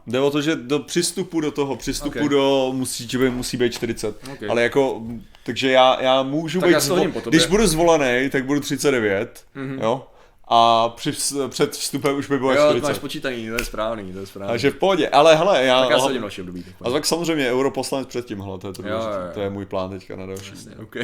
Jde 0.08 0.20
o 0.20 0.32
to, 0.32 0.42
že 0.42 0.56
do 0.56 0.80
přístupu 0.80 1.42
do 1.42 1.52
toho, 1.52 1.76
přístupu 1.76 2.20
Ok. 2.20 2.30
do, 2.30 2.70
musí, 2.76 3.08
že 3.08 3.18
by- 3.18 3.30
musí 3.30 3.58
být 3.58 3.74
40. 3.74 4.08
Ok. 4.32 4.44
Ale 4.50 4.64
jako, 4.64 5.02
takže 5.46 5.72
já, 5.72 6.02
já 6.02 6.24
můžu 6.24 6.60
Tak 6.60 6.70
být, 6.70 6.74
já 6.74 6.80
zvo- 6.80 7.30
když 7.30 7.46
budu 7.46 7.68
zvolený, 7.68 8.30
tak 8.30 8.46
budu 8.46 8.60
39, 8.60 9.46
Mhm. 9.56 9.80
jo. 9.82 10.08
A 10.52 10.90
při, 10.90 11.12
před 11.50 11.72
vstupem 11.72 12.16
už 12.18 12.28
by 12.28 12.38
bylo 12.38 12.52
Jo, 12.54 12.58
to 12.64 12.70
40. 12.70 12.88
máš 12.88 13.00
počítaný, 13.00 13.48
to 13.50 13.54
je 13.54 13.66
správný, 13.66 14.14
to 14.14 14.20
je 14.20 14.26
správný. 14.26 14.52
Takže 14.52 14.72
v 14.72 14.76
pohodě, 14.76 15.10
ale 15.10 15.36
hele, 15.36 15.64
já... 15.66 15.82
tak 15.82 15.90
já 15.90 15.98
se 15.98 16.04
hodím 16.04 16.22
další 16.22 16.42
období. 16.42 16.64
tak 16.64 16.76
a 16.88 16.92
tak 16.92 17.06
samozřejmě 17.06 17.52
europoslanec 17.52 18.08
předtím, 18.08 18.42
hele, 18.42 18.60
to 18.60 18.68
je 18.68 18.74
to 18.74 18.82
Jo, 18.82 18.88
jo, 18.88 19.00
důležité. 19.00 19.26
jo. 19.26 19.32
To 19.34 19.40
je 19.42 19.50
můj 19.50 19.66
plán 19.66 19.90
teďka 19.90 20.16
na 20.16 20.26
další. 20.26 20.52
Jasně, 20.52 20.76
OK. 20.76 20.96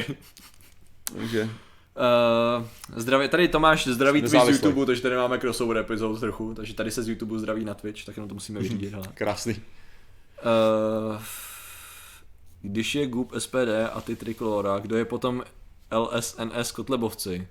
Takže. 1.16 1.44
Uh, 1.44 2.66
zdravě, 2.96 3.28
tady 3.28 3.48
Tomáš, 3.48 3.88
zdraví 3.88 4.22
Twitch 4.22 4.46
z. 4.46 4.50
YouTube, 4.50 4.86
takže 4.86 5.02
tady 5.02 5.16
máme 5.16 5.40
crossover 5.40 5.78
epizod 5.78 6.20
trochu, 6.20 6.54
takže 6.54 6.74
tady 6.74 6.92
se 6.92 7.04
z 7.04 7.08
YouTube 7.10 7.40
zdraví 7.40 7.66
na 7.66 7.74
Twitch, 7.74 8.06
tak 8.06 8.16
jenom 8.18 8.30
to 8.30 8.34
musíme 8.36 8.60
vyřídit, 8.60 8.94
hele. 8.94 9.08
Krásný. 9.14 9.54
Uh, 9.54 11.22
když 12.62 12.96
je 12.96 13.08
Goop 13.08 13.32
SPD 13.38 13.70
a 13.94 14.02
ty 14.02 14.16
Trikolora, 14.16 14.80
kdo 14.80 14.96
je 14.98 15.06
potom 15.06 15.44
LSNS 15.98 16.72
Kotlebovci? 16.72 17.48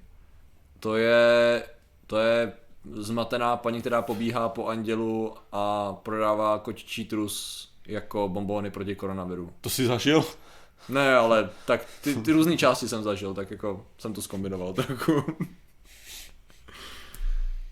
To 0.80 0.96
je, 0.96 1.62
to 2.06 2.16
je 2.18 2.52
zmatená 2.92 3.56
paní, 3.56 3.80
která 3.80 4.02
pobíhá 4.02 4.48
po 4.48 4.66
andělu 4.66 5.34
a 5.52 5.92
prodává 5.92 6.58
kočičí 6.58 7.04
trus 7.04 7.68
jako 7.86 8.28
bombóny 8.28 8.70
proti 8.70 8.94
koronaviru. 8.96 9.52
To 9.60 9.70
jsi 9.70 9.86
zažil? 9.86 10.24
Ne, 10.88 11.16
ale 11.16 11.50
tak 11.66 11.86
ty, 12.00 12.14
ty 12.14 12.32
různé 12.32 12.56
části 12.56 12.88
jsem 12.88 13.02
zažil, 13.02 13.34
tak 13.34 13.50
jako 13.50 13.86
jsem 13.98 14.12
to 14.12 14.22
zkombinoval 14.22 14.72
trochu. 14.72 15.12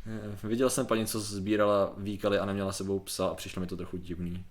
Eh, 0.06 0.46
Viděl 0.48 0.70
jsem 0.70 0.86
paní, 0.86 1.06
co 1.06 1.20
sbírala 1.20 1.92
výkaly 1.96 2.38
a 2.38 2.46
neměla 2.46 2.72
sebou 2.72 2.98
psa 2.98 3.26
a 3.26 3.34
přišlo 3.34 3.60
mi 3.60 3.66
to 3.66 3.76
trochu 3.76 3.96
divný. 3.96 4.44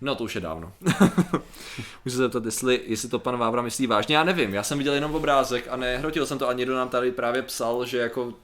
No 0.00 0.14
to 0.14 0.24
už 0.24 0.34
je 0.34 0.40
dávno. 0.40 0.72
Můžu 2.04 2.16
se 2.16 2.22
zeptat, 2.22 2.44
jestli, 2.44 2.80
jestli 2.86 3.08
to 3.08 3.18
pan 3.18 3.36
Vávra 3.36 3.62
myslí 3.62 3.86
vážně, 3.86 4.16
já 4.16 4.24
nevím, 4.24 4.54
já 4.54 4.62
jsem 4.62 4.78
viděl 4.78 4.94
jenom 4.94 5.14
obrázek 5.14 5.66
a 5.70 5.76
nehrotil 5.76 6.26
jsem 6.26 6.38
to 6.38 6.48
a 6.48 6.52
někdo 6.52 6.76
nám 6.76 6.88
tady 6.88 7.12
právě 7.12 7.42
psal, 7.42 7.86
že 7.86 7.98
jako 7.98 8.34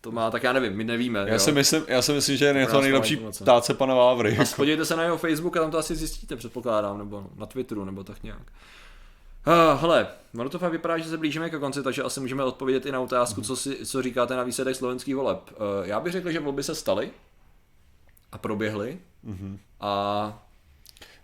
to 0.00 0.12
má, 0.12 0.30
tak 0.30 0.42
já 0.42 0.52
nevím, 0.52 0.72
my 0.72 0.84
nevíme. 0.84 1.20
Já 1.20 1.32
jo. 1.32 1.38
si 1.38 1.52
myslím, 1.52 1.84
já 1.88 2.02
si 2.02 2.12
myslím 2.12 2.36
že 2.36 2.44
je 2.44 2.66
to 2.66 2.80
nejlepší 2.80 3.14
informace. 3.14 3.44
ptát 3.44 3.64
se 3.64 3.74
pana 3.74 3.94
Vávry. 3.94 4.38
A 4.38 4.44
podívejte 4.56 4.84
se 4.84 4.96
na 4.96 5.02
jeho 5.02 5.18
Facebook 5.18 5.56
a 5.56 5.60
tam 5.60 5.70
to 5.70 5.78
asi 5.78 5.96
zjistíte, 5.96 6.36
předpokládám, 6.36 6.98
nebo 6.98 7.26
na 7.36 7.46
Twitteru, 7.46 7.84
nebo 7.84 8.04
tak 8.04 8.22
nějak. 8.22 8.42
Uh, 9.46 9.80
hele, 9.80 10.06
ono 10.38 10.48
to 10.48 10.58
fakt 10.58 10.72
vypadá, 10.72 10.98
že 10.98 11.08
se 11.08 11.16
blížíme 11.16 11.50
ke 11.50 11.58
konci, 11.58 11.82
takže 11.82 12.02
asi 12.02 12.20
můžeme 12.20 12.44
odpovědět 12.44 12.86
i 12.86 12.92
na 12.92 13.00
otázku, 13.00 13.42
co, 13.42 13.56
si, 13.56 13.86
co 13.86 14.02
říkáte 14.02 14.36
na 14.36 14.42
výsledek 14.42 14.76
slovenských 14.76 15.16
voleb. 15.16 15.38
Uh, 15.50 15.86
já 15.88 16.00
bych 16.00 16.12
řekl, 16.12 16.30
že 16.30 16.40
volby 16.40 16.62
se 16.62 16.74
staly 16.74 17.10
a 18.32 18.38
proběhly 18.38 18.98
a 19.80 20.44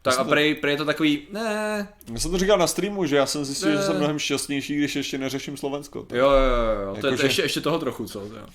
tak 0.02 0.18
a 0.18 0.24
to- 0.24 0.30
prej, 0.30 0.54
prej 0.54 0.72
je 0.72 0.76
to 0.78 0.84
takový, 0.84 1.22
ne, 1.32 1.88
Já 2.12 2.18
jsem 2.18 2.30
to 2.30 2.38
říkal 2.38 2.58
na 2.58 2.66
streamu, 2.66 3.06
že 3.06 3.16
já 3.16 3.26
jsem 3.26 3.44
zjistil, 3.44 3.70
Ne. 3.70 3.76
že 3.76 3.82
jsem 3.82 3.96
mnohem 3.96 4.18
šťastnější, 4.18 4.76
když 4.76 4.96
ještě 4.96 5.18
neřeším 5.18 5.56
Slovensko. 5.56 5.98
jo, 5.98 6.06
jo, 6.16 6.30
jo, 6.30 6.80
jo. 6.82 6.90
to 6.90 6.96
je, 6.96 7.00
to 7.00 7.06
Jakože- 7.06 7.26
ještě, 7.26 7.42
ještě 7.42 7.60
toho 7.60 7.78
trochu, 7.78 8.06
co? 8.06 8.20
Jo. 8.20 8.46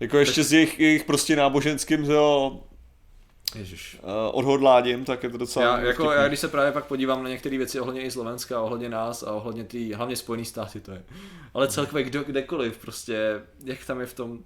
Jako 0.00 0.18
ještě 0.18 0.44
s 0.44 0.52
jejich, 0.52 0.80
jejich 0.80 1.04
prostě 1.04 1.36
náboženským 1.36 2.04
jo, 2.04 2.60
Ježiš. 3.54 3.96
eh, 4.02 4.30
odhodláním, 4.32 5.04
tak 5.04 5.22
je 5.22 5.30
to 5.30 5.38
docela 5.38 5.64
Já, 5.66 5.78
jako, 5.80 6.02
vtipný. 6.02 6.22
já 6.22 6.28
když 6.28 6.40
se 6.40 6.48
právě 6.48 6.72
pak 6.72 6.84
podívám 6.86 7.22
na 7.22 7.28
některé 7.28 7.58
věci 7.58 7.80
ohledně 7.80 8.02
i 8.02 8.10
Slovenska, 8.10 8.60
ohledně 8.60 8.88
nás 8.88 9.22
a 9.22 9.32
ohledně 9.32 9.64
tý, 9.64 9.92
hlavně 9.92 10.16
Spojených 10.16 10.48
státy 10.48 10.80
to 10.80 10.92
je. 10.92 11.02
Ale 11.54 11.68
celkově 11.68 12.04
kdo, 12.04 12.22
kdekoliv, 12.22 12.78
prostě, 12.78 13.40
jak 13.64 13.84
tam 13.84 14.00
je 14.00 14.06
v 14.06 14.14
tom... 14.14 14.38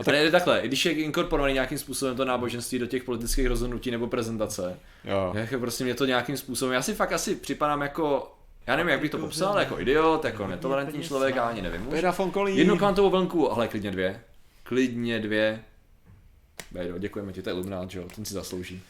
A 0.00 0.04
tak... 0.04 0.14
Ne, 0.14 0.30
takhle, 0.30 0.60
když 0.64 0.86
je 0.86 0.92
inkorporovaný 0.92 1.54
nějakým 1.54 1.78
způsobem 1.78 2.16
to 2.16 2.24
náboženství 2.24 2.78
do 2.78 2.86
těch 2.86 3.04
politických 3.04 3.46
rozhodnutí 3.46 3.90
nebo 3.90 4.06
prezentace, 4.06 4.78
Jo. 5.04 5.32
jak 5.34 5.52
je 5.52 5.58
prostě 5.58 5.84
mě 5.84 5.94
to 5.94 6.04
nějakým 6.04 6.36
způsobem, 6.36 6.74
já 6.74 6.82
si 6.82 6.94
fakt 6.94 7.12
asi 7.12 7.36
připadám 7.36 7.82
jako, 7.82 8.34
já 8.66 8.76
nevím, 8.76 8.90
jak 8.90 9.00
bych 9.00 9.10
to 9.10 9.18
popsal, 9.18 9.58
jako 9.58 9.80
idiot, 9.80 10.24
jako 10.24 10.46
netolerantní 10.46 11.02
člověk, 11.02 11.36
já 11.36 11.42
ani 11.42 11.62
nevím. 11.62 11.88
už. 11.88 11.94
Jednu 12.58 12.78
kvantovou 12.78 13.10
vlnku, 13.10 13.52
ale 13.52 13.68
klidně 13.68 13.90
dvě. 13.90 14.20
Klidně 14.62 15.20
dvě. 15.20 15.60
Bejdo, 16.70 16.98
děkujeme 16.98 17.32
ti, 17.32 17.42
to 17.42 17.50
je 17.50 17.54
Illuminát, 17.54 17.90
že 17.90 17.98
jo, 17.98 18.04
ten 18.16 18.24
si 18.24 18.34
zaslouží. 18.34 18.82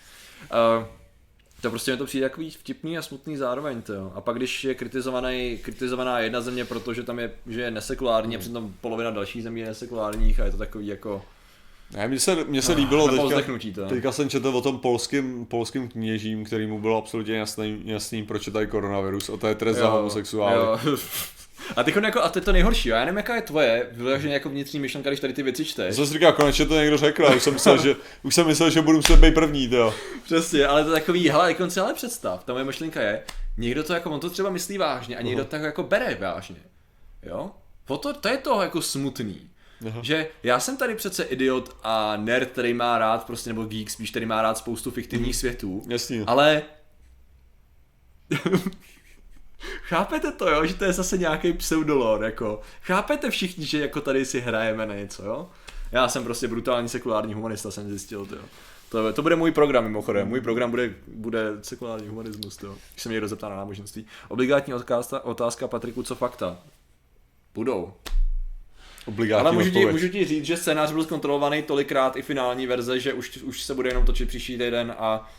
Uh, 0.79 0.85
to 1.61 1.71
prostě 1.71 1.91
mi 1.91 1.97
to 1.97 2.05
přijde 2.05 2.29
takový 2.29 2.51
vtipný 2.51 2.99
a 2.99 3.03
smutný 3.03 3.37
zároveň, 3.37 3.83
to 3.83 3.93
jo. 3.93 4.13
A 4.15 4.21
pak 4.21 4.37
když 4.37 4.65
je 4.65 4.75
kritizovaný, 4.75 5.59
kritizovaná 5.63 6.21
jedna 6.21 6.41
země, 6.41 6.65
protože 6.65 7.03
tam 7.03 7.19
je, 7.19 7.33
že 7.47 7.61
je 7.61 7.71
nesekulární 7.71 8.37
a 8.37 8.39
přitom 8.39 8.75
polovina 8.81 9.11
dalších 9.11 9.43
zemí 9.43 9.61
je 9.61 9.67
nesekulárních 9.67 10.41
a 10.41 10.45
je 10.45 10.51
to 10.51 10.57
takový 10.57 10.87
jako 10.87 11.23
Ne, 11.95 12.09
mně 12.09 12.21
se, 12.21 12.45
mně 12.45 12.63
se 12.63 12.73
líbilo 12.73 13.07
na 13.07 13.29
teďka, 13.29 13.53
to. 13.75 13.87
teďka 13.87 14.13
jsem 14.13 14.29
četl 14.31 14.49
o 14.49 14.61
tom 14.61 14.79
polským, 14.79 15.47
polským 15.47 15.89
kněžím, 15.89 16.45
kterýmu 16.45 16.81
bylo 16.81 16.97
absolutně 16.99 17.35
jasný, 17.35 17.83
jasný 17.85 18.27
proč 18.27 18.47
je 18.47 18.53
tady 18.53 18.67
koronavirus, 18.67 19.29
a 19.31 19.37
to 19.37 19.47
je 19.47 19.55
trest 19.55 19.77
za 19.77 19.89
homosexuály. 19.89 20.79
A 21.77 21.83
teď 21.83 21.97
jako, 21.97 22.23
a 22.23 22.29
to 22.29 22.39
je 22.39 22.43
to 22.43 22.53
nejhorší, 22.53 22.89
jo. 22.89 22.97
já 22.97 23.05
nevím, 23.05 23.17
jaká 23.17 23.35
je 23.35 23.43
tvoje, 23.43 23.89
vyloženě 23.93 24.35
jako 24.35 24.49
vnitřní 24.49 24.81
myšlenka, 24.81 25.11
když 25.11 25.21
tady 25.21 25.33
ty 25.33 25.43
věci 25.43 25.65
čteš. 25.65 25.87
Já 25.87 25.95
jsem 25.95 26.07
si 26.07 26.13
říkal, 26.13 26.33
konečně 26.33 26.67
to 26.67 26.75
někdo 26.75 26.97
řekl, 26.97 27.33
už 27.37 27.43
jsem 27.43 27.55
myslel, 27.55 27.83
že, 27.83 27.97
už 28.23 28.35
jsem 28.35 28.47
myslel, 28.47 28.71
že 28.71 28.83
budu 28.83 28.99
muset 28.99 29.17
být 29.17 29.35
první, 29.35 29.75
jo. 29.75 29.95
Přesně, 30.25 30.67
ale 30.67 30.85
to 30.85 30.91
je 30.91 31.01
takový, 31.01 31.29
hele, 31.29 31.49
jako 31.49 31.71
si 31.71 31.81
ale 31.81 31.95
představ, 31.95 32.45
ta 32.45 32.53
moje 32.53 32.65
myšlenka 32.65 33.01
je, 33.01 33.23
někdo 33.57 33.85
to 33.85 33.95
jako, 33.95 34.11
on 34.11 34.21
to 34.21 34.31
třeba 34.31 34.51
myslí 34.51 34.79
vážně 34.79 35.17
a 35.17 35.23
někdo 35.23 35.45
to 35.45 35.57
jako 35.57 35.83
bere 35.83 36.15
vážně, 36.15 36.61
jo? 37.23 37.51
O 37.89 37.97
to, 37.97 38.13
to 38.13 38.29
je 38.29 38.37
to 38.37 38.63
jako 38.63 38.83
smutný. 38.83 39.51
Aha. 39.87 40.01
Že 40.03 40.29
já 40.43 40.61
jsem 40.61 40.77
tady 40.77 40.95
přece 40.95 41.23
idiot 41.23 41.77
a 41.83 42.17
nerd, 42.17 42.51
který 42.51 42.75
má 42.75 42.99
rád 42.99 43.27
prostě, 43.27 43.51
nebo 43.51 43.65
geek 43.65 43.91
spíš, 43.91 44.11
který 44.11 44.27
má 44.27 44.43
rád 44.43 44.59
spoustu 44.59 44.91
fiktivních 44.91 45.37
světů, 45.37 45.83
Jasně. 45.89 46.25
ale 46.27 46.63
Chápete 49.83 50.33
to, 50.33 50.51
jo? 50.51 50.67
Že 50.67 50.75
to 50.75 50.85
je 50.85 50.93
zase 50.93 51.19
nějaký 51.19 51.53
pseudolor, 51.53 52.25
jako. 52.25 52.61
Chápete 52.83 53.31
všichni, 53.31 53.67
že 53.67 53.81
jako 53.81 54.01
tady 54.01 54.25
si 54.25 54.41
hrajeme 54.41 54.87
na 54.87 54.95
něco, 54.95 55.25
jo? 55.25 55.49
Já 55.93 56.09
jsem 56.09 56.25
prostě 56.25 56.49
brutální 56.49 56.89
sekulární 56.89 57.35
humanista, 57.35 57.71
jsem 57.71 57.89
zjistil, 57.89 58.27
to 58.27 58.35
jo. 58.35 58.43
To, 58.89 59.13
to 59.13 59.23
bude 59.23 59.37
můj 59.37 59.51
program 59.51 59.85
mimochodem. 59.85 60.29
Můj 60.29 60.41
program 60.41 60.71
bude, 60.71 60.95
bude 61.07 61.49
sekulární 61.63 62.09
humanismus, 62.09 62.57
to. 62.57 62.77
Když 62.93 63.03
se 63.03 63.09
mě 63.09 63.15
někdo 63.15 63.29
zeptá 63.29 63.49
na 63.49 63.57
náboženství. 63.57 64.07
Obligátní 64.29 64.75
otázka, 64.75 65.25
otázka 65.25 65.69
Patriku, 65.69 66.03
co 66.03 66.15
fakta? 66.15 66.59
Budou. 67.55 67.93
Obligátní 69.07 69.47
Ale 69.47 69.57
můžu 69.57 69.71
ti, 69.71 69.87
můžu 69.87 70.09
ti 70.09 70.25
říct, 70.25 70.45
že 70.45 70.57
scénář 70.57 70.93
byl 70.93 71.05
zkontrolovaný 71.05 71.63
tolikrát 71.63 72.17
i 72.17 72.23
finální 72.23 72.67
verze, 72.67 73.01
že 73.01 73.13
už, 73.13 73.37
už 73.37 73.63
se 73.63 73.75
bude 73.75 73.91
jenom 73.91 74.07
točit 74.07 74.29
příští 74.29 74.53
týden 74.53 74.95
a 74.99 75.31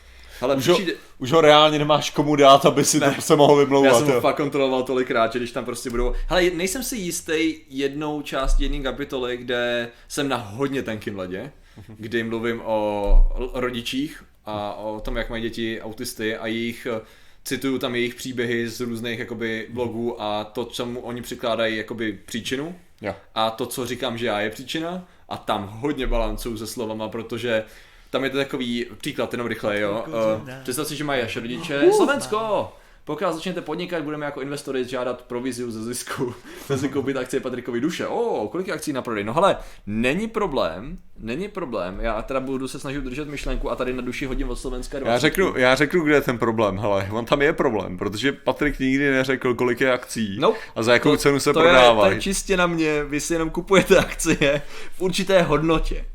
Hele, 0.41 0.55
Už 0.55 0.67
ho, 0.67 0.75
příští, 0.75 0.91
už 1.17 1.31
ho 1.31 1.41
reálně 1.41 1.79
nemáš 1.79 2.09
komu 2.09 2.35
dát, 2.35 2.65
aby 2.65 2.85
si 2.85 2.99
to 2.99 3.05
se 3.21 3.35
mohl 3.35 3.59
já 3.59 3.63
vymlouvat. 3.65 3.95
jsem 3.97 4.07
ho 4.07 4.13
jo. 4.13 4.21
fakt 4.21 4.35
kontroloval 4.35 4.83
tolikrát, 4.83 5.33
že 5.33 5.39
když 5.39 5.51
tam 5.51 5.65
prostě 5.65 5.89
budou... 5.89 6.13
Hele, 6.27 6.49
nejsem 6.53 6.83
si 6.83 6.95
jistý 6.97 7.55
jednou 7.69 8.21
část 8.21 8.59
jedné 8.59 8.79
kapitoly, 8.79 9.37
kde 9.37 9.89
jsem 10.07 10.29
na 10.29 10.37
hodně 10.37 10.83
tenkým 10.83 11.17
ledě, 11.17 11.51
kdy 11.87 12.23
mluvím 12.23 12.61
o 12.65 13.13
rodičích 13.53 14.23
a 14.45 14.73
o 14.73 14.99
tom, 14.99 15.15
jak 15.17 15.29
mají 15.29 15.41
děti 15.43 15.81
autisty 15.81 16.37
a 16.37 16.47
jejich 16.47 16.87
eh, 16.91 17.01
cituju 17.43 17.77
tam 17.77 17.95
jejich 17.95 18.15
příběhy 18.15 18.69
z 18.69 18.81
různých 18.81 19.19
jakoby 19.19 19.67
blogů 19.69 20.21
a 20.21 20.43
to, 20.43 20.65
čemu 20.65 20.99
oni 20.99 21.21
přikládají 21.21 21.77
jakoby 21.77 22.19
příčinu 22.25 22.75
Jo. 23.01 23.15
a 23.35 23.49
to, 23.51 23.65
co 23.65 23.85
říkám, 23.85 24.17
že 24.17 24.25
já 24.25 24.39
je 24.39 24.49
příčina 24.49 25.07
a 25.29 25.37
tam 25.37 25.67
hodně 25.67 26.07
balancuju 26.07 26.57
se 26.57 26.67
slovama, 26.67 27.09
protože 27.09 27.63
tam 28.09 28.23
je 28.23 28.29
to 28.29 28.37
takový 28.37 28.85
příklad, 28.97 29.33
jenom 29.33 29.47
rychle, 29.47 29.79
jo. 29.79 30.03
Uh, 30.07 30.49
představ 30.63 30.87
si, 30.87 30.95
že 30.95 31.03
mají 31.03 31.21
až 31.21 31.35
rodiče. 31.35 31.81
Slovensko! 31.95 32.71
Pokud 33.03 33.33
začnete 33.33 33.61
podnikat, 33.61 34.03
budeme 34.03 34.25
jako 34.25 34.41
investory 34.41 34.85
žádat 34.85 35.21
proviziu 35.21 35.71
ze 35.71 35.83
zisku. 35.83 36.33
Za 36.67 36.77
si 36.77 36.89
koupit 36.89 37.17
akcie 37.17 37.39
Patrikovi 37.39 37.81
duše. 37.81 38.07
O, 38.07 38.47
kolik 38.51 38.67
je 38.67 38.73
akcí 38.73 38.93
na 38.93 39.01
prodej? 39.01 39.23
No 39.23 39.33
hele, 39.33 39.57
není 39.87 40.27
problém, 40.27 40.97
není 41.19 41.47
problém. 41.47 41.99
Já 42.01 42.21
teda 42.21 42.39
budu 42.39 42.67
se 42.67 42.79
snažit 42.79 42.97
udržet 42.99 43.27
myšlenku 43.27 43.71
a 43.71 43.75
tady 43.75 43.93
na 43.93 44.01
duši 44.01 44.25
hodím 44.25 44.49
od 44.49 44.55
Slovenska 44.59 44.99
20. 44.99 45.11
Já 45.11 45.17
řeknu, 45.19 45.53
já 45.57 45.75
řeknu, 45.75 46.03
kde 46.03 46.15
je 46.15 46.21
ten 46.21 46.37
problém. 46.37 46.77
Hele, 46.77 47.09
on 47.11 47.25
tam 47.25 47.41
je 47.41 47.53
problém, 47.53 47.97
protože 47.97 48.31
Patrik 48.31 48.79
nikdy 48.79 49.11
neřekl, 49.11 49.53
kolik 49.53 49.81
je 49.81 49.91
akcí 49.93 50.37
No, 50.39 50.53
a 50.75 50.83
za 50.83 50.93
jakou 50.93 51.15
cenu 51.15 51.39
se 51.39 51.53
to 51.53 51.59
Je, 51.59 51.65
to 51.65 51.69
prodávají. 51.69 52.15
je 52.15 52.21
čistě 52.21 52.57
na 52.57 52.67
mě, 52.67 53.03
vy 53.03 53.19
si 53.19 53.33
jenom 53.33 53.49
kupujete 53.49 53.97
akcie 53.97 54.61
v 54.97 55.01
určité 55.01 55.41
hodnotě. 55.41 56.05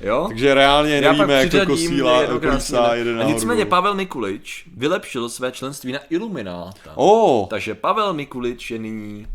Jo? 0.00 0.24
Takže 0.28 0.54
reálně 0.54 0.94
Já 0.94 1.12
nevíme, 1.12 1.34
jak 1.34 1.50
to 1.50 1.66
kosíla, 1.66 2.20
jednou 2.20 2.38
krásně. 2.38 2.76
kolísá, 2.78 2.94
jede 2.94 3.10
A 3.10 3.14
nahoru. 3.14 3.34
nicméně 3.34 3.64
Pavel 3.66 3.94
Mikulič 3.94 4.64
vylepšil 4.76 5.28
své 5.28 5.52
členství 5.52 5.92
na 5.92 5.98
Ilumináta. 6.10 6.90
O, 6.94 7.46
Takže 7.50 7.74
Pavel 7.74 8.12
Mikulič 8.14 8.70
je 8.70 8.78
nyní 8.78 9.26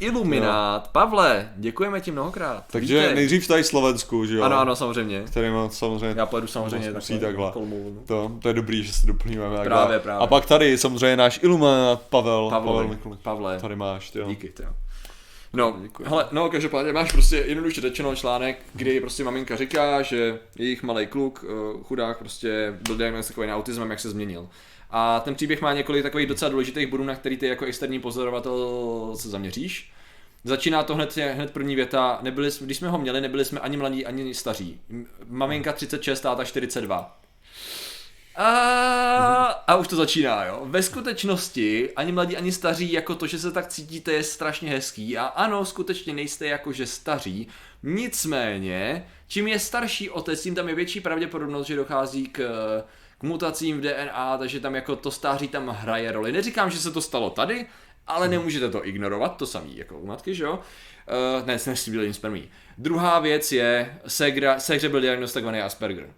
Iluminát. 0.00 0.88
Pavle, 0.92 1.48
děkujeme 1.56 2.00
ti 2.00 2.10
mnohokrát. 2.10 2.64
takže 2.72 2.98
Vítej. 3.00 3.14
nejdřív 3.14 3.48
tady 3.48 3.64
Slovensku, 3.64 4.26
že 4.26 4.36
jo? 4.36 4.42
Ano, 4.42 4.56
ano, 4.58 4.76
samozřejmě. 4.76 5.20
Který 5.26 5.50
má 5.50 5.68
samozřejmě... 5.68 6.20
Já 6.20 6.26
pojedu 6.26 6.46
samozřejmě 6.46 6.90
musí 6.90 7.18
takhle. 7.18 7.44
takhle. 7.52 7.66
No. 7.66 8.00
To, 8.06 8.32
to 8.42 8.48
je 8.48 8.54
dobrý, 8.54 8.84
že 8.84 8.92
se 8.92 9.06
doplňujeme. 9.06 9.56
takhle. 9.56 9.64
Právě, 9.76 9.98
právě. 9.98 10.24
A 10.24 10.26
pak 10.26 10.46
tady 10.46 10.78
samozřejmě 10.78 11.16
náš 11.16 11.40
iluminát 11.42 12.02
Pavel. 12.02 12.50
Pavel 12.50 12.50
Pavlovi, 12.50 12.88
Mikulič. 12.88 13.20
Pavle, 13.22 13.60
Tady 13.60 13.76
máš, 13.76 14.10
ty 14.10 14.18
jo. 14.18 14.28
díky, 14.28 14.52
jo. 14.60 14.68
No, 15.52 15.76
hele, 16.04 16.28
no, 16.32 16.48
každopádně 16.50 16.92
máš 16.92 17.12
prostě 17.12 17.36
jednoduše 17.36 17.80
řečeno 17.80 18.16
článek, 18.16 18.58
kdy 18.74 19.00
prostě 19.00 19.24
maminka 19.24 19.56
říká, 19.56 20.02
že 20.02 20.38
jejich 20.58 20.82
malý 20.82 21.06
kluk, 21.06 21.44
eh, 21.48 21.82
chudák, 21.82 22.18
prostě 22.18 22.78
byl 22.86 22.96
diagnostikovaný 22.96 23.52
autismem, 23.52 23.90
jak 23.90 24.00
se 24.00 24.10
změnil. 24.10 24.48
A 24.90 25.20
ten 25.20 25.34
příběh 25.34 25.62
má 25.62 25.72
několik 25.72 26.02
takových 26.02 26.26
docela 26.26 26.50
důležitých 26.50 26.86
bodů, 26.86 27.04
na 27.04 27.14
který 27.14 27.36
ty 27.36 27.46
jako 27.46 27.64
externí 27.64 28.00
pozorovatel 28.00 29.12
se 29.16 29.28
zaměříš. 29.28 29.92
Začíná 30.44 30.82
to 30.82 30.94
hned, 30.94 31.16
hned 31.16 31.50
první 31.50 31.74
věta, 31.74 32.18
nebyli, 32.22 32.50
když 32.60 32.76
jsme 32.76 32.88
ho 32.88 32.98
měli, 32.98 33.20
nebyli 33.20 33.44
jsme 33.44 33.60
ani 33.60 33.76
mladí, 33.76 34.06
ani 34.06 34.34
staří. 34.34 34.80
Maminka 35.28 35.72
36, 35.72 36.20
táta 36.20 36.44
42. 36.44 37.18
A, 38.36 39.46
a 39.66 39.76
už 39.76 39.88
to 39.88 39.96
začíná, 39.96 40.44
jo. 40.44 40.60
Ve 40.64 40.82
skutečnosti 40.82 41.90
ani 41.96 42.12
mladí, 42.12 42.36
ani 42.36 42.52
staří, 42.52 42.92
jako 42.92 43.14
to, 43.14 43.26
že 43.26 43.38
se 43.38 43.52
tak 43.52 43.66
cítíte, 43.66 44.12
je 44.12 44.22
strašně 44.22 44.70
hezký. 44.70 45.18
A 45.18 45.24
ano, 45.24 45.64
skutečně 45.64 46.14
nejste 46.14 46.46
jako, 46.46 46.72
že 46.72 46.86
staří. 46.86 47.48
Nicméně, 47.82 49.06
čím 49.28 49.48
je 49.48 49.58
starší 49.58 50.10
otec, 50.10 50.42
tím 50.42 50.54
tam 50.54 50.68
je 50.68 50.74
větší 50.74 51.00
pravděpodobnost, 51.00 51.66
že 51.66 51.76
dochází 51.76 52.26
k, 52.26 52.38
k 53.18 53.22
mutacím 53.22 53.78
v 53.78 53.80
DNA, 53.80 54.38
takže 54.38 54.60
tam 54.60 54.74
jako 54.74 54.96
to 54.96 55.10
stáří 55.10 55.48
tam 55.48 55.68
hraje 55.68 56.12
roli. 56.12 56.32
Neříkám, 56.32 56.70
že 56.70 56.78
se 56.78 56.90
to 56.90 57.00
stalo 57.00 57.30
tady, 57.30 57.66
ale 58.06 58.28
nemůžete 58.28 58.70
to 58.70 58.86
ignorovat, 58.86 59.36
to 59.36 59.46
samý 59.46 59.76
jako 59.76 59.98
u 59.98 60.06
matky, 60.06 60.34
že 60.34 60.44
jo? 60.44 60.58
Uh, 60.58 61.46
ne, 61.46 61.58
s 61.58 61.84
tím 61.84 61.94
byl 61.94 62.12
spermí. 62.12 62.48
Druhá 62.78 63.18
věc 63.18 63.52
je, 63.52 63.98
Segra, 64.06 64.60
Segře 64.60 64.88
byl 64.88 65.00
diagnostikovaný 65.00 65.60
Asperger. 65.60 66.04
Uh, 66.04 66.10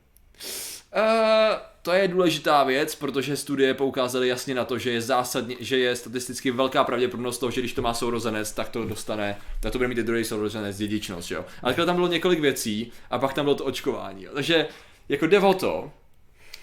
to 1.88 1.94
je 1.94 2.08
důležitá 2.08 2.64
věc, 2.64 2.94
protože 2.94 3.36
studie 3.36 3.74
poukázaly 3.74 4.28
jasně 4.28 4.54
na 4.54 4.64
to, 4.64 4.78
že 4.78 4.90
je 4.90 5.00
zásadně, 5.00 5.56
že 5.60 5.78
je 5.78 5.96
statisticky 5.96 6.50
velká 6.50 6.84
pravděpodobnost 6.84 7.38
toho, 7.38 7.50
že 7.50 7.60
když 7.60 7.72
to 7.72 7.82
má 7.82 7.94
sourozenec, 7.94 8.52
tak 8.52 8.68
to 8.68 8.84
dostane, 8.84 9.38
tak 9.60 9.72
to 9.72 9.78
bude 9.78 9.88
mít 9.88 9.98
i 9.98 10.02
druhý 10.02 10.24
sourozenec, 10.24 10.76
dědičnost, 10.76 11.30
jo. 11.30 11.44
Ale 11.62 11.72
takhle 11.72 11.86
tam 11.86 11.94
bylo 11.94 12.08
několik 12.08 12.40
věcí 12.40 12.92
a 13.10 13.18
pak 13.18 13.32
tam 13.32 13.44
bylo 13.44 13.54
to 13.54 13.64
očkování, 13.64 14.24
jo. 14.24 14.30
Takže 14.34 14.66
jako 15.08 15.26
jde 15.26 15.40
o 15.40 15.54
to, 15.54 15.92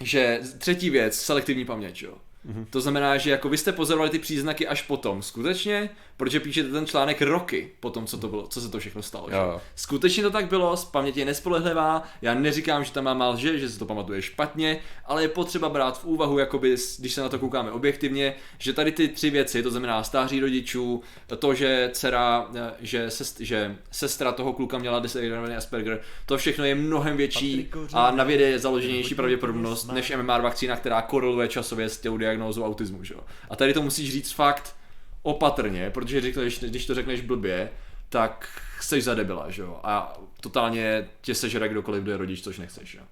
že 0.02 0.39
třetí 0.57 0.89
věc, 0.89 1.19
selektivní 1.19 1.65
paměť, 1.65 2.02
jo. 2.02 2.14
Mm-hmm. 2.47 2.65
To 2.69 2.81
znamená, 2.81 3.18
že 3.18 3.31
jako 3.31 3.49
vy 3.49 3.57
jste 3.57 3.72
pozorovali 3.72 4.10
ty 4.10 4.19
příznaky 4.19 4.68
až 4.68 4.81
potom, 4.81 5.22
skutečně, 5.22 5.89
protože 6.17 6.39
píšete 6.39 6.69
ten 6.69 6.85
článek 6.85 7.21
roky 7.21 7.71
po 7.79 7.89
tom, 7.89 8.05
co 8.05 8.17
to 8.17 8.27
bylo, 8.27 8.47
co 8.47 8.61
se 8.61 8.69
to 8.69 8.79
všechno 8.79 9.01
stalo. 9.01 9.27
Že? 9.29 9.35
Jo. 9.35 9.61
Skutečně 9.75 10.23
to 10.23 10.31
tak 10.31 10.47
bylo, 10.47 10.77
z 10.77 10.85
paměti 10.85 11.19
je 11.19 11.25
nespolehlivá, 11.25 12.03
já 12.21 12.33
neříkám, 12.33 12.83
že 12.83 12.91
tam 12.91 13.17
má 13.17 13.29
lže, 13.29 13.59
že 13.59 13.69
se 13.69 13.79
to 13.79 13.85
pamatuje 13.85 14.21
špatně, 14.21 14.79
ale 15.05 15.21
je 15.21 15.27
potřeba 15.27 15.69
brát 15.69 15.99
v 15.99 16.05
úvahu, 16.05 16.37
jakoby, 16.37 16.75
když 16.99 17.13
se 17.13 17.21
na 17.21 17.29
to 17.29 17.39
koukáme 17.39 17.71
objektivně, 17.71 18.35
že 18.57 18.73
tady 18.73 18.91
ty 18.91 19.07
tři 19.07 19.29
věci, 19.29 19.63
to 19.63 19.71
znamená 19.71 20.03
stáří 20.03 20.39
rodičů, 20.39 21.01
to, 21.39 21.53
že 21.53 21.89
dcera, 21.93 22.47
eh, 22.55 22.73
že, 22.79 23.09
sest, 23.09 23.39
že 23.39 23.75
sestra 23.91 24.31
toho 24.31 24.53
kluka 24.53 24.77
měla 24.77 24.99
diagnostikovaný 24.99 25.55
Asperger, 25.55 26.01
to 26.25 26.37
všechno 26.37 26.65
je 26.65 26.75
mnohem 26.75 27.17
větší 27.17 27.69
a 27.93 28.11
na 28.11 28.23
vědě 28.23 28.43
je 28.43 28.59
založenější 28.59 29.15
pravděpodobnost 29.15 29.91
než 29.91 30.11
MMR 30.15 30.41
vakcína, 30.41 30.75
která 30.75 31.01
koreluje 31.01 31.47
časově 31.47 31.89
s 31.89 31.97
tou 31.97 32.17
diagnózou 32.17 32.65
autismu. 32.65 33.03
Že? 33.03 33.13
jo. 33.13 33.19
A 33.49 33.55
tady 33.55 33.73
to 33.73 33.81
musíš 33.81 34.11
říct 34.11 34.31
fakt 34.31 34.75
opatrně, 35.26 35.89
protože 35.89 36.22
řekneš, 36.22 36.60
když 36.60 36.85
to 36.85 36.95
řekneš 36.95 37.22
blbě, 37.22 37.69
tak 38.10 38.49
chceš 38.77 39.03
za 39.03 39.15
debila, 39.15 39.49
že 39.49 39.61
jo? 39.61 39.80
A 39.84 40.19
totálně 40.41 41.10
tě 41.22 41.35
sežere 41.35 41.69
kdokoliv, 41.69 42.03
kdo 42.03 42.11
je 42.11 42.18
rodič, 42.18 42.41
což 42.43 42.60
nechceš, 42.60 42.93
jo? 42.93 43.03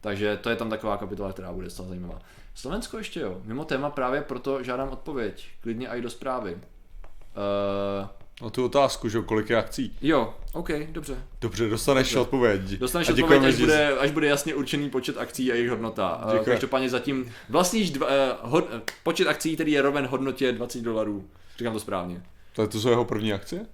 Takže 0.00 0.36
to 0.36 0.50
je 0.50 0.56
tam 0.56 0.70
taková 0.70 0.96
kapitola, 0.96 1.32
která 1.32 1.52
bude 1.52 1.64
docela 1.64 1.88
zajímavá. 1.88 2.18
Slovensko 2.54 2.98
ještě 2.98 3.20
jo, 3.20 3.40
mimo 3.44 3.64
téma 3.64 3.90
právě 3.90 4.22
proto 4.22 4.62
žádám 4.62 4.88
odpověď, 4.88 5.48
klidně 5.60 5.88
i 5.88 6.00
do 6.02 6.10
zprávy. 6.10 6.54
Uh, 6.54 8.08
No 8.42 8.50
tu 8.50 8.64
otázku, 8.64 9.08
že 9.08 9.18
jo, 9.18 9.22
kolik 9.22 9.50
je 9.50 9.56
akcí. 9.56 9.96
jo, 10.02 10.34
OK, 10.52 10.70
dobře. 10.88 11.22
Dobře, 11.40 11.68
dostaneš 11.68 12.14
odpověď. 12.14 12.60
Dostaneš 12.62 13.08
A 13.08 13.12
odpověď, 13.12 13.16
děkujeme, 13.16 13.48
až 13.48 13.60
bude, 13.60 13.98
až 13.98 14.10
bude 14.10 14.26
jasně 14.26 14.54
určený 14.54 14.90
počet 14.90 15.18
akcí 15.18 15.52
a 15.52 15.54
jejich 15.54 15.70
hodnota. 15.70 16.22
Uh, 16.24 16.32
Děkuji. 16.32 16.44
každopádně 16.44 16.88
zatím 16.88 17.32
vlastníš 17.48 17.90
dva, 17.90 18.06
uh, 18.06 18.12
hod, 18.50 18.68
eh, 18.76 18.80
počet 19.02 19.28
akcí, 19.28 19.54
který 19.54 19.72
je 19.72 19.82
roven 19.82 20.06
hodnotě 20.06 20.52
20 20.52 20.82
dolarů. 20.82 21.28
Říkám 21.60 21.72
to 21.72 21.80
správně. 21.80 22.22
To, 22.52 22.66
to 22.66 22.80
jsou 22.80 22.88
jeho 22.88 23.04
první 23.04 23.32
akcie? 23.32 23.66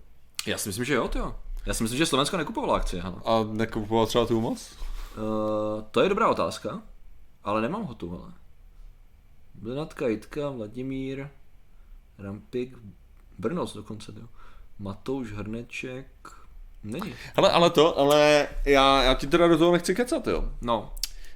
Já 0.46 0.58
si 0.58 0.68
myslím, 0.68 0.84
že 0.84 0.94
jo, 0.94 1.10
jo. 1.14 1.36
Já 1.66 1.74
si 1.74 1.82
myslím, 1.82 1.98
že 1.98 2.06
Slovensko 2.06 2.36
nekupovalo 2.36 2.74
akcie, 2.74 3.02
ano. 3.02 3.28
A 3.28 3.44
nekupoval 3.52 4.06
třeba 4.06 4.26
tu 4.26 4.40
moc? 4.40 4.76
Uh, 5.16 5.82
to 5.90 6.00
je 6.02 6.08
dobrá 6.08 6.28
otázka, 6.28 6.82
ale 7.44 7.62
nemám 7.62 7.84
ho 7.84 7.94
tu, 7.94 8.10
hele. 8.10 8.32
Blenatka, 9.54 10.08
Jitka, 10.08 10.50
Vladimír, 10.50 11.28
Rampik, 12.18 12.78
Brnos 13.38 13.74
dokonce, 13.74 14.12
jo. 14.20 14.26
Matouš, 14.78 15.32
Hrneček, 15.32 16.28
není. 16.82 17.14
Hele, 17.36 17.50
ale 17.50 17.70
to, 17.70 17.98
ale 17.98 18.48
já, 18.64 19.02
já 19.02 19.14
ti 19.14 19.26
teda 19.26 19.48
do 19.48 19.58
toho 19.58 19.72
nechci 19.72 19.94
kecat, 19.94 20.26
jo. 20.26 20.52
No, 20.60 20.94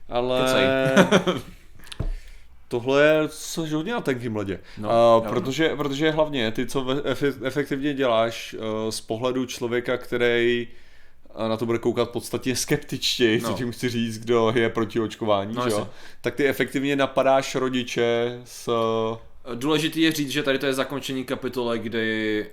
Ale... 0.09 0.94
Tohle 2.70 3.02
je 3.05 3.28
což 3.28 3.72
hodně 3.72 3.92
na 3.92 4.01
tenkým 4.01 4.36
ledě. 4.36 4.60
No, 4.78 5.22
uh, 5.22 5.28
protože, 5.28 5.68
protože 5.76 6.10
hlavně 6.10 6.51
ty, 6.51 6.66
co 6.66 6.86
efektivně 7.44 7.94
děláš 7.94 8.55
uh, 8.55 8.90
z 8.90 9.01
pohledu 9.01 9.47
člověka, 9.47 9.97
který 9.97 10.68
uh, 11.42 11.48
na 11.48 11.56
to 11.56 11.66
bude 11.66 11.78
koukat 11.78 12.10
podstatně 12.10 12.56
skeptičtěji, 12.56 13.40
No. 13.40 13.48
co 13.48 13.55
tím 13.55 13.72
chci 13.72 13.88
říct, 13.88 14.18
kdo 14.18 14.52
je 14.56 14.68
proti 14.68 15.01
očkování, 15.01 15.55
No, 15.55 15.64
že 15.68 15.70
jo? 15.74 15.88
tak 16.20 16.34
ty 16.34 16.47
efektivně 16.48 16.97
napadáš 16.97 17.55
rodiče 17.55 18.40
s, 18.44 18.68
Důležitý 19.55 20.01
je 20.01 20.12
říct, 20.12 20.30
že 20.30 20.42
tady 20.42 20.59
to 20.59 20.66
je 20.66 20.74
zakončení 20.74 21.24
kapitole, 21.24 21.78
kdy, 21.78 22.47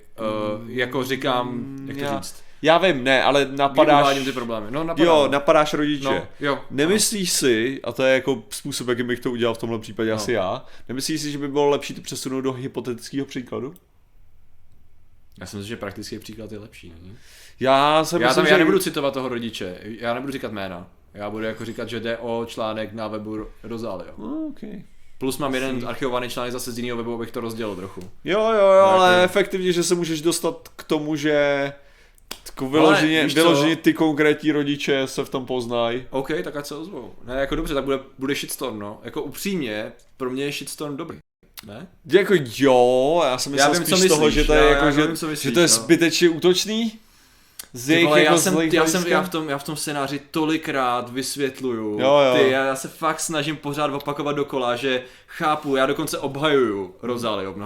uh, 0.60 0.70
jako 0.70 1.04
říkám, 1.04 1.76
jak 1.86 1.96
to 1.98 2.04
já- 2.04 2.20
říct, 2.20 2.42
Já 2.62 2.78
vím, 2.78 3.04
ne, 3.04 3.22
ale 3.22 3.48
napadáš... 3.56 4.02
uvádím 4.02 4.24
ty 4.24 4.32
problémy. 4.32 4.66
No, 4.70 4.84
napadá, 4.84 5.04
Jo, 5.04 5.22
no. 5.26 5.28
napadáš 5.32 5.74
rodiče. 5.74 6.04
No, 6.04 6.26
jo. 6.40 6.58
Nemyslíš 6.70 7.30
si, 7.32 7.80
a 7.84 7.92
to 7.92 8.02
je 8.02 8.14
jako 8.14 8.42
způsob, 8.50 8.88
jakým 8.88 9.06
bych 9.06 9.20
to 9.20 9.30
udělal 9.30 9.54
v 9.54 9.58
tomhle 9.58 9.78
případě 9.78 10.10
No. 10.10 10.16
asi 10.16 10.32
já, 10.32 10.64
nemyslíš 10.88 11.20
si, 11.20 11.30
že 11.30 11.38
by 11.38 11.48
bylo 11.48 11.68
lepší 11.68 11.94
to 11.94 12.00
přesunout 12.00 12.40
do 12.40 12.52
hypotetického 12.52 13.26
příkladu? 13.26 13.74
Já 15.40 15.46
si 15.46 15.56
myslím, 15.56 15.68
že 15.68 15.76
praktický 15.76 16.18
příklad 16.18 16.52
je 16.52 16.58
lepší. 16.58 16.92
Není? 17.02 17.16
Já 17.60 18.04
jsem 18.04 18.22
Já, 18.22 18.28
myslím, 18.28 18.44
tam, 18.44 18.50
já 18.52 18.58
že... 18.58 18.64
nebudu 18.64 18.78
citovat 18.78 19.14
toho 19.14 19.28
rodiče, 19.28 19.78
já 19.82 20.14
nebudu 20.14 20.32
říkat 20.32 20.52
jména. 20.52 20.86
Já 21.14 21.30
budu 21.30 21.44
jako 21.44 21.64
říkat, 21.64 21.88
že 21.88 22.00
jde 22.00 22.18
o 22.18 22.44
článek 22.46 22.92
na 22.92 23.08
webu 23.08 23.46
Rosalia. 23.62 24.12
No, 24.18 24.46
okay. 24.50 24.82
Plus 25.18 25.38
mám 25.38 25.54
jeden 25.54 25.88
archivovaný 25.88 26.28
článek 26.28 26.52
zase 26.52 26.72
z 26.72 26.78
jiného 26.78 26.96
webu, 26.96 27.14
abych 27.14 27.30
to 27.30 27.40
rozdělil 27.40 27.76
trochu. 27.76 28.00
Jo, 28.24 28.40
jo, 28.40 28.52
jo, 28.72 28.84
ale 28.84 29.12
jako- 29.12 29.24
efektivně, 29.24 29.72
že 29.72 29.82
se 29.82 29.94
můžeš 29.94 30.22
dostat 30.22 30.68
k 30.76 30.82
tomu, 30.84 31.16
že 31.16 31.72
jako 32.46 32.70
vyloženě, 32.70 33.28
co? 33.28 33.34
vyloženě 33.34 33.76
ty 33.76 33.94
konkrétní 33.94 34.52
rodiče 34.52 35.06
se 35.06 35.24
v 35.24 35.28
tom 35.28 35.46
poznají. 35.46 36.06
OK, 36.10 36.30
tak 36.44 36.56
ať 36.56 36.66
se 36.66 36.74
ozvou. 36.74 37.12
Ne, 37.24 37.34
jako 37.34 37.56
dobře, 37.56 37.74
tak 37.74 37.84
bude, 37.84 37.98
bude 38.18 38.34
shitstorm, 38.34 38.78
no. 38.78 39.00
Jako 39.04 39.22
upřímně, 39.22 39.92
pro 40.16 40.30
mě 40.30 40.44
je 40.44 40.52
shitstorm 40.52 40.96
dobrý. 40.96 41.18
Ne? 41.66 41.88
Jako 42.06 42.34
jo, 42.56 43.22
já 43.24 43.38
jsem 43.38 43.52
myslel 43.52 43.72
vím, 43.72 43.82
spíš 43.82 43.98
co 43.98 44.04
z 44.04 44.08
toho, 44.08 44.26
myslíš, 44.26 44.34
že 44.34 44.46
to 44.46 44.52
je 44.52 44.60
já- 44.60 44.68
jako, 44.68 44.84
já 44.84 44.90
že, 44.90 45.06
vím, 45.06 45.16
co 45.16 45.26
myslíš, 45.26 45.50
že 45.50 45.54
to 45.54 45.60
je 45.60 45.66
no. 45.66 45.68
zbytečně 45.68 46.28
útočný. 46.28 46.92
Z 47.72 47.86
Ty 47.86 47.92
jejich 47.92 48.06
vole, 48.06 48.20
jako 48.20 48.34
já, 48.34 48.38
jsem, 48.40 48.60
já, 48.60 48.86
jsem, 48.86 49.06
já, 49.06 49.22
v 49.22 49.28
tom, 49.28 49.48
já 49.48 49.58
v 49.58 49.64
tom 49.64 49.76
scénáři 49.76 50.20
tolikrát 50.30 51.10
vysvětluju. 51.10 51.98
Jo, 52.00 52.20
jo. 52.20 52.34
Ty, 52.34 52.50
já, 52.50 52.64
já 52.64 52.76
se 52.76 52.88
fakt 52.88 53.20
snažím 53.20 53.56
pořád 53.56 53.94
opakovat 53.94 54.32
dokola, 54.32 54.76
že 54.76 55.02
chápu, 55.26 55.76
já 55.76 55.86
dokonce 55.86 56.18
obhajuju 56.18 56.94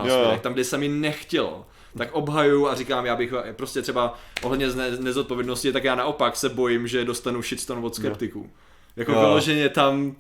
jo. 0.09 0.15
směrech, 0.15 0.41
tam, 0.41 0.53
kde 0.53 0.65
se 0.65 0.79
mi 0.79 0.89
nechtělo. 0.89 1.67
Tak 1.97 2.13
obhajuju 2.13 2.69
a 2.69 2.75
říkám, 2.75 3.07
já 3.07 3.17
bych 3.17 3.33
prostě 3.53 3.83
třeba 3.83 4.19
ohledně 4.43 4.71
z 4.71 4.75
ne- 4.77 4.91
nezodpovědnosti, 5.01 5.73
tak 5.73 5.85
já 5.85 5.95
naopak 5.95 6.37
se 6.37 6.49
bojím, 6.49 6.87
že 6.89 7.05
dostanu 7.05 7.43
shitstorm 7.43 7.85
od 7.85 7.95
skeptiků. 7.95 8.51
Jako 8.97 9.13
Jo. 9.13 9.21
vyloženě 9.21 9.69
tam, 9.69 10.17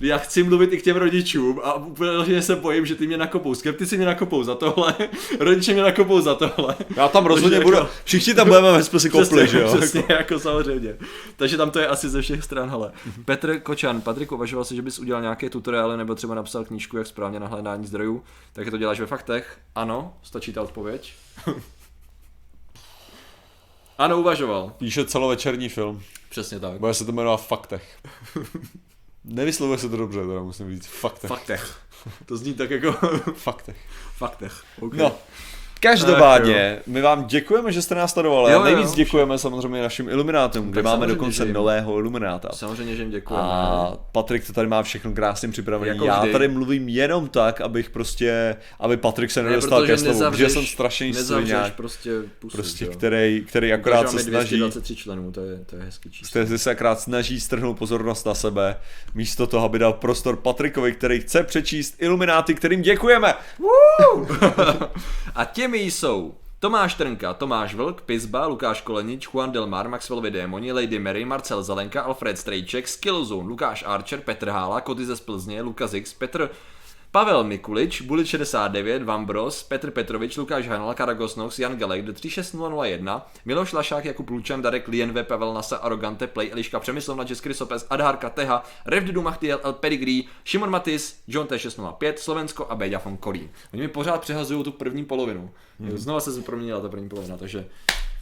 já 0.00 0.18
chci 0.18 0.42
mluvit 0.42 0.72
i 0.72 0.78
k 0.78 0.82
těm 0.84 0.96
rodičům 0.96 1.60
a 1.64 1.74
úplně 1.74 2.42
se 2.42 2.56
bojím, 2.56 2.86
že 2.86 2.94
ty 2.94 3.06
mě 3.06 3.16
nakopou. 3.16 3.54
Skeptici 3.54 3.96
mě 3.96 4.06
nakopou 4.06 4.42
za 4.42 4.54
tohle, 4.54 4.94
rodiče 5.40 5.72
mě 5.72 5.82
nakopou 5.82 6.20
za 6.20 6.34
tohle. 6.34 6.76
Já 6.96 7.08
tam 7.08 7.26
rozhodně 7.26 7.56
Takže 7.56 7.64
budu, 7.64 7.76
jako- 7.76 7.90
všichni 8.04 8.34
tam 8.34 8.48
budeme 8.48 8.72
ve 8.72 8.84
spisi 8.84 9.10
kopli, 9.10 9.26
Přesně, 9.26 9.46
že 9.46 9.60
jo? 9.60 9.76
Přesně, 9.76 10.04
jako 10.08 10.38
samozřejmě. 10.38 10.96
Takže 11.36 11.56
tam 11.56 11.70
to 11.70 11.78
je 11.78 11.86
asi 11.86 12.08
ze 12.08 12.22
všech 12.22 12.44
stran, 12.44 12.70
hele. 12.70 12.92
Petr 13.24 13.60
Kočan, 13.60 14.00
Patrik, 14.00 14.32
uvažoval 14.32 14.64
si, 14.64 14.76
že 14.76 14.82
bys 14.82 14.98
udělal 14.98 15.22
nějaké 15.22 15.50
tutoriály 15.50 15.96
nebo 15.96 16.14
třeba 16.14 16.34
napsal 16.34 16.64
knížku, 16.64 16.96
jak 16.96 17.06
správně 17.06 17.40
na 17.40 17.46
hledání 17.46 17.86
zdrojů, 17.86 18.22
tak 18.52 18.70
to 18.70 18.78
děláš 18.78 19.00
ve 19.00 19.06
faktech? 19.06 19.58
Ano, 19.74 20.14
stačí 20.22 20.52
ta 20.52 20.62
odpověď. 20.62 21.12
ano, 23.98 24.20
uvažoval. 24.20 24.72
Píše 24.78 25.04
celovečerní 25.04 25.68
film. 25.68 26.02
Přesně 26.30 26.60
tak. 26.60 26.80
Bude 26.80 26.94
se 26.94 27.04
to 27.04 27.12
jmenovat 27.12 27.46
Faktech. 27.46 27.98
Nevyslovuje 29.24 29.78
se 29.78 29.88
to 29.88 29.96
dobře, 29.96 30.20
teda 30.26 30.42
musím 30.42 30.70
říct. 30.70 30.86
Faktech. 30.86 31.28
Faktech. 31.28 31.80
To 32.26 32.36
zní 32.36 32.54
tak 32.54 32.70
jako 32.70 32.92
Faktech. 33.34 33.76
faktech. 34.16 34.64
Okay. 34.80 34.98
No, 34.98 35.12
každopádně, 35.80 36.78
my 36.86 37.00
vám 37.02 37.24
děkujeme, 37.26 37.72
že 37.72 37.82
jste 37.82 37.94
nás 37.94 38.12
sledovali. 38.12 38.52
Jo, 38.52 38.64
nejvíc 38.64 38.88
jo. 38.88 38.94
děkujeme 38.96 39.38
samozřejmě 39.38 39.82
našim 39.82 40.08
iluminátům, 40.08 40.70
kde 40.70 40.82
máme 40.82 41.06
dokonce 41.06 41.36
že 41.36 41.44
jim. 41.44 41.52
nového 41.52 41.98
ilumináta. 41.98 42.48
Samozřejmě, 42.52 42.96
že 42.96 43.02
jim 43.02 43.10
děkujeme. 43.10 43.46
A 43.48 43.96
Patrik 44.12 44.46
to 44.46 44.52
tady 44.52 44.68
má 44.68 44.82
všechno 44.82 45.12
krásně 45.12 45.48
připravený. 45.48 45.88
Jako 45.88 46.04
Já 46.04 46.20
vždy. 46.20 46.32
tady 46.32 46.48
mluvím 46.48 46.88
jenom 46.88 47.28
tak, 47.28 47.60
abych 47.60 47.90
prostě, 47.90 48.56
aby 48.80 48.96
Patrik 48.96 49.30
se 49.30 49.42
Ne, 49.42 49.48
nedostal 49.50 49.86
ke 49.86 49.98
slovu, 49.98 50.12
nezavřeš- 50.12 50.30
protože 50.30 50.48
jsem 50.48 50.66
strašný 50.66 51.14
sviňák, 51.14 51.74
prostě 51.74 52.10
pusu, 52.38 52.56
prostě, 52.56 52.84
jo. 52.84 52.90
který, 52.92 53.44
který 53.48 53.72
akorát 53.72 54.10
se 54.10 54.18
snaží, 54.18 54.56
223 54.56 54.96
členů, 54.96 55.32
to 55.32 55.40
je, 55.44 55.58
to 55.66 55.76
je 55.76 55.82
hezký 55.82 56.10
číslo. 56.10 56.42
který 56.42 56.58
se 56.58 56.70
akorát 56.70 57.00
snaží 57.00 57.40
strhnout 57.40 57.78
pozornost 57.78 58.26
na 58.26 58.34
sebe, 58.34 58.76
místo 59.14 59.46
toho, 59.46 59.64
aby 59.66 59.78
dal 59.78 59.92
prostor 59.92 60.36
Patrikovi, 60.36 60.92
který 60.92 61.20
chce 61.20 61.42
přečíst 61.42 61.94
ilumináty, 61.98 62.54
kterým 62.54 62.82
děkujeme. 62.82 63.34
A 65.34 65.44
těmi 65.70 65.82
jsou 65.82 66.34
Tomáš 66.60 66.94
Trnka, 66.94 67.34
Tomáš 67.34 67.74
Vlk, 67.74 68.00
Pizba, 68.00 68.46
Lukáš 68.46 68.80
Kolenič, 68.80 69.28
Juan 69.34 69.52
Delmar, 69.52 69.88
Maxwellovi 69.88 70.30
Démoni, 70.30 70.72
Lady 70.72 70.98
Mary, 70.98 71.24
Marcel 71.24 71.62
Zelenka, 71.62 72.02
Alfred 72.02 72.38
Strejček, 72.38 72.88
Skillzone, 72.88 73.48
Lukáš 73.48 73.84
Archer, 73.86 74.20
Petr 74.20 74.48
Hála, 74.48 74.80
Koty 74.80 75.06
ze 75.06 75.16
Splzně, 75.16 75.62
Lukas 75.62 75.94
X, 75.94 76.14
Petr 76.14 76.50
Pavel 77.12 77.44
Mikulič, 77.44 78.02
Bulit 78.02 78.26
69, 78.26 79.02
Vambros, 79.02 79.62
Petr 79.62 79.90
Petrovič, 79.90 80.36
Lukáš 80.36 80.66
Hanal, 80.66 80.94
Karagosnox, 80.94 81.58
Jan 81.58 81.76
Galek, 81.76 82.04
do 82.04 82.12
36001, 82.12 83.26
Miloš 83.44 83.72
Lašák, 83.72 84.04
Jakub 84.04 84.30
Lučan, 84.30 84.62
Darek 84.62 84.88
Lienve, 84.88 85.24
Pavel 85.24 85.54
Nasa, 85.54 85.76
Arogante, 85.76 86.26
Play, 86.26 86.50
Eliška 86.52 86.80
Přemyslovna, 86.80 87.24
Česky 87.24 87.54
Sopes, 87.54 87.86
Adhárka, 87.90 88.30
Teha, 88.30 88.64
Revdidu 88.86 89.22
Machtiel, 89.22 89.60
El 89.64 89.72
Pedigree, 89.72 90.22
Šimon 90.44 90.70
Matis, 90.70 91.22
John 91.28 91.46
T605, 91.46 92.14
Slovensko 92.16 92.66
a 92.70 92.74
Béďa 92.74 93.00
von 93.04 93.16
Kolín. 93.16 93.48
Oni 93.72 93.82
mi 93.82 93.88
pořád 93.88 94.20
přehazují 94.20 94.64
tu 94.64 94.72
první 94.72 95.04
polovinu. 95.04 95.50
Hmm. 95.80 95.98
Znova 95.98 96.20
se 96.20 96.42
proměnila 96.42 96.80
ta 96.80 96.88
první 96.88 97.08
polovina, 97.08 97.36
takže, 97.36 97.66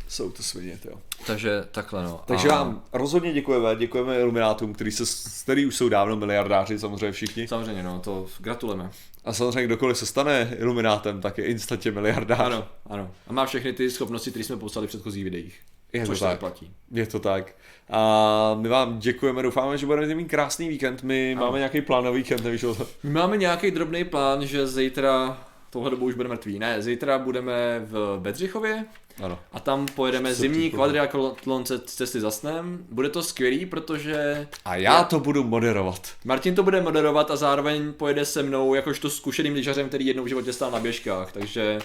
Jsou 0.08 0.30
to 0.30 0.42
svině, 0.42 0.78
jo. 0.84 0.92
takže 1.26 1.64
takhle 1.72 2.02
no. 2.04 2.20
Takže 2.26 2.48
A- 2.48 2.54
vám 2.54 2.82
rozhodně 2.92 3.32
děkujeme, 3.32 3.76
děkujeme 3.76 4.20
iluminátům, 4.20 4.72
který, 4.74 4.90
se, 4.92 5.04
který 5.42 5.66
už 5.66 5.76
jsou 5.76 5.88
dávno 5.88 6.16
miliardáři, 6.16 6.78
samozřejmě 6.78 7.12
všichni. 7.12 7.48
Samozřejmě 7.48 7.82
no, 7.82 8.00
to 8.00 8.26
gratulujeme. 8.40 8.90
A 9.24 9.32
samozřejmě 9.32 9.64
kdokoliv 9.64 9.98
se 9.98 10.06
stane 10.06 10.54
iluminátem, 10.58 11.20
tak 11.20 11.38
je 11.38 11.44
instantně 11.44 11.90
miliardář. 11.90 12.40
Ano, 12.40 12.68
ano. 12.86 13.10
A 13.26 13.32
má 13.32 13.46
všechny 13.46 13.72
ty 13.72 13.90
schopnosti, 13.90 14.30
které 14.30 14.44
jsme 14.44 14.56
popsali 14.56 14.86
v 14.86 14.88
předchozích 14.88 15.24
videích. 15.24 15.60
Je 15.92 16.00
to 16.00 16.06
což 16.06 16.18
se 16.18 16.24
tak. 16.24 16.32
neplatí. 16.32 16.70
Je 16.90 17.06
to 17.06 17.18
tak. 17.18 17.54
A 17.90 18.56
my 18.60 18.68
vám 18.68 18.98
děkujeme, 18.98 19.42
doufáme, 19.42 19.78
že 19.78 19.86
budete 19.86 20.14
mít 20.14 20.28
krásný 20.28 20.68
víkend. 20.68 21.02
My 21.02 21.32
Ano. 21.36 21.46
máme 21.46 21.58
nějaký 21.58 21.80
plán 21.80 22.04
na 22.04 22.10
víkend, 22.10 22.44
nevíš 22.44 22.64
o 22.64 22.74
to. 22.74 22.86
My 23.02 23.10
máme 23.10 23.36
nějaký 23.36 23.70
drobný 23.70 24.04
plán, 24.04 24.46
že 24.46 24.66
zítra, 24.66 25.38
tohle 25.70 25.90
dobu 25.90 26.04
už 26.06 26.14
budeme 26.14 26.34
mrtví, 26.34 26.58
ne, 26.58 26.82
zítra 26.82 27.18
budeme 27.18 27.80
v 27.84 28.16
Bedřichově 28.20 28.84
Ano. 29.22 29.38
a 29.52 29.60
tam 29.60 29.86
pojedeme 29.86 30.28
Se 30.34 30.40
zimní 30.40 30.70
kvadriatlon 30.70 31.64
ce- 31.64 31.78
cesty 31.86 32.20
za 32.20 32.30
snem. 32.30 32.86
Bude 32.90 33.08
to 33.10 33.22
skvělý, 33.22 33.66
protože 33.66 34.48
A 34.64 34.76
já 34.76 35.04
to 35.04 35.20
budu 35.20 35.44
moderovat. 35.44 36.08
Martin 36.24 36.54
to 36.54 36.62
bude 36.62 36.80
moderovat 36.82 37.30
a 37.30 37.36
zároveň 37.36 37.92
pojede 37.92 38.24
se 38.24 38.42
mnou 38.42 38.74
jakožto 38.74 39.10
zkušeným 39.10 39.54
lyžařem, 39.54 39.88
který 39.88 40.06
jednou 40.06 40.24
v 40.24 40.28
životě 40.28 40.52
stál 40.52 40.70
na 40.70 40.80
běžkách, 40.80 41.32
takže 41.32 41.78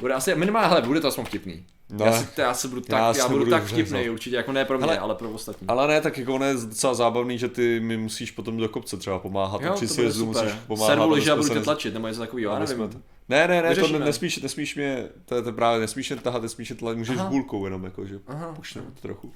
bude 0.00 0.14
asi, 0.14 0.34
minimálně, 0.34 0.68
hele, 0.68 0.82
bude 0.82 1.00
to 1.00 1.08
aspoň 1.08 1.24
vtipný. 1.24 1.64
No, 1.90 2.04
já, 2.06 2.12
si, 2.12 2.26
já, 2.36 2.54
se 2.54 2.68
budu 2.68 2.80
tak, 2.80 2.98
já 2.98 3.22
já, 3.22 3.28
budu 3.28 3.38
budu 3.38 3.50
tak 3.50 3.64
vtipný 3.64 4.10
určitě, 4.10 4.36
jako 4.36 4.52
ne 4.52 4.64
pro 4.64 4.78
mě, 4.78 4.86
Hele, 4.86 4.98
ale 4.98 5.14
pro 5.14 5.30
ostatní. 5.30 5.68
Ale 5.68 5.88
ne, 5.88 6.00
tak 6.00 6.18
jako 6.18 6.34
ono 6.34 6.44
je 6.44 6.54
docela 6.54 6.94
zábavný, 6.94 7.38
že 7.38 7.48
ty 7.48 7.80
mi 7.80 7.96
musíš 7.96 8.30
potom 8.30 8.56
do 8.56 8.68
kopce 8.68 8.96
třeba 8.96 9.18
pomáhat. 9.18 9.62
Jo, 9.62 9.72
při 9.74 9.88
to 9.88 9.94
bude 9.94 10.02
sjezdu 10.06 10.24
super. 10.26 10.44
musíš 10.44 10.58
pomáhat. 10.66 10.92
Servu 10.92 11.10
lyže 11.10 11.30
a 11.32 11.36
budu 11.36 11.48
tě 11.48 11.60
tlačit, 11.60 11.94
nebo 11.94 12.08
něco 12.08 12.20
takového, 12.20 12.52
já 12.52 12.58
nevím. 12.58 12.88
to- 12.88 12.98
Ne, 13.28 13.48
ne, 13.48 13.62
ne, 13.62 13.76
to 13.76 13.88
ne, 13.88 13.98
nesmíš, 13.98 14.36
nesmíš 14.36 14.76
mě, 14.76 15.08
to 15.24 15.34
je 15.34 15.42
to 15.42 15.52
právě, 15.52 15.80
nesmíš 15.80 16.10
jen 16.10 16.18
tahat, 16.18 16.42
nesmíš 16.42 16.70
jen 16.70 16.76
tlačit, 16.76 16.98
můžeš 16.98 17.16
Aha. 17.18 17.28
hůlkou 17.28 17.64
jenom, 17.64 17.84
jako, 17.84 18.06
že 18.06 18.20
pušneme 18.56 18.86
to 18.90 19.00
trochu. 19.00 19.32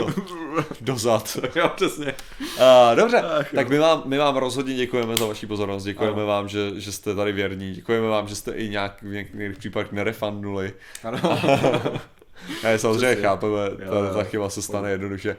Dozad. 0.80 1.38
jo, 1.56 1.68
přesně. 1.76 2.14
Uh, 2.40 2.96
dobře, 2.96 3.22
Ach, 3.22 3.52
tak 3.54 3.68
my 3.68 3.78
vám, 3.78 4.02
my 4.04 4.18
vám 4.18 4.36
rozhodně 4.36 4.74
děkujeme 4.74 5.16
za 5.16 5.26
vaši 5.26 5.46
pozornost, 5.46 5.84
děkujeme 5.84 6.16
Ano. 6.16 6.26
vám, 6.26 6.48
že, 6.48 6.80
že 6.80 6.92
jste 6.92 7.14
tady 7.14 7.32
věrní, 7.32 7.72
děkujeme 7.72 8.08
vám, 8.08 8.28
že 8.28 8.34
jste 8.36 8.52
i 8.52 8.68
nějak 8.68 9.02
v 9.02 9.12
některých 9.12 9.58
případech 9.58 9.92
nerefundnuli. 9.92 10.72
Ano. 11.04 11.18
Ne, 12.64 12.78
samozřejmě 12.78 13.06
Přesně. 13.06 13.22
chápeme, 13.22 13.70
ta, 13.90 14.14
ta 14.14 14.24
chyba 14.24 14.50
se 14.50 14.62
stane 14.62 14.90
jednoduše. 14.90 15.36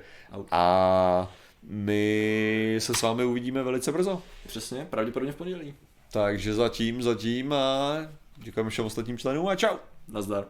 A 0.52 1.32
my 1.64 2.76
se 2.80 2.94
s 2.94 3.02
vámi 3.02 3.26
uvidíme 3.26 3.64
velice 3.64 3.92
brzo. 3.92 4.22
Přesně, 4.48 4.88
pravděpodobně 4.90 5.32
v 5.32 5.36
pondělí. 5.36 5.74
Takže 6.14 6.54
zatím, 6.54 7.02
zatím 7.04 7.54
a 7.54 7.98
děkujeme 8.38 8.70
všem 8.70 8.86
ostatním 8.86 9.18
členům 9.18 9.48
a 9.48 9.56
čau. 9.56 9.78
Nazdar. 10.08 10.46